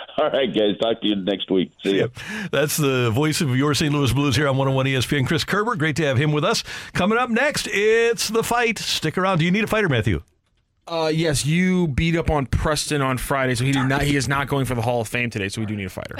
All 0.18 0.30
right, 0.30 0.52
guys. 0.54 0.76
Talk 0.80 1.00
to 1.00 1.06
you 1.06 1.16
next 1.16 1.50
week. 1.50 1.72
See 1.82 1.96
you. 1.96 2.10
That's 2.52 2.76
the 2.76 3.10
voice 3.10 3.40
of 3.40 3.56
your 3.56 3.74
St. 3.74 3.92
Louis 3.92 4.12
Blues 4.12 4.36
here 4.36 4.48
on 4.48 4.56
101 4.56 4.86
ESPN. 4.86 5.26
Chris 5.26 5.44
Kerber, 5.44 5.76
great 5.76 5.96
to 5.96 6.04
have 6.04 6.18
him 6.18 6.32
with 6.32 6.44
us. 6.44 6.62
Coming 6.92 7.18
up 7.18 7.30
next, 7.30 7.68
it's 7.70 8.28
the 8.28 8.42
fight. 8.42 8.78
Stick 8.78 9.16
around. 9.16 9.38
Do 9.38 9.44
you 9.44 9.50
need 9.50 9.64
a 9.64 9.68
fighter, 9.68 9.88
Matthew? 9.88 10.22
Uh, 10.86 11.10
yes, 11.12 11.46
you 11.46 11.86
beat 11.88 12.16
up 12.16 12.30
on 12.30 12.46
Preston 12.46 13.00
on 13.00 13.16
Friday, 13.16 13.54
so 13.54 13.64
he 13.64 13.72
did 13.72 13.86
not. 13.86 14.02
He 14.02 14.16
is 14.16 14.26
not 14.26 14.48
going 14.48 14.64
for 14.64 14.74
the 14.74 14.82
Hall 14.82 15.00
of 15.00 15.08
Fame 15.08 15.30
today. 15.30 15.48
So 15.48 15.60
we 15.60 15.66
do 15.66 15.76
need 15.76 15.86
a 15.86 15.90
fighter. 15.90 16.16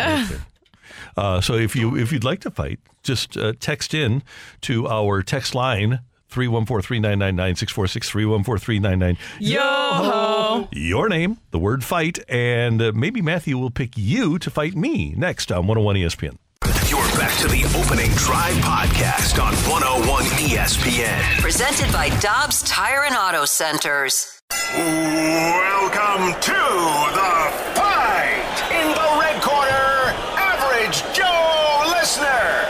Uh, 1.16 1.40
so 1.40 1.55
if 1.55 1.74
you 1.74 1.97
if 1.97 2.12
you'd 2.12 2.24
like 2.24 2.40
to 2.40 2.51
fight, 2.51 2.78
just 3.02 3.36
uh, 3.36 3.52
text 3.59 3.94
in 3.94 4.23
to 4.61 4.86
our 4.86 5.23
text 5.23 5.55
line 5.55 6.01
314-399-9646 6.31 8.44
314-399 8.44 9.16
Yo-ho! 9.40 10.69
your 10.73 11.09
name 11.09 11.39
the 11.51 11.59
word 11.59 11.82
fight 11.85 12.19
and 12.28 12.81
uh, 12.81 12.93
maybe 12.94 13.20
matthew 13.20 13.59
will 13.59 13.70
pick 13.70 13.97
you 13.97 14.39
to 14.39 14.51
fight 14.51 14.74
me 14.77 15.12
next 15.16 15.51
on 15.52 15.66
101 15.66 15.97
espn 15.97 16.36
You're 16.89 17.01
back 17.19 17.36
to 17.39 17.48
the 17.48 17.65
opening 17.78 18.11
drive 18.12 18.55
podcast 18.57 19.43
on 19.43 19.55
101 19.70 20.24
ESPN. 20.43 21.40
Presented 21.40 21.93
by 21.93 22.09
Dobbs 22.20 22.62
Tire 22.65 23.05
and 23.05 23.15
Auto 23.16 23.44
Centers. 23.44 24.40
Welcome 24.74 26.35
to 26.40 26.52
the 27.15 27.35
fight. 27.78 28.57
In 28.74 28.89
the 28.90 29.09
red 29.23 29.39
corner, 29.40 30.11
average 30.36 31.05
Joe 31.15 31.86
Listener. 31.94 32.66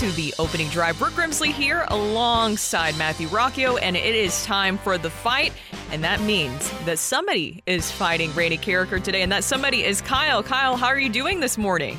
To 0.00 0.10
the 0.10 0.34
opening 0.40 0.68
drive. 0.70 0.98
Brooke 0.98 1.12
Grimsley 1.12 1.52
here 1.52 1.84
alongside 1.86 2.98
Matthew 2.98 3.28
Rocchio, 3.28 3.78
and 3.80 3.96
it 3.96 4.16
is 4.16 4.44
time 4.44 4.76
for 4.76 4.98
the 4.98 5.08
fight. 5.08 5.52
And 5.92 6.02
that 6.02 6.20
means 6.20 6.68
that 6.84 6.98
somebody 6.98 7.62
is 7.64 7.92
fighting 7.92 8.32
Randy 8.34 8.58
Karraker 8.58 9.00
today, 9.00 9.22
and 9.22 9.30
that 9.30 9.44
somebody 9.44 9.84
is 9.84 10.00
Kyle. 10.00 10.42
Kyle, 10.42 10.76
how 10.76 10.88
are 10.88 10.98
you 10.98 11.08
doing 11.08 11.38
this 11.38 11.56
morning? 11.56 11.96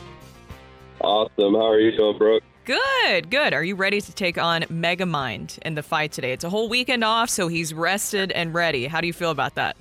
Awesome. 0.99 1.53
How 1.53 1.69
are 1.69 1.80
you 1.80 1.95
doing, 1.95 2.17
Brooke? 2.17 2.43
Good, 2.65 3.30
good. 3.30 3.53
Are 3.53 3.63
you 3.63 3.76
ready 3.76 4.01
to 4.01 4.13
take 4.13 4.38
on 4.38 4.63
Megamind 4.63 5.57
in 5.59 5.76
the 5.76 5.84
fight 5.84 6.11
today? 6.11 6.34
It's 6.34 6.43
a 6.43 6.49
whole 6.49 6.67
weekend 6.67 7.05
off, 7.05 7.30
so 7.30 7.47
he's 7.47 7.73
rested 7.73 8.34
and 8.34 8.53
ready. 8.53 8.88
How 8.88 8.99
do 8.99 9.07
you 9.07 9.13
feel 9.13 9.31
about 9.31 9.55
that? 9.55 9.77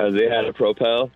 Has 0.00 0.12
he 0.12 0.24
had 0.24 0.44
a 0.44 0.52
propel? 0.52 1.08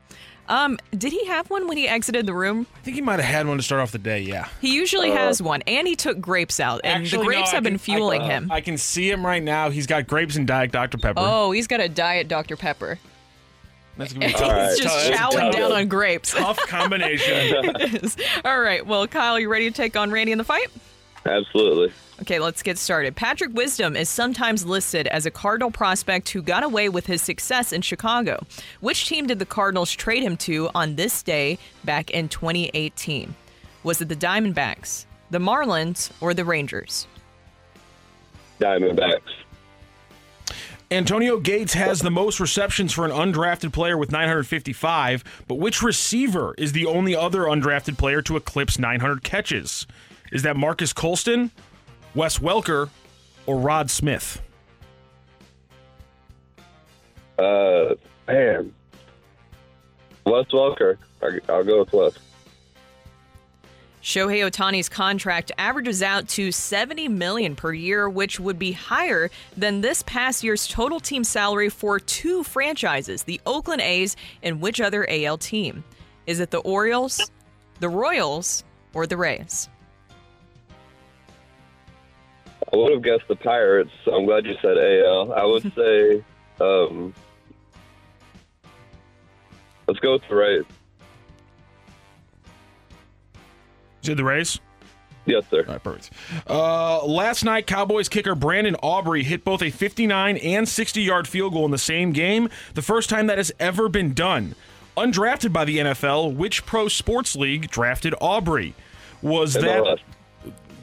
Um, 0.49 0.79
did 0.97 1.13
he 1.13 1.27
have 1.27 1.51
one 1.51 1.69
when 1.69 1.77
he 1.77 1.87
exited 1.87 2.27
the 2.27 2.33
room? 2.33 2.67
I 2.77 2.81
think 2.81 2.95
he 2.95 3.03
might 3.03 3.21
have 3.21 3.25
had 3.29 3.47
one 3.47 3.59
to 3.59 3.63
start 3.63 3.83
off 3.83 3.93
the 3.93 3.99
day. 3.99 4.21
Yeah. 4.21 4.49
He 4.61 4.75
usually 4.75 5.11
has 5.11 5.43
one, 5.43 5.63
and 5.67 5.87
he 5.87 5.95
took 5.95 6.21
grapes 6.21 6.59
out, 6.59 6.81
and 6.85 7.03
Actually, 7.05 7.19
the 7.19 7.25
grapes 7.27 7.51
I 7.53 7.57
have 7.57 7.65
been 7.65 7.79
fueling 7.79 8.23
I, 8.23 8.27
him. 8.27 8.51
I 8.51 8.61
can 8.63 8.79
see 8.79 9.11
him 9.11 9.25
right 9.25 9.43
now. 9.43 9.69
He's 9.71 9.87
got 9.87 10.07
grapes 10.07 10.37
and 10.37 10.47
Diet 10.47 10.73
Dr 10.73 10.97
Pepper. 10.99 11.21
Oh, 11.23 11.51
he's 11.51 11.67
got 11.67 11.81
a 11.81 11.89
diet 11.89 12.29
Dr. 12.29 12.57
Pepper. 12.57 12.99
That's 13.99 14.13
gonna 14.13 14.27
be 14.27 14.33
He's 14.33 14.41
tough. 14.41 14.79
just 14.79 15.13
Tough- 15.13 15.33
chowing 15.35 15.53
down 15.53 15.73
on 15.73 15.89
grapes. 15.89 16.31
Tough 16.33 16.59
combination. 16.69 17.65
It 17.81 18.05
is. 18.05 18.17
All 18.45 18.61
right. 18.61 18.87
Well, 18.87 19.07
Kyle, 19.09 19.39
you 19.41 19.49
ready 19.49 19.69
to 19.69 19.75
take 19.77 19.97
on 19.97 20.11
Randy 20.13 20.31
in 20.33 20.39
the 20.39 20.45
fight? 20.45 20.69
Absolutely. 21.27 21.93
Okay, 22.21 22.41
let's 22.41 22.63
get 22.63 22.79
started. 22.79 23.15
Patrick 23.15 23.55
Wisdom 23.55 23.95
is 23.95 24.09
sometimes 24.09 24.67
listed 24.67 25.07
as 25.07 25.25
a 25.25 25.31
Cardinal 25.31 25.71
prospect 25.71 26.29
who 26.31 26.43
got 26.43 26.65
away 26.65 26.89
with 26.89 27.07
his 27.07 27.23
success 27.23 27.73
in 27.73 27.81
Chicago. 27.81 28.45
Which 28.81 29.07
team 29.07 29.27
did 29.29 29.39
the 29.39 29.47
Cardinals 29.47 29.93
trade 29.93 30.25
him 30.25 30.37
to 30.39 30.69
on 30.75 30.97
this 30.97 31.23
day 31.23 31.59
back 31.85 32.11
in 32.11 32.29
2018? 32.29 33.35
Was 33.85 34.01
it 34.01 34.09
the 34.09 34.17
Diamondbacks, 34.17 35.07
the 35.31 35.39
Marlins, 35.39 36.11
or 36.21 36.35
the 36.35 36.45
Rangers? 36.45 37.07
Diamondbacks. 38.59 39.21
Antonio 40.91 41.39
Gates 41.39 41.75
has 41.75 42.01
the 42.01 42.11
most 42.11 42.41
receptions 42.41 42.93
for 42.93 43.05
an 43.05 43.11
undrafted 43.11 43.73
player 43.73 43.97
with 43.97 44.11
955, 44.11 45.45
but 45.47 45.57
which 45.57 45.83
receiver 45.83 46.55
is 46.59 46.73
the 46.73 46.87
only 46.87 47.15
other 47.15 47.41
undrafted 47.43 47.97
player 47.99 48.23
to 48.23 48.37
eclipse 48.37 48.79
900 48.79 49.23
catches? 49.23 49.87
Is 50.33 50.43
that 50.43 50.57
Marques 50.57 50.93
Colston, 50.93 51.51
Wes 52.15 52.39
Welker, 52.39 52.89
or 53.47 53.59
Rod 53.59 53.91
Smith? 53.91 54.43
Uh, 57.39 57.95
man. 58.27 58.73
Wes 60.25 60.47
Welker. 60.47 60.97
I- 61.23 61.41
I'll 61.53 61.65
go 61.65 61.81
with 61.81 61.93
Wes. 61.93 62.13
Shohei 64.03 64.49
Ohtani's 64.49 64.89
contract 64.89 65.53
averages 65.59 66.03
out 66.03 66.29
to 66.29 66.51
70 66.51 67.09
million 67.09 67.55
per 67.55 67.73
year, 67.73 68.09
which 68.09 68.41
would 68.41 68.59
be 68.59 68.73
higher 68.73 69.29
than 69.57 69.81
this 69.81 70.03
past 70.05 70.43
year's 70.43 70.67
total 70.67 70.99
team 71.01 71.25
salary 71.25 71.69
for 71.69 71.99
two 72.01 72.43
franchises, 72.43 73.25
the 73.25 73.41
Oakland 73.45 73.83
A's 73.83 74.17
and 74.43 74.61
which 74.61 74.81
other 74.81 75.05
AL 75.11 75.39
team? 75.39 75.85
Is 76.27 76.41
it 76.41 76.51
the 76.51 76.59
Orioles, 76.59 77.31
the 77.81 77.89
Royals, 77.89 78.65
or 78.95 79.07
the 79.07 79.17
Rays? 79.17 79.69
I 82.73 82.77
would 82.77 82.93
have 82.93 83.03
guessed 83.03 83.27
the 83.29 83.37
Pirates, 83.37 83.91
so 84.05 84.15
I'm 84.15 84.27
glad 84.27 84.45
you 84.45 84.55
said 84.61 84.77
AL. 84.77 85.33
I 85.33 85.45
would 85.45 85.73
say, 85.77 86.25
um, 86.61 87.15
let's 89.87 90.01
go 90.01 90.13
with 90.13 90.23
the 90.29 90.35
Rays. 90.35 90.65
Did 94.03 94.17
the 94.17 94.25
Rays? 94.25 94.61
Yes, 95.27 95.45
sir. 95.51 95.63
All 95.67 95.75
right, 95.75 95.83
perfect. 95.83 96.11
Uh, 96.49 97.05
last 97.05 97.45
night, 97.45 97.67
Cowboys 97.67 98.09
kicker 98.09 98.35
Brandon 98.35 98.77
Aubrey 98.83 99.23
hit 99.23 99.45
both 99.45 99.63
a 99.63 99.71
59 99.71 100.39
and 100.39 100.67
60 100.67 101.03
yard 101.03 101.29
field 101.29 101.53
goal 101.53 101.67
in 101.67 101.71
the 101.71 101.77
same 101.79 102.13
game, 102.13 102.49
the 102.75 102.83
first 102.83 103.11
time 103.11 103.27
that 103.27 103.37
has 103.37 103.53
ever 103.61 103.89
been 103.89 104.15
done. 104.15 104.55
Undrafted 104.97 105.53
by 105.53 105.65
the 105.65 105.79
NFL, 105.79 106.35
which 106.35 106.65
pro 106.65 106.89
sports 106.89 107.37
league 107.37 107.71
drafted 107.71 108.15
Aubrey? 108.21 108.75
Was 109.21 109.57
MLS. 109.57 110.01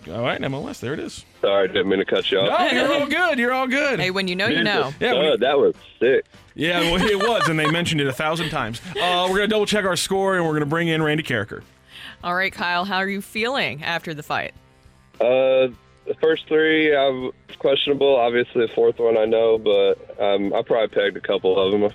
that. 0.04 0.14
All 0.14 0.22
right, 0.22 0.40
MLS, 0.42 0.80
there 0.80 0.94
it 0.94 1.00
is. 1.00 1.26
Sorry, 1.46 1.68
didn't 1.68 1.90
mean 1.90 2.00
to 2.00 2.06
cut 2.06 2.32
you 2.32 2.40
off. 2.40 2.72
No, 2.72 2.80
you're 2.82 2.94
all 2.94 3.08
good. 3.08 3.38
You're 3.40 3.54
all 3.54 3.68
good. 3.68 4.00
Hey, 4.00 4.10
when 4.10 4.28
you 4.28 4.36
know, 4.36 4.48
you 4.48 4.64
know. 4.64 4.92
Yeah, 5.00 5.14
we- 5.32 5.38
that 5.38 5.60
was 5.60 5.76
sick. 6.00 6.26
yeah, 6.56 6.80
well, 6.92 7.02
it 7.02 7.18
was, 7.20 7.48
and 7.48 7.60
they 7.60 7.70
mentioned 7.70 8.02
it 8.02 8.08
a 8.08 8.14
thousand 8.14 8.50
times. 8.50 8.82
Uh, 9.00 9.28
we're 9.30 9.38
going 9.38 9.42
to 9.50 9.54
double 9.54 9.68
check 9.68 9.86
our 9.86 9.96
score, 9.96 10.36
and 10.36 10.44
we're 10.44 10.52
going 10.54 10.62
to 10.62 10.66
bring 10.66 10.88
in 10.88 11.04
Randy 11.04 11.22
Karraker. 11.22 11.62
All 12.24 12.34
right, 12.34 12.52
Kyle, 12.52 12.84
how 12.86 12.98
are 12.98 13.08
you 13.08 13.22
feeling 13.22 13.84
after 13.84 14.16
the 14.16 14.24
fight? 14.24 14.54
Uh, 15.22 15.70
the 16.08 16.16
first 16.20 16.48
three, 16.48 16.96
I'm 16.96 17.32
questionable. 17.60 18.16
Obviously, 18.16 18.66
the 18.66 18.74
fourth 18.74 18.98
one 18.98 19.16
I 19.18 19.26
know, 19.26 19.60
but 19.60 20.20
um, 20.20 20.52
I 20.54 20.64
probably 20.64 20.88
pegged 20.88 21.16
a 21.18 21.22
couple 21.22 21.60
of 21.60 21.80
them. 21.80 21.92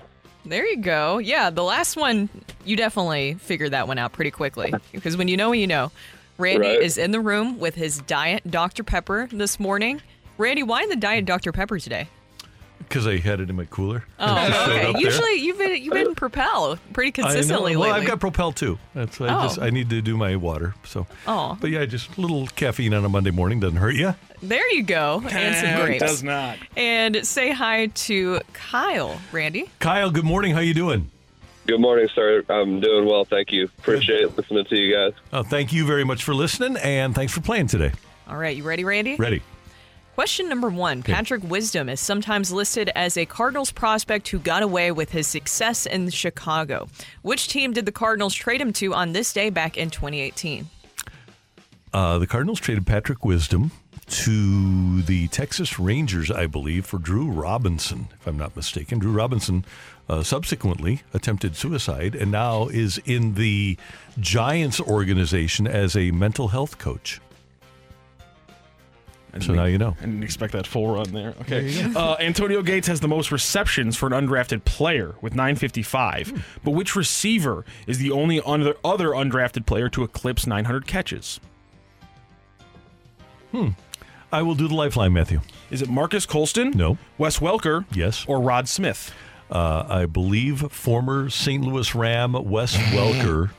There 0.47 0.65
you 0.67 0.77
go. 0.77 1.19
Yeah, 1.19 1.51
the 1.51 1.65
last 1.65 1.97
one, 1.97 2.29
you 2.65 2.77
definitely 2.77 3.35
figured 3.35 3.73
that 3.73 3.89
one 3.89 3.99
out 3.99 4.13
pretty 4.13 4.31
quickly. 4.31 4.73
Because 4.93 5.17
when 5.17 5.27
you 5.29 5.37
know, 5.37 5.51
you 5.53 5.67
know. 5.67 5.91
Randy 6.41 6.69
Right. 6.69 6.83
is 6.83 6.97
in 6.99 7.11
the 7.11 7.21
room 7.21 7.59
with 7.59 7.75
his 7.75 7.99
Diet 8.01 8.51
Dr. 8.51 8.83
Pepper 8.83 9.29
this 9.31 9.61
morning. 9.61 10.01
Randy, 10.39 10.63
why 10.63 10.87
the 10.87 10.97
Diet 10.97 11.27
Dr. 11.27 11.53
Pepper 11.53 11.79
today? 11.79 12.09
Because 12.79 13.07
I 13.07 13.19
had 13.19 13.39
it 13.41 13.51
in 13.51 13.57
my 13.57 13.67
cooler. 13.67 14.05
Oh, 14.19 14.25
It 14.35 14.49
just 14.49 14.63
stayed 14.63 14.73
okay. 14.79 14.87
up 14.89 14.93
there. 14.95 15.03
Usually 15.03 15.35
you've 15.35 15.59
been 15.59 15.83
you've 15.83 15.93
been 15.95 16.15
Propel 16.15 16.79
pretty 16.93 17.13
consistently 17.13 17.73
I 17.73 17.75
know. 17.75 17.81
Well, 17.81 17.89
lately. 17.91 18.01
I've 18.03 18.09
got 18.09 18.21
Propel 18.21 18.51
too. 18.53 18.79
That's 18.95 19.21
I 19.21 19.27
Oh. 19.27 19.43
just 19.43 19.59
I 19.61 19.71
need 19.71 19.91
to 19.91 20.01
do 20.03 20.17
my 20.17 20.35
water. 20.35 20.75
So, 20.85 21.07
Oh. 21.29 21.57
but 21.61 21.71
yeah, 21.71 21.85
just 21.85 22.17
a 22.17 22.21
little 22.21 22.47
caffeine 22.49 22.95
on 22.95 23.05
a 23.05 23.09
Monday 23.09 23.31
morning 23.31 23.61
doesn't 23.61 23.77
hurt 23.77 23.95
you. 23.95 24.15
there 24.43 24.69
you 24.75 24.83
go. 24.83 25.23
And 25.31 25.55
some 25.55 25.85
grapes. 25.85 26.03
It 26.03 26.07
does 26.07 26.23
not. 26.25 26.57
And 26.77 27.25
say 27.27 27.53
hi 27.53 27.87
to 27.87 28.41
Kyle, 28.55 29.21
Randy. 29.31 29.71
Kyle, 29.79 30.11
good 30.11 30.25
morning. 30.25 30.55
How 30.55 30.61
you 30.61 30.73
doing? 30.75 31.11
Good 31.71 31.81
morning, 31.81 32.09
sir. 32.17 32.43
I'm 32.49 32.81
doing 32.81 33.07
well, 33.07 33.25
thank 33.25 33.53
you. 33.53 33.67
Appreciate 33.79 34.37
listening 34.37 34.65
to 34.65 34.77
you 34.77 34.93
guys. 34.93 35.13
Oh, 35.33 35.45
thank 35.45 35.73
you 35.73 35.87
very 35.87 36.03
much 36.03 36.25
for 36.25 36.35
listening, 36.35 36.77
and 36.79 37.15
thanks 37.15 37.33
for 37.33 37.43
playing 37.43 37.69
today. 37.69 37.93
All 38.27 38.37
right, 38.37 38.57
you 38.57 38.65
ready, 38.65 38.83
Randy? 38.83 39.15
Ready? 39.15 39.41
Question 40.17 40.49
number 40.49 40.69
one 40.69 41.05
Patrick 41.05 41.45
Wisdom 41.45 41.89
is 41.89 42.01
sometimes 42.01 42.51
listed 42.51 42.91
as 42.97 43.17
a 43.17 43.25
Cardinals 43.25 43.71
prospect 43.71 44.27
who 44.27 44.41
got 44.41 44.65
away 44.65 44.91
with 44.91 45.13
his 45.13 45.29
success 45.29 45.87
in 45.87 46.11
Chicago. 46.11 46.89
Which 47.23 47.47
team 47.47 47.73
did 47.73 47.87
the 47.87 47.93
Cardinals 47.93 48.35
trade 48.35 48.61
him 48.61 48.73
to 48.73 48.93
on 48.93 49.13
this 49.13 49.33
day 49.33 49.49
back 49.49 49.77
in 49.77 49.91
2018? 49.91 50.67
Uh, 51.93 52.19
the 52.19 52.27
Cardinals 52.27 52.59
traded 52.59 52.85
Patrick 52.85 53.25
Wisdom 53.25 53.71
to 54.09 55.03
the 55.03 55.29
Texas 55.29 55.79
Rangers, 55.79 56.33
I 56.33 56.47
believe, 56.47 56.85
for 56.85 56.99
Drew 56.99 57.31
Robinson, 57.31 58.09
if 58.19 58.27
I'm 58.27 58.37
not 58.37 58.57
mistaken. 58.57 58.99
Drew 58.99 59.13
Robinson 59.13 59.65
uh, 60.11 60.23
subsequently 60.23 61.03
attempted 61.15 61.55
suicide 61.57 62.15
and 62.15 62.31
now 62.33 62.67
is 62.69 62.99
in 63.07 63.35
the 63.35 63.79
Giants 64.19 64.81
organization 64.81 65.67
as 65.67 65.97
a 65.97 66.11
mental 66.11 66.49
health 66.49 66.79
coach. 66.79 67.21
So 69.41 69.55
now 69.55 69.67
you 69.67 69.79
know. 69.79 69.97
I 70.01 70.07
didn't 70.07 70.25
expect 70.25 70.53
that 70.55 70.67
full 70.67 70.89
run 70.93 71.13
there. 71.13 71.31
There 71.47 71.59
Okay. 71.61 71.69
you. 71.69 71.97
Uh, 71.97 72.17
Antonio 72.19 72.63
Gates 72.63 72.89
has 72.89 72.99
the 72.99 73.07
most 73.07 73.31
receptions 73.31 73.97
for 73.97 74.09
an 74.09 74.13
undrafted 74.13 74.65
player 74.65 75.15
with 75.21 75.37
955. 75.37 76.59
But 76.65 76.73
which 76.73 76.97
receiver 76.97 77.65
is 77.87 77.99
the 77.99 78.11
only 78.11 78.43
other, 78.45 78.75
other 78.85 79.11
undrafted 79.11 79.67
player 79.67 79.89
to 79.91 80.03
eclipse 80.03 80.49
900 80.49 80.89
catches? 80.89 81.39
Hmm. 83.53 83.69
I 84.33 84.43
will 84.43 84.57
do 84.57 84.67
the 84.67 84.75
lifeline, 84.75 85.13
Matthew. 85.13 85.41
Is 85.71 85.81
it 85.81 85.89
Marques 85.89 86.27
Colston? 86.27 86.73
No. 86.73 86.99
Wes 87.17 87.39
Welker? 87.39 87.85
Yes. 87.93 88.25
Or 88.27 88.41
Rod 88.41 88.69
Smith? 88.69 89.15
Uh, 89.51 89.85
I 89.89 90.07
believe 90.07 90.61
former 90.73 91.29
St. 91.31 91.65
Louis 91.65 91.95
Ram 91.95 92.33
Wes 92.33 92.77
Welker 92.95 93.51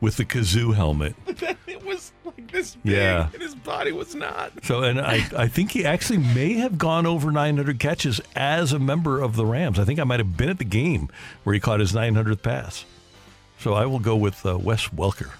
with 0.00 0.16
the 0.16 0.24
kazoo 0.24 0.74
helmet. 0.74 1.14
it 1.26 1.84
was 1.84 2.12
like 2.24 2.50
this 2.50 2.76
Yeah. 2.84 3.28
and 3.32 3.40
his 3.42 3.54
body 3.54 3.92
was 3.92 4.14
not. 4.14 4.52
So, 4.64 4.82
and 4.82 5.00
I, 5.00 5.26
I 5.36 5.46
think 5.48 5.70
he 5.70 5.84
actually 5.84 6.18
may 6.18 6.54
have 6.54 6.78
gone 6.78 7.06
over 7.06 7.30
900 7.30 7.78
catches 7.78 8.20
as 8.34 8.72
a 8.72 8.78
member 8.78 9.20
of 9.22 9.36
the 9.36 9.46
Rams. 9.46 9.78
I 9.78 9.84
think 9.84 10.00
I 10.00 10.04
might 10.04 10.20
have 10.20 10.36
been 10.36 10.48
at 10.48 10.58
the 10.58 10.64
game 10.64 11.08
where 11.44 11.54
he 11.54 11.60
caught 11.60 11.80
his 11.80 11.92
900th 11.92 12.42
pass. 12.42 12.84
So 13.58 13.72
I 13.74 13.86
will 13.86 14.00
go 14.00 14.16
with 14.16 14.44
uh, 14.44 14.58
Wes 14.58 14.88
Welker. 14.88 15.30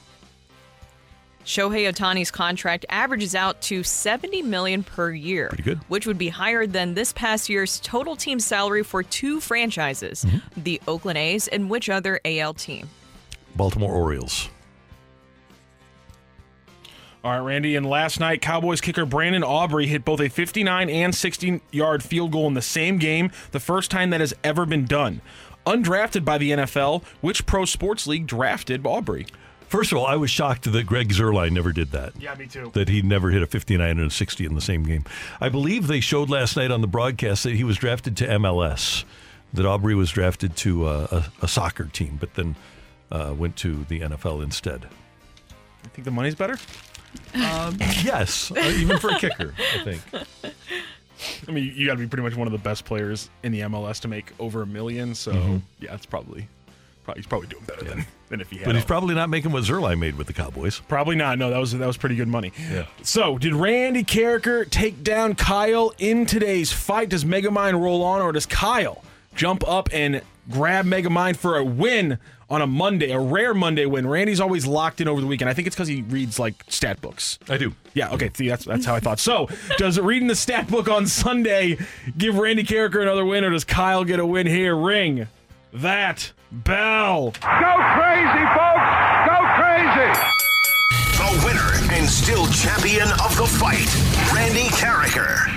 Shohei 1.47 1.89
Ohtani's 1.91 2.31
contract 2.33 2.85
averages 2.89 3.35
out 3.37 3.63
to 3.63 3.83
70 3.85 4.43
million 4.43 4.83
per 4.83 5.13
year. 5.13 5.47
Pretty 5.49 5.63
good. 5.63 5.79
Which 5.89 6.05
would 6.07 6.19
be 6.19 6.29
higher 6.29 6.67
than 6.67 6.95
this 6.95 7.13
past 7.13 7.49
year's 7.49 7.79
total 7.81 8.17
team 8.17 8.41
salary 8.41 8.83
for 8.83 9.03
two 9.05 9.39
franchises, 9.41 10.25
Mm-hmm. 10.25 10.63
the 10.63 10.81
Oakland 10.89 11.19
A's 11.19 11.47
and 11.47 11.71
which 11.71 11.89
other 11.89 12.19
AL 12.25 12.55
team? 12.55 12.89
Baltimore 13.55 13.93
Orioles. 13.95 14.49
All 17.25 17.33
right, 17.33 17.39
Randy. 17.39 17.75
And 17.77 17.87
last 17.87 18.21
night, 18.21 18.41
Cowboys 18.41 18.81
kicker 18.81 19.05
Brandon 19.07 19.43
Aubrey 19.43 19.87
hit 19.87 20.05
both 20.05 20.21
a 20.21 20.29
59 20.29 20.89
and 20.91 21.15
60 21.15 21.61
yard 21.73 22.03
field 22.03 22.33
goal 22.33 22.47
in 22.47 22.55
the 22.55 22.63
same 22.63 22.99
game, 22.99 23.31
the 23.53 23.61
first 23.61 23.91
time 23.91 24.11
that 24.11 24.21
has 24.21 24.35
ever 24.45 24.67
been 24.67 24.85
done. 24.85 25.21
Undrafted 25.67 26.25
by 26.25 26.39
the 26.39 26.51
NFL, 26.53 27.03
which 27.21 27.45
pro 27.47 27.65
sports 27.65 28.07
league 28.07 28.27
drafted 28.27 28.87
Aubrey? 28.87 29.27
First 29.77 29.93
of 29.93 29.99
all, 29.99 30.07
I 30.07 30.17
was 30.17 30.31
shocked 30.31 30.73
that 30.73 30.87
Greg 30.87 31.11
Zuerlein 31.11 31.53
never 31.53 31.71
did 31.71 31.91
that. 31.91 32.15
Yeah, 32.19 32.35
me 32.35 32.47
too. 32.47 32.71
That 32.73 32.89
he 32.89 33.03
never 33.03 33.29
hit 33.29 33.43
a 33.43 33.47
59 33.47 33.91
and 33.99 34.01
a 34.01 34.11
60 34.11 34.47
in 34.47 34.55
the 34.55 34.63
same 34.63 34.85
game. 34.85 35.05
I 35.39 35.51
believe 35.51 35.87
they 35.87 36.01
showed 36.01 36.31
last 36.31 36.57
night 36.57 36.71
on 36.71 36.81
the 36.81 36.87
broadcast 36.87 37.43
that 37.45 37.55
he 37.57 37.63
was 37.63 37.77
drafted 37.77 38.17
to 38.17 38.27
MLS, 38.27 39.05
that 39.53 39.67
Aubrey 39.67 39.95
was 39.95 40.11
drafted 40.11 40.57
to 40.57 40.87
uh, 40.87 41.07
a, 41.41 41.45
a 41.45 41.49
soccer 41.49 41.85
team, 41.85 42.17
but 42.19 42.33
then 42.37 42.57
uh, 43.13 43.35
went 43.37 43.57
to 43.57 43.85
the 43.91 44.01
NFL 44.01 44.43
instead. 44.43 44.87
I 45.85 45.89
think 45.89 46.07
the 46.07 46.11
money's 46.11 46.35
better. 46.35 46.57
Um, 47.35 47.77
yes, 48.03 48.51
uh, 48.53 48.73
even 48.79 48.97
for 48.99 49.11
a 49.11 49.19
kicker, 49.19 49.53
I 49.75 49.85
think. 49.85 50.01
I 51.47 51.51
mean, 51.53 51.71
you 51.77 51.87
got 51.87 51.93
to 51.95 51.99
be 51.99 52.07
pretty 52.07 52.23
much 52.23 52.35
one 52.35 52.49
of 52.49 52.53
the 52.53 52.59
best 52.59 52.87
players 52.87 53.29
in 53.43 53.53
the 53.53 53.61
MLS 53.61 54.01
to 54.01 54.09
make 54.09 54.33
over 54.39 54.63
a 54.63 54.67
million. 54.67 55.15
So 55.15 55.33
Mhm. 55.33 55.61
yeah, 55.81 55.95
it's 55.95 56.07
probably, 56.07 56.49
probably 57.05 57.21
he's 57.21 57.27
probably 57.29 57.49
doing 57.49 57.65
better 57.65 57.85
than, 57.85 58.07
than 58.29 58.41
if 58.41 58.51
he 58.51 58.59
had. 58.59 58.67
But 58.67 58.75
he's 58.75 58.85
probably 58.85 59.15
not 59.15 59.31
making 59.31 59.53
what 59.53 59.65
Zuerlein 59.65 59.99
made 59.99 60.17
with 60.17 60.27
the 60.27 60.33
Cowboys. 60.33 60.81
Probably 60.81 61.17
not. 61.17 61.39
No, 61.39 61.51
that 61.51 61.59
was 61.59 61.73
that 61.73 61.87
was 61.87 61.97
pretty 61.97 62.17
good 62.17 62.29
money. 62.29 62.53
Yeah. 62.71 62.87
So, 63.03 63.39
did 63.39 63.55
Randy 63.55 64.05
Karraker 64.05 64.69
take 64.69 65.03
down 65.03 65.35
Kyle 65.35 65.93
in 65.99 66.27
today's 66.27 66.73
fight? 66.73 67.09
Does 67.09 67.25
Megamind 67.25 67.81
roll 67.81 68.03
on, 68.03 68.21
or 68.21 68.33
does 68.33 68.47
Kyle 68.47 69.03
jump 69.35 69.67
up 69.69 69.89
and 69.93 70.23
grab 70.51 70.87
Megamind 70.87 71.37
for 71.37 71.57
a 71.57 71.65
win 71.65 72.19
on 72.49 72.63
a 72.63 72.67
Monday, 72.67 73.11
a 73.11 73.19
rare 73.19 73.55
Monday 73.55 73.87
win? 73.87 74.07
Randy's 74.07 74.41
always 74.41 74.67
locked 74.67 75.01
in 75.01 75.09
over 75.09 75.21
the 75.21 75.27
weekend. 75.27 75.51
I 75.51 75.55
think 75.55 75.67
it's 75.67 75.77
because 75.77 75.89
he 75.89 76.03
reads 76.03 76.39
like 76.39 76.55
stat 76.69 77.01
books. 77.01 77.39
I 77.49 77.57
do. 77.57 77.75
Yeah. 77.95 78.11
Okay. 78.13 78.31
See, 78.35 78.49
that's 78.49 78.65
that's 78.65 78.85
how 78.85 78.95
I 78.95 79.01
thought. 79.01 79.19
So, 79.19 79.49
does 79.79 79.99
reading 80.01 80.29
the 80.29 80.37
stat 80.37 80.69
book 80.69 80.89
on 80.89 81.07
Sunday 81.07 81.79
give 82.17 82.37
Randy 82.37 82.65
Karraker 82.65 83.03
another 83.03 83.25
win, 83.25 83.45
or 83.45 83.51
does 83.51 83.65
Kyle 83.65 84.05
get 84.05 84.19
a 84.19 84.27
win 84.27 84.47
here? 84.47 84.77
Ring 84.77 85.29
that 85.77 86.33
bell. 86.51 87.33
Go 87.41 87.75
crazy, 87.95 88.45
folks! 88.57 88.89
Go 89.27 89.39
crazy! 89.57 90.11
The 91.17 91.43
winner 91.45 91.95
and 91.95 92.09
still 92.09 92.47
champion 92.49 93.09
of 93.25 93.37
the 93.37 93.47
fight, 93.47 93.89
Randy 94.35 94.69
Karraker. 94.71 95.53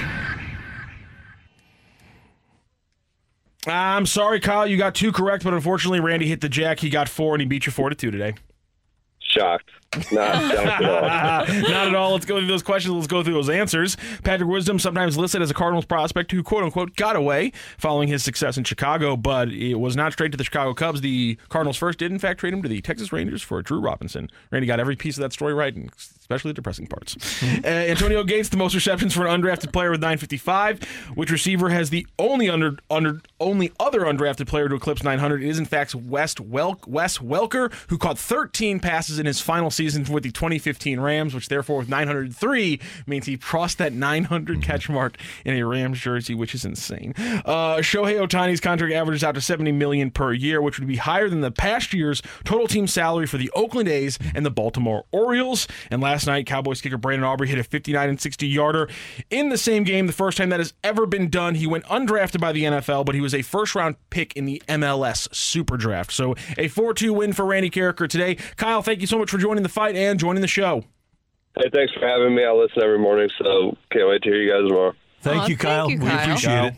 I'm 3.68 4.06
sorry, 4.06 4.40
Kyle. 4.40 4.66
You 4.66 4.78
got 4.78 4.96
two 4.96 5.12
correct, 5.12 5.44
but 5.44 5.54
unfortunately, 5.54 6.00
Randy 6.00 6.28
hit 6.28 6.42
the 6.42 6.50
jack. 6.50 6.80
He 6.80 6.90
got 6.90 7.08
four, 7.10 7.36
and 7.36 7.42
he 7.42 7.46
beat 7.46 7.66
you 7.66 7.72
four 7.72 7.90
to 7.90 7.96
two 7.96 8.10
today. 8.10 8.34
Shocked. 9.20 9.70
Not 10.12 10.36
at 10.36 10.84
all. 10.84 11.62
Not 11.62 11.88
at 11.88 11.96
all. 11.96 12.12
Let's 12.12 12.26
go 12.26 12.38
through 12.38 12.48
those 12.48 12.62
questions. 12.62 12.94
Let's 12.94 13.08
go 13.08 13.24
through 13.24 13.34
those 13.34 13.50
answers. 13.50 13.98
Patrick 14.24 14.48
Wisdom, 14.48 14.78
sometimes 14.78 15.18
listed 15.18 15.42
as 15.42 15.50
a 15.50 15.54
Cardinals 15.56 15.86
prospect 15.86 16.32
who, 16.32 16.44
quote 16.44 16.64
unquote, 16.64 16.96
got 16.96 17.16
away 17.16 17.52
following 17.78 18.08
his 18.08 18.24
success 18.24 18.56
in 18.56 18.64
Chicago, 18.64 19.18
but 19.18 19.50
it 19.50 19.76
was 19.76 19.96
not 19.96 20.14
straight 20.14 20.32
to 20.32 20.38
the 20.38 20.44
Chicago 20.44 20.76
Cubs. 20.76 21.02
The 21.02 21.40
Cardinals 21.50 21.78
first 21.78 21.98
did, 21.98 22.12
in 22.12 22.20
fact, 22.20 22.40
trade 22.40 22.54
him 22.54 22.62
to 22.62 22.70
the 22.70 22.82
Texas 22.82 23.12
Rangers 23.12 23.42
for 23.42 23.60
Drew 23.64 23.80
Robinson. 23.80 24.30
Randy 24.52 24.68
got 24.68 24.80
every 24.80 24.96
piece 24.96 25.18
of 25.18 25.22
that 25.22 25.34
story 25.34 25.56
right, 25.56 25.76
especially 25.98 26.50
the 26.50 26.56
depressing 26.56 26.86
parts. 26.86 27.18
uh, 27.44 27.68
Antonio 27.68 28.24
Gates, 28.24 28.50
the 28.50 28.58
most 28.58 28.76
receptions 28.76 29.16
for 29.16 29.26
an 29.26 29.42
undrafted 29.42 29.74
player 29.74 29.90
with 29.90 30.02
955. 30.02 30.84
Which 31.16 31.32
receiver 31.32 31.70
has 31.70 31.90
the 31.90 32.06
only 32.20 32.48
under 32.48 32.78
under 32.92 33.22
only 33.40 33.72
other 33.80 34.02
undrafted 34.02 34.48
player 34.48 34.70
to 34.70 34.76
eclipse 34.76 35.04
900? 35.04 35.42
It 35.42 35.50
is 35.50 35.58
in 35.58 35.66
fact 35.66 35.96
West 35.96 36.38
Welk, 36.38 36.88
Wes 36.88 37.18
Welker, 37.18 37.74
who 37.88 37.98
caught 37.98 38.20
13 38.20 38.80
passes 38.80 39.18
in 39.18 39.26
his 39.26 39.42
final 39.42 39.72
season 39.80 40.04
with 40.14 40.24
the 40.24 40.32
2015 40.32 41.00
Rams, 41.00 41.34
which 41.34 41.48
therefore 41.48 41.78
with 41.78 41.88
903 41.88 42.82
means 43.08 43.26
he 43.26 43.38
crossed 43.38 43.78
that 43.78 43.94
900 43.94 44.62
catch 44.62 44.90
mark 44.90 45.16
in 45.46 45.56
a 45.56 45.66
Rams 45.66 46.00
jersey, 46.00 46.36
which 46.36 46.54
is 46.54 46.66
insane. 46.66 47.14
Uh, 47.18 47.78
Shohei 47.78 48.20
Ohtani's 48.20 48.60
contract 48.60 48.94
averages 48.94 49.24
out 49.24 49.36
to 49.36 49.42
70 49.42 49.72
million 49.72 50.12
per 50.12 50.34
year, 50.34 50.62
which 50.62 50.80
would 50.80 50.88
be 50.88 50.98
higher 50.98 51.30
than 51.30 51.40
the 51.40 51.50
past 51.52 51.94
year's 51.94 52.22
total 52.44 52.68
team 52.68 52.88
salary 52.88 53.26
for 53.26 53.38
the 53.38 53.50
Oakland 53.56 53.88
A's 53.88 54.20
and 54.36 54.46
the 54.46 54.52
Baltimore 54.52 55.06
Orioles. 55.14 55.66
And 55.90 56.02
last 56.02 56.28
night, 56.28 56.46
Cowboys 56.46 56.82
kicker 56.82 56.98
Brandon 56.98 57.24
Aubrey 57.24 57.48
hit 57.48 57.58
a 57.58 57.64
59 57.64 58.10
and 58.10 58.20
60 58.20 58.48
yarder 58.48 58.90
in 59.30 59.48
the 59.48 59.58
same 59.58 59.86
game, 59.86 60.08
the 60.08 60.14
first 60.14 60.38
time 60.38 60.50
that 60.50 60.60
has 60.60 60.74
ever 60.84 61.06
been 61.06 61.30
done. 61.30 61.56
He 61.56 61.68
went 61.68 61.86
undrafted 61.86 62.42
by 62.42 62.52
the 62.52 62.64
NFL, 62.64 63.06
but 63.06 63.16
he 63.16 63.22
was 63.22 63.34
a 63.34 63.44
first 63.44 63.76
round 63.76 63.96
pick 64.10 64.36
in 64.36 64.44
the 64.44 64.62
MLS 64.68 65.34
Super 65.34 65.78
Draft. 65.78 66.12
So 66.12 66.36
a 66.58 66.68
4 66.68 66.94
2 66.94 67.14
win 67.14 67.32
for 67.32 67.46
Randy 67.46 67.70
Karraker 67.70 68.10
today. 68.10 68.36
Kyle, 68.58 68.82
thank 68.82 69.00
you 69.00 69.08
so 69.08 69.18
much 69.18 69.32
for 69.32 69.38
joining 69.38 69.64
the 69.64 69.69
fight 69.70 69.96
and 69.96 70.20
joining 70.20 70.42
the 70.42 70.48
show. 70.48 70.84
Hey, 71.58 71.70
thanks 71.74 71.94
for 71.94 72.08
having 72.08 72.36
me. 72.36 72.46
I 72.46 72.52
listen 72.52 72.82
every 72.84 73.00
morning, 73.00 73.30
so 73.42 73.76
can't 73.92 74.08
wait 74.08 74.22
to 74.24 74.30
hear 74.30 74.42
you 74.42 74.52
guys 74.52 74.68
tomorrow. 74.70 74.94
Thank 75.22 75.42
Aw, 75.44 75.48
you, 75.48 75.56
thank 75.56 75.60
Kyle. 75.60 75.90
you, 75.92 76.00
we 76.00 76.06
Kyle. 76.08 76.22
appreciate 76.24 76.50
Kyle. 76.52 76.66
it. 76.68 76.74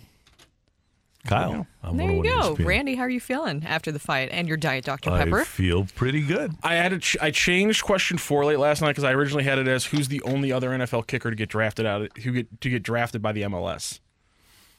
Kyle, 1.27 1.67
I'm 1.83 1.97
There 1.97 2.09
you 2.09 2.17
101 2.17 2.23
go. 2.23 2.55
ESPN. 2.55 2.65
Randy, 2.65 2.95
how 2.95 3.03
are 3.03 3.09
you 3.09 3.19
feeling 3.19 3.63
after 3.67 3.91
the 3.91 3.99
fight 3.99 4.29
and 4.31 4.47
your 4.47 4.57
diet 4.57 4.85
Dr. 4.85 5.11
I 5.11 5.23
Pepper? 5.25 5.45
feel 5.45 5.85
pretty 5.93 6.21
good. 6.23 6.53
I 6.63 6.73
had 6.75 6.93
a 6.93 6.97
ch- 6.97 7.17
I 7.21 7.29
changed 7.29 7.83
question 7.83 8.17
four 8.17 8.43
late 8.43 8.57
last 8.57 8.81
night 8.81 8.89
because 8.89 9.03
I 9.03 9.11
originally 9.11 9.43
had 9.43 9.59
it 9.59 9.67
as 9.67 9.85
who's 9.85 10.07
the 10.07 10.21
only 10.23 10.51
other 10.51 10.71
NFL 10.71 11.05
kicker 11.05 11.29
to 11.29 11.35
get 11.35 11.47
drafted 11.49 11.85
out 11.85 12.01
of, 12.01 12.07
who 12.23 12.31
get 12.31 12.61
to 12.61 12.69
get 12.71 12.81
drafted 12.81 13.21
by 13.21 13.33
the 13.33 13.43
MLS. 13.43 13.99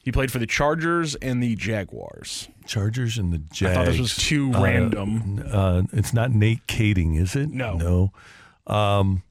He 0.02 0.10
played 0.10 0.32
for 0.32 0.38
the 0.38 0.46
Chargers 0.46 1.14
and 1.16 1.42
the 1.42 1.54
Jaguars. 1.54 2.48
Chargers 2.66 3.18
and 3.18 3.32
the 3.32 3.38
Jags. 3.38 3.62
I 3.62 3.74
thought 3.74 3.86
this 3.86 4.00
was 4.00 4.16
too 4.16 4.52
Uh, 4.52 4.60
random. 4.62 5.44
Uh, 5.50 5.82
it's 5.92 6.12
not 6.12 6.32
Nate 6.32 6.66
Kaeding, 6.66 7.16
is 7.20 7.36
it? 7.36 7.50
No. 7.50 7.76
No. 7.76 8.72
Um, 8.72 9.22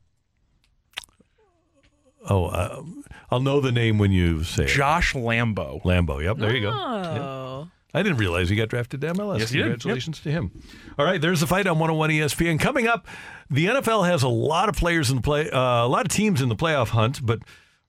oh, 2.30 2.46
uh, 2.46 2.82
I'll 3.30 3.42
know 3.42 3.60
the 3.60 3.72
name 3.72 3.98
when 3.98 4.12
you 4.12 4.44
say 4.44 4.64
it. 4.64 4.68
Josh 4.68 5.14
Lambo. 5.14 5.82
Lambo. 5.84 6.22
Yep, 6.24 6.38
there 6.38 6.56
you 6.56 6.62
go. 6.62 6.72
Oh. 6.72 7.68
I 7.94 8.04
didn't 8.04 8.20
realize 8.20 8.48
he 8.50 8.56
got 8.56 8.70
drafted 8.70 9.02
to 9.02 9.08
MLS. 9.14 9.40
Yes, 9.40 9.50
he 9.50 9.58
did. 9.58 9.66
Yep. 9.66 9.72
Congratulations 9.80 10.20
to 10.22 10.32
him. 10.32 10.52
All 10.98 11.04
right, 11.06 11.20
there's 11.20 11.42
the 11.42 11.48
fight 11.48 11.68
on 11.68 11.78
101 11.78 12.10
ESPN. 12.12 12.58
Coming 12.60 12.88
up, 12.88 13.06
the 13.50 13.66
NFL 13.66 14.06
has 14.08 14.24
a 14.24 14.30
lot 14.30 14.70
of 14.70 14.76
players 14.76 15.10
in 15.10 15.18
the 15.18 15.22
play, 15.22 15.50
uh, 15.50 15.60
a 15.86 15.88
lot 15.88 16.06
of 16.06 16.12
teams 16.12 16.42
in 16.42 16.48
the 16.48 16.56
playoff 16.56 16.90
hunt, 16.90 17.26
but 17.26 17.40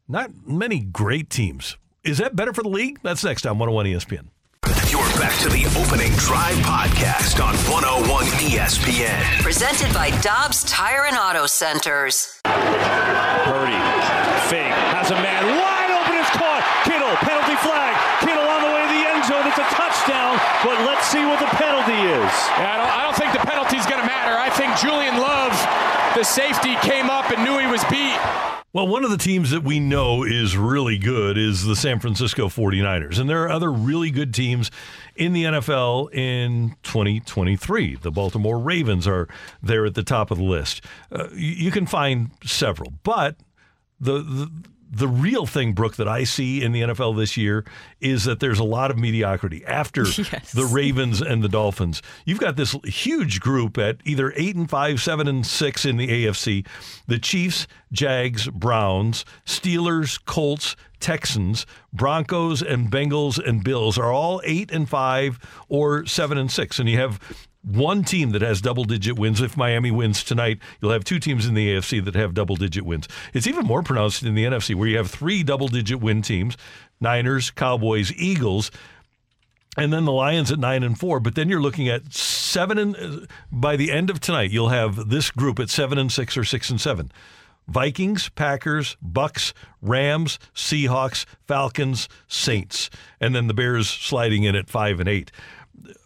not 0.09 0.31
many 0.45 0.81
great 0.81 1.31
teams. 1.31 1.77
Is 2.05 2.19
that 2.19 2.35
better 2.35 2.53
for 2.53 2.63
the 2.67 2.69
league? 2.69 2.99
That's 3.07 3.23
next 3.23 3.47
on 3.47 3.59
101 3.63 3.87
ESPN. 3.87 4.27
You're 4.91 5.07
back 5.23 5.31
to 5.47 5.49
the 5.49 5.63
opening 5.79 6.11
drive 6.19 6.59
podcast 6.67 7.39
on 7.39 7.55
101 7.71 8.27
ESPN. 8.43 9.23
Presented 9.39 9.95
by 9.95 10.11
Dobbs 10.19 10.67
Tire 10.67 11.07
and 11.07 11.15
Auto 11.15 11.47
Centers. 11.47 12.43
Purdy, 12.43 13.79
fake, 14.51 14.75
has 14.91 15.15
a 15.15 15.19
man 15.23 15.47
wide 15.47 15.95
open, 15.95 16.19
it's 16.19 16.35
caught. 16.35 16.67
Kittle, 16.83 17.15
penalty 17.23 17.55
flag. 17.63 17.95
Kittle 18.27 18.51
on 18.51 18.67
the 18.67 18.71
way 18.75 18.83
to 18.83 18.91
the 18.99 19.03
end 19.07 19.23
zone. 19.23 19.47
It's 19.47 19.63
a 19.63 19.69
touchdown, 19.71 20.43
but 20.67 20.83
let's 20.83 21.07
see 21.07 21.23
what 21.23 21.39
the 21.39 21.51
penalty 21.55 22.03
is. 22.03 22.35
Yeah, 22.59 22.67
I 22.67 22.77
don't, 22.83 22.91
I 22.99 23.01
don't 23.07 23.15
think 23.15 23.31
the 23.31 23.47
penalty's 23.47 23.87
going 23.87 24.03
to 24.03 24.09
matter. 24.11 24.35
I 24.35 24.51
think 24.51 24.75
Julian 24.75 25.23
Love, 25.23 25.55
the 26.15 26.25
safety, 26.25 26.75
came 26.77 27.11
up 27.11 27.31
and 27.31 27.45
knew 27.45 27.59
he 27.59 27.67
was 27.67 27.85
beat. 27.85 28.19
Well, 28.75 28.89
one 28.89 29.05
of 29.05 29.11
the 29.11 29.19
teams 29.19 29.51
that 29.51 29.63
we 29.63 29.81
know 29.81 30.25
is 30.25 30.57
really 30.57 30.97
good 30.97 31.37
is 31.37 31.65
the 31.65 31.77
San 31.77 32.01
Francisco 32.01 32.49
49ers. 32.49 33.19
And 33.19 33.29
there 33.29 33.43
are 33.43 33.51
other 33.51 33.71
really 33.71 34.11
good 34.11 34.33
teams 34.33 34.71
in 35.15 35.35
the 35.35 35.45
NFL 35.45 36.13
in 36.15 36.77
2023. 36.83 37.97
The 37.97 38.11
Baltimore 38.11 38.59
Ravens 38.59 39.07
are 39.07 39.29
there 39.63 39.85
at 39.85 39.95
the 39.95 40.03
top 40.03 40.31
of 40.31 40.39
the 40.39 40.45
list. 40.45 40.83
Uh, 41.11 41.29
you, 41.33 41.53
you 41.67 41.71
can 41.71 41.85
find 41.85 42.31
several, 42.45 42.95
but 43.03 43.37
the, 44.01 44.21
the 44.23 44.51
the 44.95 45.09
real 45.09 45.47
thing, 45.47 45.73
Brooke, 45.73 45.97
that 45.97 46.07
I 46.07 46.25
see 46.25 46.63
in 46.63 46.73
the 46.73 46.83
NFL 46.83 47.17
this 47.17 47.37
year 47.39 47.65
is 48.01 48.25
that 48.25 48.41
there's 48.41 48.59
a 48.59 48.65
lot 48.65 48.91
of 48.91 48.99
mediocrity. 48.99 49.65
After 49.65 50.03
Yes. 50.07 50.53
the 50.53 50.67
Ravens 50.67 51.23
and 51.23 51.43
the 51.43 51.49
Dolphins, 51.49 52.03
you've 52.27 52.39
got 52.41 52.57
this 52.57 52.77
huge 52.85 53.41
group 53.41 53.79
at 53.79 53.97
either 54.05 54.35
eight 54.37 54.55
and 54.55 54.69
five, 54.69 55.01
seven 55.01 55.27
and 55.27 55.47
six 55.47 55.87
in 55.87 55.97
the 55.97 56.09
AFC. 56.09 56.67
The 57.07 57.19
Chiefs, 57.19 57.67
Jags, 57.91 58.49
Browns, 58.49 59.25
Steelers, 59.47 60.23
Colts, 60.23 60.77
Texans, 61.01 61.65
Broncos, 61.93 62.61
and 62.63 62.91
Bengals 62.91 63.43
and 63.45 63.65
Bills 63.65 63.97
are 63.99 64.13
all 64.13 64.43
eight 64.45 64.71
and 64.71 64.89
five 64.89 65.39
or 65.69 66.05
seven 66.07 66.37
and 66.37 66.51
six, 66.51 66.79
and 66.79 66.89
you 66.89 66.99
have 66.99 67.19
one 67.63 68.03
team 68.05 68.31
that 68.31 68.43
has 68.43 68.61
double 68.61 68.85
digit 68.85 69.19
wins. 69.19 69.41
If 69.41 69.57
Miami 69.57 69.91
wins 69.91 70.25
tonight, 70.25 70.59
you'll 70.81 70.91
have 70.93 71.05
two 71.05 71.19
teams 71.19 71.47
in 71.47 71.55
the 71.55 71.69
AFC 71.75 72.05
that 72.05 72.15
have 72.15 72.35
double 72.35 72.57
digit 72.57 72.85
wins. 72.85 73.07
It's 73.33 73.47
even 73.47 73.65
more 73.67 73.83
pronounced 73.83 74.23
in 74.23 74.35
the 74.35 74.45
NFC, 74.45 74.75
where 74.75 74.89
you 74.89 74.97
have 74.97 75.11
three 75.11 75.43
double 75.43 75.69
digit 75.69 76.01
win 76.01 76.23
teams 76.23 76.57
Niners, 77.01 77.51
Cowboys, 77.51 78.13
Eagles. 78.17 78.71
and 79.77 79.93
then 79.93 80.05
the 80.05 80.13
Lions 80.13 80.53
at 80.53 80.59
nine 80.59 80.83
and 80.83 80.99
four. 80.99 81.21
But 81.21 81.35
then 81.35 81.49
you're 81.49 81.61
looking 81.61 81.89
at 81.89 82.13
seven 82.13 82.79
and 82.79 82.97
uh, 82.97 83.27
by 83.51 83.77
the 83.77 83.91
end 83.91 84.11
of 84.11 84.21
tonight, 84.21 84.51
you'll 84.51 84.69
have 84.69 85.09
this 85.09 85.31
group 85.31 85.59
at 85.59 85.71
seven 85.71 85.99
and 85.99 86.13
six 86.13 86.37
or 86.37 86.45
six 86.45 86.69
and 86.71 86.81
seven. 86.81 87.11
Vikings, 87.69 88.29
Packers, 88.31 88.97
Bucks, 89.01 89.55
Rams, 89.81 90.39
Seahawks, 90.55 91.25
Falcons, 91.47 92.09
Saints, 92.27 92.91
and 93.21 93.35
then 93.37 93.47
the 93.47 93.55
Bears 93.55 93.89
sliding 93.89 94.43
in 94.43 94.57
at 94.57 94.69
five 94.69 94.99
and 94.99 95.09
eight. 95.09 95.31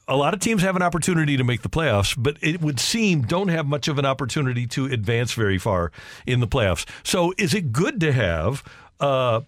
A 0.09 0.17
lot 0.17 0.35
of 0.35 0.41
teams 0.41 0.63
have 0.63 0.77
an 0.77 0.83
opportunity 0.83 1.37
to 1.37 1.45
make 1.45 1.63
the 1.63 1.69
playoffs, 1.69 2.15
but 2.17 2.37
it 2.41 2.61
would 2.61 2.79
seem 2.79 3.23
don't 3.23 3.49
have 3.49 3.67
much 3.67 3.89
of 3.89 3.99
an 3.99 4.05
opportunity 4.05 4.67
to 4.69 4.87
advance 4.87 5.33
very 5.33 5.59
far 5.59 5.91
in 6.27 6.41
the 6.41 6.47
playoffs. 6.47 6.87
So, 7.03 7.35
is 7.37 7.55
it 7.55 7.73
good 7.73 8.01
to 8.01 8.13
have 8.13 8.63
uh, 9.01 9.41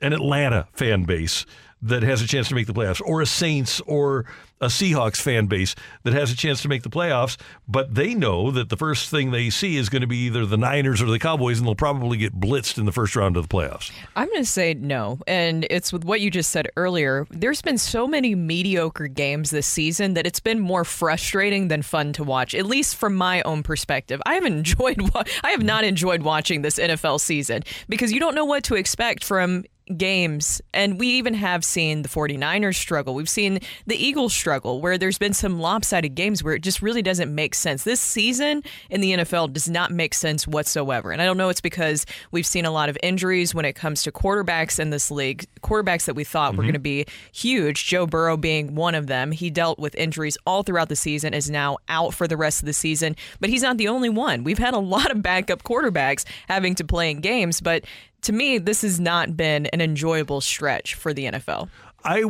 an 0.00 0.12
Atlanta 0.12 0.68
fan 0.72 1.04
base 1.04 1.44
that 1.82 2.02
has 2.02 2.22
a 2.22 2.26
chance 2.26 2.48
to 2.48 2.54
make 2.54 2.66
the 2.66 2.74
playoffs, 2.74 3.00
or 3.04 3.20
a 3.20 3.26
Saints 3.26 3.80
or 3.86 4.26
a 4.60 4.66
Seahawks 4.66 5.20
fan 5.20 5.46
base 5.46 5.74
that 6.02 6.12
has 6.12 6.30
a 6.30 6.36
chance 6.36 6.60
to 6.62 6.68
make 6.68 6.82
the 6.82 6.90
playoffs, 6.90 7.38
but 7.66 7.94
they 7.94 8.14
know 8.14 8.50
that 8.50 8.68
the 8.68 8.76
first 8.76 9.08
thing 9.08 9.30
they 9.30 9.48
see 9.48 9.76
is 9.76 9.88
going 9.88 10.02
to 10.02 10.06
be 10.06 10.18
either 10.26 10.44
the 10.44 10.58
Niners 10.58 11.00
or 11.00 11.06
the 11.06 11.18
Cowboys, 11.18 11.58
and 11.58 11.66
they'll 11.66 11.74
probably 11.74 12.18
get 12.18 12.38
blitzed 12.38 12.76
in 12.76 12.84
the 12.84 12.92
first 12.92 13.16
round 13.16 13.36
of 13.36 13.48
the 13.48 13.54
playoffs. 13.54 13.90
I'm 14.16 14.28
going 14.28 14.42
to 14.42 14.48
say 14.48 14.74
no. 14.74 15.18
And 15.26 15.66
it's 15.70 15.92
with 15.92 16.04
what 16.04 16.20
you 16.20 16.30
just 16.30 16.50
said 16.50 16.68
earlier. 16.76 17.26
There's 17.30 17.62
been 17.62 17.78
so 17.78 18.06
many 18.06 18.34
mediocre 18.34 19.08
games 19.08 19.50
this 19.50 19.66
season 19.66 20.14
that 20.14 20.26
it's 20.26 20.40
been 20.40 20.60
more 20.60 20.84
frustrating 20.84 21.68
than 21.68 21.80
fun 21.80 22.12
to 22.14 22.24
watch, 22.24 22.54
at 22.54 22.66
least 22.66 22.96
from 22.96 23.14
my 23.14 23.40
own 23.42 23.62
perspective. 23.62 24.20
I 24.26 24.34
haven't 24.34 24.58
enjoyed, 24.58 25.00
I 25.42 25.50
have 25.50 25.62
not 25.62 25.84
enjoyed 25.84 26.22
watching 26.22 26.60
this 26.60 26.78
NFL 26.78 27.20
season 27.20 27.62
because 27.88 28.12
you 28.12 28.20
don't 28.20 28.34
know 28.34 28.44
what 28.44 28.64
to 28.64 28.74
expect 28.74 29.24
from 29.24 29.64
games. 29.96 30.60
And 30.72 30.98
we 30.98 31.08
even 31.08 31.34
have 31.34 31.64
seen 31.64 32.02
the 32.02 32.08
49ers 32.08 32.76
struggle. 32.76 33.14
We've 33.14 33.28
seen 33.28 33.60
the 33.86 33.96
Eagles 33.96 34.32
struggle, 34.32 34.80
where 34.80 34.98
there's 34.98 35.18
been 35.18 35.32
some 35.32 35.60
lopsided 35.60 36.14
games 36.14 36.42
where 36.42 36.54
it 36.54 36.62
just 36.62 36.82
really 36.82 37.02
doesn't 37.02 37.34
make 37.34 37.54
sense. 37.54 37.84
This 37.84 38.00
season 38.00 38.62
in 38.88 39.00
the 39.00 39.12
NFL 39.12 39.52
does 39.52 39.68
not 39.68 39.90
make 39.90 40.14
sense 40.14 40.46
whatsoever. 40.46 41.12
And 41.12 41.20
I 41.20 41.24
don't 41.24 41.36
know 41.36 41.48
it's 41.48 41.60
because 41.60 42.06
we've 42.30 42.46
seen 42.46 42.64
a 42.64 42.70
lot 42.70 42.88
of 42.88 42.96
injuries 43.02 43.54
when 43.54 43.64
it 43.64 43.74
comes 43.74 44.02
to 44.04 44.12
quarterbacks 44.12 44.78
in 44.78 44.90
this 44.90 45.10
league, 45.10 45.46
quarterbacks 45.62 46.04
that 46.04 46.14
we 46.14 46.24
thought 46.24 46.56
were 46.56 46.62
Mhm. 46.62 46.66
going 46.66 46.72
to 46.74 46.78
be 46.78 47.06
huge, 47.32 47.86
Joe 47.86 48.06
Burrow 48.06 48.36
being 48.36 48.74
one 48.74 48.94
of 48.94 49.06
them. 49.06 49.32
He 49.32 49.50
dealt 49.50 49.78
with 49.78 49.94
injuries 49.96 50.36
all 50.46 50.62
throughout 50.62 50.88
the 50.88 50.96
season, 50.96 51.34
is 51.34 51.50
now 51.50 51.78
out 51.88 52.14
for 52.14 52.26
the 52.28 52.36
rest 52.36 52.60
of 52.62 52.66
the 52.66 52.72
season, 52.72 53.16
but 53.40 53.50
he's 53.50 53.62
not 53.62 53.76
the 53.78 53.88
only 53.88 54.08
one. 54.08 54.44
We've 54.44 54.58
had 54.58 54.74
a 54.74 54.78
lot 54.78 55.10
of 55.10 55.22
backup 55.22 55.62
quarterbacks 55.62 56.24
having 56.48 56.74
to 56.76 56.84
play 56.84 57.10
in 57.10 57.20
games, 57.20 57.60
but 57.60 57.84
to 58.22 58.32
me, 58.32 58.58
this 58.58 58.82
has 58.82 59.00
not 59.00 59.36
been 59.36 59.66
an 59.66 59.80
enjoyable 59.80 60.40
stretch 60.40 60.94
for 60.94 61.12
the 61.12 61.26
NFL. 61.26 61.68
I 62.04 62.24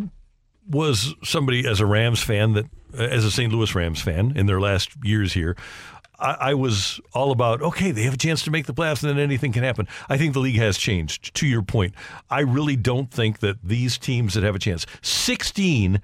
was 0.68 1.14
somebody 1.22 1.66
as 1.66 1.80
a 1.80 1.86
Rams 1.86 2.22
fan 2.22 2.52
that, 2.52 2.66
as 2.96 3.24
a 3.24 3.30
St. 3.30 3.52
Louis 3.52 3.74
Rams 3.74 4.00
fan 4.00 4.32
in 4.36 4.46
their 4.46 4.60
last 4.60 4.90
years 5.02 5.32
here, 5.32 5.56
I, 6.18 6.36
I 6.40 6.54
was 6.54 7.00
all 7.14 7.32
about 7.32 7.62
okay, 7.62 7.90
they 7.90 8.02
have 8.02 8.14
a 8.14 8.18
chance 8.18 8.42
to 8.44 8.50
make 8.50 8.66
the 8.66 8.74
playoffs, 8.74 9.02
and 9.02 9.10
then 9.10 9.18
anything 9.18 9.52
can 9.52 9.62
happen. 9.62 9.88
I 10.08 10.18
think 10.18 10.34
the 10.34 10.40
league 10.40 10.56
has 10.56 10.78
changed. 10.78 11.34
To 11.36 11.46
your 11.46 11.62
point, 11.62 11.94
I 12.28 12.40
really 12.40 12.76
don't 12.76 13.10
think 13.10 13.40
that 13.40 13.56
these 13.62 13.98
teams 13.98 14.34
that 14.34 14.44
have 14.44 14.54
a 14.54 14.58
chance, 14.58 14.86
sixteen. 15.02 16.00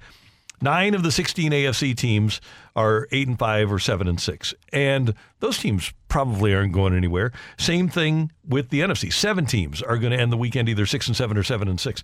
Nine 0.61 0.95
of 0.95 1.03
the 1.03 1.11
16 1.11 1.51
AFC 1.51 1.95
teams 1.95 2.41
are 2.75 3.07
eight 3.11 3.27
and 3.27 3.37
five 3.37 3.71
or 3.71 3.79
seven 3.79 4.07
and 4.07 4.19
six, 4.19 4.53
and 4.73 5.13
those 5.39 5.57
teams 5.59 5.93
probably 6.07 6.53
aren't 6.53 6.73
going 6.73 6.95
anywhere. 6.95 7.31
Same 7.57 7.89
thing 7.89 8.31
with 8.47 8.69
the 8.69 8.81
NFC. 8.81 9.13
Seven 9.13 9.45
teams 9.45 9.81
are 9.81 9.97
going 9.97 10.11
to 10.11 10.19
end 10.19 10.31
the 10.31 10.37
weekend 10.37 10.69
either 10.69 10.85
six 10.85 11.07
and 11.07 11.15
seven 11.15 11.37
or 11.37 11.43
seven 11.43 11.67
and 11.67 11.79
six. 11.79 12.01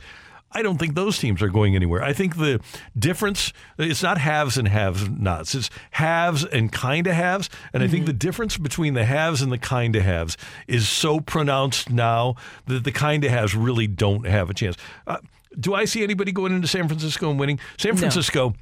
I 0.53 0.61
don't 0.61 0.77
think 0.77 0.93
those 0.93 1.17
teams 1.17 1.41
are 1.41 1.49
going 1.49 1.75
anywhere. 1.75 2.03
I 2.03 2.13
think 2.13 2.37
the 2.37 2.61
difference 2.97 3.53
it's 3.77 4.03
not 4.03 4.19
haves 4.19 4.57
and 4.57 4.67
have 4.67 5.19
nots. 5.19 5.55
It's 5.55 5.69
haves 5.91 6.45
and 6.45 6.71
kind 6.71 7.07
of 7.07 7.13
haves. 7.13 7.49
And 7.73 7.81
I 7.81 7.87
think 7.87 8.05
the 8.05 8.13
difference 8.13 8.57
between 8.57 8.93
the 8.93 9.05
haves 9.05 9.41
and 9.41 9.51
the 9.51 9.57
kind 9.57 9.95
of 9.95 10.03
haves 10.03 10.37
is 10.67 10.87
so 10.87 11.19
pronounced 11.19 11.89
now 11.89 12.35
that 12.67 12.83
the 12.83 12.91
kind 12.91 13.23
of 13.23 13.31
haves 13.31 13.55
really 13.55 13.87
don't 13.87 14.27
have 14.27 14.49
a 14.49 14.53
chance. 14.53 14.77
Uh, 15.07 15.17
do 15.59 15.73
I 15.73 15.85
see 15.85 16.03
anybody 16.03 16.31
going 16.31 16.53
into 16.53 16.67
San 16.67 16.87
Francisco 16.87 17.29
and 17.29 17.39
winning? 17.39 17.59
San 17.77 17.93
No. 17.93 17.97
Francisco 17.99 18.53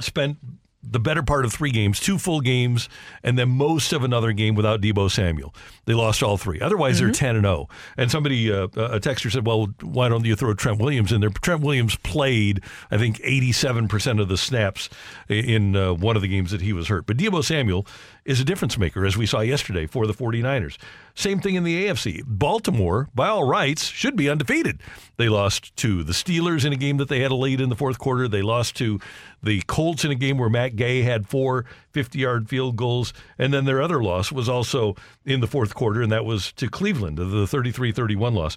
spent 0.00 0.38
the 0.82 0.98
better 0.98 1.22
part 1.22 1.44
of 1.44 1.52
three 1.52 1.70
games, 1.70 2.00
two 2.00 2.16
full 2.16 2.40
games, 2.40 2.88
and 3.22 3.38
then 3.38 3.50
most 3.50 3.92
of 3.92 4.02
another 4.02 4.32
game 4.32 4.54
without 4.54 4.80
Deebo 4.80 5.10
Samuel. 5.10 5.54
They 5.84 5.92
lost 5.92 6.22
all 6.22 6.38
three. 6.38 6.58
Otherwise, 6.58 6.98
they're 6.98 7.08
Mm-hmm. 7.08 7.26
10 7.26 7.36
and 7.36 7.44
0. 7.44 7.68
And 7.98 8.10
somebody, 8.10 8.50
uh, 8.50 8.64
a 8.64 8.98
texter 8.98 9.30
said, 9.30 9.46
well, 9.46 9.66
why 9.82 10.08
don't 10.08 10.24
you 10.24 10.34
throw 10.36 10.54
Trent 10.54 10.78
Williams 10.80 11.12
in 11.12 11.20
there? 11.20 11.28
Trent 11.28 11.60
Williams 11.60 11.96
played, 11.96 12.62
I 12.90 12.96
think, 12.96 13.18
87% 13.18 14.22
of 14.22 14.28
the 14.28 14.38
snaps 14.38 14.88
in 15.28 15.76
uh, 15.76 15.92
one 15.92 16.16
of 16.16 16.22
the 16.22 16.28
games 16.28 16.50
that 16.50 16.62
he 16.62 16.72
was 16.72 16.88
hurt. 16.88 17.04
But 17.04 17.18
Deebo 17.18 17.44
Samuel 17.44 17.86
is 18.24 18.40
a 18.40 18.44
difference 18.44 18.78
maker, 18.78 19.04
as 19.04 19.18
we 19.18 19.26
saw 19.26 19.40
yesterday 19.40 19.84
for 19.84 20.06
the 20.06 20.14
49ers. 20.14 20.78
Same 21.20 21.38
thing 21.38 21.54
in 21.54 21.64
the 21.64 21.86
AFC. 21.86 22.22
Baltimore, 22.26 23.10
by 23.14 23.28
all 23.28 23.44
rights, 23.44 23.84
should 23.84 24.16
be 24.16 24.30
undefeated. 24.30 24.80
They 25.18 25.28
lost 25.28 25.76
to 25.76 26.02
the 26.02 26.14
Steelers 26.14 26.64
in 26.64 26.72
a 26.72 26.76
game 26.76 26.96
that 26.96 27.10
they 27.10 27.20
had 27.20 27.30
a 27.30 27.34
lead 27.34 27.60
in 27.60 27.68
the 27.68 27.76
fourth 27.76 27.98
quarter. 27.98 28.26
They 28.26 28.40
lost 28.40 28.74
to 28.76 28.98
the 29.42 29.60
Colts 29.66 30.02
in 30.02 30.10
a 30.10 30.14
game 30.14 30.38
where 30.38 30.48
Matt 30.48 30.76
Gay 30.76 31.02
had 31.02 31.28
four 31.28 31.66
50 31.92 32.18
yard 32.18 32.48
field 32.48 32.76
goals. 32.76 33.12
And 33.36 33.52
then 33.52 33.66
their 33.66 33.82
other 33.82 34.02
loss 34.02 34.32
was 34.32 34.48
also 34.48 34.96
in 35.26 35.40
the 35.40 35.46
fourth 35.46 35.74
quarter, 35.74 36.00
and 36.00 36.10
that 36.10 36.24
was 36.24 36.52
to 36.54 36.70
Cleveland, 36.70 37.18
the 37.18 37.46
33 37.46 37.92
31 37.92 38.34
loss 38.34 38.56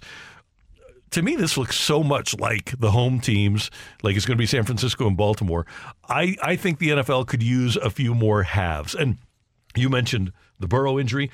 to 1.10 1.22
me, 1.22 1.36
this 1.36 1.56
looks 1.56 1.78
so 1.78 2.02
much 2.02 2.36
like 2.40 2.76
the 2.80 2.90
home 2.90 3.20
teams, 3.20 3.70
like 4.02 4.16
it's 4.16 4.26
going 4.26 4.36
to 4.36 4.42
be 4.42 4.46
San 4.46 4.64
Francisco 4.64 5.06
and 5.06 5.16
Baltimore. 5.16 5.64
I, 6.08 6.34
I 6.42 6.56
think 6.56 6.80
the 6.80 6.88
NFL 6.88 7.28
could 7.28 7.40
use 7.40 7.76
a 7.76 7.88
few 7.88 8.16
more 8.16 8.42
halves. 8.42 8.96
And 8.96 9.18
you 9.76 9.88
mentioned 9.88 10.32
the 10.58 10.66
Burrow 10.66 10.98
injury. 10.98 11.30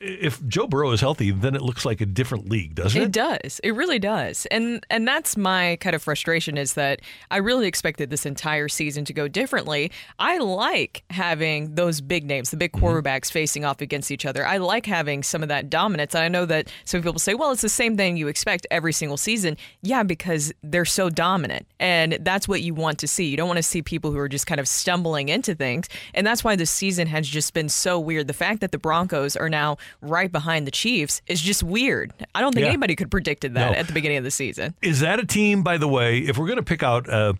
If 0.00 0.46
Joe 0.46 0.66
Burrow 0.66 0.92
is 0.92 1.00
healthy, 1.00 1.30
then 1.30 1.54
it 1.54 1.62
looks 1.62 1.84
like 1.84 2.00
a 2.00 2.06
different 2.06 2.48
league, 2.48 2.74
doesn't 2.74 3.00
it? 3.00 3.04
It 3.06 3.12
does. 3.12 3.60
It 3.64 3.72
really 3.72 3.98
does. 3.98 4.46
And 4.50 4.84
and 4.90 5.06
that's 5.06 5.36
my 5.36 5.76
kind 5.80 5.96
of 5.96 6.02
frustration 6.02 6.56
is 6.56 6.74
that 6.74 7.00
I 7.30 7.38
really 7.38 7.66
expected 7.66 8.10
this 8.10 8.24
entire 8.24 8.68
season 8.68 9.04
to 9.06 9.12
go 9.12 9.28
differently. 9.28 9.90
I 10.18 10.38
like 10.38 11.02
having 11.10 11.74
those 11.74 12.00
big 12.00 12.24
names, 12.24 12.50
the 12.50 12.56
big 12.56 12.68
Mm-hmm. 12.68 12.84
quarterbacks 12.84 13.32
facing 13.32 13.64
off 13.64 13.80
against 13.80 14.10
each 14.10 14.26
other. 14.26 14.46
I 14.46 14.58
like 14.58 14.84
having 14.86 15.22
some 15.22 15.42
of 15.42 15.48
that 15.48 15.70
dominance. 15.70 16.14
And 16.14 16.22
I 16.22 16.28
know 16.28 16.44
that 16.46 16.70
some 16.84 17.02
people 17.02 17.18
say, 17.18 17.34
well, 17.34 17.50
it's 17.50 17.62
the 17.62 17.68
same 17.68 17.96
thing 17.96 18.16
you 18.16 18.28
expect 18.28 18.66
every 18.70 18.92
single 18.92 19.16
season. 19.16 19.56
Yeah, 19.82 20.02
because 20.02 20.52
they're 20.62 20.84
so 20.84 21.08
dominant. 21.10 21.66
And 21.80 22.18
that's 22.20 22.46
what 22.46 22.60
you 22.62 22.74
want 22.74 22.98
to 23.00 23.08
see. 23.08 23.24
You 23.24 23.36
don't 23.36 23.48
want 23.48 23.56
to 23.56 23.62
see 23.62 23.82
people 23.82 24.12
who 24.12 24.18
are 24.18 24.28
just 24.28 24.46
kind 24.46 24.60
of 24.60 24.68
stumbling 24.68 25.28
into 25.30 25.54
things. 25.54 25.88
And 26.14 26.26
that's 26.26 26.44
why 26.44 26.56
this 26.56 26.70
season 26.70 27.06
has 27.08 27.26
just 27.26 27.54
been 27.54 27.68
so 27.68 27.98
weird. 27.98 28.26
The 28.26 28.34
fact 28.34 28.60
that 28.60 28.70
the 28.70 28.78
Broncos 28.78 29.34
are 29.34 29.48
now 29.48 29.78
right 30.00 30.30
behind 30.30 30.66
the 30.66 30.70
Chiefs 30.70 31.22
is 31.26 31.40
just 31.40 31.62
weird. 31.62 32.12
I 32.34 32.40
don't 32.40 32.52
think 32.52 32.62
Yeah. 32.64 32.68
anybody 32.70 32.96
could 32.96 33.10
predicted 33.10 33.54
that 33.54 33.72
No. 33.72 33.78
at 33.78 33.86
the 33.86 33.92
beginning 33.92 34.18
of 34.18 34.24
the 34.24 34.30
season. 34.30 34.74
Is 34.82 35.00
that 35.00 35.18
a 35.18 35.26
team, 35.26 35.62
by 35.62 35.78
the 35.78 35.88
way, 35.88 36.18
if 36.18 36.36
we're 36.38 36.46
going 36.46 36.56
to 36.58 36.62
pick 36.62 36.82
out 36.82 37.08
uh, 37.08 37.34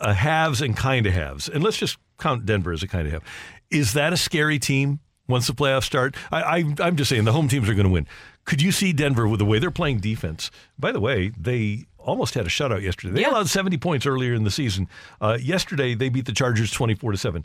a 0.00 0.14
haves 0.14 0.60
and 0.60 0.76
kind 0.76 1.06
of 1.06 1.12
haves, 1.12 1.48
and 1.48 1.62
let's 1.62 1.76
just 1.76 1.98
count 2.18 2.46
Denver 2.46 2.72
as 2.72 2.82
a 2.82 2.88
kind 2.88 3.06
of 3.06 3.12
have, 3.12 3.22
is 3.70 3.92
that 3.94 4.12
a 4.12 4.16
scary 4.16 4.58
team 4.58 5.00
once 5.28 5.46
the 5.46 5.54
playoffs 5.54 5.84
start? 5.84 6.14
I, 6.30 6.42
I, 6.42 6.64
I'm 6.80 6.96
just 6.96 7.08
saying 7.08 7.24
the 7.24 7.32
home 7.32 7.48
teams 7.48 7.68
are 7.68 7.74
going 7.74 7.86
to 7.86 7.92
win. 7.92 8.06
Could 8.44 8.60
you 8.60 8.72
see 8.72 8.92
Denver 8.92 9.26
with 9.26 9.38
the 9.38 9.46
way 9.46 9.58
they're 9.58 9.70
playing 9.70 10.00
defense? 10.00 10.50
By 10.78 10.92
the 10.92 11.00
way, 11.00 11.32
they 11.38 11.86
almost 11.96 12.34
had 12.34 12.44
a 12.44 12.50
shutout 12.50 12.82
yesterday. 12.82 13.14
They 13.14 13.24
allowed 13.24 13.48
70 13.48 13.78
points 13.78 14.04
earlier 14.04 14.34
in 14.34 14.44
the 14.44 14.50
season. 14.50 14.86
Uh, 15.20 15.38
yesterday, 15.40 15.94
they 15.94 16.10
beat 16.10 16.26
the 16.26 16.32
Chargers 16.34 16.70
24 16.70 17.12
to 17.12 17.16
7. 17.18 17.44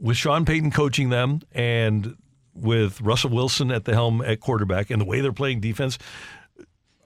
With 0.00 0.16
Sean 0.16 0.44
Payton 0.46 0.70
coaching 0.70 1.10
them 1.10 1.42
and 1.52 2.16
with 2.54 3.00
Russell 3.00 3.30
Wilson 3.30 3.70
at 3.70 3.84
the 3.84 3.92
helm 3.92 4.22
at 4.22 4.40
quarterback 4.40 4.90
and 4.90 5.00
the 5.00 5.06
way 5.06 5.20
they're 5.20 5.32
playing 5.32 5.60
defense, 5.60 5.98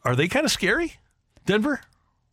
are 0.04 0.16
they 0.16 0.28
kind 0.28 0.44
of 0.44 0.52
scary, 0.52 0.94
Denver? 1.44 1.80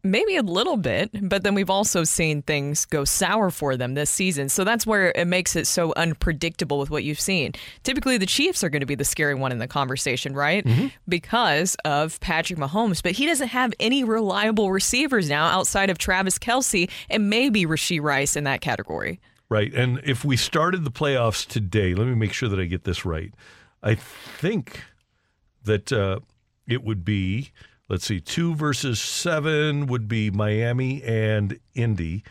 Maybe 0.06 0.36
a 0.36 0.42
little 0.42 0.76
bit, 0.76 1.12
but 1.30 1.44
then 1.44 1.56
we've 1.56 1.70
also 1.70 2.04
seen 2.04 2.42
things 2.42 2.84
go 2.84 3.06
sour 3.06 3.50
for 3.50 3.78
them 3.78 3.94
this 3.94 4.10
season. 4.10 4.50
So 4.50 4.66
that's 4.66 4.86
where 4.86 5.14
it 5.16 5.28
makes 5.28 5.56
it 5.56 5.66
so 5.66 5.94
unpredictable 5.96 6.78
with 6.78 6.90
what 6.90 7.06
you've 7.06 7.22
seen. 7.22 7.54
Typically, 7.84 8.18
the 8.18 8.26
Chiefs 8.26 8.66
are 8.66 8.70
going 8.70 8.82
to 8.82 8.86
be 8.86 8.96
the 8.96 9.06
scary 9.06 9.34
one 9.34 9.54
in 9.54 9.60
the 9.60 9.68
conversation, 9.68 10.34
right? 10.34 10.66
Mm-hmm. 10.66 10.88
Because 11.08 11.78
of 11.86 12.20
Patrick 12.20 12.60
Mahomes, 12.60 13.02
but 13.02 13.14
he 13.14 13.26
doesn't 13.26 13.48
have 13.48 13.74
any 13.80 14.04
reliable 14.04 14.74
receivers 14.74 15.30
now 15.30 15.46
outside 15.46 15.90
of 15.90 15.98
Travis 15.98 16.38
Kelce 16.38 16.90
and 17.10 17.30
maybe 17.30 17.66
Rashee 17.66 18.02
Rice 18.02 18.36
in 18.36 18.44
that 18.44 18.60
category. 18.60 19.22
Right. 19.54 19.72
And 19.72 20.02
if 20.04 20.26
we 20.26 20.36
started 20.36 20.84
the 20.84 20.90
playoffs 20.90 21.48
today, 21.48 21.94
let 21.94 22.08
me 22.08 22.16
make 22.16 22.34
sure 22.34 22.50
that 22.50 22.60
I 22.60 22.66
get 22.66 22.86
this 22.86 23.06
right. 23.06 23.32
I 23.84 23.94
think 23.94 24.84
that 25.64 25.94
uh, 25.94 26.22
it 26.68 26.84
would 26.84 27.06
be, 27.06 27.52
let's 27.88 28.04
see, 28.04 28.20
two 28.20 28.56
versus 28.56 29.00
seven 29.00 29.86
would 29.86 30.08
be 30.08 30.32
Miami 30.32 31.04
and 31.04 31.60
Indy. 31.76 32.24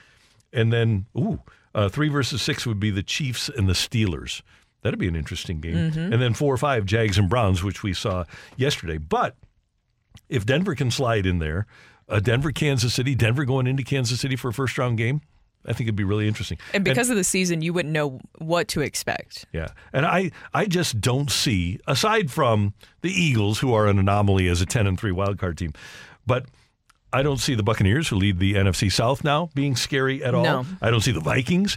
And 0.52 0.72
then, 0.72 1.06
ooh, 1.16 1.38
uh, 1.76 1.88
three 1.88 2.08
versus 2.08 2.42
six 2.42 2.66
would 2.66 2.80
be 2.80 2.90
the 2.90 3.04
Chiefs 3.04 3.48
and 3.48 3.68
the 3.68 3.72
Steelers. 3.74 4.42
That'd 4.82 4.98
be 4.98 5.06
an 5.06 5.14
interesting 5.14 5.60
game. 5.60 5.92
Mhm. 5.92 6.12
And 6.12 6.20
then 6.20 6.34
four 6.34 6.52
or 6.52 6.58
five, 6.58 6.86
Jags 6.86 7.18
and 7.18 7.28
Browns, 7.28 7.62
which 7.62 7.84
we 7.84 7.94
saw 7.94 8.24
yesterday. 8.56 8.98
But 8.98 9.36
if 10.28 10.44
Denver 10.44 10.74
can 10.74 10.90
slide 10.90 11.26
in 11.26 11.38
there, 11.38 11.66
a 12.08 12.20
Denver 12.20 12.50
Kansas 12.50 12.92
City, 12.92 13.14
Denver 13.14 13.44
going 13.44 13.68
into 13.68 13.84
Kansas 13.84 14.18
City 14.18 14.34
for 14.34 14.48
a 14.48 14.52
first 14.52 14.76
round 14.76 14.98
game. 14.98 15.20
I 15.66 15.72
think 15.72 15.86
it'd 15.86 15.96
be 15.96 16.04
really 16.04 16.26
interesting. 16.26 16.58
And 16.74 16.84
because 16.84 17.10
of 17.10 17.16
the 17.16 17.24
season, 17.24 17.62
you 17.62 17.72
wouldn't 17.72 17.92
know 17.92 18.20
what 18.38 18.68
to 18.68 18.80
expect. 18.80 19.46
Yeah. 19.52 19.68
And 19.92 20.04
I, 20.04 20.30
I 20.52 20.66
just 20.66 21.00
don't 21.00 21.30
see, 21.30 21.78
aside 21.86 22.30
from 22.30 22.74
the 23.02 23.10
Eagles, 23.10 23.60
who 23.60 23.72
are 23.72 23.86
an 23.86 23.98
anomaly 23.98 24.48
as 24.48 24.60
a 24.60 24.66
10 24.66 24.86
and 24.86 24.98
3 24.98 25.12
wildcard 25.12 25.56
team, 25.56 25.72
but 26.26 26.46
I 27.12 27.22
don't 27.22 27.38
see 27.38 27.54
the 27.54 27.62
Buccaneers, 27.62 28.08
who 28.08 28.16
lead 28.16 28.38
the 28.38 28.54
NFC 28.54 28.90
South 28.90 29.22
now, 29.22 29.50
being 29.54 29.76
scary 29.76 30.24
at 30.24 30.34
all. 30.34 30.44
No. 30.44 30.66
I 30.80 30.90
don't 30.90 31.02
see 31.02 31.12
the 31.12 31.20
Vikings. 31.20 31.76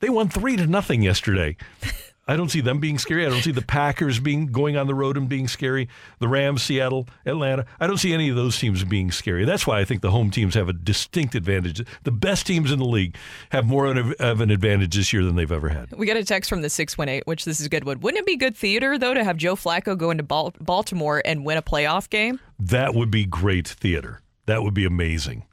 They 0.00 0.10
won 0.10 0.28
three 0.28 0.56
to 0.56 0.66
nothing 0.66 1.02
yesterday. 1.02 1.56
I 2.26 2.36
don't 2.36 2.50
see 2.50 2.62
them 2.62 2.78
being 2.78 2.98
scary. 2.98 3.26
I 3.26 3.28
don't 3.28 3.42
see 3.42 3.52
the 3.52 3.60
Packers 3.60 4.18
being 4.18 4.46
going 4.46 4.76
on 4.76 4.86
the 4.86 4.94
road 4.94 5.18
and 5.18 5.28
being 5.28 5.46
scary. 5.46 5.88
The 6.20 6.28
Rams, 6.28 6.62
Seattle, 6.62 7.06
Atlanta. 7.26 7.66
I 7.78 7.86
don't 7.86 7.98
see 7.98 8.14
any 8.14 8.30
of 8.30 8.36
those 8.36 8.58
teams 8.58 8.82
being 8.82 9.12
scary. 9.12 9.44
That's 9.44 9.66
why 9.66 9.80
I 9.80 9.84
think 9.84 10.00
the 10.00 10.10
home 10.10 10.30
teams 10.30 10.54
have 10.54 10.68
a 10.68 10.72
distinct 10.72 11.34
advantage. 11.34 11.86
The 12.04 12.10
best 12.10 12.46
teams 12.46 12.72
in 12.72 12.78
the 12.78 12.86
league 12.86 13.16
have 13.50 13.66
more 13.66 13.86
of 13.86 14.40
an 14.40 14.50
advantage 14.50 14.96
this 14.96 15.12
year 15.12 15.22
than 15.22 15.36
they've 15.36 15.52
ever 15.52 15.68
had. 15.68 15.92
We 15.92 16.06
got 16.06 16.16
a 16.16 16.24
text 16.24 16.48
from 16.48 16.62
the 16.62 16.70
618, 16.70 17.24
which 17.26 17.44
this 17.44 17.60
is 17.60 17.68
good 17.68 17.84
one. 17.84 18.00
Wouldn't 18.00 18.20
it 18.20 18.26
be 18.26 18.36
good 18.36 18.56
theater, 18.56 18.98
though, 18.98 19.12
to 19.14 19.22
have 19.22 19.36
Joe 19.36 19.54
Flacco 19.54 19.96
go 19.96 20.10
into 20.10 20.22
Baltimore 20.22 21.20
and 21.24 21.44
win 21.44 21.58
a 21.58 21.62
playoff 21.62 22.08
game? 22.08 22.40
That 22.58 22.94
would 22.94 23.10
be 23.10 23.26
great 23.26 23.68
theater. 23.68 24.22
That 24.46 24.62
would 24.62 24.74
be 24.74 24.86
amazing. 24.86 25.44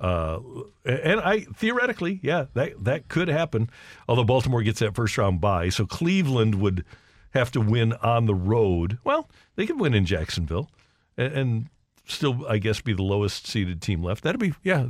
Uh, 0.00 0.40
and 0.84 1.20
I 1.20 1.40
theoretically, 1.40 2.20
yeah, 2.22 2.46
that 2.54 2.84
that 2.84 3.08
could 3.08 3.28
happen. 3.28 3.70
Although 4.08 4.24
Baltimore 4.24 4.62
gets 4.62 4.80
that 4.80 4.94
first 4.94 5.18
round 5.18 5.40
bye, 5.40 5.68
so 5.68 5.86
Cleveland 5.86 6.56
would 6.56 6.84
have 7.30 7.50
to 7.52 7.60
win 7.60 7.92
on 7.94 8.26
the 8.26 8.34
road. 8.34 8.98
Well, 9.04 9.28
they 9.56 9.66
could 9.66 9.80
win 9.80 9.94
in 9.94 10.06
Jacksonville, 10.06 10.70
and, 11.16 11.32
and 11.32 11.68
still, 12.08 12.46
I 12.48 12.58
guess, 12.58 12.80
be 12.80 12.92
the 12.92 13.02
lowest 13.02 13.46
seeded 13.46 13.80
team 13.80 14.02
left. 14.02 14.24
That'd 14.24 14.40
be 14.40 14.54
yeah. 14.62 14.86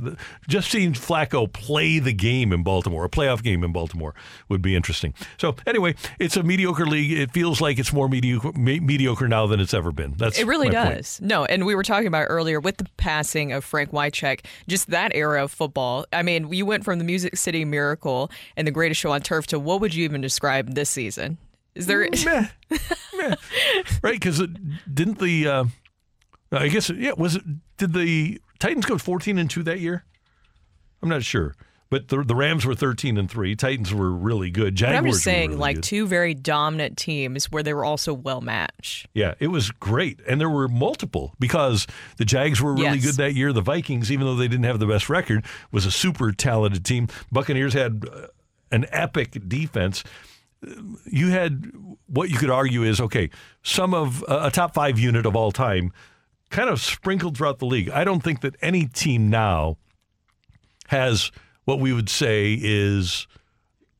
Just 0.47 0.71
seeing 0.71 0.93
Flacco 0.93 1.51
play 1.51 1.99
the 1.99 2.13
game 2.13 2.51
in 2.51 2.63
Baltimore, 2.63 3.05
a 3.05 3.09
playoff 3.09 3.43
game 3.43 3.63
in 3.63 3.71
Baltimore, 3.71 4.15
would 4.47 4.61
be 4.61 4.75
interesting. 4.75 5.13
So 5.37 5.55
anyway, 5.67 5.95
it's 6.19 6.35
a 6.37 6.43
mediocre 6.43 6.85
league. 6.85 7.11
It 7.11 7.31
feels 7.31 7.61
like 7.61 7.79
it's 7.79 7.93
more 7.93 8.07
mediocre 8.09 8.51
me- 8.53 8.79
mediocre 8.79 9.27
now 9.27 9.47
than 9.47 9.59
it's 9.59 9.73
ever 9.73 9.91
been. 9.91 10.15
That's 10.17 10.39
it 10.39 10.47
really 10.47 10.69
my 10.69 10.83
point. 10.83 10.95
does. 10.95 11.21
No, 11.21 11.45
and 11.45 11.65
we 11.65 11.75
were 11.75 11.83
talking 11.83 12.07
about 12.07 12.25
earlier 12.29 12.59
with 12.59 12.77
the 12.77 12.87
passing 12.97 13.51
of 13.51 13.63
Frank 13.63 13.91
Wycheck, 13.91 14.45
just 14.67 14.89
that 14.89 15.11
era 15.13 15.43
of 15.43 15.51
football. 15.51 16.05
I 16.13 16.23
mean, 16.23 16.51
you 16.51 16.65
went 16.65 16.83
from 16.83 16.99
the 16.99 17.05
Music 17.05 17.37
City 17.37 17.65
Miracle 17.65 18.31
and 18.55 18.67
the 18.67 18.71
greatest 18.71 19.01
show 19.01 19.11
on 19.11 19.21
turf 19.21 19.47
to 19.47 19.59
what 19.59 19.81
would 19.81 19.93
you 19.93 20.03
even 20.03 20.21
describe 20.21 20.73
this 20.73 20.89
season? 20.89 21.37
Is 21.75 21.85
there? 21.85 22.01
right? 24.01 24.13
Because 24.13 24.41
didn't 24.91 25.19
the 25.19 25.47
uh, 25.47 25.63
I 26.51 26.67
guess 26.67 26.89
yeah 26.89 27.11
was 27.17 27.35
it 27.35 27.43
did 27.77 27.93
the 27.93 28.41
Titans 28.59 28.85
go 28.85 28.97
fourteen 28.97 29.37
and 29.37 29.49
two 29.49 29.63
that 29.63 29.79
year? 29.79 30.03
I'm 31.01 31.07
not 31.09 31.23
sure, 31.23 31.55
but 31.89 32.09
the 32.09 32.23
the 32.23 32.35
Rams 32.35 32.65
were 32.65 32.75
thirteen 32.75 33.17
and 33.17 33.29
three. 33.31 33.55
Titans 33.55 33.93
were 33.93 34.11
really 34.11 34.49
good. 34.51 34.73
But 34.73 34.79
Jaguars 34.79 34.97
I'm 35.05 35.11
just 35.11 35.23
saying, 35.23 35.49
really 35.51 35.59
like 35.61 35.75
good. 35.77 35.83
two 35.83 36.07
very 36.07 36.33
dominant 36.33 36.97
teams 36.97 37.45
where 37.51 37.63
they 37.63 37.73
were 37.73 37.85
also 37.85 38.13
well 38.13 38.41
matched. 38.41 39.07
Yeah, 39.13 39.35
it 39.39 39.47
was 39.47 39.71
great. 39.71 40.19
And 40.27 40.41
there 40.41 40.49
were 40.49 40.67
multiple 40.67 41.33
because 41.39 41.87
the 42.17 42.25
Jags 42.25 42.61
were 42.61 42.73
really 42.73 42.97
Yes. 42.97 43.05
good 43.05 43.15
that 43.15 43.33
year. 43.35 43.53
The 43.53 43.61
Vikings, 43.61 44.11
even 44.11 44.25
though 44.25 44.35
they 44.35 44.47
didn't 44.47 44.65
have 44.65 44.79
the 44.79 44.87
best 44.87 45.07
record, 45.09 45.45
was 45.71 45.85
a 45.85 45.91
super 45.91 46.31
talented 46.33 46.83
team. 46.83 47.07
Buccaneers 47.31 47.73
had 47.73 48.03
uh, 48.11 48.27
an 48.71 48.85
epic 48.91 49.37
defense. 49.47 50.03
You 51.05 51.29
had 51.29 51.71
what 52.07 52.29
you 52.29 52.37
could 52.37 52.49
argue 52.49 52.83
is 52.83 52.99
okay, 52.99 53.29
some 53.63 53.93
of 53.93 54.21
uh, 54.27 54.41
a 54.43 54.51
top 54.51 54.73
five 54.73 54.99
unit 54.99 55.25
of 55.25 55.33
all 55.35 55.53
time 55.53 55.93
kind 56.49 56.69
of 56.69 56.81
sprinkled 56.81 57.37
throughout 57.37 57.59
the 57.59 57.65
league. 57.65 57.89
I 57.89 58.03
don't 58.03 58.21
think 58.23 58.41
that 58.41 58.55
any 58.61 58.85
team 58.87 59.29
now 59.29 59.77
has 60.87 61.31
what 61.65 61.79
we 61.79 61.93
would 61.93 62.09
say 62.09 62.57
is 62.59 63.27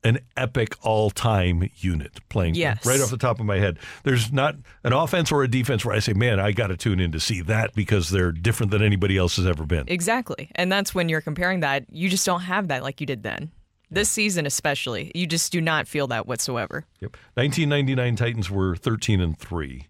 an 0.02 0.18
epic 0.36 0.74
all-time 0.80 1.68
unit 1.76 2.18
playing 2.30 2.54
Yes. 2.54 2.86
right 2.86 3.00
off 3.00 3.10
the 3.10 3.18
top 3.18 3.38
of 3.38 3.44
my 3.46 3.58
head. 3.58 3.78
There's 4.02 4.32
not 4.32 4.56
an 4.82 4.94
offense 4.94 5.30
or 5.30 5.42
a 5.42 5.48
defense 5.48 5.84
where 5.84 5.94
I 5.94 5.98
say, 5.98 6.14
"Man, 6.14 6.40
I 6.40 6.52
got 6.52 6.68
to 6.68 6.76
tune 6.76 7.00
in 7.00 7.12
to 7.12 7.20
see 7.20 7.42
that 7.42 7.74
because 7.74 8.08
they're 8.08 8.32
different 8.32 8.72
than 8.72 8.82
anybody 8.82 9.18
else 9.18 9.36
has 9.36 9.46
ever 9.46 9.66
been." 9.66 9.84
Exactly. 9.88 10.50
And 10.54 10.72
that's 10.72 10.94
when 10.94 11.08
you're 11.10 11.20
comparing 11.20 11.60
that. 11.60 11.84
You 11.92 12.08
just 12.08 12.24
don't 12.24 12.40
have 12.40 12.68
that 12.68 12.82
like 12.82 13.00
you 13.00 13.06
did 13.06 13.22
then. 13.22 13.50
This 13.90 14.08
season, 14.08 14.46
especially, 14.46 15.12
you 15.14 15.26
just 15.26 15.52
do 15.52 15.60
not 15.60 15.86
feel 15.86 16.06
that 16.06 16.26
whatsoever. 16.26 16.86
Yep. 17.00 17.16
1999 17.34 18.16
Titans 18.16 18.50
were 18.50 18.76
13 18.76 19.20
and 19.20 19.36
3. 19.38 19.86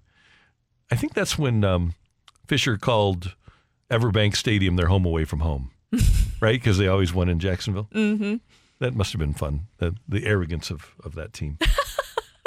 I 0.91 0.97
think 0.97 1.15
that's 1.15 1.39
when 1.39 1.63
um, 1.63 1.95
Fisher 2.51 2.77
called 2.77 3.37
Everbank 3.93 4.35
Stadium 4.35 4.75
their 4.75 4.89
home 4.89 5.05
away 5.05 5.25
from 5.25 5.39
home. 5.39 5.71
right? 6.41 6.61
Because 6.61 6.79
they 6.79 6.89
always 6.89 7.15
won 7.15 7.29
in 7.29 7.39
Jacksonville. 7.39 7.89
Mm-hmm. 7.95 8.39
That 8.81 8.93
must 8.93 9.13
have 9.13 9.21
been 9.21 9.35
fun. 9.35 9.69
The, 9.79 9.95
the 10.09 10.27
arrogance 10.27 10.69
of, 10.69 10.93
of 11.05 11.15
that 11.15 11.33
team. 11.33 11.59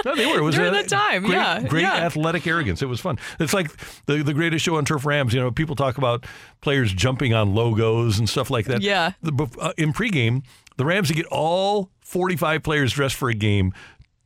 No, 0.05 0.17
they 0.17 0.25
were. 0.25 0.39
It 0.39 0.41
was 0.41 0.55
During 0.55 0.73
a 0.73 0.75
that 0.75 0.89
time, 0.89 1.23
great, 1.23 1.35
yeah, 1.35 1.61
great 1.61 1.83
yeah. 1.83 1.93
athletic 1.93 2.45
arrogance. 2.45 2.81
It 2.81 2.87
was 2.87 2.99
fun. 2.99 3.17
It's 3.39 3.53
like 3.53 3.71
the 4.05 4.21
the 4.21 4.33
greatest 4.33 4.65
show 4.65 4.75
on 4.75 4.83
turf. 4.83 5.05
Rams. 5.05 5.33
You 5.33 5.39
know, 5.39 5.49
people 5.49 5.77
talk 5.77 5.97
about 5.97 6.25
players 6.59 6.91
jumping 6.91 7.33
on 7.33 7.55
logos 7.55 8.19
and 8.19 8.27
stuff 8.27 8.49
like 8.49 8.65
that. 8.65 8.81
Yeah. 8.81 9.13
The, 9.21 9.47
uh, 9.61 9.71
in 9.77 9.93
pregame, 9.93 10.43
the 10.75 10.83
Rams 10.83 11.07
would 11.07 11.15
get 11.15 11.27
all 11.27 11.89
forty 12.01 12.35
five 12.35 12.63
players 12.63 12.91
dressed 12.91 13.15
for 13.15 13.29
a 13.29 13.33
game, 13.33 13.71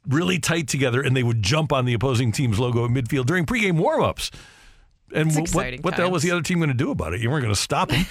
really 0.07 0.39
tight 0.39 0.67
together, 0.67 0.99
and 0.99 1.15
they 1.15 1.21
would 1.21 1.43
jump 1.43 1.71
on 1.71 1.85
the 1.85 1.93
opposing 1.93 2.31
team's 2.31 2.57
logo 2.57 2.85
at 2.85 2.89
midfield 2.89 3.27
during 3.27 3.45
pregame 3.45 3.79
warmups. 3.79 4.31
And 5.13 5.35
It's 5.37 5.53
what, 5.53 5.73
what 5.81 5.95
the 5.95 6.01
hell 6.03 6.11
was 6.11 6.23
the 6.23 6.31
other 6.31 6.41
team 6.41 6.59
going 6.59 6.69
to 6.69 6.75
do 6.75 6.91
about 6.91 7.13
it? 7.13 7.21
You 7.21 7.29
weren't 7.29 7.43
going 7.43 7.53
to 7.55 7.59
stop 7.59 7.89
them. 7.89 8.05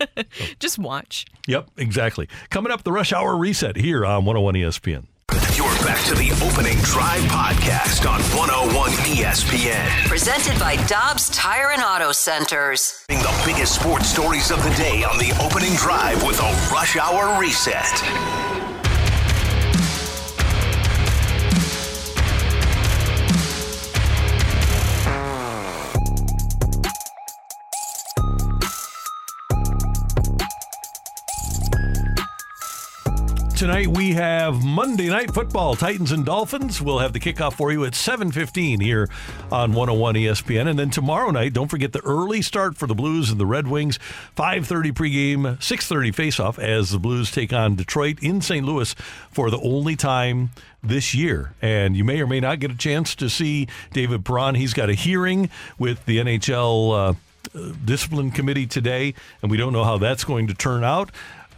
Just 0.58 0.78
watch. 0.78 1.24
yep, 1.46 1.68
exactly. 1.76 2.28
Coming 2.50 2.72
up, 2.72 2.82
the 2.82 2.92
rush 2.92 3.12
hour 3.12 3.36
reset 3.36 3.76
here 3.76 4.04
on 4.04 4.24
101 4.24 4.54
ESPN. 4.54 5.06
You're 5.56 5.68
back 5.84 6.04
to 6.06 6.14
the 6.14 6.30
opening 6.44 6.78
drive 6.78 7.20
podcast 7.22 8.08
on 8.10 8.20
101 8.36 8.90
ESPN. 9.14 10.08
Presented 10.08 10.58
by 10.58 10.76
Dobbs 10.86 11.28
Tire 11.30 11.70
and 11.70 11.82
Auto 11.82 12.12
Centers. 12.12 13.04
The 13.08 13.42
biggest 13.46 13.76
sports 13.78 14.08
stories 14.08 14.50
of 14.50 14.62
the 14.64 14.70
day 14.70 15.04
on 15.04 15.18
the 15.18 15.30
opening 15.40 15.74
drive 15.76 16.22
with 16.26 16.40
a 16.40 16.70
rush 16.72 16.96
hour 16.96 17.38
reset. 17.40 18.49
Tonight 33.60 33.88
we 33.88 34.12
have 34.14 34.64
Monday 34.64 35.08
Night 35.08 35.34
Football, 35.34 35.76
Titans 35.76 36.12
and 36.12 36.24
Dolphins. 36.24 36.80
We'll 36.80 37.00
have 37.00 37.12
the 37.12 37.20
kickoff 37.20 37.52
for 37.52 37.70
you 37.70 37.84
at 37.84 37.94
7:15 37.94 38.80
here 38.80 39.06
on 39.52 39.74
101 39.74 40.14
ESPN, 40.14 40.66
and 40.66 40.78
then 40.78 40.88
tomorrow 40.88 41.30
night, 41.30 41.52
don't 41.52 41.68
forget 41.68 41.92
the 41.92 42.00
early 42.00 42.40
start 42.40 42.78
for 42.78 42.86
the 42.86 42.94
Blues 42.94 43.30
and 43.30 43.38
the 43.38 43.44
Red 43.44 43.66
Wings. 43.66 43.98
5:30 44.34 44.92
pregame, 44.92 45.62
6:30 45.62 46.10
faceoff 46.10 46.58
as 46.58 46.88
the 46.88 46.98
Blues 46.98 47.30
take 47.30 47.52
on 47.52 47.76
Detroit 47.76 48.18
in 48.22 48.40
St. 48.40 48.64
Louis 48.64 48.94
for 49.30 49.50
the 49.50 49.60
only 49.60 49.94
time 49.94 50.52
this 50.82 51.14
year. 51.14 51.52
And 51.60 51.94
you 51.94 52.02
may 52.02 52.22
or 52.22 52.26
may 52.26 52.40
not 52.40 52.60
get 52.60 52.70
a 52.70 52.76
chance 52.78 53.14
to 53.16 53.28
see 53.28 53.68
David 53.92 54.24
Perron. 54.24 54.54
He's 54.54 54.72
got 54.72 54.88
a 54.88 54.94
hearing 54.94 55.50
with 55.78 56.06
the 56.06 56.16
NHL. 56.16 57.10
Uh, 57.10 57.14
discipline 57.84 58.30
committee 58.30 58.66
today, 58.66 59.14
and 59.42 59.50
we 59.50 59.56
don't 59.56 59.72
know 59.72 59.82
how 59.82 59.98
that's 59.98 60.24
going 60.24 60.46
to 60.46 60.54
turn 60.54 60.84
out. 60.84 61.10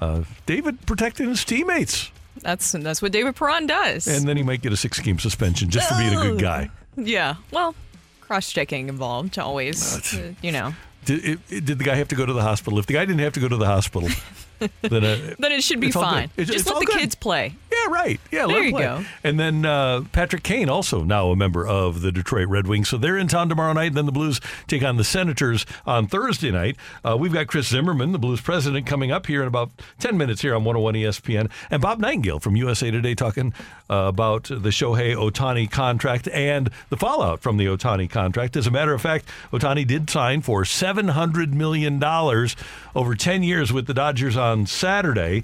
Uh, 0.02 0.24
David 0.46 0.84
protecting 0.86 1.28
his 1.28 1.44
teammates, 1.44 2.10
That's 2.42 2.72
that's 2.72 3.00
what 3.02 3.12
David 3.12 3.36
Perron 3.36 3.66
does. 3.66 4.06
and 4.08 4.26
then 4.26 4.36
he 4.36 4.42
might 4.42 4.62
get 4.62 4.72
a 4.72 4.76
six 4.76 4.98
game 5.00 5.18
suspension 5.18 5.70
just 5.70 5.88
for 5.88 5.96
being 5.98 6.14
a 6.18 6.22
good 6.22 6.40
guy. 6.40 6.70
yeah. 6.96 7.36
Well, 7.50 7.74
cross 8.20 8.50
checking 8.52 8.88
involved 8.88 9.38
always. 9.38 10.14
uh, 10.14 10.32
you 10.42 10.52
know. 10.52 10.74
Did, 11.04 11.24
it, 11.24 11.38
it- 11.50 11.64
did 11.64 11.78
the 11.78 11.84
guy 11.84 11.94
have 11.96 12.08
to 12.08 12.14
go 12.16 12.24
to 12.26 12.32
the 12.32 12.42
hospital? 12.42 12.78
If 12.78 12.86
the 12.86 12.94
guy 12.94 13.04
didn't 13.04 13.20
have 13.20 13.32
to 13.34 13.40
go 13.40 13.48
to 13.48 13.56
the 13.56 13.66
hospital, 13.66 14.08
then, 14.82 15.04
uh, 15.04 15.34
Then 15.38 15.52
it 15.52 15.62
should 15.62 15.80
be 15.80 15.88
it's 15.88 15.96
all 15.96 16.02
good. 16.02 16.10
fine. 16.10 16.24
It's- 16.36 16.46
Just 16.48 16.60
it's 16.60 16.70
let 16.70 16.80
the 16.80 16.86
good. 16.86 16.98
kids 16.98 17.14
play. 17.14 17.54
Yeah, 17.72 17.90
right. 17.92 18.20
Yeah, 18.30 18.46
There 18.46 18.62
you 18.62 18.70
play. 18.72 18.82
go. 18.82 19.04
And 19.24 19.40
then 19.40 19.64
uh, 19.64 20.02
Patrick 20.12 20.42
Kane, 20.42 20.68
also 20.68 21.02
now 21.04 21.28
a 21.30 21.36
member 21.36 21.66
of 21.66 22.02
the 22.02 22.12
Detroit 22.12 22.48
Red 22.48 22.66
Wings. 22.66 22.88
So 22.90 22.98
they're 22.98 23.16
in 23.16 23.28
town 23.28 23.48
tomorrow 23.48 23.72
night. 23.72 23.88
And 23.88 23.96
then 23.96 24.06
the 24.06 24.12
Blues 24.12 24.40
take 24.68 24.82
on 24.82 24.96
the 24.98 25.04
Senators 25.04 25.64
on 25.86 26.06
Thursday 26.06 26.50
night. 26.50 26.76
Uh, 27.04 27.16
we've 27.18 27.32
got 27.32 27.46
Chris 27.46 27.68
Zimmerman, 27.68 28.12
the 28.12 28.18
Blues 28.18 28.40
president, 28.42 28.86
coming 28.86 29.10
up 29.10 29.26
here 29.26 29.40
in 29.42 29.48
about 29.48 29.70
10 30.00 30.16
minutes 30.18 30.42
here 30.42 30.54
on 30.54 30.64
101 30.64 30.94
ESPN. 30.94 31.50
And 31.70 31.80
Bob 31.80 32.00
Nightengale 32.00 32.40
from 32.42 32.56
USA 32.56 32.90
Today 32.90 33.14
talking 33.14 33.54
uh, 33.88 33.94
about 33.94 34.44
the 34.44 34.68
Shohei 34.68 35.14
Ohtani 35.16 35.70
contract 35.70 36.28
and 36.28 36.70
the 36.90 36.96
fallout 36.98 37.40
from 37.40 37.56
the 37.56 37.64
Ohtani 37.66 38.08
contract. 38.08 38.54
As 38.56 38.66
a 38.66 38.70
matter 38.70 38.92
of 38.92 39.00
fact, 39.00 39.24
Ohtani 39.50 39.86
did 39.86 40.10
sign 40.10 40.42
for 40.42 40.62
$700 40.64 41.52
million 41.54 42.02
over 42.94 43.14
10 43.14 43.42
years 43.42 43.72
with 43.72 43.86
the 43.86 43.94
Dodgers 43.94 44.36
on 44.36 44.51
Saturday 44.66 45.42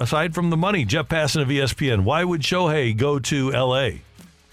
aside 0.00 0.34
from 0.34 0.50
the 0.50 0.56
money, 0.56 0.84
Jeff 0.84 1.08
Passan 1.08 1.42
of 1.42 1.48
ESPN, 1.48 2.00
why 2.00 2.24
would 2.24 2.40
Shohei 2.40 2.96
go 2.96 3.20
to 3.20 3.52
L.A.? 3.52 4.00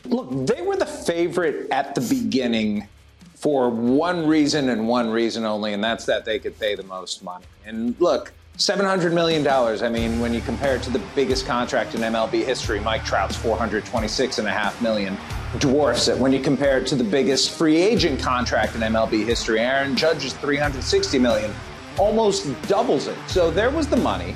Look, 0.05 0.45
they 0.45 0.61
were 0.61 0.75
the 0.75 0.85
favorite 0.85 1.71
at 1.71 1.95
the 1.95 2.01
beginning 2.01 2.87
for 3.33 3.69
one 3.69 4.27
reason 4.27 4.69
and 4.69 4.87
one 4.87 5.09
reason 5.09 5.45
only, 5.45 5.73
and 5.73 5.83
that's 5.83 6.05
that 6.05 6.25
they 6.25 6.37
could 6.37 6.59
pay 6.59 6.75
the 6.75 6.83
most 6.83 7.23
money. 7.23 7.45
And 7.65 7.95
look, 7.99 8.33
$700 8.57 9.13
million. 9.13 9.47
I 9.47 9.89
mean, 9.89 10.19
when 10.19 10.33
you 10.33 10.41
compare 10.41 10.75
it 10.75 10.83
to 10.83 10.89
the 10.89 11.01
biggest 11.15 11.45
contract 11.45 11.95
in 11.95 12.01
MLB 12.01 12.43
history, 12.43 12.79
Mike 12.79 13.05
Trout's 13.05 13.37
426.5 13.37 14.81
million 14.81 15.15
dwarfs 15.59 16.07
it. 16.07 16.17
When 16.17 16.31
you 16.33 16.39
compare 16.39 16.79
it 16.79 16.87
to 16.87 16.95
the 16.95 17.03
biggest 17.03 17.51
free 17.51 17.77
agent 17.77 18.19
contract 18.19 18.75
in 18.75 18.81
MLB 18.81 19.25
history, 19.25 19.59
Aaron 19.59 19.95
Judge's 19.95 20.33
$360 20.33 21.21
million 21.21 21.53
almost 21.97 22.49
doubles 22.67 23.07
it. 23.07 23.17
So 23.27 23.51
there 23.51 23.69
was 23.69 23.87
the 23.87 23.97
money. 23.97 24.35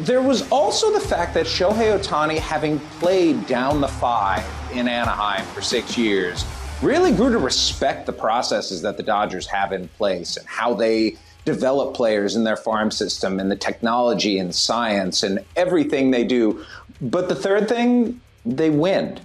There 0.00 0.22
was 0.22 0.50
also 0.50 0.92
the 0.92 1.00
fact 1.00 1.34
that 1.34 1.46
Shohei 1.46 1.98
Ohtani, 1.98 2.38
having 2.38 2.78
played 2.98 3.46
down 3.46 3.80
the 3.80 3.88
five 3.88 4.44
in 4.72 4.88
Anaheim 4.88 5.44
for 5.46 5.60
six 5.60 5.98
years, 5.98 6.44
really 6.82 7.12
grew 7.12 7.30
to 7.30 7.38
respect 7.38 8.06
the 8.06 8.12
processes 8.12 8.82
that 8.82 8.96
the 8.96 9.02
Dodgers 9.02 9.46
have 9.46 9.72
in 9.72 9.88
place 9.88 10.36
and 10.36 10.46
how 10.46 10.74
they 10.74 11.16
develop 11.44 11.94
players 11.94 12.36
in 12.36 12.44
their 12.44 12.56
farm 12.56 12.90
system 12.90 13.38
and 13.38 13.50
the 13.50 13.56
technology 13.56 14.38
and 14.38 14.54
science 14.54 15.22
and 15.22 15.44
everything 15.56 16.10
they 16.10 16.24
do. 16.24 16.64
But 17.00 17.28
the 17.28 17.34
third 17.34 17.68
thing, 17.68 18.20
they 18.46 18.70
win. 18.70 19.20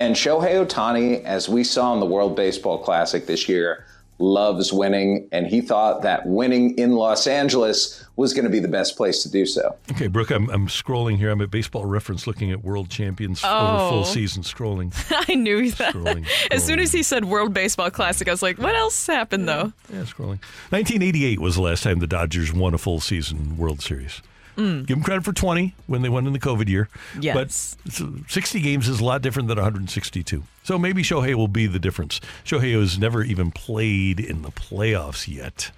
And 0.00 0.16
Shohei 0.16 0.66
Ohtani, 0.66 1.22
as 1.22 1.48
we 1.48 1.62
saw 1.62 1.94
in 1.94 2.00
the 2.00 2.06
World 2.06 2.34
Baseball 2.34 2.78
Classic 2.78 3.26
this 3.26 3.48
year, 3.48 3.86
loves 4.18 4.72
winning. 4.72 5.28
And 5.32 5.46
he 5.46 5.60
thought 5.60 6.02
that 6.02 6.26
winning 6.26 6.78
in 6.78 6.92
Los 6.92 7.26
Angeles 7.26 8.04
was 8.16 8.32
going 8.34 8.44
to 8.44 8.50
be 8.50 8.60
the 8.60 8.68
best 8.68 8.96
place 8.96 9.22
to 9.24 9.30
do 9.30 9.44
so. 9.46 9.74
Okay, 9.92 10.06
Brooke, 10.06 10.30
I'm, 10.30 10.48
I'm 10.50 10.68
scrolling 10.68 11.16
here. 11.16 11.30
I'm 11.30 11.40
at 11.40 11.50
Baseball 11.50 11.84
Reference 11.86 12.26
looking 12.26 12.50
at 12.52 12.62
world 12.62 12.88
champions 12.90 13.42
over 13.42 13.52
Oh. 13.54 13.88
full 13.90 14.04
season 14.04 14.42
scrolling. 14.42 14.92
I 15.28 15.34
knew 15.34 15.70
that. 15.72 15.94
Scrolling, 15.94 16.26
As 16.50 16.64
soon 16.64 16.78
as 16.78 16.92
he 16.92 17.02
said 17.02 17.24
World 17.24 17.52
Baseball 17.54 17.90
Classic, 17.90 18.28
I 18.28 18.30
was 18.30 18.42
like, 18.42 18.58
what 18.58 18.74
else 18.74 19.06
happened 19.06 19.48
though? 19.48 19.72
Yeah, 19.92 20.00
scrolling. 20.02 20.40
1988 20.70 21.40
was 21.40 21.56
the 21.56 21.62
last 21.62 21.82
time 21.82 21.98
the 21.98 22.06
Dodgers 22.06 22.52
won 22.52 22.74
a 22.74 22.78
full 22.78 23.00
season 23.00 23.56
World 23.56 23.80
Series. 23.80 24.22
Mm. 24.56 24.84
Give 24.86 24.98
them 24.98 25.02
credit 25.02 25.24
for 25.24 25.32
20 25.32 25.74
when 25.86 26.02
they 26.02 26.10
won 26.10 26.26
in 26.26 26.34
the 26.34 26.38
COVID 26.38 26.68
year. 26.68 26.90
Yes. 27.18 27.76
But 27.86 28.30
60 28.30 28.60
games 28.60 28.86
is 28.86 29.00
a 29.00 29.04
lot 29.04 29.22
different 29.22 29.48
than 29.48 29.56
162. 29.56 30.42
So 30.62 30.78
maybe 30.78 31.02
Shohei 31.02 31.34
will 31.34 31.48
be 31.48 31.66
the 31.66 31.78
difference. 31.78 32.20
Shohei 32.44 32.78
has 32.78 32.98
never 32.98 33.22
even 33.22 33.50
played 33.50 34.20
in 34.20 34.42
the 34.42 34.50
playoffs 34.50 35.26
yet. 35.32 35.72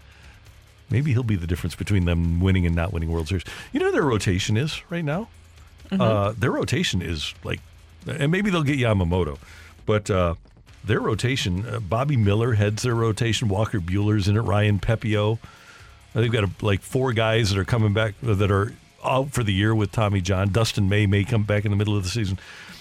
Maybe 0.90 1.12
he'll 1.12 1.22
be 1.22 1.36
the 1.36 1.46
difference 1.46 1.74
between 1.74 2.04
them 2.04 2.40
winning 2.40 2.66
and 2.66 2.76
not 2.76 2.92
winning 2.92 3.10
World 3.10 3.28
Series. 3.28 3.44
You 3.72 3.80
know 3.80 3.90
their 3.90 4.02
rotation 4.02 4.56
is 4.56 4.82
right 4.90 5.04
now? 5.04 5.28
Mm-hmm. 5.88 6.00
Uh, 6.00 6.32
their 6.32 6.50
rotation 6.50 7.00
is 7.00 7.34
like, 7.42 7.60
and 8.06 8.30
maybe 8.30 8.50
they'll 8.50 8.62
get 8.62 8.78
Yamamoto, 8.78 9.38
but 9.86 10.10
uh, 10.10 10.34
their 10.84 11.00
rotation, 11.00 11.66
uh, 11.66 11.80
Bobby 11.80 12.16
Miller 12.16 12.52
heads 12.52 12.82
their 12.82 12.94
rotation. 12.94 13.48
Walker 13.48 13.80
Buehler's 13.80 14.28
in 14.28 14.36
it. 14.36 14.40
Ryan 14.40 14.78
Pepiot. 14.78 15.38
Uh, 16.14 16.20
They've 16.20 16.30
got 16.30 16.44
a, 16.44 16.50
like 16.60 16.82
four 16.82 17.12
guys 17.12 17.50
that 17.50 17.58
are 17.58 17.64
coming 17.64 17.94
back 17.94 18.14
that 18.22 18.50
are 18.50 18.74
out 19.04 19.32
for 19.32 19.42
the 19.42 19.52
year 19.52 19.74
with 19.74 19.92
Tommy 19.92 20.20
John. 20.20 20.50
Dustin 20.50 20.88
May 20.88 21.06
may 21.06 21.24
come 21.24 21.42
back 21.42 21.64
in 21.64 21.70
the 21.70 21.76
middle 21.76 21.96
of 21.96 22.02
the 22.02 22.08
season. 22.10 22.38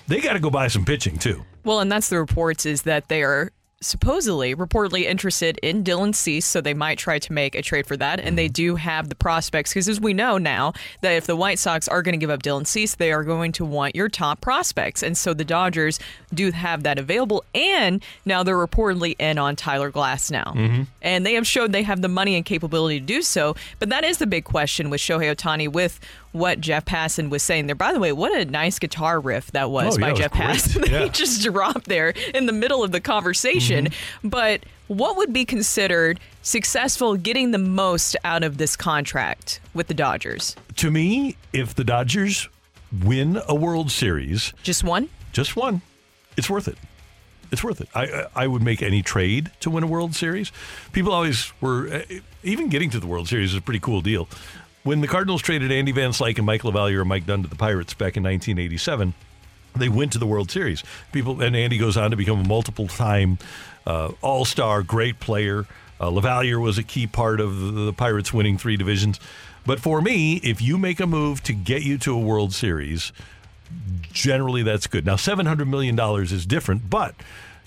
They 0.07 0.19
got 0.19 0.33
to 0.33 0.39
go 0.39 0.49
buy 0.49 0.67
some 0.67 0.85
pitching 0.85 1.17
too. 1.17 1.45
Well, 1.63 1.79
and 1.79 1.91
that's 1.91 2.09
the 2.09 2.19
reports 2.19 2.65
is 2.65 2.83
that 2.83 3.09
they 3.09 3.23
are 3.23 3.51
supposedly 3.83 4.55
reportedly 4.55 5.03
interested 5.03 5.59
in 5.61 5.83
Dylan 5.83 6.15
Cease, 6.15 6.45
so 6.45 6.61
they 6.61 6.73
might 6.73 6.97
try 6.97 7.19
to 7.19 7.33
make 7.33 7.53
a 7.55 7.61
trade 7.61 7.85
for 7.85 7.97
that. 7.97 8.19
And 8.19 8.37
they 8.37 8.47
do 8.47 8.75
have 8.75 9.09
the 9.09 9.15
prospects 9.15 9.71
because, 9.71 9.89
as 9.89 9.99
we 9.99 10.13
know 10.13 10.37
now, 10.37 10.73
that 11.01 11.11
if 11.11 11.27
the 11.27 11.35
White 11.35 11.59
Sox 11.59 11.87
are 11.87 12.01
going 12.01 12.13
to 12.13 12.17
give 12.17 12.29
up 12.29 12.41
Dylan 12.41 12.65
Cease, 12.65 12.95
they 12.95 13.11
are 13.11 13.23
going 13.23 13.51
to 13.53 13.65
want 13.65 13.95
your 13.95 14.09
top 14.09 14.41
prospects. 14.41 15.03
And 15.03 15.17
so 15.17 15.33
the 15.33 15.45
Dodgers 15.45 15.99
do 16.33 16.51
have 16.51 16.83
that 16.83 16.97
available. 16.97 17.43
And 17.53 18.03
now 18.25 18.43
they're 18.43 18.55
reportedly 18.55 19.15
in 19.19 19.37
on 19.37 19.55
Tyler 19.55 19.91
Glasnow. 19.91 20.55
Mm-hmm. 20.55 20.83
And 21.01 21.25
they 21.25 21.33
have 21.33 21.45
showed 21.45 21.71
they 21.71 21.83
have 21.83 22.01
the 22.01 22.07
money 22.07 22.35
and 22.35 22.45
capability 22.45 22.99
to 22.99 23.05
do 23.05 23.21
so. 23.21 23.55
But 23.79 23.89
that 23.89 24.03
is 24.03 24.17
the 24.17 24.27
big 24.27 24.45
question 24.45 24.89
with 24.89 25.01
Shohei 25.01 25.33
Ohtani 25.35 25.71
with 25.71 25.99
what 26.33 26.59
Jeff 26.59 26.83
Passan 26.85 27.29
was 27.29 27.41
saying 27.41 27.67
there. 27.67 27.75
By 27.75 27.93
the 27.93 27.99
way, 27.99 28.11
what 28.11 28.35
a 28.37 28.43
nice 28.45 28.77
guitar 28.79 29.19
riff 29.19 29.51
that 29.53 29.71
was 29.71 29.97
Oh, 29.97 30.01
by 30.01 30.07
yeah, 30.07 30.11
was 30.11 30.19
Jeff 30.19 30.31
great. 30.31 30.41
Passan. 30.49 30.89
Yeah. 30.91 31.03
he 31.05 31.09
just 31.21 31.41
dropped 31.43 31.85
there 31.85 32.09
in 32.33 32.45
the 32.47 32.51
middle 32.51 32.83
of 32.83 32.91
the 32.91 32.99
conversation. 32.99 33.87
But 34.23 34.63
what 34.87 35.15
would 35.17 35.31
be 35.31 35.45
considered 35.45 36.19
successful 36.41 37.15
getting 37.15 37.51
the 37.51 37.57
most 37.57 38.15
out 38.23 38.43
of 38.43 38.57
this 38.57 38.75
contract 38.75 39.61
with 39.73 39.87
the 39.87 39.93
Dodgers? 39.93 40.55
To 40.77 40.91
me, 40.91 41.37
if 41.53 41.73
the 41.75 41.83
Dodgers 41.83 42.49
win 43.03 43.39
a 43.47 43.55
World 43.55 43.89
Series, 43.91 44.53
Just 44.63 44.83
one? 44.83 45.09
just 45.31 45.55
one, 45.55 45.81
it's 46.37 46.49
worth 46.49 46.67
it. 46.67 46.77
It's 47.51 47.63
worth 47.63 47.81
it. 47.81 47.89
I 47.93 48.25
I 48.35 48.47
would 48.47 48.63
make 48.63 48.81
any 48.81 49.03
trade 49.03 49.51
to 49.59 49.69
win 49.69 49.83
a 49.83 49.87
World 49.87 50.15
Series. 50.15 50.51
People 50.91 51.11
always 51.13 51.53
were 51.61 51.87
uh, 51.87 52.01
even 52.41 52.67
getting 52.69 52.89
to 52.89 52.99
the 52.99 53.05
World 53.05 53.27
Series 53.27 53.51
is 53.51 53.57
a 53.57 53.61
pretty 53.61 53.79
cool 53.79 54.01
deal. 54.01 54.27
When 54.83 54.99
the 54.99 55.07
Cardinals 55.07 55.41
traded 55.41 55.71
Andy 55.71 55.93
Van 55.93 56.11
Slyke 56.11 56.37
and 56.37 56.45
Mike 56.45 56.63
LaValliere 56.63 56.99
and 56.99 57.09
Mike 57.09 57.25
Dunn 57.25 57.41
to 57.43 57.47
the 57.47 57.55
Pirates 57.55 57.93
back 57.93 58.17
in 58.17 58.23
1987, 58.23 59.13
they 59.77 59.87
went 59.87 60.11
to 60.11 60.17
the 60.17 60.27
World 60.27 60.51
Series. 60.51 60.83
People 61.13 61.41
and 61.41 61.55
Andy 61.55 61.77
goes 61.77 61.95
on 61.95 62.11
to 62.11 62.17
become 62.17 62.41
a 62.41 62.47
multiple-time 62.47 63.37
uh, 63.87 64.11
All-Star, 64.21 64.83
great 64.83 65.21
player. 65.21 65.65
Uh, 66.01 66.09
LaValliere 66.09 66.59
was 66.59 66.77
a 66.77 66.83
key 66.83 67.07
part 67.07 67.39
of 67.39 67.59
the, 67.59 67.71
the 67.71 67.93
Pirates 67.93 68.33
winning 68.33 68.57
three 68.57 68.75
divisions. 68.75 69.21
But 69.65 69.79
for 69.79 70.01
me, 70.01 70.35
if 70.43 70.61
you 70.61 70.77
make 70.77 70.99
a 70.99 71.07
move 71.07 71.41
to 71.43 71.53
get 71.53 71.83
you 71.83 71.97
to 71.99 72.13
a 72.13 72.19
World 72.19 72.53
Series, 72.53 73.13
generally 74.11 74.63
that's 74.63 74.87
good. 74.87 75.05
Now, 75.05 75.15
$700 75.15 75.65
million 75.65 75.97
is 76.21 76.45
different, 76.45 76.89
but 76.89 77.15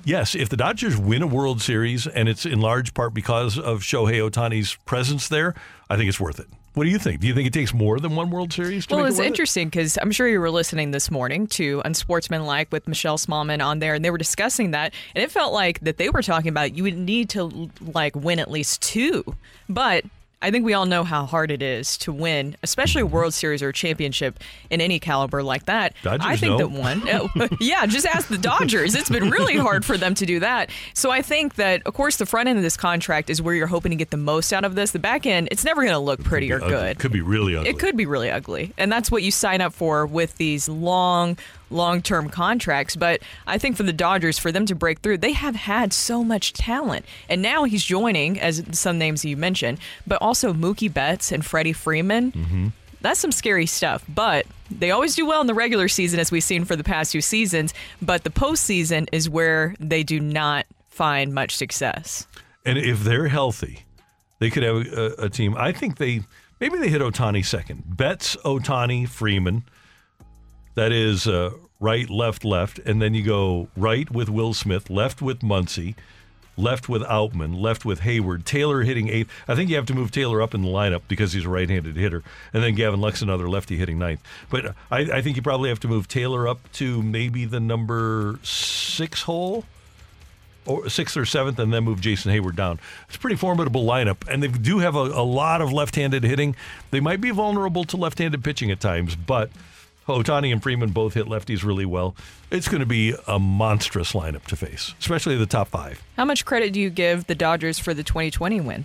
yes, 0.05 0.35
if 0.35 0.51
the 0.51 0.57
Dodgers 0.57 0.99
win 0.99 1.23
a 1.23 1.27
World 1.27 1.63
Series 1.63 2.07
and 2.07 2.29
it's 2.29 2.45
in 2.45 2.61
large 2.61 2.93
part 2.93 3.15
because 3.15 3.59
of 3.59 3.81
Shohei 3.81 4.31
Ohtani's 4.31 4.77
presence 4.85 5.29
there, 5.29 5.55
I 5.89 5.97
think 5.97 6.09
it's 6.09 6.19
worth 6.21 6.41
it. 6.41 6.47
What 6.75 6.85
do 6.85 6.91
you 6.91 6.99
think? 6.99 7.21
Do 7.21 7.27
you 7.27 7.35
think 7.35 7.47
it 7.47 7.53
takes 7.53 7.73
more 7.73 7.99
than 8.01 8.17
one 8.17 8.31
World 8.31 8.53
Series 8.53 8.87
to 8.87 8.97
Well, 8.97 9.05
it's 9.07 9.19
it? 9.19 9.27
interesting 9.27 9.69
because 9.69 9.97
I'm 10.03 10.11
sure 10.11 10.29
you 10.29 10.41
were 10.41 10.51
listening 10.51 10.91
this 10.91 11.11
morning 11.11 11.47
to 11.49 11.81
Unsportsmanlike 11.85 12.71
with 12.71 12.87
Michelle 12.87 13.17
Smallmon 13.17 13.65
on 13.65 13.79
there, 13.79 13.95
and 13.95 14.05
they 14.05 14.11
were 14.11 14.19
discussing 14.19 14.73
that, 14.73 14.93
and 15.15 15.25
it 15.25 15.31
felt 15.31 15.55
like 15.55 15.81
that 15.81 15.97
they 15.97 16.11
were 16.11 16.23
talking 16.23 16.49
about 16.49 16.77
you 16.77 16.83
would 16.83 16.99
need 16.99 17.31
to 17.31 17.71
like 17.93 18.15
win 18.15 18.39
at 18.39 18.51
least 18.51 18.83
two, 18.83 19.25
but. 19.69 20.05
I 20.47 20.53
think 20.53 20.65
we 20.65 20.75
all 20.75 20.87
know 20.87 21.03
how 21.03 21.27
hard 21.27 21.51
it 21.51 21.61
is 21.61 21.99
to 21.99 22.13
win, 22.13 22.55
especially 22.63 23.03
a 23.03 23.07
World 23.07 23.35
Series 23.35 23.65
or 23.65 23.71
a 23.71 23.73
championship 23.73 24.39
in 24.71 24.81
any 24.81 25.01
caliber 25.01 25.43
like 25.43 25.65
that. 25.67 25.95
Dodgers 26.05 26.25
I 26.25 26.37
think 26.37 26.53
know. 26.53 26.59
that 26.59 26.71
one, 26.71 27.03
oh, 27.09 27.49
yeah, 27.61 27.85
just 27.87 28.07
ask 28.07 28.29
the 28.29 28.39
Dodgers. 28.39 28.95
It's 28.95 29.11
been 29.11 29.29
really 29.29 29.57
hard 29.57 29.85
for 29.85 29.99
them 29.99 30.15
to 30.15 30.25
do 30.25 30.39
that. 30.39 30.71
So 30.95 31.11
I 31.11 31.21
think 31.21 31.57
that, 31.57 31.83
of 31.85 31.95
course, 31.95 32.19
the 32.19 32.27
front 32.27 32.49
end 32.49 32.59
of 32.59 32.63
this 32.63 32.77
contract 32.77 33.29
is 33.29 33.43
where 33.43 33.57
you're 33.57 33.67
hoping 33.67 33.91
to 33.91 33.97
get 33.97 34.11
the 34.13 34.17
most 34.17 34.53
out 34.53 34.63
of 34.63 34.77
this. 34.77 34.93
The 34.93 35.01
back 35.01 35.27
end, 35.27 35.49
it's 35.51 35.65
never 35.65 35.81
going 35.81 35.95
to 35.95 35.99
look 35.99 36.23
pretty 36.23 36.53
or 36.53 36.59
Ugly. 36.63 36.69
good. 36.69 36.99
Could 37.01 37.11
be 37.11 37.23
really 37.23 37.57
ugly. 37.57 37.69
It 37.71 37.81
could 37.81 37.97
be 37.97 38.07
really 38.07 38.31
ugly. 38.31 38.73
And 38.79 38.93
that's 38.93 39.11
what 39.11 39.25
you 39.25 39.33
sign 39.33 39.61
up 39.61 39.73
for 39.73 40.07
with 40.07 40.37
these 40.37 40.69
long, 40.69 41.39
long 41.71 42.03
term 42.03 42.29
contracts. 42.29 42.97
But 42.97 43.21
I 43.47 43.59
think 43.59 43.77
for 43.77 43.83
the 43.83 43.93
Dodgers, 43.93 44.39
for 44.39 44.53
them 44.53 44.67
to 44.67 44.75
break 44.75 45.01
through, 45.01 45.19
they 45.19 45.33
have 45.33 45.57
had 45.57 45.93
so 45.93 46.23
much 46.23 46.53
talent. 46.53 47.05
And 47.29 47.43
now 47.43 47.65
he's 47.65 47.85
joining, 47.85 48.41
as 48.41 48.63
some 48.73 48.99
names 48.99 49.25
you 49.25 49.37
mentioned, 49.37 49.79
but 50.07 50.21
also 50.23 50.53
Mookie 50.53 50.93
Betts 50.93 51.33
and 51.33 51.45
Freddie 51.45 51.73
Freeman. 51.73 52.33
Mm-hmm. 52.33 52.69
That's 53.01 53.21
some 53.21 53.33
scary 53.33 53.67
stuff. 53.67 54.05
But 54.09 54.47
they 54.71 54.91
always 54.91 55.15
do 55.15 55.27
well 55.27 55.41
in 55.41 55.47
the 55.47 55.55
regular 55.55 55.89
season, 55.89 56.19
as 56.19 56.33
we've 56.33 56.43
seen 56.43 56.65
for 56.65 56.77
the 56.77 56.85
past 56.85 57.13
two 57.13 57.21
seasons. 57.21 57.75
But 58.03 58.25
the 58.25 58.31
postseason 58.31 59.09
is 59.13 59.29
where 59.29 59.75
they 59.79 60.03
do 60.03 60.21
not 60.21 60.67
find 60.89 61.35
much 61.35 61.57
success. 61.57 62.27
And 62.65 62.79
if 62.79 63.05
they're 63.05 63.29
healthy, 63.29 63.85
they 64.39 64.51
could 64.51 64.63
have 64.63 64.77
a, 64.77 65.15
a 65.19 65.31
team. 65.31 65.55
I 65.57 65.73
think 65.73 65.99
they 65.99 66.23
maybe 66.59 66.79
they 66.79 66.89
hit 66.89 67.01
Ohtani 67.01 67.45
second. 67.45 67.85
Betts, 67.87 68.37
Ohtani, 68.45 69.09
Freeman. 69.09 69.65
That 70.77 70.93
is 70.93 71.27
uh, 71.27 71.53
right, 71.81 72.09
left, 72.09 72.45
left, 72.45 72.79
and 72.81 73.03
then 73.03 73.15
you 73.15 73.23
go 73.23 73.69
right 73.77 74.11
with 74.11 74.29
Will 74.29 74.55
Smith, 74.55 74.91
left 74.91 75.21
with 75.21 75.41
Muncy, 75.41 75.95
left 76.59 76.89
with 76.89 77.03
Outman, 77.03 77.59
left 77.59 77.85
with 77.87 78.01
Heyward. 78.01 78.45
Taylor 78.45 78.83
hitting 78.83 79.09
eighth. 79.09 79.31
I 79.49 79.55
think 79.55 79.71
you 79.71 79.77
have 79.77 79.87
to 79.87 79.95
move 79.95 80.11
Taylor 80.11 80.43
up 80.43 80.55
in 80.55 80.61
the 80.61 80.69
lineup 80.69 81.03
because 81.09 81.33
he's 81.33 81.47
a 81.47 81.49
right-handed 81.49 81.97
hitter, 81.97 82.23
and 82.53 82.63
then 82.63 82.75
Gavin 82.75 83.01
Lux 83.01 83.23
another 83.23 83.49
lefty 83.49 83.77
hitting 83.77 83.99
ninth. 83.99 84.21
But 84.51 84.75
I, 84.91 85.01
I 85.01 85.23
think 85.23 85.37
you 85.37 85.43
probably 85.43 85.71
have 85.71 85.81
to 85.81 85.89
move 85.89 86.09
Taylor 86.09 86.47
up 86.47 86.61
to 86.75 87.03
maybe 87.03 87.47
the 87.47 87.61
number 87.61 88.39
six 88.43 89.23
hole 89.23 89.65
or 90.67 90.91
sixth 90.91 91.17
or 91.17 91.25
seventh, 91.25 91.59
and 91.59 91.73
then 91.73 91.85
move 91.85 92.03
Jason 92.03 92.33
Heyward 92.33 92.57
down. 92.57 92.81
It's 93.07 93.17
a 93.17 93.21
pretty 93.21 93.37
formidable 93.37 93.85
lineup, 93.85 94.29
and 94.29 94.43
they 94.43 94.49
do 94.49 94.81
have 94.81 94.95
a, 94.95 94.99
a 94.99 95.25
lot 95.25 95.63
of 95.63 95.73
left-handed 95.73 96.23
hitting. 96.23 96.55
They 96.91 97.01
might 97.01 97.23
be 97.23 97.31
vulnerable 97.31 97.85
to 97.85 97.97
left-handed 97.97 98.45
pitching 98.45 98.71
at 98.71 98.81
times, 98.81 99.17
but 99.17 99.49
Ohtani 100.07 100.53
and 100.53 100.63
Freeman 100.63 100.91
both 100.91 101.15
hit 101.15 101.27
lefties 101.27 101.65
really 101.65 101.87
well. 101.87 102.15
It's 102.51 102.69
going 102.69 102.81
to 102.81 102.87
be 102.87 103.15
a 103.27 103.39
monstrous 103.39 104.13
lineup 104.13 104.45
to 104.47 104.57
face, 104.57 104.95
especially 105.01 105.37
the 105.37 105.47
top 105.47 105.69
five. 105.69 106.03
How 106.17 106.25
much 106.25 106.45
credit 106.45 106.73
do 106.73 106.81
you 106.81 106.91
give 106.91 107.27
the 107.27 107.35
Dodgers 107.35 107.79
for 107.79 107.93
the 107.95 108.03
2020 108.05 108.61
win? 108.61 108.85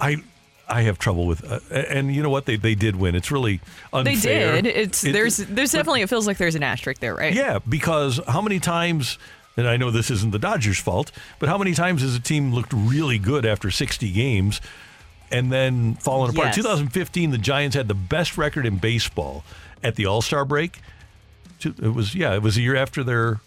I 0.00 0.16
I 0.68 0.82
have 0.82 0.98
trouble 0.98 1.26
with, 1.26 1.44
uh, 1.50 1.60
and 1.72 2.14
you 2.14 2.22
know 2.22 2.30
what? 2.30 2.44
They 2.46 2.56
they 2.56 2.74
did 2.74 2.96
win. 2.96 3.14
It's 3.14 3.30
really 3.30 3.60
unfair. 3.92 4.52
They 4.52 4.62
did. 4.62 4.66
It's 4.66 5.04
It- 5.04 5.12
there's 5.12 5.36
there's 5.38 5.72
definitely 5.72 6.02
it 6.02 6.08
feels 6.10 6.26
like 6.26 6.38
there's 6.38 6.54
an 6.56 6.62
asterisk 6.62 7.00
there, 7.00 7.14
right? 7.14 7.32
Yeah, 7.32 7.60
because 7.68 8.20
how 8.28 8.40
many 8.42 8.58
times 8.58 9.18
and 9.56 9.66
I 9.66 9.78
know 9.78 9.90
this 9.90 10.10
isn't 10.10 10.32
the 10.32 10.38
Dodgers' 10.38 10.78
fault, 10.78 11.10
but 11.38 11.48
how 11.48 11.56
many 11.56 11.72
times 11.72 12.02
has 12.02 12.14
a 12.14 12.20
team 12.20 12.52
looked 12.52 12.74
really 12.74 13.18
good 13.18 13.46
after 13.46 13.70
60 13.70 14.12
games 14.12 14.60
and 15.30 15.50
then 15.50 15.94
fallen 15.94 16.28
apart? 16.30 16.48
Yes. 16.48 16.56
2015, 16.56 17.30
the 17.30 17.38
Giants 17.38 17.74
had 17.74 17.88
the 17.88 17.94
best 17.94 18.36
record 18.36 18.66
in 18.66 18.76
baseball 18.76 19.44
at 19.86 19.94
the 19.96 20.06
All 20.06 20.22
Star 20.22 20.44
break. 20.44 20.80
It 21.64 21.94
was 21.94 22.14
yeah, 22.14 22.34
it 22.34 22.42
was 22.42 22.56
a 22.56 22.60
year 22.60 22.76
after 22.76 23.02
their 23.02 23.40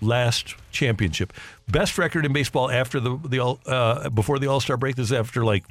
last 0.00 0.54
championship. 0.70 1.32
Best 1.68 1.98
record 1.98 2.24
in 2.24 2.32
baseball 2.32 2.70
after 2.70 3.00
the 3.00 3.18
the 3.24 3.38
all 3.40 3.58
uh, 3.66 4.08
before 4.10 4.38
the 4.38 4.46
All 4.46 4.60
Star 4.60 4.76
break. 4.76 4.96
This 4.96 5.06
is 5.06 5.12
after 5.12 5.44
like 5.44 5.64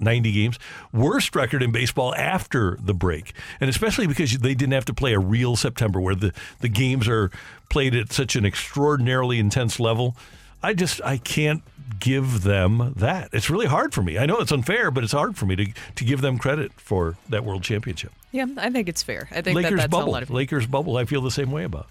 90 0.00 0.32
games. 0.32 0.58
Worst 0.92 1.34
record 1.34 1.62
in 1.62 1.72
baseball 1.72 2.14
after 2.14 2.78
the 2.82 2.94
break. 2.94 3.32
And 3.60 3.70
especially 3.70 4.06
because 4.06 4.36
they 4.38 4.54
didn't 4.54 4.72
have 4.72 4.84
to 4.86 4.94
play 4.94 5.14
a 5.14 5.18
real 5.18 5.56
September 5.56 6.00
where 6.00 6.16
the, 6.16 6.32
the 6.60 6.68
games 6.68 7.08
are 7.08 7.30
played 7.70 7.94
at 7.94 8.12
such 8.12 8.34
an 8.36 8.44
extraordinarily 8.44 9.38
intense 9.38 9.78
level. 9.78 10.16
I 10.62 10.74
just, 10.74 11.00
I 11.02 11.18
can't 11.18 11.62
give 12.00 12.42
them 12.42 12.92
that. 12.96 13.30
It's 13.32 13.50
really 13.50 13.66
hard 13.66 13.94
for 13.94 14.02
me. 14.02 14.18
I 14.18 14.26
know 14.26 14.38
it's 14.38 14.52
unfair, 14.52 14.90
but 14.90 15.04
it's 15.04 15.12
hard 15.12 15.36
for 15.36 15.46
me 15.46 15.56
to, 15.56 15.72
to 15.96 16.04
give 16.04 16.20
them 16.20 16.38
credit 16.38 16.72
for 16.72 17.16
that 17.28 17.44
world 17.44 17.62
championship. 17.62 18.12
Yeah, 18.32 18.46
I 18.56 18.70
think 18.70 18.88
it's 18.88 19.02
fair. 19.02 19.28
I 19.30 19.42
think 19.42 19.56
Lakers 19.56 19.70
that 19.70 19.76
that's 19.76 19.90
bubble. 19.90 20.10
a 20.10 20.12
lot 20.12 20.22
of 20.22 20.30
Lakers 20.30 20.66
bubble, 20.66 20.96
I 20.96 21.04
feel 21.04 21.20
the 21.20 21.30
same 21.30 21.50
way 21.50 21.64
about. 21.64 21.86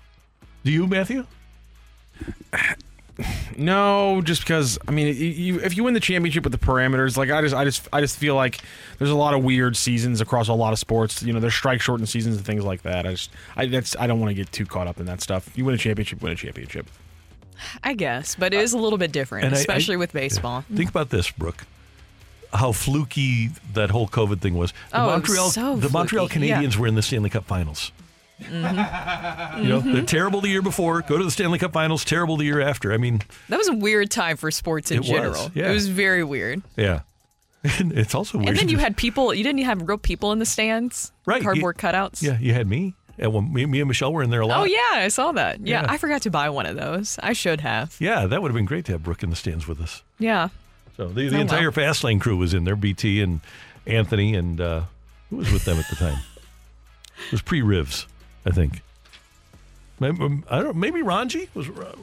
Do 0.63 0.71
you, 0.71 0.87
Matthew? 0.87 1.25
No, 3.55 4.21
just 4.23 4.41
because 4.41 4.79
I 4.87 4.91
mean, 4.91 5.05
you, 5.07 5.13
you, 5.13 5.59
if 5.59 5.77
you 5.77 5.83
win 5.83 5.93
the 5.93 5.99
championship 5.99 6.43
with 6.43 6.51
the 6.51 6.57
parameters, 6.57 7.15
like 7.15 7.29
I 7.29 7.41
just, 7.41 7.53
I 7.53 7.63
just, 7.63 7.87
I 7.93 8.01
just 8.01 8.17
feel 8.17 8.33
like 8.33 8.59
there's 8.97 9.11
a 9.11 9.15
lot 9.15 9.35
of 9.35 9.43
weird 9.43 9.77
seasons 9.77 10.19
across 10.19 10.47
a 10.47 10.53
lot 10.53 10.73
of 10.73 10.79
sports. 10.79 11.21
You 11.21 11.31
know, 11.31 11.39
there's 11.39 11.53
strike 11.53 11.79
shortened 11.79 12.09
seasons 12.09 12.37
and 12.37 12.45
things 12.45 12.63
like 12.63 12.81
that. 12.81 13.05
I 13.05 13.11
just, 13.11 13.29
I 13.55 13.67
that's, 13.67 13.95
I 13.99 14.07
don't 14.07 14.19
want 14.19 14.31
to 14.31 14.33
get 14.33 14.51
too 14.51 14.65
caught 14.65 14.87
up 14.87 14.99
in 14.99 15.05
that 15.05 15.21
stuff. 15.21 15.55
You 15.55 15.63
win 15.63 15.75
a 15.75 15.77
championship, 15.77 16.23
win 16.23 16.31
a 16.31 16.35
championship. 16.35 16.87
I 17.83 17.93
guess, 17.93 18.35
but 18.35 18.53
it 18.53 18.59
is 18.61 18.73
a 18.73 18.77
little 18.77 18.97
bit 18.97 19.11
different, 19.11 19.45
And 19.45 19.53
I- 19.53 19.57
I- 19.57 19.61
especially 19.61 19.97
with 19.97 20.13
baseball. 20.13 20.63
Think 20.73 20.89
about 20.89 21.09
this, 21.09 21.29
Brooke. 21.31 21.65
How 22.53 22.71
fluky 22.71 23.49
that 23.73 23.89
whole 23.89 24.07
COVID 24.07 24.39
thing 24.41 24.53
was. 24.55 24.71
The 24.91 24.99
Oh, 25.01 25.05
Montreal, 25.07 25.49
so 25.49 25.75
the 25.77 25.89
Montreal 25.89 26.27
fluky, 26.27 26.47
yeah. 26.47 26.61
Canadiens 26.61 26.75
were 26.77 26.85
in 26.87 26.95
the 26.95 27.01
Stanley 27.01 27.29
Cup 27.31 27.45
Finals. 27.45 27.91
Mhm. 28.41 29.63
You 29.63 29.69
know, 29.69 29.79
they're 29.79 30.01
terrible 30.03 30.41
the 30.41 30.49
year 30.49 30.61
before. 30.61 31.01
Go 31.01 31.17
to 31.17 31.23
the 31.23 31.31
Stanley 31.31 31.59
Cup 31.59 31.73
Finals. 31.73 32.03
Terrible 32.03 32.37
the 32.37 32.45
year 32.45 32.61
after. 32.61 32.91
I 32.93 32.97
mean, 32.97 33.21
That 33.49 33.57
was 33.57 33.67
a 33.69 33.73
weird 33.73 34.11
time 34.11 34.37
for 34.37 34.51
sports 34.51 34.91
in 34.91 34.97
It 34.97 34.99
was, 35.01 35.09
general. 35.09 35.51
yeah. 35.55 35.69
It 35.69 35.73
was 35.73 35.87
very 35.87 36.23
weird. 36.23 36.61
yeah. 36.75 37.01
it's 37.63 38.13
also 38.13 38.37
weird. 38.37 38.49
And 38.49 38.57
then 38.59 38.69
you 38.69 38.77
had 38.77 38.97
people. 38.97 39.33
You 39.33 39.43
didn't 39.43 39.63
have 39.63 39.87
real 39.87 39.97
people 39.97 40.31
in 40.33 40.39
the 40.39 40.45
stands. 40.45 41.11
Right, 41.25 41.37
you- 41.41 41.43
Cardboard 41.43 41.77
cutouts. 41.77 42.21
yeah, 42.21 42.37
you 42.39 42.53
had 42.53 42.67
me. 42.67 42.93
And 43.19 43.31
when 43.33 43.53
me, 43.53 43.65
me 43.67 43.79
and 43.79 43.87
Michelle 43.87 44.11
were 44.11 44.23
in 44.23 44.29
there 44.31 44.41
a 44.41 44.47
lot. 44.47 44.61
Oh 44.61 44.63
yeah, 44.63 44.79
I 44.93 45.07
saw 45.09 45.31
that. 45.33 45.59
Yeah, 45.65 45.81
Yeah. 45.83 45.91
I 45.91 45.97
forgot 45.97 46.23
to 46.23 46.31
buy 46.31 46.49
one 46.49 46.65
of 46.65 46.75
those. 46.75 47.19
I 47.21 47.33
should 47.33 47.61
have. 47.61 47.95
Yeah, 47.99 48.25
that 48.25 48.41
would 48.41 48.49
have 48.49 48.55
been 48.55 48.65
great 48.65 48.85
to 48.85 48.93
have 48.93 49.03
Brooke 49.03 49.21
in 49.23 49.29
the 49.29 49.35
stands 49.35 49.67
with 49.67 49.79
us. 49.81 50.01
Yeah. 50.19 50.49
So 50.97 51.07
the, 51.07 51.13
the 51.13 51.27
Oh, 51.27 51.31
well. 51.33 51.41
entire 51.41 51.71
Fastlane 51.71 52.19
crew 52.19 52.37
was 52.37 52.53
in 52.53 52.63
there. 52.63 52.75
BT 52.75 53.21
and 53.21 53.41
Anthony 53.85 54.33
and 54.35 54.59
uh, 54.59 54.81
who 55.29 55.37
was 55.37 55.51
with 55.51 55.65
them 55.65 55.77
at 55.77 55.87
the 55.89 55.95
time? 55.95 56.17
It 57.27 57.31
was 57.31 57.41
pre 57.43 57.61
Rivs, 57.61 58.05
I 58.45 58.49
think. 58.51 58.81
Maybe, 59.99 60.41
I 60.49 60.61
don't. 60.61 60.75
Maybe 60.75 61.01
Ranji 61.01 61.49
was. 61.53 61.69
uh, 61.69 61.95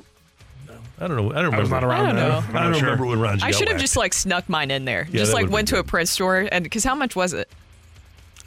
I 1.00 1.08
don't 1.08 1.16
know. 1.16 1.30
I 1.32 1.42
don't 1.42 1.44
remember. 1.46 1.56
I 1.56 1.60
was 1.60 1.70
not 1.70 1.82
around 1.84 2.06
I 2.06 2.12
don't 2.12 2.16
know. 2.16 2.36
I'm 2.38 2.50
I 2.50 2.52
not 2.52 2.62
don't 2.64 2.74
sure. 2.74 2.82
remember 2.84 3.06
when 3.06 3.20
Ranji. 3.20 3.44
I 3.44 3.50
should 3.50 3.68
have 3.68 3.74
whacked. 3.76 3.80
just 3.80 3.96
like 3.96 4.12
snuck 4.14 4.48
mine 4.48 4.70
in 4.70 4.84
there. 4.84 5.08
Yeah, 5.10 5.18
just 5.18 5.32
like 5.34 5.48
went 5.50 5.68
been 5.68 5.76
to 5.76 5.78
a 5.80 5.84
print 5.84 6.08
store 6.08 6.46
and 6.52 6.62
because 6.62 6.84
how 6.84 6.94
much 6.94 7.16
was 7.16 7.32
it? 7.32 7.48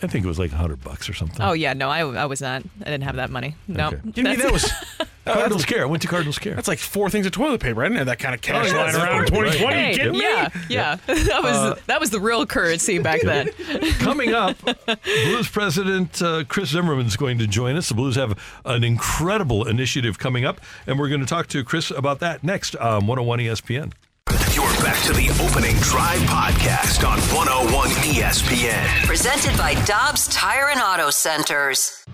I 0.03 0.07
think 0.07 0.25
it 0.25 0.27
was 0.27 0.39
like 0.39 0.51
hundred 0.51 0.83
bucks 0.83 1.09
or 1.09 1.13
something. 1.13 1.41
Oh 1.41 1.53
yeah, 1.53 1.73
no, 1.73 1.89
I, 1.89 1.99
I 2.01 2.25
was 2.25 2.41
not. 2.41 2.63
I 2.81 2.85
didn't 2.85 3.03
have 3.03 3.15
that 3.15 3.29
money. 3.29 3.55
No, 3.67 3.87
Okay. 3.87 3.99
Give 4.11 4.25
me 4.25 4.35
that 4.35 4.51
was 4.51 4.71
Cardinals 5.25 5.63
Care. 5.65 5.83
I 5.83 5.85
went 5.85 6.01
to 6.01 6.07
Cardinals 6.09 6.37
Care. 6.37 6.53
That's 6.55 6.67
like 6.67 6.79
four 6.79 7.09
things 7.09 7.25
of 7.25 7.31
toilet 7.31 7.61
paper. 7.61 7.81
I 7.81 7.85
didn't 7.87 7.99
have 7.99 8.07
that 8.07 8.19
kind 8.19 8.35
of 8.35 8.41
cash 8.41 8.65
Oh, 8.71 8.75
yeah, 8.75 8.83
lying 8.83 8.95
around 8.95 9.19
in 9.19 9.25
definitely. 9.25 9.57
2020. 9.59 9.75
Hey, 9.75 9.91
you 9.91 9.97
kidding 9.97 10.11
me? 10.13 10.19
yeah, 10.21 10.49
yeah, 10.69 10.95
that 11.07 11.43
was 11.43 11.55
Uh, 11.55 11.79
that 11.87 11.99
was 12.01 12.09
the 12.09 12.19
real 12.19 12.45
currency 12.45 12.99
back 12.99 13.21
then. 13.21 13.49
Coming 13.99 14.33
up, 14.33 14.57
Blues 15.03 15.47
president 15.49 16.21
uh, 16.21 16.43
Chris 16.49 16.69
Zimmerman 16.69 17.05
is 17.05 17.15
going 17.15 17.37
to 17.37 17.47
join 17.47 17.75
us. 17.77 17.87
The 17.87 17.95
Blues 17.95 18.15
have 18.15 18.37
an 18.65 18.83
incredible 18.83 19.65
initiative 19.67 20.19
coming 20.19 20.43
up, 20.43 20.59
and 20.87 20.99
we're 20.99 21.09
going 21.09 21.21
to 21.21 21.25
talk 21.27 21.47
to 21.47 21.63
Chris 21.63 21.89
about 21.91 22.19
that 22.19 22.43
next 22.43 22.75
on 22.75 23.07
101 23.07 23.39
ESPN. 23.39 23.93
You're 25.03 25.13
back 25.13 25.27
to 25.27 25.35
the 25.35 25.43
opening 25.43 25.75
drive 25.77 26.19
podcast 26.21 27.07
on 27.07 27.19
101 27.35 27.89
ESPN. 27.89 29.05
Presented 29.05 29.57
by 29.57 29.73
Dobbs 29.85 30.27
Tire 30.27 30.69
and 30.69 30.79
Auto 30.79 31.09
Centers. 31.09 32.05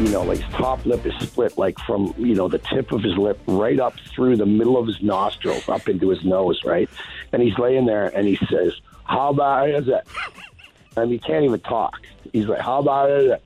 you 0.00 0.08
know, 0.08 0.22
like 0.22 0.38
his 0.38 0.54
top 0.54 0.84
lip 0.84 1.04
is 1.06 1.14
split, 1.20 1.56
like 1.58 1.78
from, 1.80 2.14
you 2.18 2.34
know, 2.34 2.48
the 2.48 2.58
tip 2.58 2.92
of 2.92 3.02
his 3.02 3.16
lip 3.16 3.38
right 3.46 3.78
up 3.78 3.94
through 4.14 4.36
the 4.36 4.46
middle 4.46 4.76
of 4.76 4.86
his 4.86 5.02
nostrils, 5.02 5.68
up 5.68 5.88
into 5.88 6.08
his 6.08 6.24
nose, 6.24 6.62
right? 6.64 6.88
And 7.32 7.42
he's 7.42 7.58
laying 7.58 7.86
there 7.86 8.06
and 8.16 8.26
he 8.26 8.36
says, 8.50 8.74
How 9.04 9.30
about 9.30 9.68
is 9.68 9.88
it? 9.88 10.06
And 10.96 11.10
he 11.10 11.18
can't 11.18 11.44
even 11.44 11.60
talk. 11.60 12.00
He's 12.32 12.46
like, 12.46 12.60
How 12.60 12.80
about 12.80 13.10
it? 13.10 13.42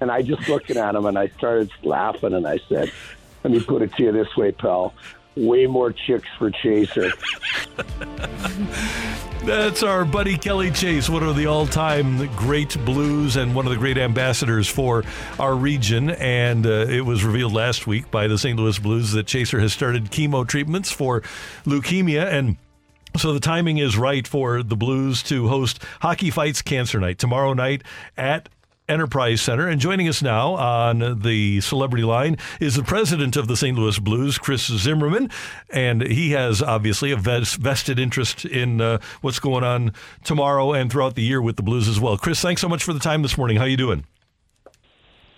And 0.00 0.10
I 0.10 0.22
just 0.22 0.48
looking 0.48 0.76
at 0.76 0.94
him 0.94 1.06
and 1.06 1.18
I 1.18 1.28
started 1.28 1.70
laughing 1.82 2.34
and 2.34 2.46
I 2.46 2.58
said, 2.68 2.92
Let 3.42 3.52
me 3.52 3.60
put 3.60 3.82
it 3.82 3.94
to 3.94 4.02
you 4.02 4.12
this 4.12 4.36
way, 4.36 4.52
pal. 4.52 4.92
Way 5.36 5.66
more 5.66 5.92
chicks 5.92 6.28
for 6.38 6.50
Chaser. 6.50 7.12
That's 9.44 9.82
our 9.84 10.04
buddy 10.04 10.36
Kelly 10.36 10.72
Chase, 10.72 11.08
one 11.08 11.22
of 11.22 11.36
the 11.36 11.46
all 11.46 11.66
time 11.66 12.26
great 12.34 12.76
blues 12.84 13.36
and 13.36 13.54
one 13.54 13.64
of 13.66 13.70
the 13.70 13.78
great 13.78 13.96
ambassadors 13.96 14.66
for 14.66 15.04
our 15.38 15.54
region. 15.54 16.10
And 16.10 16.66
uh, 16.66 16.86
it 16.88 17.02
was 17.04 17.22
revealed 17.22 17.52
last 17.52 17.86
week 17.86 18.10
by 18.10 18.26
the 18.26 18.38
St. 18.38 18.58
Louis 18.58 18.78
Blues 18.78 19.12
that 19.12 19.26
Chaser 19.26 19.60
has 19.60 19.72
started 19.72 20.06
chemo 20.06 20.46
treatments 20.48 20.90
for 20.90 21.20
leukemia. 21.64 22.26
And 22.26 22.56
so 23.16 23.32
the 23.32 23.40
timing 23.40 23.78
is 23.78 23.96
right 23.96 24.26
for 24.26 24.62
the 24.62 24.76
Blues 24.76 25.22
to 25.24 25.48
host 25.48 25.82
Hockey 26.00 26.30
Fights 26.30 26.60
Cancer 26.60 26.98
Night 26.98 27.18
tomorrow 27.18 27.52
night 27.52 27.82
at 28.16 28.48
Enterprise 28.88 29.40
Center. 29.40 29.68
And 29.68 29.80
joining 29.80 30.08
us 30.08 30.22
now 30.22 30.54
on 30.54 31.20
the 31.20 31.60
celebrity 31.60 32.04
line 32.04 32.36
is 32.60 32.76
the 32.76 32.82
president 32.82 33.36
of 33.36 33.48
the 33.48 33.56
St. 33.56 33.76
Louis 33.76 33.98
Blues, 33.98 34.38
Chris 34.38 34.66
Zimmerman. 34.66 35.30
And 35.70 36.02
he 36.02 36.30
has 36.32 36.62
obviously 36.62 37.10
a 37.12 37.16
vested 37.16 37.98
interest 37.98 38.44
in 38.44 38.80
uh, 38.80 38.98
what's 39.20 39.38
going 39.38 39.64
on 39.64 39.92
tomorrow 40.24 40.72
and 40.72 40.90
throughout 40.90 41.14
the 41.14 41.22
year 41.22 41.42
with 41.42 41.56
the 41.56 41.62
Blues 41.62 41.88
as 41.88 42.00
well. 42.00 42.16
Chris, 42.16 42.40
thanks 42.40 42.60
so 42.60 42.68
much 42.68 42.84
for 42.84 42.92
the 42.92 43.00
time 43.00 43.22
this 43.22 43.36
morning. 43.36 43.56
How 43.56 43.64
are 43.64 43.68
you 43.68 43.76
doing? 43.76 44.04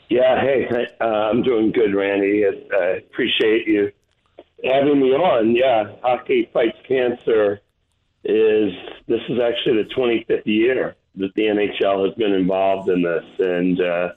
Yeah, 0.08 0.40
hey, 0.40 0.86
uh, 1.00 1.04
I'm 1.04 1.42
doing 1.42 1.70
good, 1.70 1.94
Randy. 1.94 2.46
I 2.46 2.74
I 2.74 2.86
appreciate 2.96 3.66
you 3.66 3.92
having 4.64 5.00
me 5.00 5.10
on. 5.12 5.54
Yeah, 5.54 5.92
Hockey 6.02 6.48
Fights 6.52 6.78
Cancer 6.86 7.60
is 8.24 8.72
this 9.06 9.20
is 9.28 9.38
actually 9.38 9.82
the 9.82 9.90
25th 9.94 10.46
year 10.46 10.96
that 11.18 11.34
the 11.34 11.42
NHL 11.42 12.06
has 12.06 12.14
been 12.16 12.32
involved 12.32 12.88
in 12.88 13.02
this, 13.02 13.24
and 13.38 13.80
uh, 13.80 14.08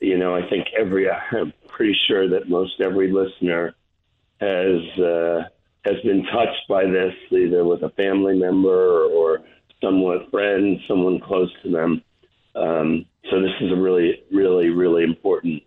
you 0.00 0.18
know, 0.18 0.34
I 0.34 0.48
think 0.48 0.68
every 0.78 1.10
I'm 1.32 1.52
pretty 1.68 1.96
sure 2.06 2.28
that 2.28 2.48
most 2.48 2.80
every 2.80 3.10
listener 3.10 3.74
has 4.40 4.98
uh, 4.98 5.42
has 5.84 6.00
been 6.04 6.24
touched 6.24 6.68
by 6.68 6.84
this, 6.84 7.14
either 7.30 7.64
with 7.64 7.82
a 7.82 7.90
family 7.90 8.38
member 8.38 9.04
or 9.04 9.42
someone 9.82 10.28
friend, 10.30 10.78
someone 10.86 11.20
close 11.20 11.50
to 11.62 11.70
them. 11.70 12.02
Um, 12.54 13.06
so 13.30 13.40
this 13.40 13.52
is 13.60 13.72
a 13.72 13.76
really, 13.76 14.22
really, 14.30 14.68
really 14.68 15.04
important 15.04 15.62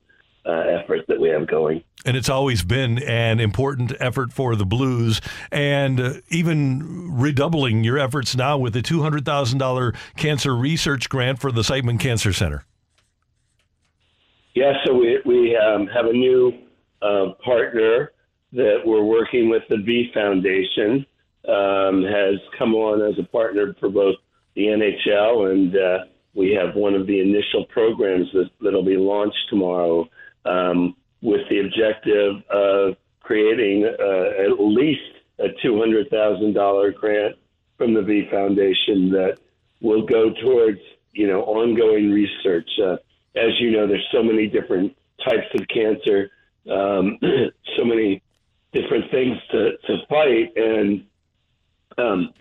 uh, 0.45 0.51
effort 0.51 1.01
that 1.07 1.19
we 1.19 1.29
have 1.29 1.47
going. 1.47 1.83
And 2.05 2.15
it's 2.15 2.29
always 2.29 2.63
been 2.63 3.01
an 3.03 3.39
important 3.39 3.93
effort 3.99 4.31
for 4.31 4.55
the 4.55 4.65
Blues, 4.65 5.21
and 5.51 5.99
uh, 5.99 6.13
even 6.29 7.11
redoubling 7.17 7.83
your 7.83 7.97
efforts 7.97 8.35
now 8.35 8.57
with 8.57 8.73
the 8.73 8.81
$200,000 8.81 9.95
cancer 10.15 10.55
research 10.55 11.09
grant 11.09 11.39
for 11.39 11.51
the 11.51 11.61
Siteman 11.61 11.99
Cancer 11.99 12.31
Center. 12.31 12.65
Yeah, 14.53 14.73
so 14.85 14.93
we 14.93 15.19
we 15.25 15.57
um, 15.57 15.87
have 15.87 16.05
a 16.05 16.13
new 16.13 16.53
uh, 17.01 17.33
partner 17.43 18.13
that 18.53 18.77
we're 18.85 19.03
working 19.03 19.49
with. 19.49 19.63
The 19.69 19.77
V 19.77 20.11
Foundation 20.13 21.05
um, 21.45 22.03
has 22.03 22.35
come 22.57 22.73
on 22.73 23.01
as 23.01 23.19
a 23.19 23.27
partner 23.27 23.75
for 23.79 23.89
both 23.89 24.15
the 24.55 24.67
NHL 24.67 25.51
and 25.51 25.75
uh, 25.75 26.05
we 26.35 26.51
have 26.51 26.75
one 26.75 26.93
of 26.93 27.07
the 27.07 27.19
initial 27.19 27.65
programs 27.65 28.27
that 28.33 28.49
that'll 28.61 28.83
be 28.83 28.97
launched 28.97 29.37
tomorrow 29.49 30.07
um, 30.45 30.95
with 31.21 31.41
the 31.49 31.59
objective 31.59 32.43
of 32.49 32.95
creating 33.21 33.85
uh, 33.85 34.43
at 34.43 34.59
least 34.59 35.01
a 35.39 35.47
two 35.61 35.79
hundred 35.79 36.09
thousand 36.09 36.53
dollar 36.53 36.91
grant 36.91 37.35
from 37.77 37.93
the 37.93 38.01
V 38.01 38.27
Foundation 38.31 39.09
that 39.11 39.37
will 39.81 40.05
go 40.05 40.31
towards 40.41 40.79
you 41.13 41.27
know 41.27 41.41
ongoing 41.43 42.11
research. 42.11 42.69
Uh, 42.81 42.97
as 43.35 43.59
you 43.59 43.71
know, 43.71 43.87
there's 43.87 44.07
so 44.11 44.23
many 44.23 44.47
different 44.47 44.95
types 45.23 45.47
of 45.59 45.67
cancer, 45.67 46.29
um, 46.71 47.17
so 47.77 47.83
many 47.83 48.21
different 48.71 49.09
things 49.11 49.37
to, 49.51 49.71
to 49.87 49.97
fight, 50.07 50.53
and 50.55 51.05
um, 51.97 52.33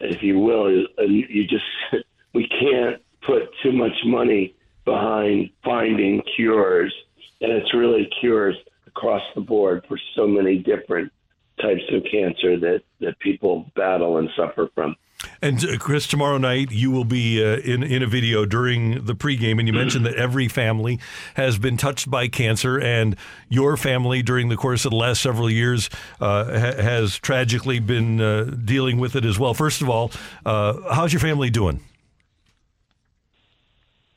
if 0.00 0.22
you 0.22 0.38
will, 0.38 0.86
uh, 0.98 1.02
you 1.02 1.44
just 1.46 1.64
we 2.34 2.48
can't 2.48 3.02
put 3.22 3.42
too 3.62 3.72
much 3.72 3.92
money 4.04 4.54
behind 4.84 5.50
finding 5.64 6.22
cures, 6.36 6.94
and 7.40 7.52
it's 7.52 7.72
really 7.74 8.08
cures 8.20 8.56
across 8.86 9.22
the 9.34 9.40
board 9.40 9.84
for 9.88 9.98
so 10.16 10.26
many 10.26 10.58
different 10.58 11.12
types 11.60 11.82
of 11.92 12.02
cancer 12.10 12.58
that, 12.58 12.82
that 13.00 13.18
people 13.18 13.70
battle 13.74 14.18
and 14.18 14.28
suffer 14.36 14.68
from. 14.74 14.96
And 15.42 15.64
uh, 15.64 15.78
Chris, 15.78 16.06
tomorrow 16.06 16.38
night 16.38 16.70
you 16.70 16.90
will 16.90 17.04
be 17.04 17.44
uh, 17.44 17.58
in 17.58 17.82
in 17.82 18.02
a 18.02 18.06
video 18.06 18.44
during 18.44 19.04
the 19.04 19.14
pregame, 19.14 19.58
and 19.58 19.66
you 19.66 19.74
mentioned 19.74 20.06
that 20.06 20.14
every 20.14 20.46
family 20.46 21.00
has 21.34 21.58
been 21.58 21.76
touched 21.76 22.08
by 22.08 22.28
cancer, 22.28 22.78
and 22.78 23.16
your 23.48 23.76
family 23.76 24.22
during 24.22 24.48
the 24.48 24.56
course 24.56 24.84
of 24.84 24.90
the 24.90 24.96
last 24.96 25.20
several 25.20 25.50
years 25.50 25.90
uh, 26.20 26.44
ha- 26.44 26.82
has 26.82 27.18
tragically 27.18 27.80
been 27.80 28.20
uh, 28.20 28.44
dealing 28.44 28.98
with 28.98 29.16
it 29.16 29.24
as 29.24 29.38
well. 29.38 29.54
First 29.54 29.82
of 29.82 29.88
all, 29.88 30.12
uh, 30.46 30.94
how's 30.94 31.12
your 31.12 31.20
family 31.20 31.50
doing? 31.50 31.80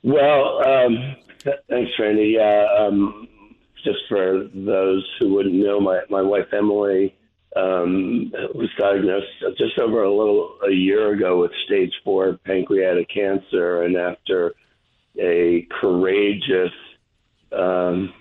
Well, 0.04 0.68
um, 0.68 1.16
thanks, 1.70 1.92
Randy. 2.00 2.36
Yeah, 2.38 2.68
um, 2.78 3.28
just 3.84 4.00
for 4.08 4.48
those 4.54 5.08
who 5.20 5.34
wouldn't 5.34 5.56
know, 5.56 5.80
my, 5.80 6.02
my 6.10 6.22
wife 6.22 6.48
Emily 6.54 7.16
um, 7.56 8.32
was 8.54 8.70
diagnosed 8.78 9.58
just 9.58 9.78
over 9.80 10.04
a 10.04 10.14
little 10.14 10.58
a 10.68 10.72
year 10.72 11.14
ago 11.14 11.40
with 11.40 11.52
stage 11.66 11.94
four 12.04 12.40
pancreatic 12.46 13.10
cancer, 13.10 13.84
and 13.84 13.98
after 13.98 14.54
a 15.20 15.68
courageous 15.82 16.72
um, 17.52 18.14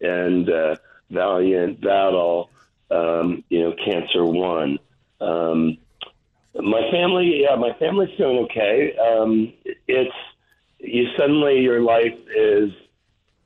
and 0.00 0.48
uh, 0.48 0.76
valiant 1.10 1.80
battle, 1.80 2.50
um, 2.90 3.44
you 3.48 3.60
know, 3.60 3.74
cancer 3.84 4.24
won. 4.24 4.78
Um, 5.20 5.78
my 6.54 6.90
family, 6.90 7.42
yeah, 7.42 7.56
my 7.56 7.72
family's 7.78 8.16
doing 8.16 8.46
okay. 8.50 8.96
Um, 8.96 9.52
it's 9.86 10.14
you 10.78 11.06
suddenly 11.16 11.60
your 11.60 11.82
life 11.82 12.14
is, 12.36 12.70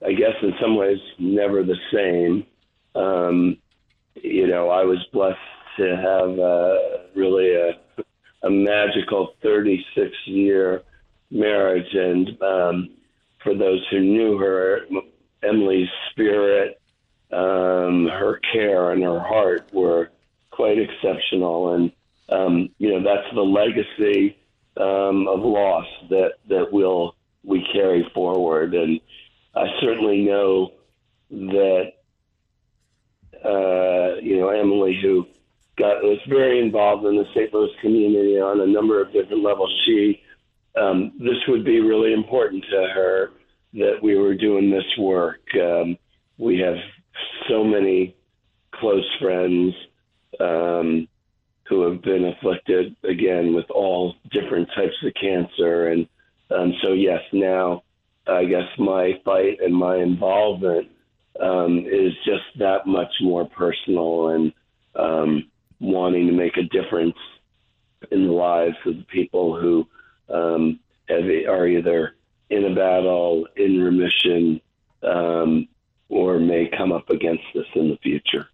I 0.04 0.12
guess, 0.12 0.34
in 0.42 0.52
some 0.60 0.76
ways, 0.76 0.98
never 1.18 1.62
the 1.62 1.76
same. 1.92 2.46
Um, 2.94 3.56
you 4.14 4.46
know, 4.46 4.68
I 4.68 4.84
was 4.84 4.98
blessed 5.12 5.38
to 5.78 5.96
have 5.96 6.38
uh, 6.38 7.08
really 7.14 7.54
a, 7.54 7.78
a 8.46 8.50
magical 8.50 9.34
36 9.42 10.10
year 10.26 10.82
marriage. 11.30 11.94
And 11.94 12.42
um, 12.42 12.90
for 13.42 13.54
those 13.54 13.84
who 13.90 14.00
knew 14.00 14.38
her, 14.38 14.80
Emily's 15.42 15.88
spirit, 16.10 16.80
um, 17.32 18.06
her 18.08 18.40
care, 18.52 18.92
and 18.92 19.02
her 19.02 19.20
heart 19.20 19.68
were 19.72 20.10
quite 20.50 20.78
exceptional. 20.78 21.74
And, 21.74 21.92
um, 22.28 22.68
you 22.78 22.90
know, 22.90 23.02
that's 23.02 23.34
the 23.34 23.40
legacy 23.40 24.36
um, 24.76 25.26
of 25.28 25.40
loss 25.40 25.86
that, 26.10 26.32
that 26.48 26.72
we'll, 26.72 27.08
we 27.08 27.11
carry 27.92 28.10
forward. 28.14 28.74
And 28.74 29.00
I 29.54 29.66
certainly 29.80 30.24
know 30.24 30.72
that 31.30 31.92
uh, 33.44 34.20
you 34.22 34.38
know, 34.38 34.50
Emily, 34.50 34.98
who 35.02 35.26
got 35.76 36.02
was 36.02 36.18
very 36.28 36.60
involved 36.60 37.04
in 37.06 37.16
the 37.16 37.26
St. 37.34 37.52
Louis 37.52 37.70
community 37.80 38.38
on 38.38 38.60
a 38.60 38.66
number 38.66 39.00
of 39.00 39.12
different 39.12 39.42
levels. 39.42 39.72
She, 39.84 40.22
um, 40.80 41.12
this 41.18 41.38
would 41.48 41.64
be 41.64 41.80
really 41.80 42.12
important 42.12 42.64
to 42.70 42.88
her 42.94 43.30
that 43.74 43.98
we 44.00 44.16
were 44.16 44.34
doing 44.34 44.70
this 44.70 44.84
work. 44.96 45.40
Um, 45.60 45.96
we 46.38 46.58
have 46.60 46.76
so 47.48 47.64
many 47.64 48.14
close 48.72 49.08
friends 49.20 49.74
um, 50.38 51.08
who 51.64 51.90
have 51.90 52.02
been 52.02 52.26
afflicted 52.26 52.94
again 53.02 53.54
with 53.54 53.68
all 53.70 54.14
different 54.30 54.68
types 54.76 54.94
of 55.04 55.12
cancer, 55.20 55.88
and 55.88 56.06
um, 56.54 56.74
so 56.82 56.92
yes, 56.92 57.20
now 57.32 57.82
I 58.26 58.44
guess 58.44 58.68
my 58.78 59.20
fight 59.24 59.58
and 59.60 59.74
my 59.74 59.96
involvement 59.96 60.88
um, 61.40 61.78
is 61.78 62.12
just 62.24 62.44
that 62.58 62.86
much 62.86 63.12
more 63.20 63.46
personal 63.46 64.28
and 64.28 64.52
um, 64.94 65.50
wanting 65.80 66.26
to 66.26 66.32
make 66.32 66.56
a 66.56 66.62
difference 66.62 67.16
in 68.10 68.26
the 68.26 68.32
lives 68.32 68.76
of 68.86 68.96
the 68.96 69.04
people 69.04 69.58
who 69.58 69.86
um, 70.28 70.78
have, 71.08 71.24
are 71.48 71.66
either 71.66 72.16
in 72.50 72.64
a 72.64 72.74
battle, 72.74 73.46
in 73.56 73.80
remission, 73.80 74.60
um, 75.02 75.66
or 76.08 76.38
may 76.38 76.68
come 76.76 76.92
up 76.92 77.08
against 77.10 77.44
this 77.54 77.66
in 77.74 77.88
the 77.88 77.96
future. 78.02 78.48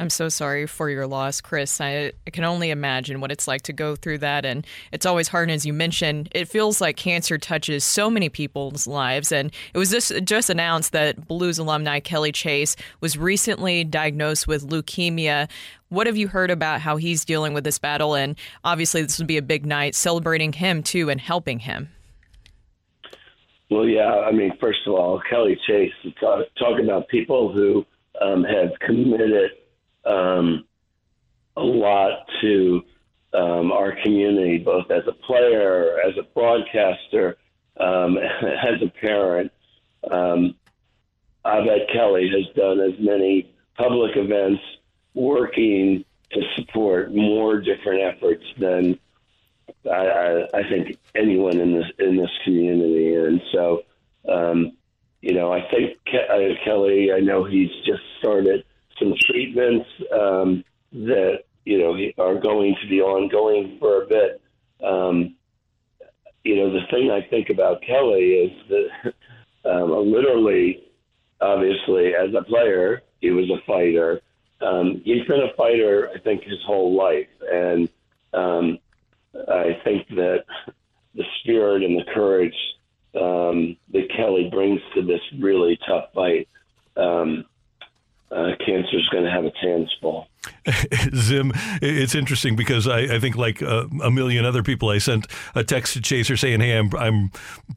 I'm 0.00 0.08
so 0.08 0.30
sorry 0.30 0.66
for 0.66 0.88
your 0.88 1.06
loss, 1.06 1.42
Chris. 1.42 1.78
I, 1.78 2.12
I, 2.26 2.30
can 2.30 2.42
only 2.44 2.70
imagine 2.70 3.20
what 3.20 3.30
it's 3.30 3.46
like 3.46 3.60
to 3.62 3.74
go 3.74 3.94
through 3.94 4.18
that. 4.18 4.46
And 4.46 4.66
it's 4.92 5.04
always 5.04 5.28
hard. 5.28 5.50
And 5.50 5.54
as 5.54 5.66
you 5.66 5.74
mentioned, 5.74 6.30
it 6.34 6.48
feels 6.48 6.80
like 6.80 6.96
cancer 6.96 7.36
touches 7.36 7.84
so 7.84 8.08
many 8.08 8.30
people's 8.30 8.86
lives. 8.86 9.30
And 9.30 9.52
it 9.74 9.78
was 9.78 9.90
just, 9.90 10.10
just 10.24 10.48
announced 10.48 10.92
that 10.92 11.28
Blues 11.28 11.58
alumni 11.58 12.00
Kelly 12.00 12.32
Chase 12.32 12.76
was 13.02 13.18
recently 13.18 13.84
diagnosed 13.84 14.48
with 14.48 14.66
leukemia. 14.70 15.50
What 15.90 16.06
have 16.06 16.16
you 16.16 16.28
heard 16.28 16.50
about 16.50 16.80
how 16.80 16.96
he's 16.96 17.26
dealing 17.26 17.52
with 17.52 17.64
this 17.64 17.78
battle? 17.78 18.14
And 18.14 18.38
obviously, 18.64 19.02
this 19.02 19.18
would 19.18 19.28
be 19.28 19.36
a 19.36 19.42
big 19.42 19.66
night 19.66 19.94
celebrating 19.94 20.54
him 20.54 20.82
too 20.82 21.10
and 21.10 21.20
helping 21.20 21.58
him. 21.58 21.90
Well, 23.70 23.84
yeah. 23.84 24.24
I 24.26 24.32
mean, 24.32 24.52
first 24.58 24.80
of 24.86 24.94
all, 24.94 25.20
Kelly 25.28 25.60
Chase, 25.66 25.92
talk, 26.18 26.46
talk 26.58 26.80
about 26.82 27.08
people 27.08 27.52
who 27.52 27.84
um, 28.22 28.44
have 28.44 28.70
committed 28.80 29.50
um, 30.04 30.64
a 31.56 31.62
lot 31.62 32.26
to 32.40 32.82
um, 33.32 33.72
our 33.72 33.96
community, 34.02 34.58
both 34.58 34.90
as 34.90 35.02
a 35.06 35.12
player, 35.12 35.98
as 36.00 36.16
a 36.18 36.22
broadcaster, 36.34 37.36
um, 37.78 38.18
as 38.42 38.82
a 38.82 38.88
parent. 39.00 39.52
Um, 40.10 40.54
Abed 41.44 41.88
Kelly 41.92 42.28
has 42.28 42.54
done 42.54 42.80
as 42.80 42.98
many 42.98 43.54
public 43.76 44.16
events 44.16 44.62
working 45.14 46.04
to 46.32 46.40
support 46.56 47.14
more 47.14 47.60
different 47.60 48.02
efforts 48.02 48.44
than 48.58 48.98
I, 49.90 49.96
I, 49.96 50.48
I 50.54 50.68
think 50.68 50.98
anyone 51.14 51.58
in 51.58 51.72
this 51.72 51.86
in 51.98 52.16
this 52.16 52.30
community. 52.44 53.14
And 53.14 53.40
so, 53.52 53.82
um, 54.28 54.72
you 55.22 55.34
know, 55.34 55.52
I 55.52 55.62
think 55.70 55.98
Ke- 56.06 56.30
uh, 56.30 56.64
Kelly. 56.64 57.12
I 57.12 57.20
know 57.20 57.44
he's 57.44 57.70
just 57.86 58.02
started 58.18 58.64
some 59.00 59.14
treatments 59.28 59.86
um, 60.12 60.64
that 60.92 61.40
you 61.64 61.78
know 61.78 62.22
are 62.22 62.40
going 62.40 62.76
to 62.82 62.88
be 62.88 63.00
ongoing 63.00 63.76
for 63.80 64.02
a 64.02 64.06
bit. 64.06 64.40
Um, 64.84 65.34
you 66.44 66.56
know, 66.56 66.72
the 66.72 66.86
thing 66.90 67.10
I 67.10 67.28
think 67.28 67.50
about 67.50 67.82
Kelly 67.82 68.48
is 68.48 68.68
that 68.68 69.14
um, 69.70 70.12
literally, 70.12 70.84
obviously, 71.40 72.14
as 72.14 72.34
a 72.34 72.42
player, 72.42 73.02
he 73.20 73.30
was 73.30 73.50
a 73.50 73.64
fighter. 73.66 74.20
Um, 74.60 75.02
he's 75.04 75.26
been 75.26 75.40
a 75.40 75.56
fighter, 75.56 76.10
I 76.14 76.18
think, 76.20 76.42
his 76.42 76.62
whole 76.66 76.94
life, 76.94 77.28
and 77.50 77.88
um, 78.32 78.78
I 79.48 79.80
think 79.84 80.08
that 80.08 80.44
the 81.14 81.24
spirit 81.40 81.82
and 81.82 81.98
the 81.98 82.04
courage 82.12 82.54
um, 83.14 83.76
that 83.92 84.08
Kelly 84.16 84.48
brings 84.50 84.80
to 84.94 85.02
this 85.02 85.20
really 85.38 85.78
tough 85.86 86.12
fight 86.14 86.48
um, 86.96 87.44
uh, 88.30 88.50
cancer 88.64 88.96
is 88.96 89.08
going 89.08 89.24
to 89.24 89.30
have 89.30 89.44
its 89.44 89.56
hands 89.60 89.94
full. 90.00 90.26
Zim, 91.14 91.52
it's 91.82 92.14
interesting 92.14 92.56
because 92.56 92.86
I, 92.86 93.16
I 93.16 93.18
think, 93.18 93.36
like 93.36 93.62
uh, 93.62 93.86
a 94.02 94.10
million 94.10 94.44
other 94.44 94.62
people, 94.62 94.88
I 94.88 94.98
sent 94.98 95.26
a 95.54 95.64
text 95.64 95.94
to 95.94 96.00
Chaser 96.00 96.36
saying, 96.36 96.60
"Hey, 96.60 96.78
I'm 96.78 96.94
I'm 96.96 97.30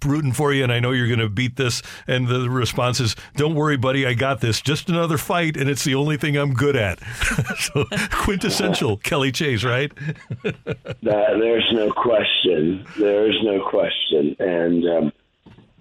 rooting 0.06 0.32
for 0.32 0.54
you, 0.54 0.64
and 0.64 0.72
I 0.72 0.80
know 0.80 0.92
you're 0.92 1.08
going 1.08 1.20
to 1.20 1.30
beat 1.30 1.56
this." 1.56 1.82
And 2.08 2.28
the 2.28 2.50
response 2.50 3.00
is, 3.00 3.16
"Don't 3.36 3.56
worry, 3.56 3.78
buddy, 3.78 4.06
I 4.06 4.14
got 4.14 4.42
this. 4.42 4.62
Just 4.62 4.90
another 4.90 5.18
fight, 5.18 5.58
and 5.58 5.70
it's 5.70 5.84
the 5.84 5.96
only 5.96 6.18
thing 6.18 6.38
I'm 6.38 6.54
good 6.54 6.76
at." 6.76 7.00
so 7.58 7.86
quintessential 8.12 8.98
Kelly 8.98 9.32
Chase, 9.32 9.64
right? 9.64 9.92
that, 10.44 10.94
there's 11.04 11.70
no 11.74 11.92
question. 11.92 12.86
There's 12.98 13.40
no 13.44 13.68
question. 13.70 14.36
And 14.40 14.86
um, 14.88 15.14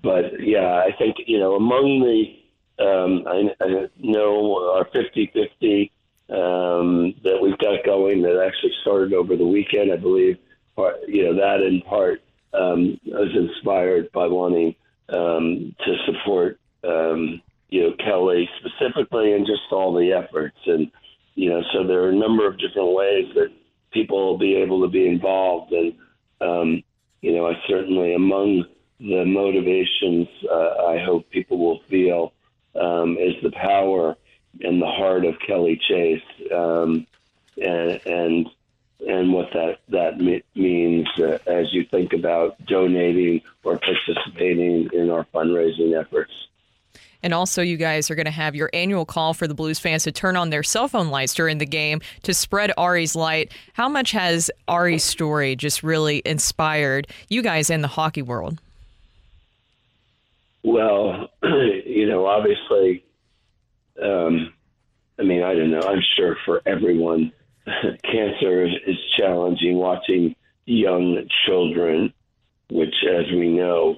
but 0.03 0.41
yeah, 0.41 0.83
I 0.87 0.97
think 0.99 1.17
you 1.27 1.39
know 1.39 1.55
among 1.55 2.01
the 2.01 2.42
um, 2.83 3.25
I, 3.27 3.65
I 3.65 3.89
know 3.99 4.75
our 4.77 4.85
50-50 4.87 5.91
um, 6.31 7.15
that 7.25 7.39
we've 7.41 7.59
got 7.59 7.85
going 7.85 8.23
that 8.23 8.43
actually 8.45 8.73
started 8.83 9.13
over 9.13 9.37
the 9.37 9.47
weekend. 9.47 9.93
I 9.93 9.97
believe, 9.97 10.39
part, 10.75 10.97
you 11.07 11.25
know, 11.25 11.35
that 11.35 11.61
in 11.61 11.83
part 11.83 12.23
um, 12.55 12.99
was 13.05 13.35
inspired 13.35 14.11
by 14.13 14.27
wanting 14.27 14.75
um, 15.09 15.75
to 15.85 15.97
support, 16.07 16.59
um, 16.85 17.41
you 17.69 17.83
know, 17.83 17.95
Kelly 18.05 18.49
specifically 18.61 19.33
and 19.33 19.47
just 19.47 19.63
all 19.71 19.95
the 19.95 20.13
efforts. 20.13 20.59
And, 20.67 20.91
you 21.35 21.51
know, 21.51 21.63
so 21.73 21.87
there 21.87 22.03
are 22.05 22.11
a 22.11 22.15
number 22.15 22.47
of 22.47 22.59
different 22.59 22.95
ways 22.95 23.27
that 23.35 23.53
people 23.93 24.27
will 24.27 24.39
be 24.39 24.57
able 24.57 24.83
to 24.83 24.89
be 24.89 25.07
involved. 25.07 25.73
And, 25.73 25.95
um, 26.41 26.83
you 27.21 27.33
know, 27.33 27.47
I 27.47 27.55
certainly 27.69 28.15
among 28.15 28.65
the 28.99 29.25
motivations 29.25 30.29
uh, 30.51 30.87
I 30.87 31.03
hope 31.05 31.29
people 31.31 31.59
will 31.59 31.81
feel 31.91 32.33
um, 32.75 33.17
is 33.19 33.35
the 33.43 33.53
power 33.53 34.17
and 34.61 34.81
the 34.81 34.87
heart 34.87 35.25
of 35.25 35.35
Kelly 35.47 35.81
Chase, 35.89 36.23
um, 36.55 37.07
and 37.57 38.01
and 38.07 38.47
and 39.07 39.33
what 39.33 39.49
that 39.53 39.79
that 39.89 40.19
me- 40.19 40.45
means 40.55 41.09
uh, 41.19 41.39
as 41.47 41.73
you 41.73 41.85
think 41.91 42.13
about 42.13 42.65
donating 42.67 43.41
or 43.65 43.79
participating 43.79 44.89
in 44.93 45.11
our 45.11 45.27
fundraising 45.35 45.99
efforts. 45.99 46.33
And 47.25 47.33
also, 47.33 47.63
you 47.63 47.77
guys 47.77 48.11
are 48.11 48.17
going 48.17 48.27
to 48.27 48.33
have 48.33 48.57
your 48.57 48.69
annual 48.73 49.05
call 49.07 49.33
for 49.33 49.47
the 49.47 49.55
Blues 49.55 49.79
fans 49.79 50.03
to 50.05 50.13
turn 50.13 50.37
on 50.37 50.51
their 50.51 50.65
cell 50.65 50.89
phone 50.89 51.09
lights 51.09 51.35
during 51.35 51.59
the 51.59 51.67
game 51.67 52.01
to 52.25 52.35
spread 52.35 52.73
Ari's 52.77 53.15
light. 53.15 53.53
How 53.75 53.89
much 53.89 54.11
has 54.11 54.51
Ari's 54.67 55.05
story 55.05 55.55
just 55.55 55.85
really 55.85 56.23
inspired 56.25 57.07
you 57.29 57.43
guys 57.43 57.71
in 57.71 57.81
the 57.81 57.89
hockey 57.89 58.23
world? 58.23 58.61
Well, 60.63 61.31
you 61.43 62.09
know, 62.09 62.27
obviously, 62.27 63.05
um, 64.03 64.53
I 65.19 65.23
mean, 65.23 65.43
I 65.43 65.55
don't 65.55 65.71
know. 65.71 65.81
I'm 65.81 66.03
sure 66.17 66.37
for 66.45 66.63
everyone, 66.67 67.33
cancer 68.05 68.67
is, 68.67 68.75
is 68.87 68.97
challenging. 69.17 69.77
Watching 69.77 70.35
young 70.65 71.27
children, 71.47 72.13
which, 72.71 72.95
as 73.09 73.31
we 73.31 73.49
know, 73.49 73.97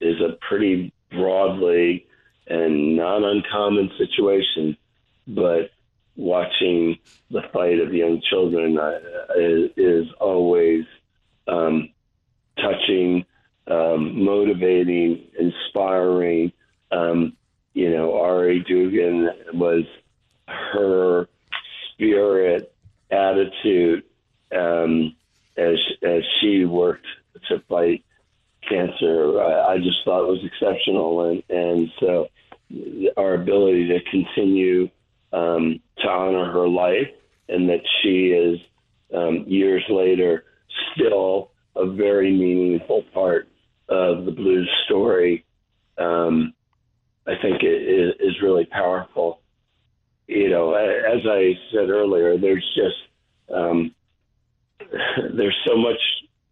is 0.00 0.20
a 0.20 0.36
pretty 0.46 0.92
broadly 1.10 2.06
and 2.46 2.96
not 2.96 3.22
uncommon 3.22 3.90
situation, 3.98 4.76
but 5.26 5.70
watching 6.16 6.98
the 7.30 7.42
fight 7.52 7.78
of 7.78 7.94
young 7.94 8.20
children 8.28 8.78
uh, 8.78 8.98
is, 9.36 9.70
is 9.76 10.06
always 10.20 10.84
um, 11.48 11.88
touching, 12.56 13.24
um, 13.66 14.24
motivating, 14.24 15.28
inspiring. 15.38 16.52
Um, 16.90 17.36
you 17.74 17.90
know, 17.90 18.20
Ari 18.20 18.60
Dugan 18.60 19.30
was 19.54 19.84
her 20.46 21.28
spirit, 21.92 22.74
attitude, 23.10 24.04
um, 24.54 25.14
as 25.56 25.76
as 26.02 26.22
she 26.40 26.64
worked 26.64 27.06
to 27.48 27.60
fight 27.68 28.04
cancer. 28.68 29.40
I, 29.40 29.74
I 29.74 29.78
just 29.78 30.04
thought 30.04 30.28
was 30.28 30.44
exceptional, 30.44 31.30
and 31.30 31.42
and 31.48 31.92
so 32.00 32.28
our 33.16 33.34
ability 33.34 33.88
to 33.88 34.00
continue 34.10 34.90
um, 35.32 35.80
to 35.98 36.08
honor 36.08 36.50
her 36.52 36.68
life, 36.68 37.08
and 37.48 37.68
that 37.68 37.82
she 38.02 38.28
is 38.28 38.58
um, 39.14 39.44
years 39.46 39.84
later 39.88 40.44
still 40.94 41.50
a 41.76 41.86
very 41.86 42.30
meaningful 42.30 43.02
part 43.14 43.48
of 43.88 44.24
the 44.24 44.32
blues 44.32 44.70
story. 44.86 45.44
Um, 45.98 46.54
I 47.26 47.34
think 47.40 47.62
it 47.62 47.66
is, 47.66 48.14
is 48.20 48.42
really 48.42 48.66
powerful. 48.66 49.40
You 50.26 50.48
know, 50.50 50.74
as 50.74 51.20
I 51.26 51.52
said 51.72 51.90
earlier, 51.90 52.38
there's 52.38 52.66
just 52.74 53.54
um, 53.54 53.94
there's 55.36 55.56
so 55.66 55.76
much 55.76 56.00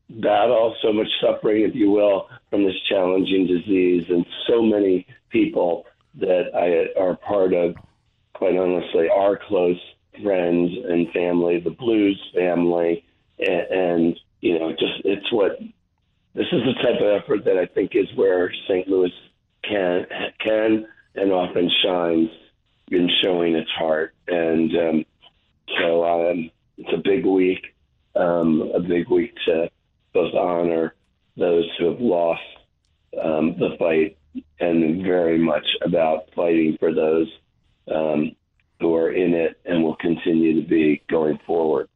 battle, 0.08 0.74
so 0.82 0.92
much 0.92 1.08
suffering, 1.20 1.62
if 1.62 1.74
you 1.74 1.90
will, 1.90 2.28
from 2.50 2.64
this 2.64 2.74
challenging 2.88 3.46
disease, 3.46 4.04
and 4.08 4.26
so 4.48 4.62
many 4.62 5.06
people 5.30 5.86
that 6.18 6.50
I 6.54 7.00
are 7.00 7.16
part 7.16 7.52
of. 7.52 7.74
Quite 8.34 8.56
honestly, 8.56 9.08
our 9.08 9.38
close 9.48 9.78
friends 10.22 10.70
and 10.88 11.10
family, 11.12 11.60
the 11.60 11.70
Blues 11.70 12.20
family, 12.34 13.04
and, 13.38 13.70
and 13.70 14.20
you 14.40 14.58
know, 14.58 14.70
just 14.72 15.04
it's 15.04 15.30
what 15.32 15.58
this 16.34 16.46
is 16.52 16.62
the 16.64 16.74
type 16.74 17.00
of 17.00 17.22
effort 17.22 17.44
that 17.44 17.56
I 17.56 17.66
think 17.66 17.92
is 17.94 18.08
where 18.14 18.52
St. 18.68 18.88
Louis 18.88 19.12
can 19.62 20.06
can 20.38 20.86
and 21.14 21.32
often 21.32 21.70
shines 21.82 22.30
in 22.90 23.08
showing 23.22 23.54
its 23.54 23.70
heart. 23.70 24.14
And 24.28 24.76
um, 24.76 25.04
so 25.78 26.04
um, 26.04 26.50
it's 26.76 26.92
a 26.92 27.02
big 27.02 27.24
week, 27.24 27.74
um, 28.14 28.70
a 28.74 28.80
big 28.80 29.08
week 29.08 29.34
to 29.46 29.70
both 30.12 30.34
honor 30.34 30.94
those 31.36 31.68
who 31.78 31.86
have 31.90 32.00
lost 32.00 32.42
um, 33.22 33.56
the 33.58 33.76
fight 33.78 34.16
and 34.60 35.02
very 35.02 35.38
much 35.38 35.66
about 35.82 36.28
fighting 36.34 36.76
for 36.78 36.92
those 36.94 37.28
um, 37.92 38.36
who 38.80 38.94
are 38.94 39.12
in 39.12 39.34
it 39.34 39.60
and 39.64 39.82
will 39.82 39.96
continue 39.96 40.60
to 40.60 40.68
be 40.68 41.02
going 41.08 41.38
forward. 41.46 41.88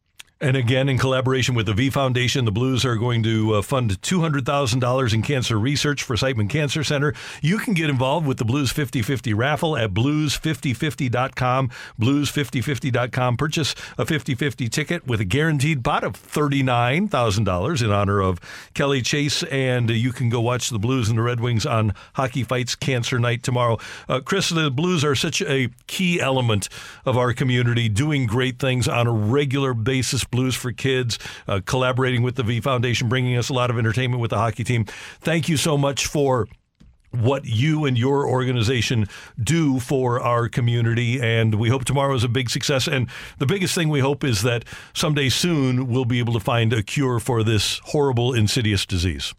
And 0.45 0.59
again, 0.59 0.91
in 0.91 0.99
collaboration 0.99 1.55
with 1.55 1.65
the 1.65 1.73
V 1.73 1.89
Foundation, 1.89 2.45
the 2.45 2.53
Blues 2.53 2.85
are 2.85 2.97
going 2.97 3.23
to 3.23 3.55
uh, 3.55 3.63
fund 3.63 3.99
$200,000 4.03 5.15
in 5.15 5.23
cancer 5.23 5.59
research 5.59 6.03
for 6.03 6.17
Siteman 6.17 6.51
Cancer 6.51 6.85
Center. 6.85 7.15
You 7.41 7.57
can 7.57 7.73
get 7.73 7.89
involved 7.89 8.27
with 8.27 8.37
the 8.37 8.45
Blues 8.45 8.71
5050 8.71 9.33
raffle 9.33 9.75
at 9.75 9.95
blues5050.com. 9.95 11.71
Blues5050.com. 11.99 13.37
Purchase 13.39 13.75
a 13.97 14.05
5050 14.05 14.69
ticket 14.69 15.07
with 15.07 15.23
a 15.23 15.25
guaranteed 15.25 15.83
pot 15.83 16.05
of 16.05 16.13
$39,000 16.13 17.83
in 17.83 17.91
honor 17.91 18.21
of 18.21 18.39
Kelly 18.75 19.01
Chase. 19.01 19.45
And 19.45 19.89
uh, 19.89 19.95
you 19.95 20.13
can 20.13 20.29
go 20.29 20.43
watch 20.43 20.69
the 20.69 20.79
Blues 20.79 21.09
and 21.09 21.17
the 21.17 21.23
Red 21.23 21.41
Wings 21.41 21.65
on 21.65 21.95
Hockey 22.17 22.43
Fights 22.43 22.75
Cancer 22.75 23.19
Night 23.19 23.43
tomorrow. 23.43 23.79
Uh, 24.11 24.21
Chris, 24.21 24.51
the 24.51 24.71
Blues 24.71 25.07
are 25.07 25.15
such 25.15 25.41
a 25.41 25.71
key 25.87 26.21
element 26.21 26.69
of 27.07 27.17
our 27.17 27.33
community, 27.33 27.89
doing 27.89 28.27
great 28.27 28.59
things 28.59 28.87
on 28.87 29.07
a 29.07 29.11
regular 29.11 29.73
basis. 29.73 30.23
Blues 30.35 30.55
for 30.57 30.73
Kids, 30.73 31.19
uh, 31.47 31.61
collaborating 31.65 32.23
with 32.23 32.35
the 32.35 32.43
V 32.43 32.61
Foundation, 32.61 33.09
bringing 33.09 33.37
us 33.37 33.49
a 33.49 33.53
lot 33.53 33.71
of 33.71 33.79
entertainment 33.79 34.21
with 34.21 34.31
the 34.31 34.39
hockey 34.39 34.65
team. 34.65 34.85
Thank 35.21 35.49
you 35.49 35.57
so 35.57 35.79
much 35.79 36.07
for 36.07 36.49
what 37.11 37.45
you 37.45 37.85
and 37.85 37.97
your 37.97 38.29
organization 38.29 39.07
do 39.41 39.79
for 39.79 40.21
our 40.21 40.49
community. 40.49 41.21
And 41.21 41.55
we 41.55 41.69
hope 41.69 41.85
tomorrow 41.85 42.15
is 42.15 42.25
a 42.25 42.29
big 42.29 42.51
success. 42.51 42.89
And 42.89 43.09
the 43.39 43.47
biggest 43.47 43.75
thing 43.75 43.89
we 43.89 44.01
hope 44.01 44.25
is 44.25 44.43
that 44.43 44.65
someday 44.93 45.29
soon 45.29 45.87
we'll 45.87 46.05
be 46.05 46.19
able 46.19 46.33
to 46.33 46.41
find 46.41 46.73
a 46.73 46.83
cure 46.83 47.21
for 47.21 47.45
this 47.45 47.81
horrible, 47.85 48.35
insidious 48.35 48.85
disease. 48.85 49.33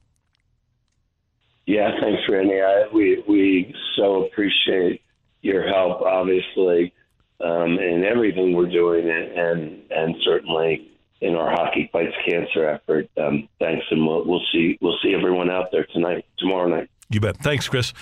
Yeah, 1.66 1.92
thanks, 2.00 2.22
Randy. 2.30 2.62
I, 2.62 2.86
we 2.94 3.24
we 3.28 3.76
so 3.96 4.26
appreciate 4.26 5.02
your 5.42 5.68
help, 5.68 6.02
obviously, 6.02 6.94
um, 7.42 7.80
in 7.80 8.04
everything 8.04 8.54
we're 8.54 8.70
doing, 8.70 9.10
and 9.10 9.32
and, 9.32 9.92
and 9.92 10.16
certainly 10.24 10.92
in 11.22 11.36
our 11.36 11.52
hockey 11.52 11.90
fights 11.92 12.16
cancer 12.28 12.66
effort. 12.70 13.10
Um, 13.18 13.48
thanks, 13.60 13.86
and 13.90 14.06
we'll, 14.06 14.26
we'll 14.26 14.46
see 14.52 14.78
we'll 14.82 14.98
see 15.04 15.14
everyone 15.14 15.50
out 15.50 15.72
there 15.72 15.86
tonight, 15.94 16.26
tomorrow 16.38 16.68
night. 16.68 16.90
You 17.10 17.20
bet. 17.20 17.38
Thanks, 17.38 17.68
Chris. 17.68 17.94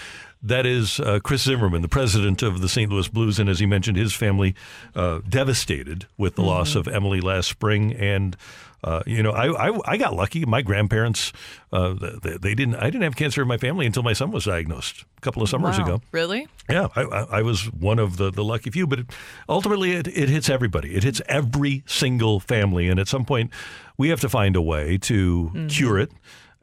That 0.45 0.65
is 0.65 0.99
uh, 0.99 1.19
Chris 1.23 1.43
Zimmerman, 1.43 1.81
the 1.81 1.87
president 1.87 2.41
of 2.41 2.59
the 2.59 2.67
St. 2.67 2.91
Louis 2.91 3.07
Blues, 3.07 3.39
and 3.39 3.49
as 3.49 3.59
he 3.59 3.65
mentioned, 3.65 3.95
his 3.95 4.13
family 4.13 4.55
uh, 4.93 5.19
devastated 5.27 6.05
with 6.17 6.35
the 6.35 6.41
loss 6.41 6.75
of 6.75 6.85
Emily 6.85 7.21
last 7.21 7.47
spring. 7.47 7.93
And 7.93 8.35
uh, 8.83 9.01
you 9.05 9.23
know, 9.23 9.31
I, 9.31 9.69
I 9.69 9.79
I 9.85 9.97
got 9.97 10.13
lucky. 10.15 10.45
My 10.45 10.61
grandparents 10.61 11.31
uh, 11.71 11.93
they, 12.21 12.37
they 12.37 12.55
didn't. 12.55 12.75
I 12.75 12.85
didn't 12.85 13.03
have 13.03 13.15
cancer 13.15 13.41
in 13.41 13.47
my 13.47 13.57
family 13.57 13.85
until 13.85 14.03
my 14.03 14.13
son 14.13 14.31
was 14.31 14.45
diagnosed 14.45 15.05
a 15.17 15.21
couple 15.21 15.41
of 15.41 15.49
summers 15.49 15.77
Wow. 15.79 15.83
ago. 15.85 16.01
Really? 16.11 16.47
Yeah, 16.69 16.87
I, 16.95 17.01
I, 17.01 17.41
was 17.41 17.65
one 17.73 17.99
of 17.99 18.17
the, 18.17 18.31
the 18.31 18.43
lucky 18.43 18.69
few, 18.71 18.87
but 18.87 18.99
it, 18.99 19.05
ultimately 19.49 19.91
it, 19.93 20.07
it 20.07 20.29
hits 20.29 20.49
everybody. 20.49 20.95
It 20.95 21.03
hits 21.03 21.21
every 21.27 21.83
single 21.85 22.39
family, 22.39 22.87
and 22.89 22.99
at 22.99 23.07
some 23.07 23.25
point 23.25 23.51
we 23.97 24.09
have 24.09 24.21
to 24.21 24.29
find 24.29 24.55
a 24.55 24.61
way 24.61 24.97
to 24.99 25.51
Mm-hmm. 25.53 25.67
cure 25.67 25.99
it. 25.99 26.11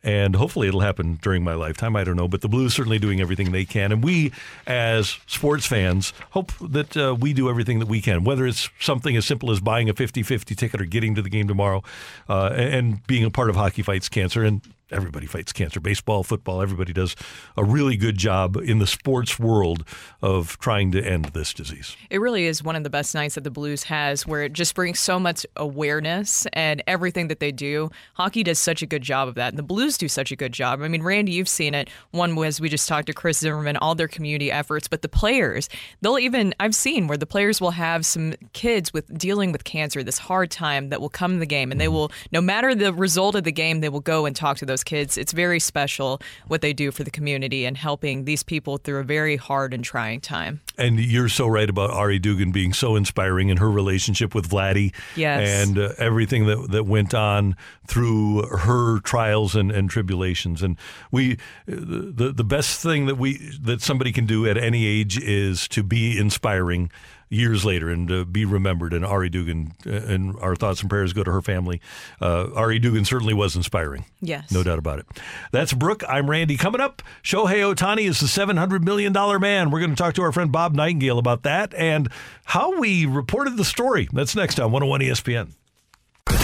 And 0.02 0.34
hopefully 0.34 0.68
it'll 0.68 0.80
happen 0.80 1.18
during 1.20 1.44
my 1.44 1.54
lifetime. 1.54 1.94
I 1.94 2.04
don't 2.04 2.16
know, 2.16 2.28
but 2.28 2.40
the 2.40 2.48
Blues 2.48 2.74
certainly 2.74 2.98
doing 2.98 3.20
everything 3.20 3.52
they 3.52 3.66
can, 3.66 3.92
and 3.92 4.02
we, 4.02 4.32
as 4.66 5.18
sports 5.26 5.66
fans, 5.66 6.14
hope 6.30 6.52
that 6.60 6.96
uh, 6.96 7.14
we 7.18 7.34
do 7.34 7.50
everything 7.50 7.80
that 7.80 7.88
we 7.88 8.00
can. 8.00 8.24
Whether 8.24 8.46
it's 8.46 8.70
something 8.80 9.14
as 9.16 9.26
simple 9.26 9.50
as 9.50 9.60
buying 9.60 9.90
a 9.90 9.94
50-50 9.94 10.56
ticket 10.56 10.80
or 10.80 10.86
getting 10.86 11.14
to 11.16 11.22
the 11.22 11.28
game 11.28 11.48
tomorrow, 11.48 11.82
uh, 12.28 12.50
and, 12.54 12.74
and 12.74 13.06
being 13.06 13.24
a 13.24 13.30
part 13.30 13.50
of 13.50 13.56
Hockey 13.56 13.82
Fights 13.82 14.08
Cancer, 14.08 14.42
and 14.42 14.62
everybody 14.92 15.26
fights 15.26 15.52
cancer. 15.52 15.80
Baseball, 15.80 16.22
football, 16.22 16.62
everybody 16.62 16.92
does 16.92 17.16
a 17.56 17.64
really 17.64 17.96
good 17.96 18.18
job 18.18 18.56
in 18.56 18.78
the 18.78 18.86
sports 18.86 19.38
world 19.38 19.84
of 20.22 20.58
trying 20.58 20.92
to 20.92 21.02
end 21.02 21.26
this 21.26 21.54
disease. 21.54 21.96
It 22.10 22.20
really 22.20 22.46
is 22.46 22.62
one 22.62 22.76
of 22.76 22.84
the 22.84 22.90
best 22.90 23.14
nights 23.14 23.34
that 23.34 23.44
the 23.44 23.50
Blues 23.50 23.84
has 23.84 24.26
where 24.26 24.42
it 24.42 24.52
just 24.52 24.74
brings 24.74 25.00
so 25.00 25.18
much 25.18 25.46
awareness 25.56 26.46
and 26.52 26.82
everything 26.86 27.28
that 27.28 27.40
they 27.40 27.52
do. 27.52 27.90
Hockey 28.14 28.42
does 28.42 28.58
such 28.58 28.82
a 28.82 28.86
good 28.86 29.02
job 29.02 29.28
of 29.28 29.34
that, 29.34 29.48
and 29.48 29.58
the 29.58 29.62
Blues 29.62 29.98
do 29.98 30.08
such 30.08 30.32
a 30.32 30.36
good 30.36 30.52
job. 30.52 30.82
I 30.82 30.88
mean, 30.88 31.02
Randy, 31.02 31.32
you've 31.32 31.48
seen 31.48 31.74
it. 31.74 31.88
One 32.10 32.36
was 32.36 32.60
we 32.60 32.68
just 32.68 32.88
talked 32.88 33.06
to 33.06 33.12
Chris 33.12 33.38
Zimmerman, 33.38 33.76
all 33.76 33.94
their 33.94 34.08
community 34.08 34.50
efforts, 34.50 34.88
but 34.88 35.02
the 35.02 35.08
players, 35.08 35.68
they'll 36.00 36.18
even, 36.18 36.54
I've 36.60 36.74
seen 36.74 37.06
where 37.06 37.18
the 37.18 37.26
players 37.26 37.60
will 37.60 37.72
have 37.72 38.04
some 38.04 38.34
kids 38.52 38.92
with 38.92 39.16
dealing 39.18 39.52
with 39.52 39.64
cancer, 39.64 40.02
this 40.02 40.18
hard 40.18 40.50
time 40.50 40.88
that 40.88 41.00
will 41.00 41.08
come 41.08 41.34
to 41.34 41.38
the 41.38 41.46
game, 41.46 41.70
and 41.70 41.80
they 41.80 41.86
mm-hmm. 41.86 41.94
will, 41.94 42.12
no 42.32 42.40
matter 42.40 42.74
the 42.74 42.92
result 42.92 43.34
of 43.34 43.44
the 43.44 43.52
game, 43.52 43.80
they 43.80 43.88
will 43.88 44.00
go 44.00 44.26
and 44.26 44.34
talk 44.34 44.56
to 44.58 44.66
those 44.66 44.79
kids. 44.84 45.18
It's 45.18 45.32
very 45.32 45.60
special 45.60 46.20
what 46.46 46.60
they 46.60 46.72
do 46.72 46.90
for 46.90 47.04
the 47.04 47.10
community 47.10 47.64
and 47.64 47.76
helping 47.76 48.24
these 48.24 48.42
people 48.42 48.78
through 48.78 49.00
a 49.00 49.04
very 49.04 49.36
hard 49.36 49.74
and 49.74 49.84
trying 49.84 50.20
time. 50.20 50.60
And 50.78 50.98
you're 50.98 51.28
so 51.28 51.46
right 51.46 51.68
about 51.68 51.90
Ari 51.90 52.18
Dugan 52.18 52.52
being 52.52 52.72
so 52.72 52.96
inspiring 52.96 53.48
in 53.48 53.58
her 53.58 53.70
relationship 53.70 54.34
with 54.34 54.48
Vladdy. 54.48 54.94
Yes. 55.16 55.66
And 55.66 55.78
uh, 55.78 55.92
everything 55.98 56.46
that, 56.46 56.70
that 56.70 56.84
went 56.84 57.14
on 57.14 57.56
through 57.86 58.42
her 58.46 59.00
trials 59.00 59.54
and, 59.54 59.70
and 59.70 59.90
tribulations. 59.90 60.62
And 60.62 60.76
we, 61.10 61.38
the, 61.66 62.32
the 62.32 62.44
best 62.44 62.82
thing 62.82 63.06
that 63.06 63.16
we, 63.16 63.38
that 63.60 63.82
somebody 63.82 64.12
can 64.12 64.26
do 64.26 64.46
at 64.46 64.56
any 64.56 64.86
age 64.86 65.18
is 65.18 65.68
to 65.68 65.82
be 65.82 66.18
inspiring 66.18 66.90
years 67.30 67.64
later 67.64 67.88
and 67.88 68.10
uh, 68.10 68.24
be 68.24 68.44
remembered. 68.44 68.92
And 68.92 69.04
Ari 69.06 69.30
Dugan, 69.30 69.72
uh, 69.86 69.90
and 69.90 70.36
our 70.40 70.54
thoughts 70.56 70.80
and 70.82 70.90
prayers 70.90 71.12
go 71.12 71.22
to 71.24 71.30
her 71.30 71.40
family. 71.40 71.80
Uh, 72.20 72.52
Ari 72.54 72.78
Dugan 72.80 73.04
certainly 73.04 73.32
was 73.32 73.56
inspiring. 73.56 74.04
Yes. 74.20 74.50
No 74.50 74.62
doubt 74.62 74.78
about 74.78 74.98
it. 74.98 75.06
That's 75.52 75.72
Brooke. 75.72 76.02
I'm 76.08 76.28
Randy. 76.28 76.56
Coming 76.56 76.80
up, 76.80 77.02
Shohei 77.22 77.74
Ohtani 77.74 78.08
is 78.08 78.20
the 78.20 78.26
$700 78.26 78.82
million 78.82 79.12
man. 79.40 79.70
We're 79.70 79.80
going 79.80 79.90
to 79.90 79.96
talk 79.96 80.14
to 80.14 80.22
our 80.22 80.32
friend 80.32 80.52
Bob 80.52 80.74
Nightengale 80.74 81.18
about 81.18 81.44
that 81.44 81.72
and 81.74 82.10
how 82.44 82.78
we 82.78 83.06
reported 83.06 83.56
the 83.56 83.64
story. 83.64 84.08
That's 84.12 84.34
next 84.34 84.58
on 84.58 84.72
101 84.72 85.00
ESPN. 85.00 85.52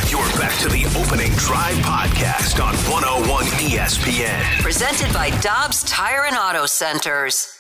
You're 0.09 0.21
back 0.39 0.57
to 0.61 0.69
the 0.69 0.85
opening 0.99 1.33
drive 1.33 1.77
podcast 1.77 2.63
on 2.65 2.75
101 2.91 3.45
ESPN. 3.45 4.63
Presented 4.63 5.13
by 5.13 5.31
Dobbs 5.41 5.83
Tire 5.85 6.25
and 6.27 6.37
Auto 6.37 6.67
Centers. 6.67 7.53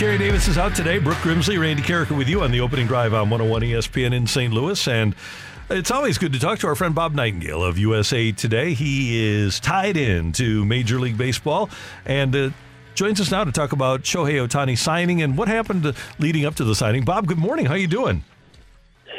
Kerry 0.00 0.16
Davis 0.16 0.48
is 0.48 0.56
out 0.56 0.74
today. 0.74 0.98
Brooke 0.98 1.18
Grimsley, 1.18 1.60
Randy 1.60 1.82
Karraker 1.82 2.16
with 2.16 2.26
you 2.26 2.40
on 2.40 2.50
the 2.50 2.60
opening 2.60 2.86
drive 2.86 3.12
on 3.12 3.28
101 3.28 3.60
ESPN 3.60 4.14
in 4.14 4.26
St. 4.26 4.50
Louis. 4.50 4.88
And 4.88 5.14
it's 5.68 5.90
always 5.90 6.16
good 6.16 6.32
to 6.32 6.38
talk 6.38 6.58
to 6.60 6.68
our 6.68 6.74
friend 6.74 6.94
Bob 6.94 7.12
Nightengale 7.12 7.68
of 7.68 7.76
USA 7.76 8.32
Today. 8.32 8.72
He 8.72 9.22
is 9.22 9.60
tied 9.60 9.98
in 9.98 10.32
to 10.32 10.64
Major 10.64 10.98
League 10.98 11.18
Baseball 11.18 11.68
and 12.06 12.34
uh, 12.34 12.48
joins 12.94 13.20
us 13.20 13.30
now 13.30 13.44
to 13.44 13.52
talk 13.52 13.72
about 13.72 14.00
Shohei 14.00 14.42
Ohtani 14.48 14.78
signing 14.78 15.20
and 15.20 15.36
what 15.36 15.48
happened 15.48 15.94
leading 16.18 16.46
up 16.46 16.54
to 16.54 16.64
the 16.64 16.74
signing. 16.74 17.04
Bob, 17.04 17.26
good 17.26 17.36
morning. 17.36 17.66
How 17.66 17.74
are 17.74 17.76
you 17.76 17.86
doing? 17.86 18.24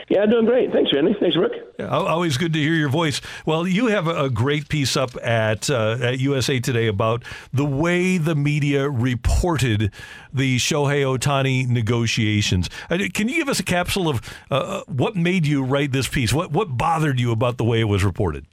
Yeah, 0.10 0.26
doing 0.26 0.45
great. 0.45 0.72
Thanks, 0.72 0.91
Randy. 0.94 1.15
Thanks, 1.19 1.38
Rick. 1.38 1.52
Always 1.80 2.38
good 2.38 2.53
to 2.53 2.60
hear 2.60 2.73
your 2.73 2.90
voice. 2.90 3.22
Well, 3.45 3.68
you 3.68 3.88
have 3.88 4.07
a 4.07 4.30
great 4.30 4.69
piece 4.69 4.98
up 4.98 5.11
at 5.23 5.69
uh, 5.69 5.98
at 6.02 6.19
USA 6.19 6.60
Today 6.60 6.88
about 6.88 7.23
the 7.53 7.65
way 7.65 8.18
the 8.18 8.36
media 8.36 8.90
reported 8.90 9.91
the 10.34 10.57
Shohei 10.57 11.03
Ohtani 11.03 11.68
negotiations. 11.68 12.69
Uh, 12.90 12.99
Can 13.14 13.30
you 13.30 13.36
give 13.36 13.49
us 13.49 13.60
a 13.60 13.64
capsule 13.64 14.10
of 14.10 14.22
uh, 14.49 14.82
what 14.88 15.15
made 15.15 15.45
you 15.45 15.64
write 15.64 15.91
this 15.91 16.07
piece? 16.07 16.34
What 16.34 16.52
what 16.52 16.78
bothered 16.78 17.19
you 17.19 17.32
about 17.32 17.57
the 17.57 17.64
way 17.64 17.80
it 17.80 17.86
was 17.86 18.03
reported? 18.03 18.45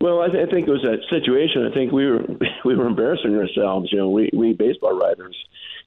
Well, 0.00 0.22
I, 0.22 0.28
th- 0.28 0.48
I 0.48 0.50
think 0.50 0.66
it 0.66 0.70
was 0.70 0.84
a 0.84 0.96
situation. 1.10 1.66
I 1.66 1.74
think 1.74 1.92
we 1.92 2.06
were 2.06 2.24
we 2.64 2.74
were 2.74 2.86
embarrassing 2.86 3.36
ourselves. 3.36 3.92
You 3.92 3.98
know, 3.98 4.10
we 4.10 4.30
we 4.32 4.52
baseball 4.52 4.98
writers, 4.98 5.36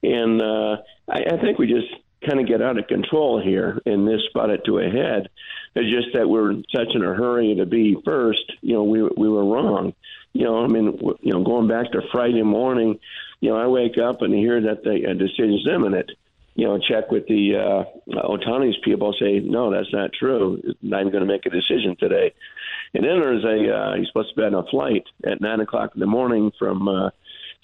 and 0.04 0.41
uh, 0.41 0.78
I, 1.10 1.24
I 1.34 1.38
think 1.41 1.58
we 1.58 1.68
just 1.68 1.88
kind 2.26 2.40
of 2.40 2.48
get 2.48 2.62
out 2.62 2.78
of 2.78 2.88
control 2.88 3.41
here, 3.41 3.82
and 3.86 4.08
this 4.08 4.22
brought 4.34 4.50
it 4.50 4.66
to 4.66 4.80
a 4.80 4.90
head. 4.90 5.30
It's 5.76 5.90
just 5.90 6.16
that 6.16 6.30
we're 6.30 6.52
in 6.52 6.66
such 6.74 6.94
in 6.94 7.04
a 7.04 7.14
hurry 7.14 7.56
to 7.56 7.66
be 7.66 7.98
first. 8.06 8.52
You 8.62 8.74
know, 8.74 8.84
we 8.84 9.02
we 9.04 9.30
were 9.30 9.45
wrong. 9.45 9.94
You 10.34 10.45
know, 10.45 10.64
I 10.64 10.68
mean, 10.68 11.00
you 11.22 11.34
know, 11.34 11.44
going 11.44 11.68
back 11.68 11.91
to 11.91 12.02
Friday 12.12 12.44
morning, 12.44 13.00
you 13.40 13.50
know, 13.50 13.58
I 13.58 13.68
wake 13.68 13.98
up 13.98 14.22
and 14.22 14.34
hear 14.34 14.62
that 14.62 14.84
the 14.84 15.10
uh, 15.10 15.14
decision's 15.14 15.68
imminent. 15.68 16.12
You 16.56 16.66
know, 16.66 16.78
check 16.78 17.10
with 17.10 17.28
the 17.28 17.56
uh, 17.56 18.14
Ohtani's 18.16 18.78
people. 18.84 19.16
Say, 19.20 19.40
no, 19.40 19.72
that's 19.72 19.91
not 19.91 20.12
true. 20.14 20.62
Even 20.84 21.10
going 21.10 21.12
to 21.12 21.26
make 21.26 21.48
a 21.48 21.50
decision 21.50 21.95
today. 22.00 22.34
And 22.94 23.04
then 23.04 23.20
there's 23.20 23.44
a 23.44 23.76
uh, 23.76 23.95
he's 23.95 24.08
supposed 24.08 24.30
to 24.30 24.36
be 24.36 24.44
on 24.44 24.54
a 24.54 24.64
flight 24.64 25.04
at 25.26 25.41
nine 25.41 25.60
o'clock 25.60 25.91
in 25.95 26.00
the 26.00 26.06
morning 26.06 26.52
from 26.60 26.88
uh, 26.88 27.10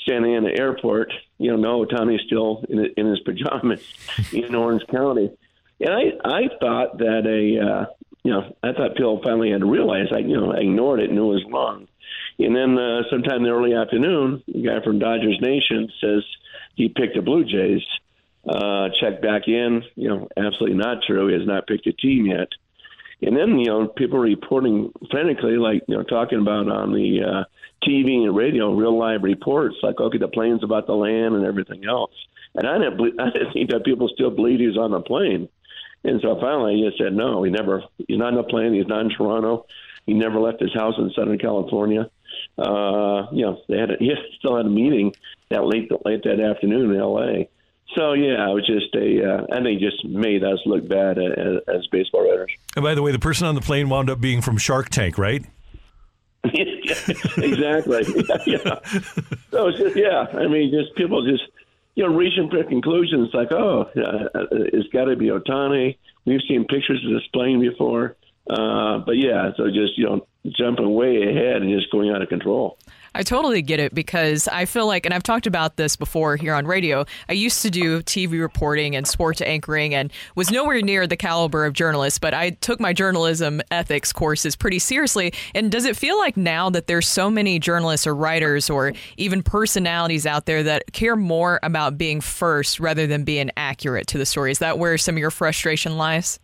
Santa 0.07 0.29
Ana 0.29 0.49
Airport. 0.57 1.11
You 1.37 1.51
know, 1.51 1.57
no, 1.57 1.85
Ohtani's 1.85 2.25
still 2.25 2.63
in, 2.69 2.85
in 2.97 3.07
his 3.07 3.19
pajamas 3.21 3.81
in 4.33 4.55
Orange 4.55 4.83
County. 4.91 5.31
And 5.79 5.89
I 5.89 6.11
I 6.23 6.41
thought 6.59 6.97
that 6.97 7.25
a 7.25 7.65
uh, 7.65 7.85
you 8.23 8.31
know 8.31 8.55
I 8.63 8.73
thought 8.73 8.95
people 8.95 9.21
finally 9.23 9.51
had 9.51 9.61
to 9.61 9.69
realize 9.69 10.07
I 10.11 10.19
you 10.19 10.39
know 10.39 10.53
I 10.53 10.59
ignored 10.59 10.99
it 10.99 11.09
and 11.09 11.15
knew 11.15 11.31
it 11.31 11.35
was 11.35 11.45
wrong. 11.51 11.87
And 12.39 12.55
then 12.55 12.77
uh, 12.77 13.01
sometime 13.09 13.37
in 13.37 13.43
the 13.43 13.49
early 13.49 13.73
afternoon, 13.73 14.43
a 14.53 14.61
guy 14.61 14.83
from 14.83 14.99
Dodgers 14.99 15.37
Nation 15.41 15.89
says 15.99 16.23
he 16.75 16.89
picked 16.89 17.15
the 17.15 17.21
Blue 17.21 17.43
Jays. 17.43 17.83
Uh, 18.47 18.87
check 19.01 19.21
back 19.21 19.47
in. 19.47 19.83
You 19.95 20.09
know, 20.09 20.27
absolutely 20.37 20.77
not 20.77 21.03
true. 21.05 21.27
He 21.27 21.33
has 21.33 21.45
not 21.45 21.67
picked 21.67 21.85
a 21.87 21.93
team 21.93 22.25
yet. 22.27 22.47
And 23.21 23.35
then, 23.35 23.59
you 23.59 23.65
know, 23.65 23.87
people 23.87 24.19
reporting 24.19 24.93
frantically, 25.11 25.57
like, 25.57 25.83
you 25.87 25.97
know, 25.97 26.03
talking 26.03 26.39
about 26.39 26.69
on 26.69 26.93
the 26.93 27.19
uh, 27.21 27.43
TV 27.83 28.23
and 28.23 28.35
radio, 28.35 28.73
real 28.73 28.97
live 28.97 29.23
reports, 29.23 29.77
like, 29.81 29.99
okay, 29.99 30.17
the 30.17 30.27
plane's 30.27 30.63
about 30.63 30.85
to 30.87 30.93
land 30.93 31.35
and 31.35 31.45
everything 31.45 31.85
else. 31.85 32.11
And 32.55 32.67
I 32.67 32.77
didn't, 32.77 32.97
believe, 32.97 33.13
I 33.19 33.29
didn't 33.29 33.53
think 33.53 33.69
that 33.71 33.85
people 33.85 34.09
still 34.13 34.31
believed 34.31 34.61
he 34.61 34.67
was 34.67 34.77
on 34.77 34.91
the 34.91 35.01
plane. 35.01 35.49
And 36.03 36.21
so 36.21 36.39
finally, 36.39 36.75
he 36.75 36.85
just 36.85 36.97
said, 36.97 37.13
no, 37.13 37.43
he 37.43 37.51
never, 37.51 37.83
he's 38.07 38.17
not 38.17 38.29
on 38.29 38.35
the 38.35 38.43
plane. 38.43 38.73
He's 38.73 38.87
not 38.87 39.01
in 39.01 39.09
Toronto. 39.09 39.65
He 40.05 40.13
never 40.13 40.39
left 40.39 40.61
his 40.61 40.73
house 40.73 40.95
in 40.97 41.11
Southern 41.11 41.37
California. 41.37 42.09
Uh, 42.57 43.27
you 43.31 43.45
know, 43.45 43.61
they 43.67 43.77
had 43.77 43.91
a, 43.91 43.95
he 43.99 44.13
still 44.37 44.57
had 44.57 44.65
a 44.65 44.69
meeting 44.69 45.13
that 45.49 45.65
late, 45.65 45.91
late 46.05 46.23
that 46.23 46.39
afternoon 46.39 46.93
in 46.93 46.99
L.A. 46.99 47.49
So 47.95 48.13
yeah, 48.13 48.49
it 48.49 48.53
was 48.53 48.67
just 48.67 48.93
a. 48.93 49.33
Uh, 49.33 49.61
think 49.63 49.81
it 49.81 49.89
just 49.89 50.05
made 50.05 50.43
us 50.43 50.59
look 50.65 50.87
bad 50.87 51.17
as, 51.17 51.61
as 51.67 51.87
baseball 51.87 52.29
writers. 52.29 52.51
And 52.75 52.83
by 52.83 52.93
the 52.93 53.01
way, 53.01 53.11
the 53.11 53.19
person 53.19 53.47
on 53.47 53.55
the 53.55 53.61
plane 53.61 53.89
wound 53.89 54.11
up 54.11 54.21
being 54.21 54.41
from 54.41 54.57
Shark 54.57 54.89
Tank, 54.89 55.17
right? 55.17 55.43
exactly. 56.53 58.03
yeah. 58.45 58.79
So 59.51 59.67
it's 59.67 59.77
just 59.77 59.95
yeah. 59.95 60.25
I 60.33 60.47
mean, 60.47 60.71
just 60.71 60.95
people 60.95 61.25
just 61.25 61.43
you 61.95 62.07
know 62.07 62.15
reaching 62.15 62.49
for 62.49 62.63
conclusions 62.63 63.29
like, 63.33 63.51
oh, 63.51 63.89
uh, 63.95 64.45
it's 64.51 64.87
got 64.89 65.05
to 65.05 65.15
be 65.15 65.27
Ohtani. 65.27 65.97
We've 66.25 66.41
seen 66.47 66.65
pictures 66.65 67.03
of 67.05 67.11
this 67.11 67.27
plane 67.33 67.59
before, 67.59 68.15
uh, 68.49 68.99
but 68.99 69.17
yeah. 69.17 69.51
So 69.57 69.67
just 69.67 69.97
you 69.97 70.05
know 70.05 70.27
jumping 70.47 70.93
way 70.93 71.23
ahead 71.23 71.61
and 71.61 71.69
just 71.77 71.91
going 71.91 72.09
out 72.09 72.21
of 72.21 72.29
control. 72.29 72.77
I 73.15 73.23
totally 73.23 73.61
get 73.61 73.79
it 73.79 73.93
because 73.93 74.47
I 74.47 74.65
feel 74.65 74.85
like, 74.87 75.05
and 75.05 75.13
I've 75.13 75.23
talked 75.23 75.47
about 75.47 75.77
this 75.77 75.95
before 75.95 76.35
here 76.35 76.53
on 76.53 76.67
radio. 76.67 77.05
I 77.27 77.33
used 77.33 77.61
to 77.63 77.69
do 77.69 78.01
TV 78.01 78.39
reporting 78.39 78.95
and 78.95 79.07
sports 79.07 79.41
anchoring 79.41 79.95
and 79.95 80.11
was 80.35 80.51
nowhere 80.51 80.81
near 80.81 81.07
the 81.07 81.17
caliber 81.17 81.65
of 81.65 81.73
journalists, 81.73 82.19
but 82.19 82.33
I 82.33 82.51
took 82.51 82.79
my 82.79 82.93
journalism 82.93 83.61
ethics 83.71 84.13
courses 84.13 84.55
pretty 84.55 84.79
seriously. 84.79 85.33
And 85.55 85.71
does 85.71 85.85
it 85.85 85.97
feel 85.97 86.17
like 86.17 86.37
now 86.37 86.69
that 86.69 86.87
there's 86.87 87.07
so 87.07 87.29
many 87.29 87.59
journalists 87.59 88.05
or 88.05 88.15
writers 88.15 88.69
or 88.69 88.93
even 89.17 89.43
personalities 89.43 90.25
out 90.25 90.45
there 90.45 90.63
that 90.63 90.91
care 90.93 91.15
more 91.15 91.59
about 91.63 91.97
being 91.97 92.21
first 92.21 92.79
rather 92.79 93.07
than 93.07 93.23
being 93.23 93.49
accurate 93.57 94.07
to 94.07 94.17
the 94.17 94.25
story? 94.25 94.51
Is 94.51 94.59
that 94.59 94.77
where 94.77 94.97
some 94.97 95.15
of 95.15 95.19
your 95.19 95.31
frustration 95.31 95.97
lies? 95.97 96.39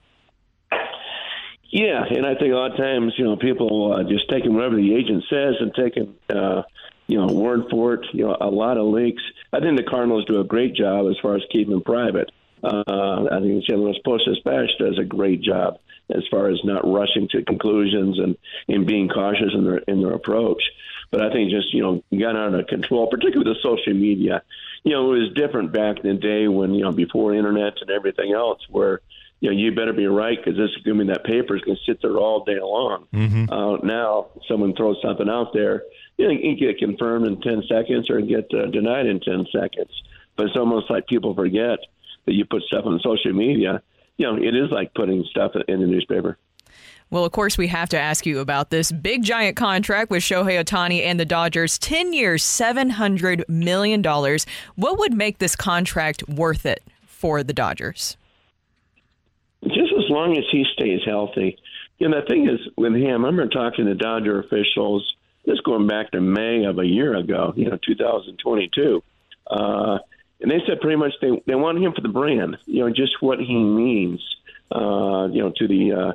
Yeah, 1.75 2.05
and 2.09 2.25
I 2.25 2.35
think 2.35 2.53
a 2.53 2.55
lot 2.55 2.71
of 2.71 2.77
times, 2.77 3.15
you 3.17 3.25
know, 3.25 3.35
people 3.35 3.91
uh, 3.91 4.03
just 4.03 4.29
taking 4.29 4.53
whatever 4.53 4.77
the 4.77 4.95
agent 4.95 5.25
says 5.29 5.55
and 5.59 5.75
taking, 5.75 6.15
uh, 6.29 6.61
you 7.07 7.17
know, 7.19 7.27
word 7.33 7.63
for 7.69 7.95
it. 7.95 8.05
You 8.13 8.27
know, 8.27 8.37
a 8.39 8.47
lot 8.47 8.77
of 8.77 8.87
leaks. 8.87 9.21
I 9.51 9.59
think 9.59 9.75
the 9.75 9.83
Cardinals 9.83 10.23
do 10.23 10.39
a 10.39 10.45
great 10.45 10.73
job 10.73 11.07
as 11.09 11.17
far 11.21 11.35
as 11.35 11.41
keeping 11.51 11.71
them 11.71 11.81
private. 11.81 12.31
Uh, 12.63 13.27
I 13.29 13.41
think 13.41 13.59
the 13.59 13.63
St. 13.67 13.77
Louis 13.77 13.99
Post 14.05 14.23
Dispatch 14.23 14.69
does 14.79 14.97
a 14.97 15.03
great 15.03 15.41
job 15.41 15.79
as 16.09 16.23
far 16.31 16.47
as 16.47 16.63
not 16.63 16.89
rushing 16.89 17.27
to 17.31 17.43
conclusions 17.43 18.19
and, 18.19 18.37
and 18.69 18.87
being 18.87 19.09
cautious 19.09 19.51
in 19.53 19.65
their 19.65 19.79
in 19.79 20.01
their 20.01 20.13
approach. 20.13 20.63
But 21.11 21.23
I 21.23 21.33
think 21.33 21.51
just 21.51 21.73
you 21.73 21.83
know 21.83 22.01
got 22.17 22.37
out 22.37 22.55
of 22.55 22.67
control, 22.67 23.07
particularly 23.07 23.49
with 23.49 23.57
the 23.57 23.61
social 23.61 23.93
media. 23.93 24.43
You 24.85 24.93
know, 24.93 25.13
it 25.13 25.19
was 25.19 25.33
different 25.33 25.73
back 25.73 25.97
in 26.05 26.15
the 26.15 26.21
day 26.21 26.47
when 26.47 26.73
you 26.73 26.83
know 26.83 26.93
before 26.93 27.35
internet 27.35 27.81
and 27.81 27.89
everything 27.89 28.31
else, 28.31 28.61
where 28.69 29.01
you 29.39 29.51
know, 29.51 29.57
you 29.57 29.73
better 29.73 29.93
be 29.93 30.07
right 30.07 30.37
because 30.37 30.57
this 30.57 30.71
is 30.71 30.83
going 30.83 30.97
to 30.97 31.05
be 31.05 31.11
that 31.11 31.23
paper 31.23 31.55
is 31.55 31.61
going 31.61 31.77
to 31.77 31.83
sit 31.91 32.01
there 32.01 32.17
all 32.17 32.43
day 32.43 32.59
long. 32.59 33.07
Mm-hmm. 33.13 33.51
Uh, 33.51 33.77
now, 33.77 34.27
someone 34.47 34.75
throws 34.75 34.97
something 35.03 35.29
out 35.29 35.53
there, 35.53 35.83
you 36.17 36.25
know, 36.25 36.31
you 36.31 36.39
can 36.39 36.57
get 36.57 36.77
confirmed 36.77 37.27
in 37.27 37.41
10 37.41 37.63
seconds 37.67 38.09
or 38.09 38.21
get 38.21 38.51
uh, 38.53 38.67
denied 38.67 39.05
in 39.05 39.19
10 39.19 39.45
seconds. 39.51 39.91
But 40.35 40.47
it's 40.47 40.55
almost 40.55 40.89
like 40.89 41.07
people 41.07 41.33
forget 41.35 41.79
that 42.25 42.33
you 42.33 42.45
put 42.45 42.63
stuff 42.63 42.85
on 42.85 42.99
social 43.03 43.33
media. 43.33 43.81
You 44.17 44.27
know, 44.27 44.37
it 44.37 44.55
is 44.55 44.71
like 44.71 44.93
putting 44.93 45.23
stuff 45.29 45.51
in 45.67 45.81
the 45.81 45.87
newspaper. 45.87 46.37
Well, 47.11 47.23
of 47.23 47.31
course, 47.31 47.57
we 47.57 47.67
have 47.67 47.89
to 47.89 47.99
ask 47.99 48.25
you 48.25 48.39
about 48.39 48.71
this 48.71 48.91
big 48.91 49.23
giant 49.23 49.55
contract 49.55 50.09
with 50.09 50.23
Shohei 50.23 50.63
Ohtani 50.63 51.01
and 51.03 51.19
the 51.19 51.25
Dodgers 51.25 51.77
10 51.77 52.13
years, 52.13 52.43
$700 52.43 53.47
million. 53.47 54.01
What 54.75 54.97
would 54.97 55.13
make 55.13 55.37
this 55.37 55.55
contract 55.55 56.27
worth 56.27 56.65
it 56.65 56.83
for 57.05 57.43
the 57.43 57.53
Dodgers? 57.53 58.17
Just 59.67 59.93
as 59.97 60.09
long 60.09 60.37
as 60.37 60.43
he 60.51 60.65
stays 60.73 61.01
healthy. 61.05 61.57
You 61.97 62.09
know, 62.09 62.21
the 62.21 62.27
thing 62.27 62.47
is 62.47 62.59
with 62.77 62.93
him, 62.93 63.25
I 63.25 63.27
remember 63.27 63.47
talking 63.47 63.85
to 63.85 63.95
Dodger 63.95 64.39
officials, 64.39 65.15
this 65.45 65.59
going 65.61 65.87
back 65.87 66.11
to 66.11 66.21
May 66.21 66.65
of 66.65 66.77
a 66.77 66.85
year 66.85 67.15
ago, 67.15 67.53
you 67.55 67.69
know, 67.69 67.77
2022. 67.85 69.03
Uh, 69.47 69.99
and 70.41 70.51
they 70.51 70.59
said 70.67 70.81
pretty 70.81 70.97
much 70.97 71.13
they, 71.21 71.41
they 71.47 71.55
want 71.55 71.81
him 71.81 71.93
for 71.93 72.01
the 72.01 72.09
brand, 72.09 72.57
you 72.65 72.81
know, 72.81 72.89
just 72.89 73.21
what 73.21 73.39
he 73.39 73.55
means, 73.55 74.21
uh, 74.71 75.27
you 75.31 75.41
know, 75.41 75.53
to 75.55 75.67
the, 75.67 75.93
uh, 75.93 76.13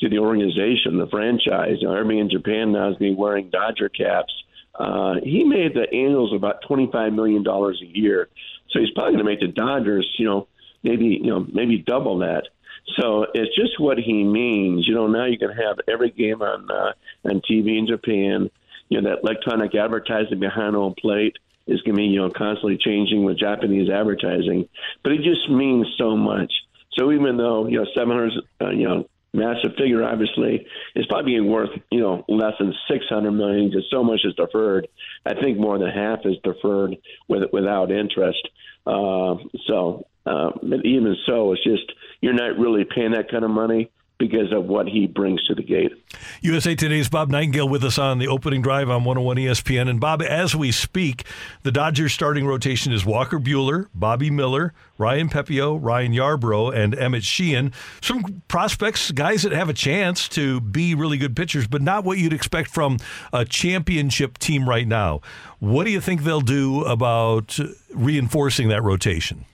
to 0.00 0.08
the 0.08 0.18
organization, 0.18 0.98
the 0.98 1.06
franchise. 1.06 1.78
You 1.80 1.88
know, 1.88 1.94
everybody 1.94 2.18
in 2.18 2.30
Japan 2.30 2.72
now 2.72 2.90
is 2.90 2.96
being 2.96 3.16
wearing 3.16 3.50
Dodger 3.50 3.88
caps. 3.88 4.32
Uh, 4.74 5.14
he 5.22 5.44
made 5.44 5.74
the 5.74 5.92
Angels 5.94 6.32
about 6.34 6.62
$25 6.68 7.14
million 7.14 7.46
a 7.46 7.98
year. 7.98 8.28
So 8.70 8.80
he's 8.80 8.90
probably 8.90 9.12
going 9.12 9.24
to 9.24 9.30
make 9.30 9.40
the 9.40 9.48
Dodgers, 9.48 10.08
you 10.18 10.26
know, 10.26 10.48
maybe, 10.82 11.06
you 11.22 11.30
know, 11.30 11.46
maybe 11.50 11.78
double 11.78 12.18
that. 12.18 12.48
So 12.96 13.26
it's 13.34 13.54
just 13.56 13.80
what 13.80 13.98
he 13.98 14.24
means. 14.24 14.86
You 14.86 14.94
know, 14.94 15.06
now 15.06 15.24
you 15.24 15.38
can 15.38 15.50
have 15.50 15.78
every 15.88 16.10
game 16.10 16.42
on 16.42 16.70
uh, 16.70 16.92
on 17.24 17.40
TV 17.40 17.78
in 17.78 17.86
Japan. 17.86 18.50
You 18.88 19.00
know, 19.00 19.10
that 19.10 19.22
electronic 19.22 19.74
advertising 19.74 20.38
behind 20.38 20.74
home 20.74 20.94
plate 20.98 21.36
is 21.66 21.80
going 21.82 21.96
to 21.96 22.00
be 22.00 22.04
you 22.04 22.20
know 22.20 22.30
constantly 22.30 22.76
changing 22.76 23.24
with 23.24 23.38
Japanese 23.38 23.90
advertising, 23.90 24.68
but 25.02 25.12
it 25.12 25.22
just 25.22 25.48
means 25.50 25.86
so 25.96 26.16
much. 26.16 26.52
So 26.92 27.12
even 27.12 27.36
though 27.36 27.66
you 27.66 27.78
know 27.78 27.86
700, 27.94 28.32
uh, 28.60 28.70
you 28.70 28.86
know, 28.86 29.08
massive 29.32 29.74
figure, 29.76 30.04
obviously, 30.04 30.66
it's 30.94 31.06
probably 31.06 31.40
worth 31.40 31.70
you 31.90 32.00
know 32.00 32.24
less 32.28 32.54
than 32.58 32.74
600 32.88 33.30
million 33.30 33.70
because 33.70 33.86
so 33.90 34.04
much 34.04 34.20
is 34.24 34.34
deferred. 34.34 34.88
I 35.24 35.34
think 35.34 35.58
more 35.58 35.78
than 35.78 35.88
half 35.88 36.20
is 36.24 36.36
deferred 36.44 36.96
with 37.28 37.42
without 37.52 37.90
interest. 37.90 38.46
Uh, 38.86 39.36
so, 39.66 40.06
uh, 40.26 40.50
but 40.62 40.84
even 40.84 41.16
so, 41.26 41.52
it's 41.52 41.64
just 41.64 41.90
you're 42.24 42.32
not 42.32 42.58
really 42.58 42.84
paying 42.84 43.12
that 43.12 43.30
kind 43.30 43.44
of 43.44 43.50
money 43.50 43.90
because 44.16 44.50
of 44.50 44.64
what 44.64 44.88
he 44.88 45.06
brings 45.06 45.44
to 45.44 45.54
the 45.54 45.62
gate. 45.62 45.92
USA 46.40 46.74
Today's 46.74 47.10
Bob 47.10 47.28
Nightengale 47.28 47.68
with 47.68 47.84
us 47.84 47.98
on 47.98 48.18
the 48.18 48.28
opening 48.28 48.62
drive 48.62 48.88
on 48.88 49.04
101 49.04 49.36
ESPN. 49.36 49.90
And 49.90 50.00
Bob, 50.00 50.22
as 50.22 50.56
we 50.56 50.72
speak, 50.72 51.24
the 51.64 51.70
Dodgers 51.70 52.14
starting 52.14 52.46
rotation 52.46 52.94
is 52.94 53.04
Walker 53.04 53.38
Buehler, 53.38 53.88
Bobby 53.94 54.30
Miller, 54.30 54.72
Ryan 54.96 55.28
Pepiot, 55.28 55.80
Ryan 55.82 56.12
Yarbrough, 56.12 56.74
and 56.74 56.94
Emmett 56.94 57.24
Sheehan. 57.24 57.74
Some 58.00 58.42
prospects, 58.48 59.10
guys 59.10 59.42
that 59.42 59.52
have 59.52 59.68
a 59.68 59.74
chance 59.74 60.26
to 60.30 60.62
be 60.62 60.94
really 60.94 61.18
good 61.18 61.36
pitchers, 61.36 61.66
but 61.66 61.82
not 61.82 62.04
what 62.04 62.16
you'd 62.16 62.32
expect 62.32 62.70
from 62.70 62.96
a 63.34 63.44
championship 63.44 64.38
team 64.38 64.66
right 64.66 64.88
now. 64.88 65.20
What 65.58 65.84
do 65.84 65.90
you 65.90 66.00
think 66.00 66.22
they'll 66.22 66.40
do 66.40 66.84
about 66.84 67.58
reinforcing 67.92 68.68
that 68.68 68.82
rotation? 68.82 69.44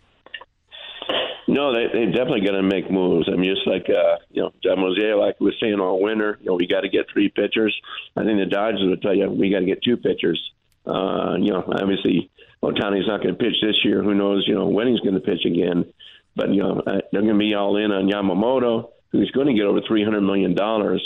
No, 1.51 1.75
they 1.75 1.87
they 1.93 2.07
definitely 2.07 2.43
going 2.43 2.55
to 2.55 2.63
make 2.63 2.91
moves. 2.91 3.29
I 3.29 3.35
mean, 3.35 3.53
just 3.53 3.67
like 3.67 3.91
uh, 3.91 4.19
you 4.31 4.43
know, 4.43 4.53
John 4.63 4.79
Mozeliak, 4.79 5.19
like 5.19 5.41
was 5.41 5.55
saying 5.61 5.81
all 5.81 6.01
winter, 6.01 6.39
you 6.41 6.47
know, 6.47 6.55
we 6.55 6.69
got 6.69 6.83
to 6.83 6.89
get 6.89 7.07
three 7.13 7.29
pitchers. 7.29 7.77
I 8.17 8.23
think 8.23 8.39
the 8.39 8.47
Dodgers 8.47 8.83
would 8.85 9.03
tell 9.03 9.15
you 9.15 9.29
we 9.29 9.51
got 9.51 9.59
to 9.61 9.67
get 9.67 9.83
two 9.83 9.97
pitchers. 9.97 10.41
Uh, 10.87 11.37
you 11.41 11.51
know, 11.51 11.65
obviously 11.67 12.31
Ohtani's 12.63 13.09
not 13.09 13.23
going 13.23 13.35
to 13.35 13.43
pitch 13.43 13.57
this 13.61 13.85
year. 13.85 14.01
Who 14.03 14.15
knows? 14.15 14.45
You 14.47 14.55
know 14.55 14.69
when 14.69 14.87
he's 14.87 15.01
going 15.01 15.15
to 15.15 15.21
pitch 15.21 15.45
again. 15.45 15.93
But 16.37 16.55
you 16.55 16.63
know, 16.63 16.83
they're 16.87 17.23
going 17.23 17.35
to 17.35 17.39
be 17.39 17.55
all 17.55 17.77
in 17.77 17.91
on 17.91 18.09
Yamamoto, 18.09 18.91
who's 19.11 19.31
going 19.33 19.49
to 19.49 19.55
get 19.55 19.67
over 19.67 19.81
three 19.87 20.05
hundred 20.05 20.21
million 20.21 20.55
dollars. 20.55 21.03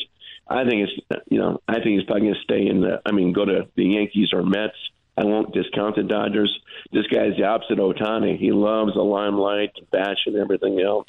I 0.46 0.68
think 0.68 0.88
it's 0.88 1.22
you 1.30 1.38
know, 1.38 1.62
I 1.66 1.74
think 1.74 1.98
he's 1.98 2.04
probably 2.04 2.28
going 2.28 2.34
to 2.34 2.40
stay 2.42 2.66
in 2.68 2.82
the. 2.82 3.00
I 3.06 3.12
mean, 3.12 3.32
go 3.32 3.46
to 3.46 3.66
the 3.76 3.84
Yankees 3.84 4.28
or 4.34 4.42
Mets. 4.42 4.76
I 5.16 5.24
won't 5.24 5.54
discount 5.54 5.96
the 5.96 6.02
Dodgers. 6.02 6.58
This 6.92 7.06
guy's 7.06 7.36
the 7.36 7.44
opposite 7.44 7.78
of 7.78 7.94
Ohtani. 7.94 8.38
He 8.38 8.50
loves 8.50 8.94
the 8.94 9.02
limelight, 9.02 9.70
and 9.92 10.36
everything 10.36 10.80
else. 10.80 11.08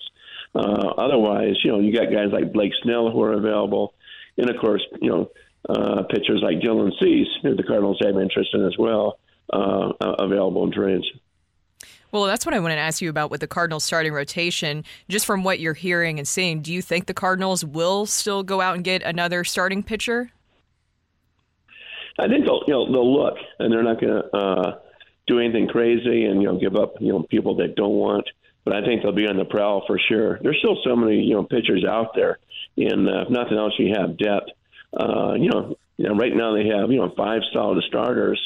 Uh, 0.53 0.94
otherwise, 0.98 1.56
you 1.64 1.72
know, 1.72 1.80
you 1.80 1.94
got 1.94 2.11
guys 2.11 2.30
like 2.32 2.53
Blake 2.53 2.72
Snell 2.84 3.11
who 3.11 3.22
are 3.22 3.34
available, 3.34 3.94
and 4.38 4.49
of 4.49 4.56
course, 4.61 4.86
you 5.02 5.10
know, 5.10 5.32
uh, 5.68 6.03
pitchers 6.03 6.41
like 6.44 6.60
Dylan 6.60 6.91
Cease, 7.02 7.27
who 7.41 7.56
the 7.56 7.64
Cardinals 7.64 7.99
have 8.03 8.18
interest 8.18 8.52
in 8.53 8.65
as 8.65 8.77
well, 8.77 9.19
uh, 9.52 9.91
available 9.99 10.64
in 10.65 10.72
trades. 10.72 11.06
Well, 12.11 12.26
that's 12.26 12.45
what 12.45 12.56
I 12.56 12.60
want 12.60 12.72
to 12.72 12.77
ask 12.77 13.02
you 13.02 13.10
about 13.10 13.30
with 13.30 13.41
the 13.41 13.48
Cardinals 13.48 13.84
starting 13.84 14.14
rotation. 14.14 14.86
Just 15.10 15.26
from 15.26 15.44
what 15.44 15.60
you're 15.60 15.73
hearing 15.73 16.18
and 16.18 16.27
seeing, 16.27 16.61
do 16.61 16.72
you 16.72 16.82
think 16.82 17.07
the 17.07 17.14
Cardinals 17.14 17.65
will 17.65 18.06
still 18.06 18.44
go 18.44 18.61
out 18.61 18.76
and 18.76 18.86
get 18.86 19.03
another 19.03 19.44
starting 19.44 19.84
pitcher? 19.84 20.32
I 22.18 22.28
think 22.28 22.46
they'll 22.46 22.62
you 22.68 22.74
know 22.74 22.92
they'll 22.92 23.14
look 23.14 23.36
and 23.60 23.72
they're 23.72 23.84
not 23.84 24.00
going 24.00 24.14
to 24.14 24.38
uh, 24.38 24.80
do 25.28 25.40
anything 25.40 25.68
crazy 25.68 26.26
and 26.26 26.42
you 26.42 26.48
know 26.48 26.60
give 26.60 26.76
up 26.76 26.96
you 27.00 27.12
know 27.12 27.24
people 27.24 27.56
they 27.56 27.68
don't 27.68 27.96
want. 27.96 28.28
But 28.64 28.76
I 28.76 28.84
think 28.84 29.04
they'll 29.04 29.12
be 29.12 29.28
on 29.28 29.38
the 29.38 29.46
prowl 29.46 29.84
for 29.86 30.00
sure. 30.00 30.40
There's 30.42 30.58
still 30.58 30.78
so 30.84 30.96
many 30.96 31.22
you 31.22 31.36
know 31.36 31.44
pitchers 31.44 31.86
out 31.88 32.16
there, 32.16 32.40
and 32.78 33.08
uh, 33.08 33.24
if 33.24 33.30
nothing 33.30 33.58
else, 33.58 33.74
you 33.78 33.94
have 33.96 34.18
depth. 34.18 34.50
Uh, 34.98 35.34
you 35.34 35.50
know, 35.50 35.76
you 35.98 36.08
know, 36.08 36.16
right 36.16 36.36
now 36.36 36.54
they 36.54 36.68
have 36.68 36.92
you 36.92 36.98
know 36.98 37.14
five 37.16 37.42
solid 37.54 37.84
starters, 37.88 38.40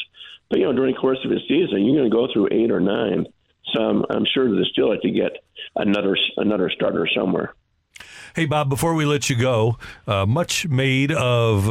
but 0.50 0.60
you 0.60 0.66
know 0.66 0.74
during 0.74 0.94
the 0.94 1.00
course 1.00 1.20
of 1.24 1.30
the 1.30 1.40
season, 1.48 1.86
you're 1.86 1.96
going 1.96 2.10
to 2.10 2.16
go 2.16 2.28
through 2.34 2.50
eight 2.52 2.72
or 2.72 2.80
nine. 2.80 3.28
So 3.74 3.84
I'm, 3.84 4.04
I'm 4.10 4.26
sure 4.34 4.50
they 4.50 4.68
still 4.72 4.92
have 4.92 5.02
to 5.02 5.12
get 5.12 5.44
another 5.76 6.18
another 6.38 6.72
starter 6.76 7.08
somewhere. 7.16 7.54
Hey, 8.36 8.46
Bob, 8.46 8.70
before 8.70 8.94
we 8.94 9.06
let 9.06 9.30
you 9.30 9.36
go, 9.36 9.78
uh, 10.08 10.26
much 10.26 10.68
made 10.68 11.12
of 11.12 11.68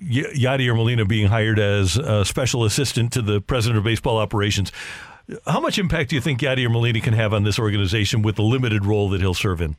y- 0.00 0.24
Yadier 0.34 0.76
Molina 0.76 1.04
being 1.04 1.28
hired 1.28 1.58
as 1.58 1.98
special 2.28 2.64
assistant 2.64 3.12
to 3.12 3.22
the 3.22 3.40
president 3.40 3.78
of 3.78 3.84
baseball 3.84 4.18
operations. 4.18 4.72
How 5.46 5.60
much 5.60 5.78
impact 5.78 6.10
do 6.10 6.16
you 6.16 6.20
think 6.20 6.40
Yadier 6.40 6.70
Molina 6.70 7.00
can 7.00 7.14
have 7.14 7.32
on 7.32 7.44
this 7.44 7.58
organization 7.58 8.22
with 8.22 8.36
the 8.36 8.42
limited 8.42 8.84
role 8.84 9.08
that 9.10 9.20
he'll 9.20 9.34
serve 9.34 9.60
in? 9.60 9.76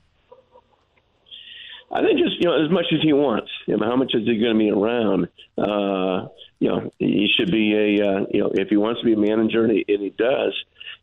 I 1.92 2.02
think 2.02 2.18
just 2.20 2.42
you 2.42 2.50
know 2.50 2.64
as 2.64 2.72
much 2.72 2.86
as 2.92 3.02
he 3.02 3.14
wants. 3.14 3.50
You 3.68 3.78
know 3.78 3.86
how 3.86 3.96
much 3.96 4.14
is 4.16 4.26
he 4.26 4.40
going 4.40 4.54
to 4.54 4.60
be 4.60 4.72
around? 4.72 5.28
Uh, 5.58 6.28
you 6.60 6.70
know 6.70 6.92
he 6.98 7.30
should 7.38 7.52
be 7.52 7.74
a 7.74 8.06
uh, 8.06 8.26
you 8.32 8.42
know 8.42 8.52
if 8.54 8.70
he 8.70 8.78
wants 8.78 9.02
to 9.02 9.06
be 9.06 9.14
a 9.14 9.18
manager 9.18 9.64
and 9.64 9.72
he, 9.72 9.86
and 9.88 10.02
he 10.02 10.10
does, 10.10 10.54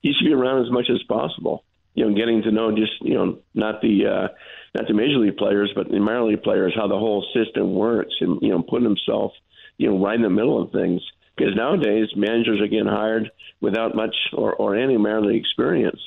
he 0.01 0.12
should 0.12 0.27
be 0.27 0.35
around 0.35 0.65
as 0.65 0.70
much 0.73 0.90
as 0.90 1.03
possible. 1.05 1.65
You 1.94 2.07
know, 2.09 2.15
getting 2.16 2.43
to 2.43 2.51
know 2.51 2.73
just 2.74 2.93
you 3.01 3.15
know 3.15 3.39
not 3.55 3.81
the 3.81 4.07
uh, 4.07 4.28
not 4.74 4.86
the 4.89 4.94
major 4.94 5.19
league 5.19 5.36
players, 5.36 5.70
but 5.74 5.89
the 5.89 5.99
minor 5.99 6.24
league 6.24 6.43
players, 6.43 6.73
how 6.74 6.86
the 6.89 6.99
whole 6.99 7.24
system 7.35 7.74
works, 7.74 8.15
and 8.20 8.40
you 8.43 8.49
know 8.49 8.62
putting 8.62 8.89
himself 8.89 9.32
you 9.78 9.90
know 9.90 10.03
right 10.03 10.16
in 10.16 10.23
the 10.23 10.31
middle 10.31 10.62
of 10.62 10.73
things. 10.73 11.03
Because 11.36 11.55
nowadays 11.57 12.09
managers 12.15 12.61
are 12.61 12.69
getting 12.69 12.86
hired 12.86 13.31
without 13.61 13.94
much 13.94 14.15
or, 14.35 14.55
or 14.55 14.77
any 14.77 14.99
minor 14.99 15.23
league 15.23 15.40
experience. 15.40 16.01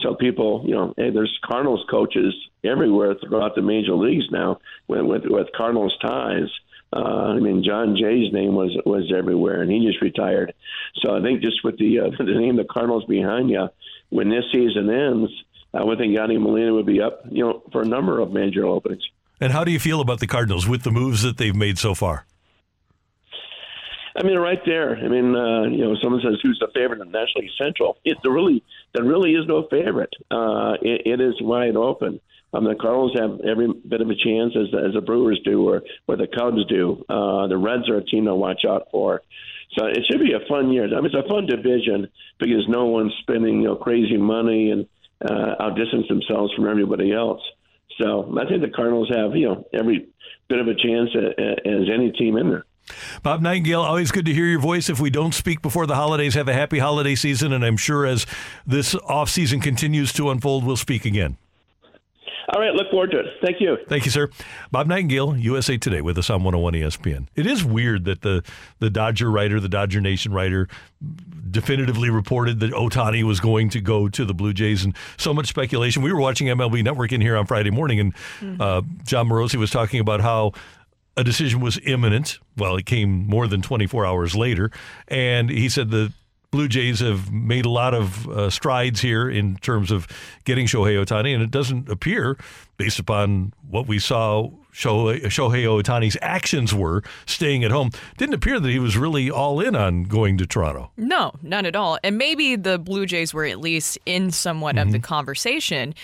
So 0.00 0.14
people, 0.14 0.64
you 0.66 0.74
know, 0.74 0.94
hey, 0.96 1.10
there's 1.10 1.38
Cardinals 1.44 1.84
coaches 1.90 2.34
everywhere 2.64 3.14
throughout 3.14 3.54
the 3.54 3.62
major 3.62 3.94
leagues 3.94 4.24
now 4.30 4.60
with 4.88 5.02
with, 5.02 5.22
with 5.26 5.48
Cardinals 5.56 5.96
ties. 6.00 6.48
Uh, 6.92 7.34
I 7.36 7.38
mean, 7.38 7.62
Jon 7.62 7.96
Jay's 7.96 8.32
name 8.32 8.54
was 8.54 8.76
was 8.84 9.12
everywhere, 9.16 9.62
and 9.62 9.70
he 9.70 9.86
just 9.86 10.02
retired. 10.02 10.54
So 11.02 11.16
I 11.16 11.22
think 11.22 11.42
just 11.42 11.62
with 11.62 11.78
the 11.78 12.00
uh, 12.00 12.10
the 12.18 12.24
name 12.24 12.58
of 12.58 12.66
the 12.66 12.72
Cardinals 12.72 13.04
behind 13.04 13.50
you, 13.50 13.68
when 14.08 14.30
this 14.30 14.44
season 14.50 14.90
ends, 14.90 15.30
I 15.72 15.84
would 15.84 15.98
think 15.98 16.16
Yadi 16.16 16.40
Molina 16.40 16.74
would 16.74 16.86
be 16.86 17.00
up, 17.00 17.22
you 17.30 17.44
know, 17.44 17.62
for 17.72 17.82
a 17.82 17.86
number 17.86 18.18
of 18.18 18.32
major 18.32 18.66
openings. 18.66 19.02
And 19.40 19.52
how 19.52 19.64
do 19.64 19.70
you 19.70 19.78
feel 19.78 20.00
about 20.00 20.20
the 20.20 20.26
Cardinals 20.26 20.68
with 20.68 20.82
the 20.82 20.90
moves 20.90 21.22
that 21.22 21.38
they've 21.38 21.54
made 21.54 21.78
so 21.78 21.94
far? 21.94 22.26
I 24.16 24.24
mean, 24.24 24.38
right 24.38 24.60
there. 24.66 24.96
I 24.96 25.08
mean, 25.08 25.34
uh, 25.34 25.62
you 25.62 25.84
know, 25.84 25.94
someone 26.02 26.20
says 26.22 26.38
who's 26.42 26.58
the 26.58 26.68
favorite 26.74 27.00
in 27.00 27.10
National 27.10 27.42
League 27.42 27.50
Central. 27.56 27.96
It 28.04 28.18
there 28.22 28.32
really 28.32 28.62
there 28.92 29.04
really 29.04 29.32
is 29.32 29.46
no 29.46 29.66
favorite. 29.70 30.12
Uh, 30.30 30.74
it, 30.82 31.02
it 31.06 31.20
is 31.20 31.34
wide 31.40 31.76
open. 31.76 32.20
Um, 32.52 32.64
the 32.64 32.74
Cardinals 32.74 33.16
have 33.16 33.40
every 33.48 33.68
bit 33.88 34.00
of 34.00 34.10
a 34.10 34.14
chance 34.16 34.54
as 34.56 34.74
as 34.74 34.94
the 34.94 35.00
Brewers 35.00 35.40
do, 35.44 35.68
or 35.68 35.82
or 36.08 36.16
the 36.16 36.26
Cubs 36.26 36.66
do. 36.66 37.04
Uh, 37.08 37.46
the 37.46 37.56
Reds 37.56 37.88
are 37.88 37.98
a 37.98 38.04
team 38.04 38.24
to 38.24 38.34
watch 38.34 38.64
out 38.68 38.88
for. 38.90 39.22
So 39.78 39.86
it 39.86 40.00
should 40.10 40.20
be 40.20 40.32
a 40.32 40.44
fun 40.48 40.72
year. 40.72 40.84
I 40.84 40.96
mean, 40.96 41.06
it's 41.06 41.14
a 41.14 41.28
fun 41.28 41.46
division 41.46 42.08
because 42.40 42.66
no 42.68 42.86
one's 42.86 43.14
spending 43.20 43.62
you 43.62 43.68
know 43.68 43.76
crazy 43.76 44.16
money 44.16 44.72
and 44.72 44.86
uh, 45.28 45.54
outdistance 45.60 46.06
themselves 46.08 46.52
from 46.54 46.68
everybody 46.68 47.12
else. 47.12 47.40
So 48.00 48.34
I 48.40 48.48
think 48.48 48.62
the 48.62 48.70
Cardinals 48.70 49.10
have 49.14 49.36
you 49.36 49.48
know 49.48 49.66
every 49.74 50.08
bit 50.48 50.58
of 50.58 50.68
a 50.68 50.74
chance 50.74 51.10
as 51.14 51.88
any 51.92 52.12
team 52.12 52.36
in 52.36 52.50
there. 52.50 52.64
Bob 53.22 53.40
Nightengale, 53.40 53.84
always 53.84 54.10
good 54.10 54.26
to 54.26 54.34
hear 54.34 54.46
your 54.46 54.60
voice. 54.60 54.88
If 54.88 54.98
we 55.00 55.10
don't 55.10 55.32
speak 55.32 55.62
before 55.62 55.86
the 55.86 55.94
holidays, 55.94 56.34
have 56.34 56.48
a 56.48 56.52
happy 56.52 56.78
holiday 56.78 57.14
season, 57.14 57.52
and 57.52 57.64
I'm 57.64 57.76
sure 57.76 58.06
as 58.06 58.26
this 58.66 58.94
off 58.94 59.30
season 59.30 59.60
continues 59.60 60.12
to 60.14 60.30
unfold, 60.30 60.64
we'll 60.64 60.76
speak 60.76 61.04
again. 61.04 61.36
All 62.52 62.60
right, 62.60 62.74
look 62.74 62.90
forward 62.90 63.12
to 63.12 63.20
it. 63.20 63.26
Thank 63.40 63.60
you. 63.60 63.78
Thank 63.88 64.04
you, 64.04 64.10
sir. 64.10 64.28
Bob 64.72 64.88
Nightengale, 64.88 65.40
USA 65.40 65.78
Today, 65.78 66.00
with 66.00 66.18
us 66.18 66.30
on 66.30 66.42
101 66.42 66.74
ESPN. 66.74 67.28
It 67.36 67.46
is 67.46 67.64
weird 67.64 68.06
that 68.06 68.22
the 68.22 68.42
the 68.80 68.90
Dodger 68.90 69.30
writer, 69.30 69.60
the 69.60 69.68
Dodger 69.68 70.00
Nation 70.00 70.32
writer, 70.32 70.66
definitively 71.48 72.10
reported 72.10 72.58
that 72.60 72.72
Ohtani 72.72 73.22
was 73.22 73.38
going 73.38 73.68
to 73.70 73.80
go 73.80 74.08
to 74.08 74.24
the 74.24 74.34
Blue 74.34 74.52
Jays, 74.52 74.84
and 74.84 74.96
so 75.16 75.32
much 75.32 75.46
speculation. 75.46 76.02
We 76.02 76.12
were 76.12 76.20
watching 76.20 76.48
MLB 76.48 76.82
Network 76.82 77.12
in 77.12 77.20
here 77.20 77.36
on 77.36 77.46
Friday 77.46 77.70
morning, 77.70 78.00
and 78.00 78.60
uh, 78.60 78.82
Jon 79.04 79.28
Morosi 79.28 79.56
was 79.56 79.70
talking 79.70 80.00
about 80.00 80.20
how 80.20 80.52
a 81.16 81.22
decision 81.22 81.60
was 81.60 81.78
imminent. 81.84 82.40
Well, 82.56 82.74
it 82.76 82.86
came 82.86 83.28
more 83.28 83.46
than 83.46 83.62
24 83.62 84.06
hours 84.06 84.34
later, 84.34 84.72
and 85.06 85.50
he 85.50 85.68
said 85.68 85.90
the 85.90 86.12
Blue 86.50 86.66
Jays 86.66 86.98
have 87.00 87.32
made 87.32 87.64
a 87.64 87.70
lot 87.70 87.94
of 87.94 88.28
uh, 88.28 88.50
strides 88.50 89.00
here 89.00 89.30
in 89.30 89.56
terms 89.56 89.90
of 89.90 90.08
getting 90.44 90.66
Shohei 90.66 91.02
Ohtani, 91.04 91.32
and 91.32 91.42
it 91.42 91.50
doesn't 91.50 91.88
appear, 91.88 92.36
based 92.76 92.98
upon 92.98 93.52
what 93.68 93.86
we 93.86 94.00
saw 94.00 94.50
Shohei, 94.72 95.22
Shohei 95.24 95.64
Ohtani's 95.64 96.16
actions 96.20 96.74
were 96.74 97.02
staying 97.26 97.62
at 97.62 97.70
home, 97.70 97.90
didn't 98.16 98.34
appear 98.34 98.58
that 98.58 98.68
he 98.68 98.80
was 98.80 98.96
really 98.96 99.30
all 99.30 99.60
in 99.60 99.76
on 99.76 100.04
going 100.04 100.38
to 100.38 100.46
Toronto. 100.46 100.90
No, 100.96 101.32
not 101.42 101.66
at 101.66 101.76
all. 101.76 101.98
And 102.02 102.18
maybe 102.18 102.56
the 102.56 102.78
Blue 102.78 103.06
Jays 103.06 103.32
were 103.32 103.44
at 103.44 103.60
least 103.60 103.98
in 104.04 104.30
somewhat 104.30 104.76
of 104.76 104.90
the 104.90 104.98
conversation. 104.98 105.94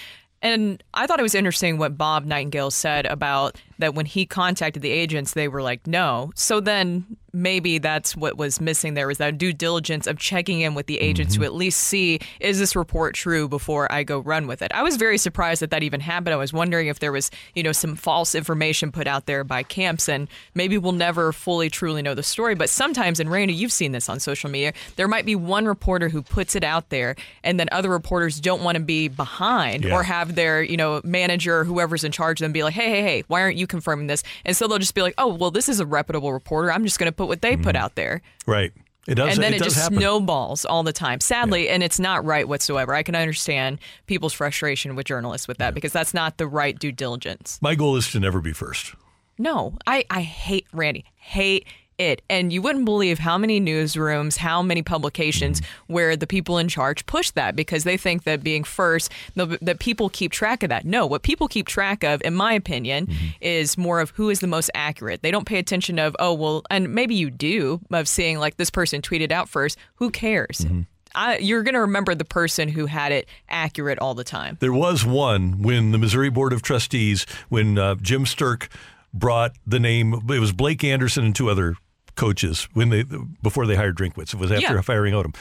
And 0.43 0.83
I 0.95 1.07
thought 1.07 1.19
it 1.19 1.25
was 1.25 1.35
interesting 1.35 1.79
what 1.79 1.99
Bob 1.99 2.25
Nightengale 2.25 2.71
said 2.71 3.07
about 3.07 3.57
that 3.79 3.95
when 3.95 4.07
he 4.07 4.27
contacted 4.27 4.83
the 4.83 4.91
agents, 4.91 5.33
they 5.35 5.49
were 5.49 5.63
like, 5.63 5.87
no. 5.87 6.31
So 6.35 6.61
then 6.61 7.05
maybe 7.33 7.77
that's 7.77 8.17
what 8.17 8.39
was 8.39 8.63
missing 8.63 8.95
there 8.95 9.07
was 9.07 9.19
that 9.19 9.37
due 9.37 9.53
diligence 9.53 10.07
of 10.07 10.17
checking 10.19 10.61
in 10.63 10.75
with 10.75 10.87
the 10.87 10.99
agents 10.99 11.35
Mm-hmm. 11.35 11.43
to 11.43 11.47
at 11.47 11.53
least 11.55 11.81
see 11.81 12.19
is 12.41 12.59
this 12.59 12.75
report 12.75 13.15
true 13.15 13.47
before 13.47 13.93
I 13.93 14.05
go 14.05 14.21
run 14.21 14.47
with 14.47 14.63
it. 14.63 14.73
I 14.73 14.83
was 14.83 14.97
very 14.97 15.19
surprised 15.19 15.61
that 15.61 15.71
that 15.71 15.83
even 15.83 16.01
happened. 16.01 16.33
I 16.33 16.37
was 16.37 16.55
wondering 16.55 16.87
if 16.87 16.99
there 17.01 17.13
was, 17.13 17.31
you 17.55 17.63
know, 17.63 17.73
some 17.73 17.95
false 17.97 18.35
information 18.35 18.91
put 18.91 19.07
out 19.07 19.27
there 19.27 19.45
by 19.45 19.63
camps 19.65 20.09
and 20.09 20.29
maybe 20.55 20.79
we'll 20.79 20.93
never 20.93 21.31
fully 21.33 21.69
truly 21.69 22.01
know 22.01 22.15
the 22.15 22.23
story, 22.23 22.55
but 22.55 22.71
sometimes 22.71 23.21
and 23.21 23.31
Randy, 23.31 23.53
you've 23.53 23.73
seen 23.73 23.93
this 23.93 24.09
on 24.09 24.19
social 24.19 24.49
media, 24.49 24.73
there 24.97 25.09
might 25.09 25.27
be 25.27 25.35
one 25.37 25.67
reporter 25.67 26.09
who 26.09 26.23
puts 26.23 26.57
it 26.57 26.65
out 26.65 26.89
there 26.89 27.17
and 27.45 27.61
then 27.61 27.69
other 27.71 27.91
reporters 27.91 28.41
don't 28.41 28.63
want 28.63 28.77
to 28.79 28.83
be 28.83 29.09
behind 29.09 29.85
Yeah. 29.85 29.95
or 29.95 30.03
have 30.05 30.37
their, 30.37 30.63
you 30.63 30.79
know, 30.79 31.03
manager 31.05 31.59
or 31.61 31.65
whoever's 31.65 32.03
in 32.05 32.13
charge 32.13 32.41
of 32.41 32.45
them 32.47 32.53
be 32.53 32.63
like, 32.63 32.73
"Hey, 32.75 32.89
hey, 32.89 33.03
hey, 33.03 33.25
why 33.29 33.43
aren't 33.43 33.57
you 33.57 33.66
confirming 33.67 34.07
this?" 34.07 34.23
And 34.45 34.57
so 34.57 34.67
they'll 34.67 34.79
just 34.79 34.95
be 34.95 35.03
like, 35.03 35.15
"Oh, 35.19 35.35
well, 35.35 35.51
this 35.51 35.69
is 35.69 35.81
a 35.81 35.87
reputable 35.87 36.33
reporter. 36.33 36.73
I'm 36.73 36.85
just 36.85 36.99
going 36.99 37.11
to 37.11 37.17
put 37.17 37.29
what 37.29 37.43
they 37.43 37.57
put 37.57 37.75
mm-hmm. 37.75 37.85
out 37.85 37.95
there." 37.95 38.23
Right. 38.47 38.73
It 39.07 39.15
does. 39.15 39.35
and 39.35 39.43
then 39.43 39.55
it, 39.55 39.61
it, 39.61 39.65
just 39.65 39.77
happen. 39.77 39.99
snowballs 39.99 40.65
all 40.65 40.83
the 40.83 40.93
time. 40.93 41.21
Sadly, 41.21 41.69
and 41.69 41.83
it's 41.83 42.01
not 42.01 42.25
right 42.25 42.47
whatsoever. 42.47 42.93
I 42.93 43.05
can 43.05 43.15
understand 43.15 43.79
people's 44.07 44.33
frustration 44.33 44.97
with 44.97 45.07
journalists 45.07 45.47
with 45.47 45.59
that 45.59 45.75
because 45.75 45.93
that's 45.93 46.13
not 46.13 46.39
the 46.39 46.47
right 46.49 46.77
due 46.77 46.91
diligence. 46.91 47.59
My 47.63 47.77
goal 47.77 47.97
is 47.97 48.11
to 48.13 48.21
never 48.21 48.41
be 48.41 48.53
first. 48.53 48.95
No, 49.39 49.75
I, 49.87 50.05
I 50.11 50.23
hate 50.23 50.67
Randy, 50.73 51.05
hate 51.17 51.67
it. 51.99 52.23
And 52.29 52.53
you 52.53 52.63
wouldn't 52.63 52.85
believe 52.85 53.19
how 53.19 53.39
many 53.39 53.61
newsrooms, 53.61 54.37
how 54.37 54.63
many 54.63 54.83
publications 54.83 55.63
where 55.87 56.17
the 56.17 56.27
people 56.27 56.59
in 56.59 56.69
charge 56.69 57.07
push 57.07 57.31
that 57.33 57.57
because 57.57 57.85
they 57.85 57.97
think 57.97 58.25
that 58.25 58.43
being 58.43 58.65
first, 58.65 59.13
that 59.35 59.79
people 59.79 60.09
keep 60.09 60.33
track 60.33 60.63
of 60.63 60.69
that. 60.69 60.85
No, 60.85 61.07
what 61.07 61.23
people 61.23 61.49
keep 61.49 61.67
track 61.67 62.05
of, 62.05 62.23
in 62.23 62.35
my 62.35 62.53
opinion, 62.53 63.09
is 63.41 63.79
more 63.79 64.01
of 64.01 64.11
who 64.11 64.31
is 64.31 64.41
the 64.41 64.47
most 64.47 64.71
accurate. 64.75 65.23
They 65.23 65.31
don't 65.31 65.47
pay 65.47 65.59
attention 65.59 65.99
of, 65.99 66.15
oh, 66.19 66.35
well, 66.35 66.63
and 66.71 66.95
maybe 66.95 67.15
you 67.15 67.31
do, 67.31 67.81
of 67.91 68.09
seeing 68.09 68.39
like 68.39 68.57
this 68.57 68.71
person 68.71 69.03
tweeted 69.03 69.33
out 69.33 69.49
first. 69.49 69.79
Who 69.97 70.11
cares? 70.11 70.67
I, 71.15 71.39
you're 71.39 71.63
going 71.63 71.75
to 71.75 71.81
remember 71.81 72.15
the 72.15 72.27
person 72.27 72.69
who 72.69 72.87
had 72.87 73.11
it 73.11 73.27
accurate 73.49 73.99
all 73.99 74.15
the 74.15 74.25
time. 74.25 74.59
There 74.61 74.73
was 74.73 75.07
one 75.07 75.63
when 75.63 75.93
the 75.93 75.99
Missouri 75.99 76.29
Board 76.29 76.53
of 76.53 76.61
Trustees, 76.61 77.25
when 77.49 77.79
uh, 77.79 77.95
Jim 77.97 78.27
Sterk 78.27 78.69
brought 79.15 79.53
the 79.67 79.81
name, 79.81 80.13
it 80.29 80.39
was 80.41 80.53
Blake 80.53 80.85
Anderson 80.85 81.25
and 81.25 81.35
two 81.35 81.49
other 81.49 81.77
coaches 82.17 82.69
when 82.73 82.89
they 82.89 83.05
before 83.43 83.67
they 83.67 83.77
hired 83.77 83.97
Drinkwitz. 83.97 84.35
It 84.35 84.41
was 84.41 84.51
after 84.51 84.75
Yeah. 84.75 84.81
firing 84.81 85.15
Odom. 85.15 85.35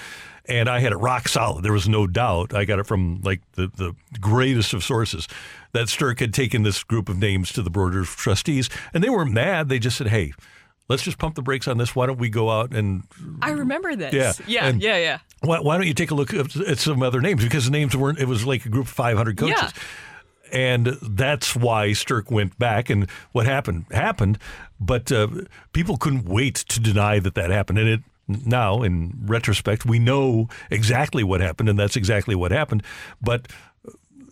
And 0.48 0.70
I 0.70 0.80
had 0.80 0.92
it 0.92 0.98
rock 0.98 1.28
solid. 1.28 1.64
There 1.64 1.74
was 1.74 1.90
no 1.90 2.06
doubt. 2.06 2.54
I 2.54 2.66
got 2.66 2.78
it 2.78 2.86
from 2.86 3.20
like 3.24 3.42
the, 3.54 3.68
the 3.76 3.96
greatest 4.22 4.76
of 4.76 4.84
sources 4.84 5.28
that 5.72 5.88
Sterk 5.88 6.20
had 6.20 6.36
taken 6.36 6.62
this 6.62 6.84
group 6.84 7.10
of 7.10 7.18
names 7.18 7.52
to 7.54 7.64
the 7.64 7.72
Board 7.72 7.96
of 7.96 8.08
Trustees. 8.10 8.70
And 8.94 9.04
they 9.04 9.10
weren't 9.10 9.32
mad. 9.32 9.70
They 9.70 9.80
just 9.80 9.98
said, 9.98 10.08
hey, 10.08 10.34
let's 10.88 11.02
just 11.02 11.18
pump 11.18 11.34
the 11.34 11.42
brakes 11.42 11.68
on 11.68 11.80
this. 11.80 11.96
Why 11.96 12.06
don't 12.06 12.20
we 12.20 12.30
go 12.30 12.52
out 12.52 12.76
and 12.76 13.04
I 13.42 13.50
remember 13.52 13.96
this. 13.96 14.14
Yeah, 14.14 14.34
Yeah, 14.46 14.68
and- 14.68 14.84
yeah, 14.84 14.98
yeah. 14.98 15.18
why, 15.42 15.60
why 15.62 15.78
don't 15.78 15.88
you 15.88 15.96
take 15.96 16.12
a 16.12 16.16
look 16.16 16.32
at, 16.32 16.52
some 16.78 17.02
other 17.02 17.22
names? 17.22 17.44
Because 17.44 17.66
the 17.66 17.72
names 17.72 17.98
weren't, 17.98 18.20
it 18.20 18.28
was 18.28 18.46
like 18.46 18.68
a 18.68 18.70
group 18.70 18.86
of 18.86 18.92
500 18.92 19.38
coaches. 19.38 19.58
Yeah. 19.60 19.70
And 20.52 20.86
that's 21.02 21.56
why 21.56 21.88
Sterk 21.90 22.30
went 22.30 22.58
back. 22.60 22.92
And 22.92 23.10
what 23.32 23.48
happened, 23.48 23.86
happened. 23.90 24.38
But 24.80 25.12
uh, 25.12 25.28
people 25.74 25.98
couldn't 25.98 26.26
wait 26.26 26.56
to 26.56 26.80
deny 26.80 27.20
that 27.20 27.36
that 27.36 27.50
happened. 27.50 27.80
And 27.80 27.88
it 27.88 28.00
now, 28.28 28.82
in 28.82 29.14
retrospect, 29.26 29.86
we 29.86 30.00
know 30.00 30.50
exactly 30.72 31.24
what 31.24 31.42
happened. 31.42 31.70
And 31.70 31.78
that's 31.78 31.96
exactly 31.96 32.36
what 32.36 32.52
happened. 32.52 32.84
But 33.22 33.48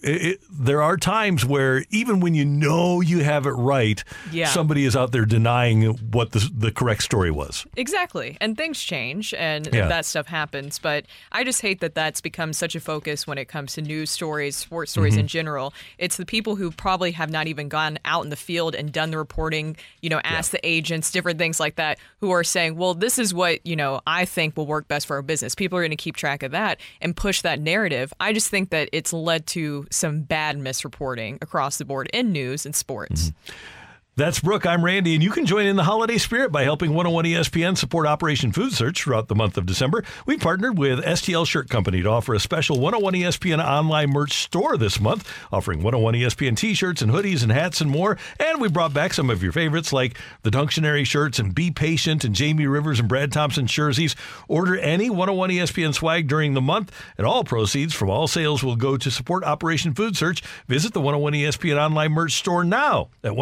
it, 0.04 0.22
it, 0.26 0.42
there 0.52 0.82
are 0.82 0.98
times 0.98 1.46
where 1.46 1.84
even 1.90 2.20
when 2.20 2.34
you 2.36 2.46
know 2.46 3.02
you 3.02 3.24
have 3.24 3.46
it 3.46 3.52
right, 3.52 4.04
Yeah. 4.32 4.48
somebody 4.48 4.86
is 4.86 4.96
out 4.96 5.12
there 5.12 5.26
denying 5.26 5.84
what 6.12 6.32
the, 6.34 6.50
the 6.56 6.72
correct 6.72 7.04
story 7.04 7.32
was. 7.32 7.66
Exactly. 7.78 8.38
And 8.42 8.58
things 8.58 8.82
change 8.82 9.34
and 9.34 9.68
Yeah. 9.74 9.88
that 9.88 10.06
stuff 10.06 10.28
happens. 10.28 10.78
But 10.80 11.06
I 11.32 11.44
just 11.44 11.62
hate 11.62 11.80
that 11.80 11.96
that's 11.96 12.22
become 12.22 12.54
such 12.54 12.76
a 12.76 12.80
focus 12.80 13.26
when 13.26 13.38
it 13.38 13.46
comes 13.46 13.74
to 13.74 13.82
news 13.82 14.12
stories, 14.12 14.56
sports 14.56 14.92
stories 14.92 15.16
in 15.16 15.26
Mhm. 15.26 15.30
general. 15.30 15.74
It's 15.98 16.18
the 16.18 16.26
people 16.26 16.56
who 16.58 16.70
probably 16.72 17.12
have 17.14 17.30
not 17.30 17.48
even 17.48 17.70
gone 17.70 17.98
out 18.06 18.24
in 18.24 18.30
the 18.30 18.36
field 18.36 18.76
and 18.76 18.92
done 18.92 19.12
the 19.12 19.18
reporting, 19.18 19.78
you 20.02 20.10
know, 20.10 20.20
asked 20.24 20.52
the 20.52 20.60
agents, 20.68 21.12
different 21.12 21.40
things 21.40 21.60
like 21.60 21.76
that, 21.76 21.98
who 22.20 22.32
are 22.32 22.44
saying, 22.44 22.76
well, 22.76 22.94
this 22.94 23.18
is 23.18 23.34
what, 23.34 23.66
you 23.66 23.76
know, 23.76 24.02
I 24.06 24.26
think 24.26 24.58
will 24.58 24.68
work 24.68 24.88
best 24.88 25.08
for 25.08 25.16
our 25.16 25.22
business. 25.22 25.56
People 25.56 25.78
are 25.78 25.82
going 25.82 25.92
to 25.92 25.96
keep 25.96 26.16
track 26.16 26.44
of 26.44 26.52
that 26.52 26.80
and 27.02 27.16
push 27.16 27.42
that 27.42 27.60
narrative. 27.60 28.14
I 28.20 28.34
just 28.34 28.50
think 28.50 28.70
that 28.72 28.90
it's 28.92 29.14
led 29.14 29.48
to 29.48 29.86
some 29.94 30.22
bad 30.22 30.58
misreporting 30.58 31.42
across 31.42 31.78
the 31.78 31.86
board 31.86 32.10
in 32.14 32.32
news 32.32 32.66
and 32.66 32.76
sports. 32.76 33.30
Mm-hmm. 33.30 33.83
That's 34.16 34.40
Brooke. 34.40 34.68
I'm 34.68 34.86
Randy, 34.86 35.16
and 35.16 35.24
you 35.24 35.32
can 35.32 35.48
join 35.48 35.66
in 35.66 35.76
the 35.76 35.86
holiday 35.86 36.20
spirit 36.20 36.52
by 36.52 36.62
helping 36.62 36.94
101 36.94 37.26
ESPN 37.26 37.76
support 37.76 38.06
Operation 38.06 38.52
Food 38.52 38.72
Search 38.72 39.02
throughout 39.02 39.28
the 39.28 39.34
month 39.34 39.58
of 39.58 39.66
December. 39.66 40.04
We 40.28 40.38
partnered 40.38 40.78
with 40.78 41.04
STL 41.04 41.48
Shirt 41.48 41.68
Company 41.68 42.04
to 42.04 42.10
offer 42.10 42.36
a 42.36 42.40
special 42.40 42.80
101 42.80 43.16
ESPN 43.16 43.66
online 43.66 44.12
merch 44.12 44.34
store 44.34 44.78
this 44.78 45.00
month, 45.00 45.28
offering 45.52 45.82
101 45.82 46.14
ESPN 46.14 46.56
t 46.56 46.76
shirts 46.76 47.02
and 47.02 47.12
hoodies 47.12 47.42
and 47.42 47.52
hats 47.52 47.82
and 47.82 47.90
more. 47.90 48.20
And 48.40 48.62
we 48.62 48.70
brought 48.70 48.94
back 48.94 49.16
some 49.16 49.32
of 49.32 49.42
your 49.42 49.52
favorites 49.52 49.92
like 49.92 50.16
the 50.44 50.52
Dunctionary 50.52 51.08
shirts 51.08 51.40
and 51.40 51.56
Be 51.56 51.72
Patient 51.72 52.24
and 52.24 52.36
Jamie 52.36 52.68
Rivers 52.68 53.00
and 53.00 53.10
Brad 53.10 53.32
Thompson 53.32 53.66
jerseys. 53.66 54.16
Order 54.48 54.78
any 54.78 55.10
101 55.10 55.50
ESPN 55.50 55.92
swag 55.92 56.28
during 56.28 56.54
the 56.54 56.62
month, 56.62 56.92
and 57.18 57.26
all 57.26 57.44
proceeds 57.44 57.96
from 57.96 58.12
all 58.12 58.28
sales 58.28 58.64
will 58.64 58.76
go 58.76 58.96
to 58.96 59.10
support 59.10 59.44
Operation 59.44 59.96
Food 59.96 60.16
Search. 60.16 60.44
Visit 60.68 60.94
the 60.94 61.02
101 61.02 61.34
ESPN 61.34 61.84
online 61.84 62.12
merch 62.12 62.34
store 62.34 62.64
now 62.64 63.10
at 63.24 63.34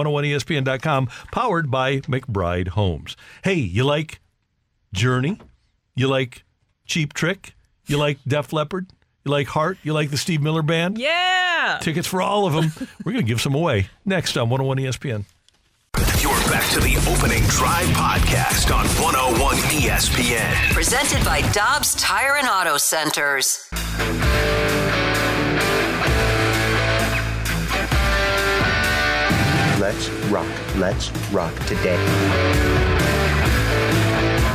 101ESPN.com, 0.63 1.07
powered 1.31 1.71
by 1.71 1.99
McBride 2.01 2.69
Homes. 2.69 3.15
Hey, 3.43 3.55
you 3.55 3.83
like 3.83 4.19
Journey? 4.93 5.39
You 5.95 6.07
like 6.07 6.43
Cheap 6.85 7.13
Trick? 7.13 7.53
You 7.85 7.97
like 7.97 8.19
Def 8.27 8.53
Leppard? 8.53 8.87
You 9.25 9.31
like 9.31 9.47
Heart? 9.47 9.77
You 9.83 9.93
like 9.93 10.09
the 10.09 10.17
Steve 10.17 10.41
Miller 10.41 10.61
Band? 10.63 10.97
Yeah. 10.97 11.79
Tickets 11.81 12.07
for 12.07 12.21
all 12.21 12.47
of 12.47 12.53
them. 12.53 12.71
We're 13.05 13.11
going 13.13 13.25
to 13.25 13.29
give 13.29 13.41
some 13.41 13.53
away 13.55 13.87
next 14.05 14.37
on 14.37 14.49
101 14.49 14.77
ESPN. 14.77 15.25
You're 16.21 16.31
back 16.49 16.69
to 16.71 16.79
the 16.79 16.95
opening 17.11 17.43
drive 17.43 17.87
podcast 17.87 18.73
on 18.75 18.85
101 19.03 19.55
ESPN. 19.57 20.73
Presented 20.73 21.23
by 21.25 21.41
Dobbs 21.51 21.95
Tire 21.95 22.37
and 22.37 22.47
Auto 22.47 22.77
Centers. 22.77 23.67
Let's 29.81 30.09
rock. 30.29 30.45
Let's 30.75 31.09
rock 31.31 31.55
today. 31.65 31.97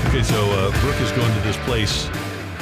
Okay, 0.07 0.23
so 0.23 0.39
uh, 0.53 0.71
Brooke 0.83 1.01
is 1.01 1.11
going 1.11 1.35
to 1.35 1.41
this 1.41 1.57
place 1.65 2.09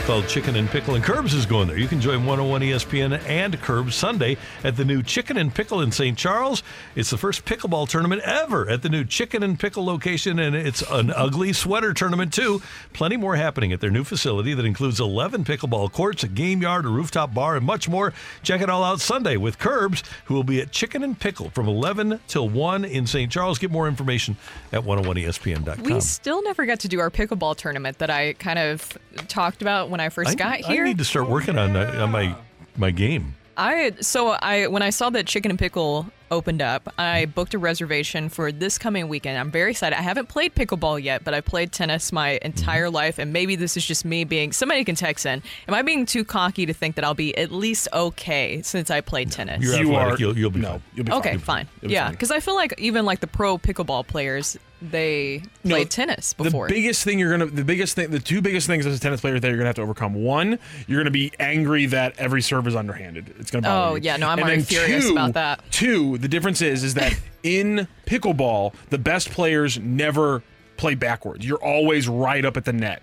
called 0.05 0.29
Chicken 0.29 0.57
and 0.57 0.69
Pickle, 0.69 0.97
and 0.97 1.03
Kerbs 1.03 1.33
is 1.33 1.47
going 1.47 1.67
there. 1.67 1.79
You 1.79 1.89
can 1.89 1.99
join 1.99 2.27
101 2.27 2.61
ESPN 2.61 3.19
and 3.27 3.55
Kerbs 3.63 3.93
Sunday 3.93 4.37
at 4.63 4.77
the 4.77 4.85
new 4.85 5.03
Chicken 5.03 5.39
and 5.39 5.55
Pickle 5.55 5.81
in 5.81 5.91
St. 5.91 6.19
Charles. 6.19 6.63
It's 6.95 7.09
the 7.09 7.17
first 7.17 7.47
pickleball 7.47 7.89
tournament 7.89 8.21
ever 8.23 8.69
at 8.69 8.83
the 8.83 8.91
new 8.91 9.05
Chicken 9.05 9.43
and 9.43 9.59
Pickle 9.59 9.83
location, 9.83 10.39
and 10.39 10.55
it's 10.55 10.83
an 10.91 11.11
ugly 11.11 11.55
sweater 11.55 11.95
tournament, 11.95 12.35
too. 12.35 12.61
Plenty 12.93 13.17
more 13.17 13.37
happening 13.37 13.73
at 13.73 13.81
their 13.81 13.91
new 13.91 14.05
facility 14.05 14.53
that 14.53 14.67
includes 14.67 15.01
11 15.01 15.43
pickleball 15.43 15.91
courts, 15.91 16.23
a 16.23 16.29
game 16.29 16.61
yard, 16.61 16.85
a 16.85 16.89
rooftop 16.89 17.33
bar, 17.33 17.57
and 17.57 17.65
much 17.65 17.89
more. 17.89 18.13
Check 18.43 18.61
it 18.61 18.69
all 18.69 18.85
out 18.85 19.01
Sunday 19.01 19.39
with 19.39 19.59
Kerbs, 19.59 20.03
who 20.27 20.35
will 20.35 20.45
be 20.45 20.61
at 20.61 20.71
Chicken 20.71 21.03
and 21.03 21.19
Pickle 21.19 21.49
from 21.49 21.67
11 21.67 22.21
till 22.29 22.51
1 22.51 22.85
in 22.85 23.07
St. 23.07 23.33
Charles. 23.33 23.59
Get 23.59 23.71
more 23.71 23.89
information 23.89 24.37
at 24.71 24.83
101ESPN.com. 24.83 25.83
We 25.83 25.99
still 26.01 26.43
never 26.43 26.67
got 26.67 26.81
to 26.81 26.89
do 26.89 27.01
our 27.01 27.11
pickleball 27.11 27.57
tournament 27.57 27.97
that 27.99 28.11
I 28.11 28.35
kind 28.35 28.59
of 28.59 28.99
talked 29.29 29.63
about 29.63 29.94
when 29.95 30.01
I 30.01 30.09
first 30.09 30.31
I, 30.33 30.35
got 30.35 30.57
here. 30.59 30.83
I 30.85 30.89
need 30.89 30.99
to 30.99 31.05
start 31.05 31.29
working 31.31 31.57
on, 31.57 31.73
that- 31.75 31.95
on 31.95 32.11
my 32.11 32.35
my 32.77 32.91
game. 32.91 33.37
I 33.57 33.93
so 34.01 34.31
I 34.31 34.67
when 34.67 34.83
I 34.83 34.91
saw 34.91 35.11
that 35.11 35.27
Chicken 35.29 35.53
and 35.53 35.59
Pickle 35.59 36.07
opened 36.29 36.61
up, 36.61 36.93
I 36.99 37.27
booked 37.27 37.55
a 37.55 37.59
reservation 37.59 38.29
for 38.29 38.51
this 38.51 38.79
coming 38.79 39.07
weekend. 39.07 39.39
I'm 39.39 39.53
very 39.53 39.71
excited. 39.71 39.97
I 39.97 40.03
haven't 40.03 40.29
played 40.29 40.57
pickleball 40.57 41.01
yet, 41.01 41.23
but 41.23 41.35
I 41.35 41.41
played 41.41 41.71
tennis 41.71 42.11
my 42.11 42.41
entire 42.43 42.87
Mm-hmm. 42.87 42.95
life, 42.97 43.19
and 43.21 43.33
maybe 43.33 43.55
this 43.55 43.77
is 43.77 43.87
just 43.87 44.05
me 44.05 44.25
being. 44.25 44.51
Somebody 44.51 44.83
can 44.83 44.97
text 44.97 45.25
in. 45.25 45.41
Am 45.69 45.75
I 45.75 45.83
being 45.83 46.05
too 46.05 46.25
cocky 46.25 46.67
to 46.67 46.73
think 46.75 46.97
that 46.97 47.05
I'll 47.05 47.15
be 47.15 47.37
at 47.39 47.53
least 47.53 47.87
okay 47.93 48.61
since 48.63 48.91
I 48.91 49.01
played 49.01 49.31
tennis? 49.31 49.63
You're 49.63 49.77
You 49.77 49.95
athletic. 49.95 50.15
are- 50.15 50.21
You'll, 50.21 50.37
you'll 50.39 50.51
be 50.51 50.59
no, 50.61 50.71
fine. 50.71 50.83
you'll 50.97 51.07
be 51.07 51.13
okay, 51.13 51.31
fine. 51.37 51.67
fine. 51.67 51.69
Be 51.83 51.89
Yeah, 51.91 52.11
because 52.11 52.33
I 52.33 52.41
feel 52.41 52.57
like 52.57 52.75
even 52.79 53.05
like 53.05 53.21
the 53.21 53.29
pro 53.29 53.57
pickleball 53.57 54.09
players, 54.09 54.59
they 54.83 55.43
No, 55.63 55.77
played 55.77 55.91
tennis 55.91 56.33
before. 56.35 56.69
The 56.69 56.75
biggest 56.75 57.05
thing 57.05 57.19
you're 57.19 57.31
gonna, 57.31 57.47
the 57.47 57.65
biggest 57.65 57.95
thing, 57.95 58.11
the 58.11 58.19
two 58.19 58.43
biggest 58.43 58.67
things 58.67 58.85
as 58.87 58.97
a 58.97 59.01
tennis 59.01 59.21
player 59.21 59.41
that 59.41 59.47
you're 59.49 59.57
gonna 59.57 59.69
have 59.69 59.77
to 59.77 59.83
overcome. 59.83 60.15
One, 60.15 60.59
you're 60.87 61.01
gonna 61.01 61.11
be 61.11 61.33
angry 61.41 61.87
that 61.87 62.15
every 62.19 62.43
serve 62.43 62.67
is 62.67 62.77
underhanded. 62.77 63.35
It's 63.39 63.51
gonna 63.51 63.63
bother 63.63 63.93
Oh, 63.93 63.95
you. 63.97 64.03
yeah, 64.03 64.17
no, 64.17 64.29
I'm 64.29 64.39
And 64.39 64.47
already 64.47 64.63
furious 64.63 65.07
two- 65.07 65.13
about 65.13 65.35
that. 65.35 65.61
Two, 65.71 66.19
the 66.19 66.29
difference 66.29 66.61
is, 66.61 66.85
is 66.85 66.95
that 66.95 67.15
in 67.43 67.89
pickleball, 68.07 68.75
the 68.91 68.99
best 68.99 69.31
players 69.31 69.79
never 69.79 70.43
play 70.77 70.95
backwards. 70.95 71.47
You're 71.47 71.63
always 71.65 72.07
right 72.09 72.45
up 72.45 72.57
at 72.57 72.65
the 72.65 72.73
net. 72.73 73.01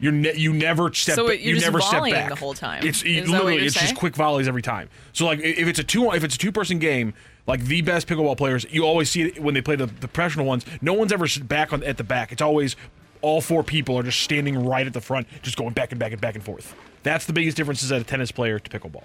You're 0.00 0.12
ne- 0.12 0.34
you 0.34 0.52
never 0.52 0.92
step. 0.92 1.14
So 1.14 1.26
you're 1.26 1.34
you 1.34 1.54
just 1.54 1.66
never 1.66 1.80
step 1.80 2.00
volleying 2.00 2.14
back 2.14 2.28
the 2.30 2.34
whole 2.34 2.54
time. 2.54 2.84
It's 2.84 3.04
literally 3.04 3.58
it's 3.64 3.74
saying? 3.76 3.86
just 3.88 3.94
quick 3.98 4.16
volleys 4.16 4.48
every 4.48 4.62
time. 4.62 4.88
So 5.12 5.24
like 5.26 5.38
if 5.38 5.68
it's 5.68 5.78
a 5.78 5.84
two 5.84 6.10
if 6.10 6.24
it's 6.24 6.34
a 6.34 6.38
two 6.38 6.50
person 6.50 6.80
game, 6.80 7.14
Like 7.46 7.64
the 7.64 7.82
best 7.82 8.06
pickleball 8.08 8.36
players, 8.38 8.64
you 8.70 8.84
always 8.86 9.10
see 9.10 9.22
it 9.22 9.38
when 9.38 9.54
they 9.54 9.60
play 9.60 9.76
the, 9.76 9.86
the 9.86 10.08
professional 10.08 10.46
ones. 10.46 10.64
No 10.80 10.94
one's 10.94 11.12
ever 11.12 11.26
back 11.42 11.72
on 11.72 11.82
at 11.84 11.96
the 11.98 12.04
back. 12.04 12.32
It's 12.32 12.40
always 12.42 12.74
all 13.20 13.40
four 13.40 13.62
people 13.62 13.98
are 13.98 14.02
just 14.02 14.20
standing 14.20 14.64
right 14.66 14.86
at 14.86 14.92
the 14.92 15.00
front, 15.00 15.26
just 15.42 15.56
going 15.56 15.72
back 15.74 15.92
and 15.92 15.98
back 15.98 16.12
and 16.12 16.20
back 16.20 16.34
and 16.34 16.44
forth. 16.44 16.74
That's 17.02 17.26
the 17.26 17.32
biggest 17.34 17.56
difference 17.56 17.82
as 17.82 17.90
a 17.90 18.02
tennis 18.02 18.30
player 18.32 18.58
to 18.58 18.70
pickleball. 18.78 19.04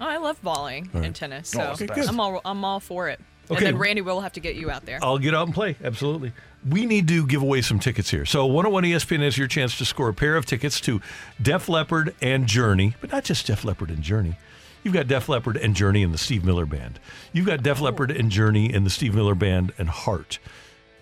Oh, 0.00 0.06
I 0.06 0.16
love 0.16 0.40
volleying 0.40 0.88
All 0.94 1.00
right. 1.00 1.06
and 1.06 1.14
tennis, 1.14 1.54
Oh, 1.54 1.58
so 1.58 1.70
it's 1.70 1.78
the 1.80 1.86
best. 1.86 2.08
I'm 2.08 2.18
all 2.18 2.40
I'm 2.44 2.64
all 2.64 2.80
for 2.80 3.08
it. 3.08 3.20
And 3.48 3.56
Okay. 3.56 3.64
then 3.66 3.78
Randy 3.78 4.00
will 4.00 4.20
have 4.20 4.32
to 4.34 4.40
get 4.40 4.54
you 4.56 4.70
out 4.70 4.86
there. 4.86 4.98
I'll 5.02 5.18
get 5.18 5.34
out 5.34 5.46
and 5.46 5.54
play. 5.54 5.76
Absolutely. 5.82 6.32
We 6.68 6.86
need 6.86 7.08
to 7.08 7.26
give 7.26 7.42
away 7.42 7.62
some 7.62 7.78
tickets 7.80 8.10
here. 8.10 8.24
So 8.24 8.46
101 8.46 8.84
ESPN 8.84 9.22
is 9.22 9.36
your 9.36 9.48
chance 9.48 9.76
to 9.78 9.84
score 9.84 10.08
a 10.08 10.14
pair 10.14 10.36
of 10.36 10.46
tickets 10.46 10.80
to 10.82 11.00
Def 11.42 11.68
Leppard 11.68 12.14
and 12.22 12.46
Journey, 12.46 12.94
but 13.00 13.10
not 13.12 13.24
just 13.24 13.46
Def 13.48 13.64
Leppard 13.64 13.90
and 13.90 14.02
Journey. 14.02 14.36
You've 14.82 14.94
got 14.94 15.08
Def 15.08 15.28
Leppard 15.28 15.56
and 15.56 15.74
Journey 15.74 16.02
and 16.02 16.12
the 16.12 16.18
Steve 16.18 16.44
Miller 16.44 16.66
Band. 16.66 16.98
You've 17.32 17.46
got 17.46 17.62
Def 17.62 17.80
Leppard 17.80 18.10
and 18.10 18.30
Journey 18.30 18.72
and 18.72 18.86
the 18.86 18.90
Steve 18.90 19.14
Miller 19.14 19.34
Band 19.34 19.72
and 19.78 19.88
Heart. 19.88 20.38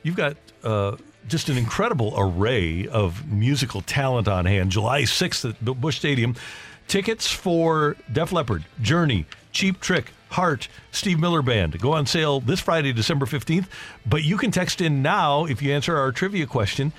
You've 0.02 0.16
got 0.16 0.36
uh, 0.64 0.96
just 1.28 1.48
an 1.48 1.56
incredible 1.56 2.14
array 2.16 2.88
of 2.88 3.30
musical 3.30 3.80
talent 3.82 4.26
on 4.26 4.46
hand. 4.46 4.70
July 4.70 5.02
6th 5.02 5.50
at 5.50 5.64
Bu- 5.64 5.74
Busch 5.74 5.98
Stadium. 5.98 6.34
Tickets 6.88 7.30
for 7.30 7.96
Def 8.10 8.32
Leppard, 8.32 8.64
Journey, 8.80 9.26
Cheap 9.52 9.80
Trick, 9.80 10.12
Heart, 10.30 10.68
Steve 10.90 11.18
Miller 11.18 11.42
Band 11.42 11.78
go 11.80 11.92
on 11.92 12.06
sale 12.06 12.40
this 12.40 12.60
Friday, 12.60 12.92
December 12.92 13.26
15th. 13.26 13.66
But 14.06 14.24
you 14.24 14.36
can 14.36 14.50
text 14.50 14.80
in 14.80 15.02
now 15.02 15.44
if 15.44 15.62
you 15.62 15.72
answer 15.72 15.96
our 15.96 16.12
trivia 16.12 16.46
question 16.46 16.92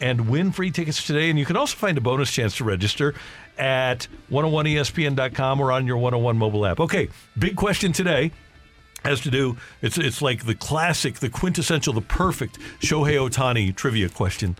and 0.00 0.28
win 0.28 0.50
free 0.50 0.70
tickets 0.70 1.06
today. 1.06 1.30
And 1.30 1.38
you 1.38 1.44
can 1.44 1.56
also 1.56 1.76
find 1.76 1.98
a 1.98 2.00
bonus 2.00 2.30
chance 2.30 2.56
to 2.56 2.64
register 2.64 3.14
at 3.60 4.08
101ESPN.com 4.30 5.60
or 5.60 5.70
on 5.70 5.86
your 5.86 5.98
101 5.98 6.36
mobile 6.36 6.66
app. 6.66 6.80
Okay, 6.80 7.08
big 7.38 7.54
question 7.56 7.92
today 7.92 8.32
has 9.04 9.20
to 9.20 9.30
do 9.30 9.56
it's 9.80 9.96
it's 9.96 10.20
like 10.20 10.44
the 10.44 10.54
classic, 10.54 11.16
the 11.16 11.30
quintessential, 11.30 11.92
the 11.92 12.00
perfect 12.00 12.58
Shohei 12.80 13.16
Ohtani 13.16 13.74
trivia 13.74 14.08
question. 14.08 14.56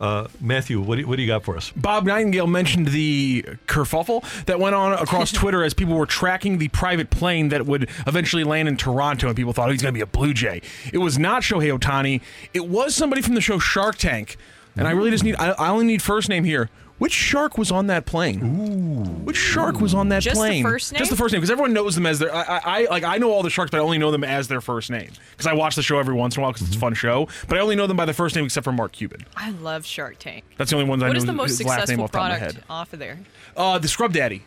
Uh, 0.00 0.26
Matthew, 0.40 0.80
what 0.80 0.96
do, 0.96 1.02
you, 1.02 1.06
what 1.06 1.14
do 1.14 1.22
you 1.22 1.28
got 1.28 1.44
for 1.44 1.56
us? 1.56 1.70
Bob 1.76 2.06
Nightengale 2.06 2.50
mentioned 2.50 2.88
the 2.88 3.44
kerfuffle 3.68 4.24
that 4.46 4.58
went 4.58 4.74
on 4.74 4.94
across 4.94 5.30
Twitter 5.32 5.62
as 5.62 5.74
people 5.74 5.94
were 5.94 6.06
tracking 6.06 6.58
the 6.58 6.66
private 6.68 7.08
plane 7.10 7.50
that 7.50 7.66
would 7.66 7.88
eventually 8.08 8.42
land 8.42 8.66
in 8.66 8.76
Toronto, 8.76 9.28
and 9.28 9.36
people 9.36 9.52
thought 9.52 9.68
oh, 9.68 9.72
he's 9.72 9.80
going 9.80 9.94
to 9.94 9.96
be 9.96 10.02
a 10.02 10.06
Blue 10.06 10.34
Jay. 10.34 10.60
It 10.92 10.98
was 10.98 11.20
not 11.20 11.42
Shohei 11.42 11.78
Ohtani. 11.78 12.20
It 12.52 12.66
was 12.66 12.96
somebody 12.96 13.22
from 13.22 13.36
the 13.36 13.40
show 13.40 13.60
Shark 13.60 13.96
Tank, 13.96 14.38
and 14.74 14.88
I 14.88 14.90
really 14.90 15.12
just 15.12 15.22
need 15.22 15.36
I, 15.36 15.50
I 15.50 15.68
only 15.68 15.84
need 15.84 16.02
first 16.02 16.28
name 16.28 16.42
here. 16.42 16.68
Which 17.02 17.12
shark 17.12 17.58
was 17.58 17.72
on 17.72 17.88
that 17.88 18.06
plane? 18.06 18.40
Ooh. 18.44 19.24
Which 19.24 19.36
shark 19.36 19.80
was 19.80 19.92
on 19.92 20.10
that 20.10 20.22
Just 20.22 20.36
the 20.36 20.40
plane? 20.40 20.62
first 20.62 20.94
Just 20.94 21.10
the 21.10 21.16
first 21.16 21.32
name, 21.32 21.40
because 21.40 21.50
everyone 21.50 21.72
knows 21.72 21.96
them 21.96 22.06
as 22.06 22.20
their. 22.20 22.32
I, 22.32 22.42
I, 22.42 22.60
I 22.64 22.84
like. 22.90 23.02
I 23.02 23.18
know 23.18 23.32
all 23.32 23.42
the 23.42 23.50
sharks, 23.50 23.72
but 23.72 23.78
I 23.78 23.80
only 23.80 23.98
know 23.98 24.12
them 24.12 24.22
as 24.22 24.46
their 24.46 24.60
first 24.60 24.88
name 24.88 25.10
because 25.32 25.48
I 25.48 25.52
watch 25.52 25.74
the 25.74 25.82
show 25.82 25.98
every 25.98 26.14
once 26.14 26.36
in 26.36 26.40
a 26.40 26.42
while 26.44 26.52
because 26.52 26.68
it's 26.68 26.76
a 26.76 26.78
fun 26.78 26.94
show. 26.94 27.26
But 27.48 27.58
I 27.58 27.60
only 27.60 27.74
know 27.74 27.88
them 27.88 27.96
by 27.96 28.04
the 28.04 28.14
first 28.14 28.36
name, 28.36 28.44
except 28.44 28.62
for 28.62 28.70
Mark 28.70 28.92
Cuban. 28.92 29.26
I 29.36 29.50
love 29.50 29.84
Shark 29.84 30.20
Tank. 30.20 30.44
That's 30.58 30.70
the 30.70 30.76
only 30.76 30.88
ones 30.88 31.02
I 31.02 31.08
What 31.08 31.14
know 31.14 31.18
is 31.18 31.24
the 31.24 31.32
most 31.32 31.58
his 31.58 31.64
last 31.64 31.88
name 31.88 31.98
successful 31.98 32.04
off 32.04 32.12
top 32.12 32.22
of 32.22 32.28
my 32.30 32.38
product 32.38 32.54
head. 32.58 32.64
off 32.70 32.92
of 32.92 33.00
there? 33.00 33.18
Uh, 33.56 33.78
the 33.78 33.88
Scrub 33.88 34.12
Daddy. 34.12 34.44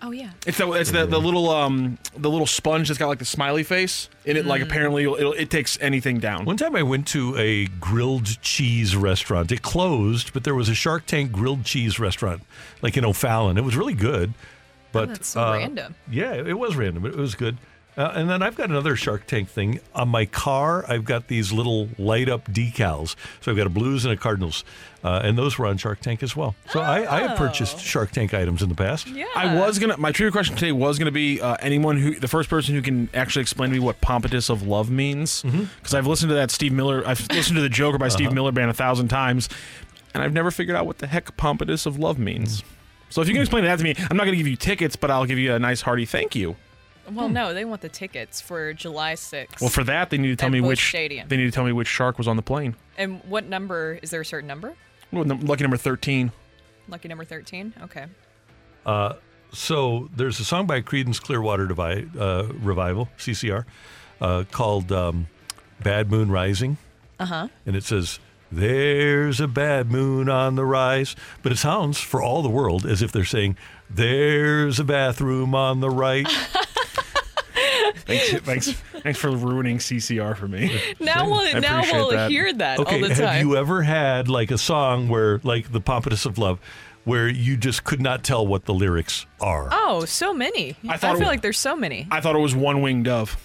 Oh 0.00 0.12
yeah. 0.12 0.30
It's 0.46 0.58
the 0.58 0.70
it's 0.72 0.90
the, 0.92 1.06
the 1.06 1.18
little 1.20 1.50
um 1.50 1.98
the 2.16 2.30
little 2.30 2.46
sponge 2.46 2.86
that's 2.88 2.98
got 2.98 3.08
like 3.08 3.18
the 3.18 3.24
smiley 3.24 3.64
face 3.64 4.08
in 4.24 4.36
it. 4.36 4.46
Like 4.46 4.60
Mm. 4.60 4.66
apparently 4.66 5.02
it'll, 5.02 5.32
it 5.32 5.50
takes 5.50 5.76
anything 5.80 6.18
down. 6.20 6.44
One 6.44 6.56
time 6.56 6.76
I 6.76 6.82
went 6.84 7.06
to 7.08 7.36
a 7.36 7.66
grilled 7.80 8.40
cheese 8.40 8.94
restaurant. 8.94 9.50
It 9.50 9.62
closed, 9.62 10.32
but 10.32 10.44
there 10.44 10.54
was 10.54 10.68
a 10.68 10.74
Shark 10.74 11.06
Tank 11.06 11.32
grilled 11.32 11.64
cheese 11.64 11.98
restaurant, 11.98 12.42
like 12.80 12.96
in 12.96 13.04
O'Fallon. 13.04 13.58
It 13.58 13.64
was 13.64 13.76
really 13.76 13.94
good. 13.94 14.34
But 14.92 15.02
Oh, 15.02 15.12
that's 15.12 15.28
so 15.30 15.42
uh, 15.42 15.52
random. 15.58 15.94
Yeah, 16.10 16.32
it 16.34 16.58
was 16.58 16.76
random. 16.76 17.04
It 17.04 17.16
was 17.16 17.34
good. 17.34 17.58
Uh, 17.98 18.12
and 18.14 18.30
then 18.30 18.42
I've 18.42 18.54
got 18.54 18.70
another 18.70 18.94
Shark 18.94 19.26
Tank 19.26 19.48
thing 19.48 19.80
on 19.92 20.08
my 20.08 20.24
car. 20.24 20.84
I've 20.88 21.04
got 21.04 21.26
these 21.26 21.52
little 21.52 21.88
light 21.98 22.28
up 22.28 22.44
decals. 22.46 23.16
So 23.40 23.50
I've 23.50 23.56
got 23.56 23.66
a 23.66 23.70
Blues 23.70 24.04
and 24.04 24.14
a 24.14 24.16
Cardinals, 24.16 24.64
uh, 25.02 25.20
and 25.24 25.36
those 25.36 25.58
were 25.58 25.66
on 25.66 25.78
Shark 25.78 26.00
Tank 26.00 26.22
as 26.22 26.36
well. 26.36 26.54
So 26.70 26.78
I, 26.80 27.12
I 27.16 27.20
have 27.26 27.36
purchased 27.36 27.80
Shark 27.80 28.12
Tank 28.12 28.32
items 28.34 28.62
in 28.62 28.68
the 28.68 28.76
past. 28.76 29.08
Yeah. 29.08 29.26
I 29.34 29.56
was 29.56 29.80
gonna. 29.80 29.96
My 29.96 30.12
trivia 30.12 30.30
question 30.30 30.54
today 30.54 30.70
was 30.70 30.96
gonna 31.00 31.10
be 31.10 31.40
uh, 31.40 31.56
anyone 31.60 31.96
who 31.98 32.14
the 32.14 32.28
first 32.28 32.48
person 32.48 32.76
who 32.76 32.82
can 32.82 33.08
actually 33.14 33.42
explain 33.42 33.70
to 33.70 33.74
me 33.74 33.80
what 33.80 34.00
pompatus 34.00 34.48
of 34.48 34.62
love 34.62 34.90
means 34.90 35.42
Mm-hmm. 35.42 35.64
because 35.78 35.94
I've 35.94 36.06
listened 36.06 36.28
to 36.30 36.34
that 36.36 36.52
Steve 36.52 36.72
Miller. 36.72 37.02
I've 37.04 37.26
listened 37.32 37.56
to 37.56 37.62
the 37.62 37.68
Joker 37.68 37.98
by 37.98 38.06
Uh-huh. 38.06 38.14
Steve 38.14 38.32
Miller 38.32 38.52
Band 38.52 38.70
a 38.70 38.74
thousand 38.74 39.08
times, 39.08 39.48
and 40.14 40.22
I've 40.22 40.32
never 40.32 40.52
figured 40.52 40.76
out 40.76 40.86
what 40.86 40.98
the 40.98 41.08
heck 41.08 41.36
pompatus 41.36 41.84
of 41.84 41.98
love 41.98 42.16
means. 42.18 42.62
So 43.10 43.22
if 43.22 43.26
you 43.28 43.34
can 43.34 43.42
explain 43.42 43.64
that 43.64 43.76
to 43.78 43.82
me, 43.84 43.94
I'm 44.08 44.16
not 44.16 44.24
gonna 44.24 44.36
give 44.36 44.46
you 44.46 44.54
tickets, 44.56 44.94
but 44.94 45.10
I'll 45.10 45.26
give 45.26 45.38
you 45.38 45.52
a 45.52 45.58
nice 45.58 45.80
hearty 45.80 46.04
thank 46.04 46.36
you. 46.36 46.54
Well, 47.12 47.28
no, 47.28 47.54
they 47.54 47.64
want 47.64 47.80
the 47.80 47.88
tickets 47.88 48.40
for 48.40 48.72
July 48.72 49.14
6th. 49.14 49.60
Well, 49.60 49.70
for 49.70 49.84
that 49.84 50.10
they 50.10 50.18
need 50.18 50.28
to 50.28 50.36
tell 50.36 50.48
At 50.48 50.52
me 50.52 50.60
Busch 50.60 50.68
which 50.68 50.88
Stadium. 50.88 51.28
they 51.28 51.36
need 51.36 51.44
to 51.46 51.50
tell 51.50 51.64
me 51.64 51.72
which 51.72 51.88
shark 51.88 52.18
was 52.18 52.28
on 52.28 52.36
the 52.36 52.42
plane. 52.42 52.74
And 52.96 53.20
what 53.24 53.44
number? 53.46 53.98
Is 54.02 54.10
there 54.10 54.20
a 54.20 54.24
certain 54.24 54.46
number? 54.48 54.74
Well, 55.12 55.24
num- 55.24 55.40
lucky 55.40 55.62
number 55.64 55.76
thirteen. 55.76 56.32
Lucky 56.90 57.08
number 57.08 57.24
13? 57.24 57.74
Okay. 57.82 58.06
Uh, 58.86 59.12
so 59.52 60.08
there's 60.16 60.40
a 60.40 60.44
song 60.44 60.66
by 60.66 60.80
Creedence 60.80 61.20
Clearwater 61.20 61.66
Devi- 61.66 62.08
uh, 62.18 62.44
Revival, 62.62 63.10
CCR, 63.18 63.66
uh, 64.22 64.44
called 64.50 64.90
um, 64.90 65.26
Bad 65.82 66.10
Moon 66.10 66.30
Rising. 66.30 66.78
Uh 67.20 67.26
huh. 67.26 67.48
And 67.66 67.76
it 67.76 67.84
says, 67.84 68.20
There's 68.50 69.38
a 69.38 69.46
bad 69.48 69.90
moon 69.90 70.30
on 70.30 70.54
the 70.54 70.64
rise. 70.64 71.14
But 71.42 71.52
it 71.52 71.58
sounds 71.58 71.98
for 72.00 72.22
all 72.22 72.40
the 72.42 72.48
world 72.48 72.86
as 72.86 73.02
if 73.02 73.12
they're 73.12 73.24
saying, 73.26 73.56
There's 73.90 74.78
a 74.80 74.84
bathroom 74.84 75.54
on 75.54 75.80
the 75.80 75.90
right. 75.90 76.26
Thanks, 78.06 78.32
thanks, 78.44 78.72
thanks 79.02 79.18
for 79.18 79.30
ruining 79.30 79.78
CCR 79.78 80.36
for 80.36 80.48
me. 80.48 80.80
Now 81.00 81.26
we'll 81.26 81.40
I 81.40 81.52
now 81.58 81.78
appreciate 81.78 81.96
we'll 81.98 82.10
that. 82.10 82.30
hear 82.30 82.52
that 82.54 82.78
okay, 82.80 83.02
all 83.02 83.08
the 83.08 83.14
have 83.14 83.40
you 83.42 83.56
ever 83.56 83.82
had 83.82 84.28
like 84.28 84.50
a 84.50 84.58
song 84.58 85.08
where, 85.08 85.40
like 85.44 85.72
the 85.72 85.80
Pompatus 85.80 86.26
of 86.26 86.38
Love, 86.38 86.58
where 87.04 87.28
you 87.28 87.56
just 87.56 87.84
could 87.84 88.00
not 88.02 88.22
tell 88.24 88.46
what 88.46 88.64
the 88.66 88.74
lyrics 88.74 89.26
are? 89.40 89.68
oh, 89.72 90.04
so 90.04 90.32
many. 90.34 90.76
I 90.88 90.94
I, 90.94 90.96
thought 90.96 91.14
it 91.14 91.18
feel 91.18 91.26
wa- 91.26 91.30
like 91.32 91.42
there's 91.42 91.58
so 91.58 91.76
many. 91.76 92.06
I 92.10 92.20
thought 92.20 92.34
it 92.36 92.40
was 92.40 92.54
one 92.54 92.82
winged 92.82 93.04
dove. 93.06 93.36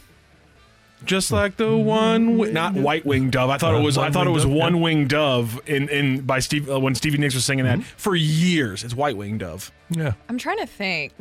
Just 1.06 1.34
like 1.34 1.57
the 1.57 1.76
one, 1.76 2.38
wi- 2.38 2.53
not 2.53 2.76
white 2.76 3.06
winged 3.06 3.34
dove. 3.34 3.49
I 3.49 3.57
thought 3.57 3.76
Uh, 3.76 3.80
it 3.80 3.84
was. 3.84 3.98
I 3.98 4.10
thought 4.10 4.26
it 4.26 4.30
was 4.30 4.44
dove, 4.45 4.53
one 4.53 4.76
yeah. 4.78 4.82
winged 4.82 5.10
dove 5.10 5.60
in 5.68 5.90
in 5.90 6.22
by 6.22 6.40
Steve 6.40 6.70
uh, 6.70 6.80
when 6.80 6.95
Stevie 6.95 7.18
Nicks 7.18 7.36
was 7.36 7.44
singing 7.44 7.65
that 7.65 7.84
for 7.84 8.15
years. 8.15 8.86
It's 8.86 8.95
white 8.95 9.18
winged 9.18 9.41
dove. 9.41 9.70
Yeah. 9.90 10.14
I'm 10.30 10.38
trying 10.38 10.60
to 10.60 10.65
think. 10.65 11.11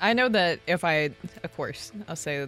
I 0.00 0.12
know 0.12 0.28
that 0.28 0.60
if 0.66 0.84
I, 0.84 1.10
of 1.42 1.54
course, 1.56 1.92
I'll 2.08 2.16
say 2.16 2.46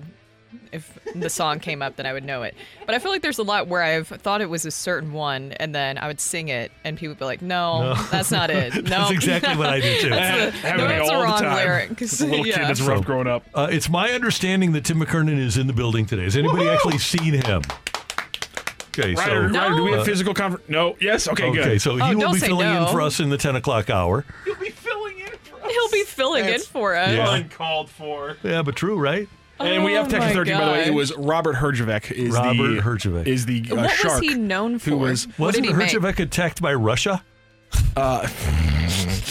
if 0.72 0.98
the 1.14 1.28
song 1.28 1.60
came 1.60 1.82
up, 1.82 1.96
then 1.96 2.06
I 2.06 2.12
would 2.14 2.24
know 2.24 2.42
it. 2.42 2.54
But 2.86 2.94
I 2.94 2.98
feel 3.00 3.10
like 3.10 3.20
there's 3.22 3.38
a 3.38 3.42
lot 3.42 3.68
where 3.68 3.82
I've 3.82 4.08
thought 4.08 4.40
it 4.40 4.48
was 4.48 4.64
a 4.64 4.70
certain 4.70 5.12
one, 5.12 5.52
and 5.52 5.74
then 5.74 5.98
I 5.98 6.06
would 6.06 6.20
sing 6.20 6.48
it, 6.48 6.72
and 6.84 6.96
people 6.96 7.10
would 7.12 7.18
be 7.18 7.24
like, 7.26 7.42
"No, 7.42 7.92
No. 7.92 8.02
that's 8.10 8.30
not 8.30 8.50
it. 8.50 8.74
No, 8.76 8.80
That's 8.82 9.10
exactly 9.10 9.56
what 9.56 9.68
I 9.68 9.80
do, 9.80 10.00
too. 10.00 10.08
That's 10.10 10.54
the, 10.56 10.58
Happened 10.60 10.78
no, 10.82 10.88
that's 10.88 11.08
the 11.08 11.14
all 11.14 11.20
the 11.20 11.26
wrong 11.26 11.40
time. 11.42 11.56
lyric. 11.56 11.96
'cause- 11.98 12.12
As 12.14 12.20
a 12.22 12.26
little 12.30 12.46
yeah. 12.46 12.58
kid, 12.58 12.64
that's 12.68 12.80
rough 12.80 13.04
growing 13.04 13.26
up. 13.26 13.44
Uh, 13.54 13.68
it's 13.70 13.88
my 13.90 14.10
understanding 14.12 14.72
that 14.72 14.84
Tim 14.86 14.98
McKernan 15.00 15.38
is 15.38 15.56
in 15.58 15.66
the 15.66 15.72
building 15.74 16.06
today. 16.06 16.24
Has 16.24 16.36
anybody 16.36 16.66
actually 16.68 16.98
seen 16.98 17.34
him? 17.34 17.62
Okay, 18.98 19.14
so 19.14 19.20
Ryder, 19.22 19.48
Ryder, 19.48 19.74
do 19.76 19.84
we 19.84 19.90
have 19.92 20.00
uh, 20.00 20.04
physical 20.04 20.34
confer- 20.34 20.60
No. 20.66 20.96
Yes. 21.00 21.28
Okay. 21.28 21.44
Okay, 21.50 21.62
Good. 21.62 21.82
so 21.82 21.92
Oh, 22.00 22.06
he 22.08 22.16
will 22.16 22.32
be 22.32 22.38
filling 22.40 22.66
no. 22.68 22.86
in 22.86 22.92
for 22.92 23.00
us 23.00 23.20
in 23.20 23.28
the 23.28 23.36
10 23.36 23.54
o'clock 23.54 23.90
hour. 23.90 24.24
He'll 25.72 25.90
be 25.90 26.04
filling 26.04 26.44
in 26.46 26.60
for 26.60 26.94
us. 26.96 27.12
Yeah. 27.14 27.34
uncalled 27.34 27.90
for. 27.90 28.36
Yeah, 28.42 28.62
but 28.62 28.76
true, 28.76 28.98
right? 28.98 29.28
And 29.60 29.82
we 29.84 29.92
have 29.94 30.06
Oh 30.06 30.10
text 30.10 30.28
my 30.28 30.32
13, 30.34 30.56
by 30.56 30.64
the 30.64 30.70
way. 30.70 30.82
It 30.82 30.86
gosh. 30.86 30.94
was 30.94 31.16
Robert 31.16 31.56
Herjavec. 31.56 32.12
Is 32.12 32.32
Robert 32.32 32.74
the, 32.76 32.80
Herjavec. 32.80 33.26
Is 33.26 33.44
the 33.46 33.64
uh, 33.72 33.74
What 33.76 34.04
was 34.04 34.20
he 34.20 34.34
known 34.34 34.78
for? 34.78 34.90
who 34.90 34.98
was 34.98 35.24
What 35.36 35.46
Wasn't 35.46 35.64
did 35.64 35.72
he 35.72 35.76
make? 35.76 35.90
Herjavec 35.90 36.20
attacked 36.20 36.62
by 36.62 36.74
Russia? 36.74 37.24
Uh, 37.96 38.26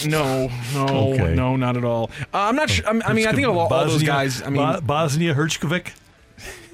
no, 0.06 0.50
no, 0.74 0.88
Okay. 1.14 1.34
no, 1.34 1.56
not 1.56 1.78
at 1.78 1.86
all. 1.86 2.12
Uh, 2.34 2.40
I'm 2.40 2.56
not 2.58 2.70
sure. 2.70 2.86
I'm, 2.88 3.02
I 3.04 3.14
mean, 3.14 3.26
I 3.28 3.32
think 3.32 3.48
of 3.48 3.56
all, 3.56 3.68
all 3.68 3.86
those 3.86 3.94
Bosnia- 3.94 4.08
guys. 4.08 4.42
I 4.44 4.50
mean, 4.50 4.58
Bo- 4.62 4.82
Bosnia 4.82 5.34
Herzegovina. 5.34 5.86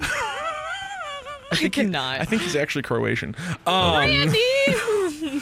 I 1.52 1.68
cannot. 1.70 2.20
I 2.20 2.24
think 2.24 2.42
he's 2.42 2.56
actually 2.56 2.82
Croatian. 2.82 3.36
Um, 3.66 4.10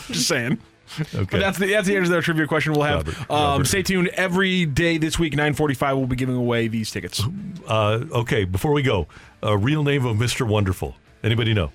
just 0.08 0.28
saying. 0.28 0.58
Okay. 1.14 1.24
But 1.31 1.40
that's 1.40 1.59
the 1.59 1.66
that's 1.66 1.86
the 1.86 1.97
answer 1.97 2.06
to 2.10 2.14
that 2.16 2.23
trivia 2.23 2.47
question. 2.47 2.73
We'll 2.73 2.82
have. 2.82 3.06
Robert, 3.06 3.19
um, 3.31 3.36
Robert. 3.39 3.66
Stay 3.66 3.82
tuned 3.82 4.09
every 4.09 4.66
day 4.66 4.98
this 4.98 5.19
week, 5.19 5.35
9:45. 5.35 5.97
We'll 5.97 6.06
be 6.06 6.16
giving 6.16 6.36
away 6.36 6.69
these 6.69 6.90
tickets. 6.90 7.23
Uh, 7.66 8.05
okay, 8.12 8.44
before 8.44 8.73
we 8.73 8.82
go, 8.82 9.06
a 9.43 9.56
real 9.56 9.82
name 9.85 10.05
of 10.06 10.16
Mr. 10.16 10.47
Wonderful. 10.47 10.97
Anybody 11.23 11.55
know? 11.55 11.70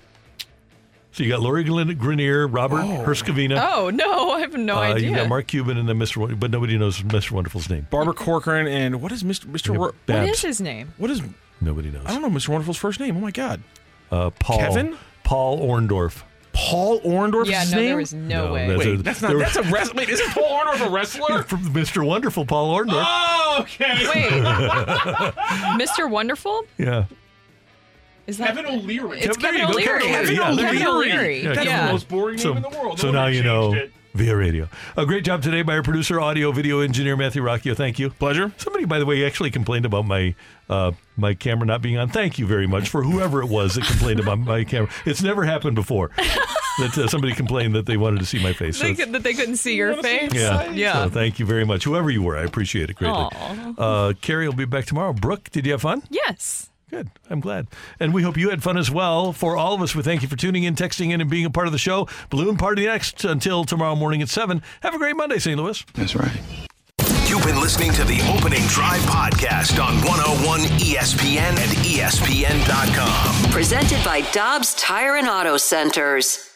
So 1.12 1.24
you 1.24 1.30
got 1.30 1.40
Lori 1.40 1.64
Glin- 1.64 1.96
Grenier, 1.98 2.46
Robert 2.46 2.82
Herskovina. 2.82 3.58
Oh 3.72 3.90
no, 3.90 4.30
I 4.34 4.40
have 4.40 4.52
no 4.54 4.76
uh, 4.76 4.80
idea. 4.80 5.08
You 5.10 5.16
got 5.16 5.28
Mark 5.28 5.46
Cuban 5.48 5.76
and 5.78 5.88
then 5.88 5.98
Mr. 5.98 6.18
Won- 6.18 6.36
but 6.36 6.50
nobody 6.50 6.76
knows 6.78 7.00
Mr. 7.00 7.32
Wonderful's 7.32 7.68
name. 7.68 7.86
Barbara 7.90 8.14
Corcoran 8.14 8.68
and 8.68 9.00
what 9.02 9.10
is 9.10 9.22
Mr. 9.24 9.46
Mr. 9.46 9.72
Ro- 9.74 9.78
what 9.80 10.06
Babs. 10.06 10.30
is 10.30 10.42
his 10.42 10.60
name? 10.60 10.92
what 10.98 11.10
is? 11.10 11.22
Nobody 11.60 11.90
knows. 11.90 12.04
I 12.06 12.12
don't 12.12 12.22
know 12.22 12.30
Mr. 12.30 12.50
Wonderful's 12.50 12.76
first 12.76 13.00
name. 13.00 13.16
Oh 13.16 13.20
my 13.20 13.30
God, 13.32 13.62
Uh, 14.12 14.30
Paul. 14.38 14.58
Kevin? 14.58 14.96
Paul 15.24 15.58
Orndorff. 15.60 16.22
Paul 16.58 17.00
Orndorff. 17.02 17.46
Yeah, 17.46 17.62
is 17.62 17.68
his 17.68 17.72
no, 17.72 17.78
name? 17.78 17.86
there 17.88 17.96
was 17.96 18.14
no, 18.14 18.46
No, 18.48 18.52
way. 18.52 18.66
that's 18.68 18.78
Wait, 18.78 18.94
a- 18.98 19.02
that's 19.02 19.22
not. 19.22 19.28
there- 19.28 19.38
That's 19.38 19.56
a 19.56 19.62
wrestler. 19.62 19.94
Wait, 19.98 20.08
isn't 20.08 20.30
Paul 20.32 20.60
Orndorff 20.60 20.86
a 20.86 20.90
wrestler? 20.90 21.42
From 21.44 21.60
Mr. 21.72 22.04
Wonderful, 22.04 22.44
Paul 22.46 22.76
Orndorff. 22.76 23.04
Oh, 23.06 23.58
okay. 23.60 24.06
Wait, 24.12 24.30
Mr. 25.80 26.10
Wonderful? 26.10 26.64
Yeah. 26.76 27.04
Is 28.26 28.36
that 28.38 28.48
Kevin 28.48 28.66
O'Leary. 28.66 29.20
It's 29.20 29.36
There 29.38 29.52
Kevin 29.52 29.60
you 29.60 29.66
go, 29.68 29.72
O'Leary. 29.72 30.02
Kevin 30.02 30.36
Kevin 30.36 30.52
O'Leary. 30.52 30.82
O'Leary. 30.82 30.86
O'Leary. 31.12 31.42
Yeah, 31.44 31.52
That's 31.54 31.66
Yeah. 31.66 31.86
the 31.86 31.92
most 31.92 32.08
boring 32.08 32.38
So, 32.38 32.48
name 32.52 32.64
in 32.64 32.70
the 32.72 32.78
world. 32.78 32.98
so 32.98 33.06
No 33.10 33.12
now 33.20 33.26
you 33.28 33.42
know 33.42 33.72
it. 33.72 33.90
Via 34.18 34.36
radio. 34.36 34.68
A 34.96 35.06
great 35.06 35.24
job 35.24 35.42
today 35.42 35.62
by 35.62 35.74
our 35.74 35.82
producer, 35.82 36.20
audio, 36.20 36.52
video 36.52 36.80
engineer 36.80 37.16
Matthew 37.16 37.42
Rocchio. 37.42 37.76
Thank 37.76 37.98
you. 37.98 38.10
Pleasure. 38.10 38.52
Somebody, 38.58 38.84
by 38.84 38.98
the 38.98 39.06
way, 39.06 39.24
actually 39.24 39.50
complained 39.50 39.86
about 39.86 40.04
my 40.06 40.34
uh, 40.68 40.92
my 41.16 41.32
camera 41.34 41.64
not 41.66 41.80
being 41.80 41.96
on. 41.96 42.08
Thank 42.10 42.38
you 42.38 42.46
very 42.46 42.66
much 42.66 42.88
for 42.90 43.02
whoever 43.02 43.40
it 43.42 43.48
was 43.48 43.76
that 43.76 43.84
complained 43.84 44.20
about 44.20 44.38
my 44.40 44.64
camera. 44.64 44.90
It's 45.06 45.22
never 45.22 45.44
happened 45.44 45.76
before 45.76 46.10
that 46.16 46.98
uh, 46.98 47.08
somebody 47.08 47.32
complained 47.34 47.74
that 47.74 47.86
they 47.86 47.96
wanted 47.96 48.18
to 48.20 48.26
see 48.26 48.42
my 48.42 48.52
face. 48.52 48.76
So 48.76 48.84
They 48.84 48.90
it's- 48.92 49.04
could, 49.06 49.14
that 49.14 49.22
they 49.22 49.32
couldn't 49.32 49.56
see 49.56 49.76
your 49.76 50.00
face. 50.02 50.34
yeah. 50.34 50.70
Yeah. 50.70 51.04
So 51.04 51.10
thank 51.10 51.38
you 51.38 51.46
very 51.46 51.64
much, 51.64 51.84
whoever 51.84 52.10
you 52.10 52.22
were. 52.22 52.36
I 52.36 52.42
appreciate 52.42 52.90
it 52.90 52.96
greatly. 52.96 53.28
Uh, 53.78 54.12
Carrie 54.20 54.46
will 54.48 54.54
be 54.56 54.64
back 54.66 54.84
tomorrow. 54.84 55.12
Brooke, 55.14 55.48
did 55.50 55.64
you 55.64 55.72
have 55.72 55.80
fun? 55.82 56.02
Yes. 56.10 56.67
Good. 56.90 57.10
I'm 57.28 57.40
glad. 57.40 57.66
And 58.00 58.14
we 58.14 58.22
hope 58.22 58.36
you 58.36 58.50
had 58.50 58.62
fun 58.62 58.78
as 58.78 58.90
well. 58.90 59.32
For 59.32 59.56
all 59.56 59.74
of 59.74 59.82
us, 59.82 59.94
we 59.94 60.02
thank 60.02 60.22
you 60.22 60.28
for 60.28 60.36
tuning 60.36 60.64
in, 60.64 60.74
texting 60.74 61.10
in, 61.10 61.20
and 61.20 61.28
being 61.28 61.44
a 61.44 61.50
part 61.50 61.66
of 61.66 61.72
the 61.72 61.78
show. 61.78 62.08
Balloon 62.30 62.56
Party 62.56 62.86
next 62.86 63.24
until 63.24 63.64
tomorrow 63.64 63.94
morning 63.94 64.22
at 64.22 64.28
7. 64.28 64.62
Have 64.80 64.94
a 64.94 64.98
great 64.98 65.16
Monday, 65.16 65.38
St. 65.38 65.58
Louis. 65.60 65.84
That's 65.94 66.14
right. 66.16 66.40
You've 67.26 67.44
been 67.44 67.60
listening 67.60 67.92
to 67.92 68.04
the 68.04 68.22
Opening 68.34 68.66
Drive 68.68 69.02
podcast 69.02 69.82
on 69.84 69.96
101 69.96 70.60
ESPN 70.80 71.36
and 71.36 71.70
ESPN.com. 71.84 73.50
Presented 73.52 74.02
by 74.02 74.22
Dobbs 74.32 74.74
Tire 74.74 75.16
and 75.16 75.28
Auto 75.28 75.58
Centers. 75.58 76.48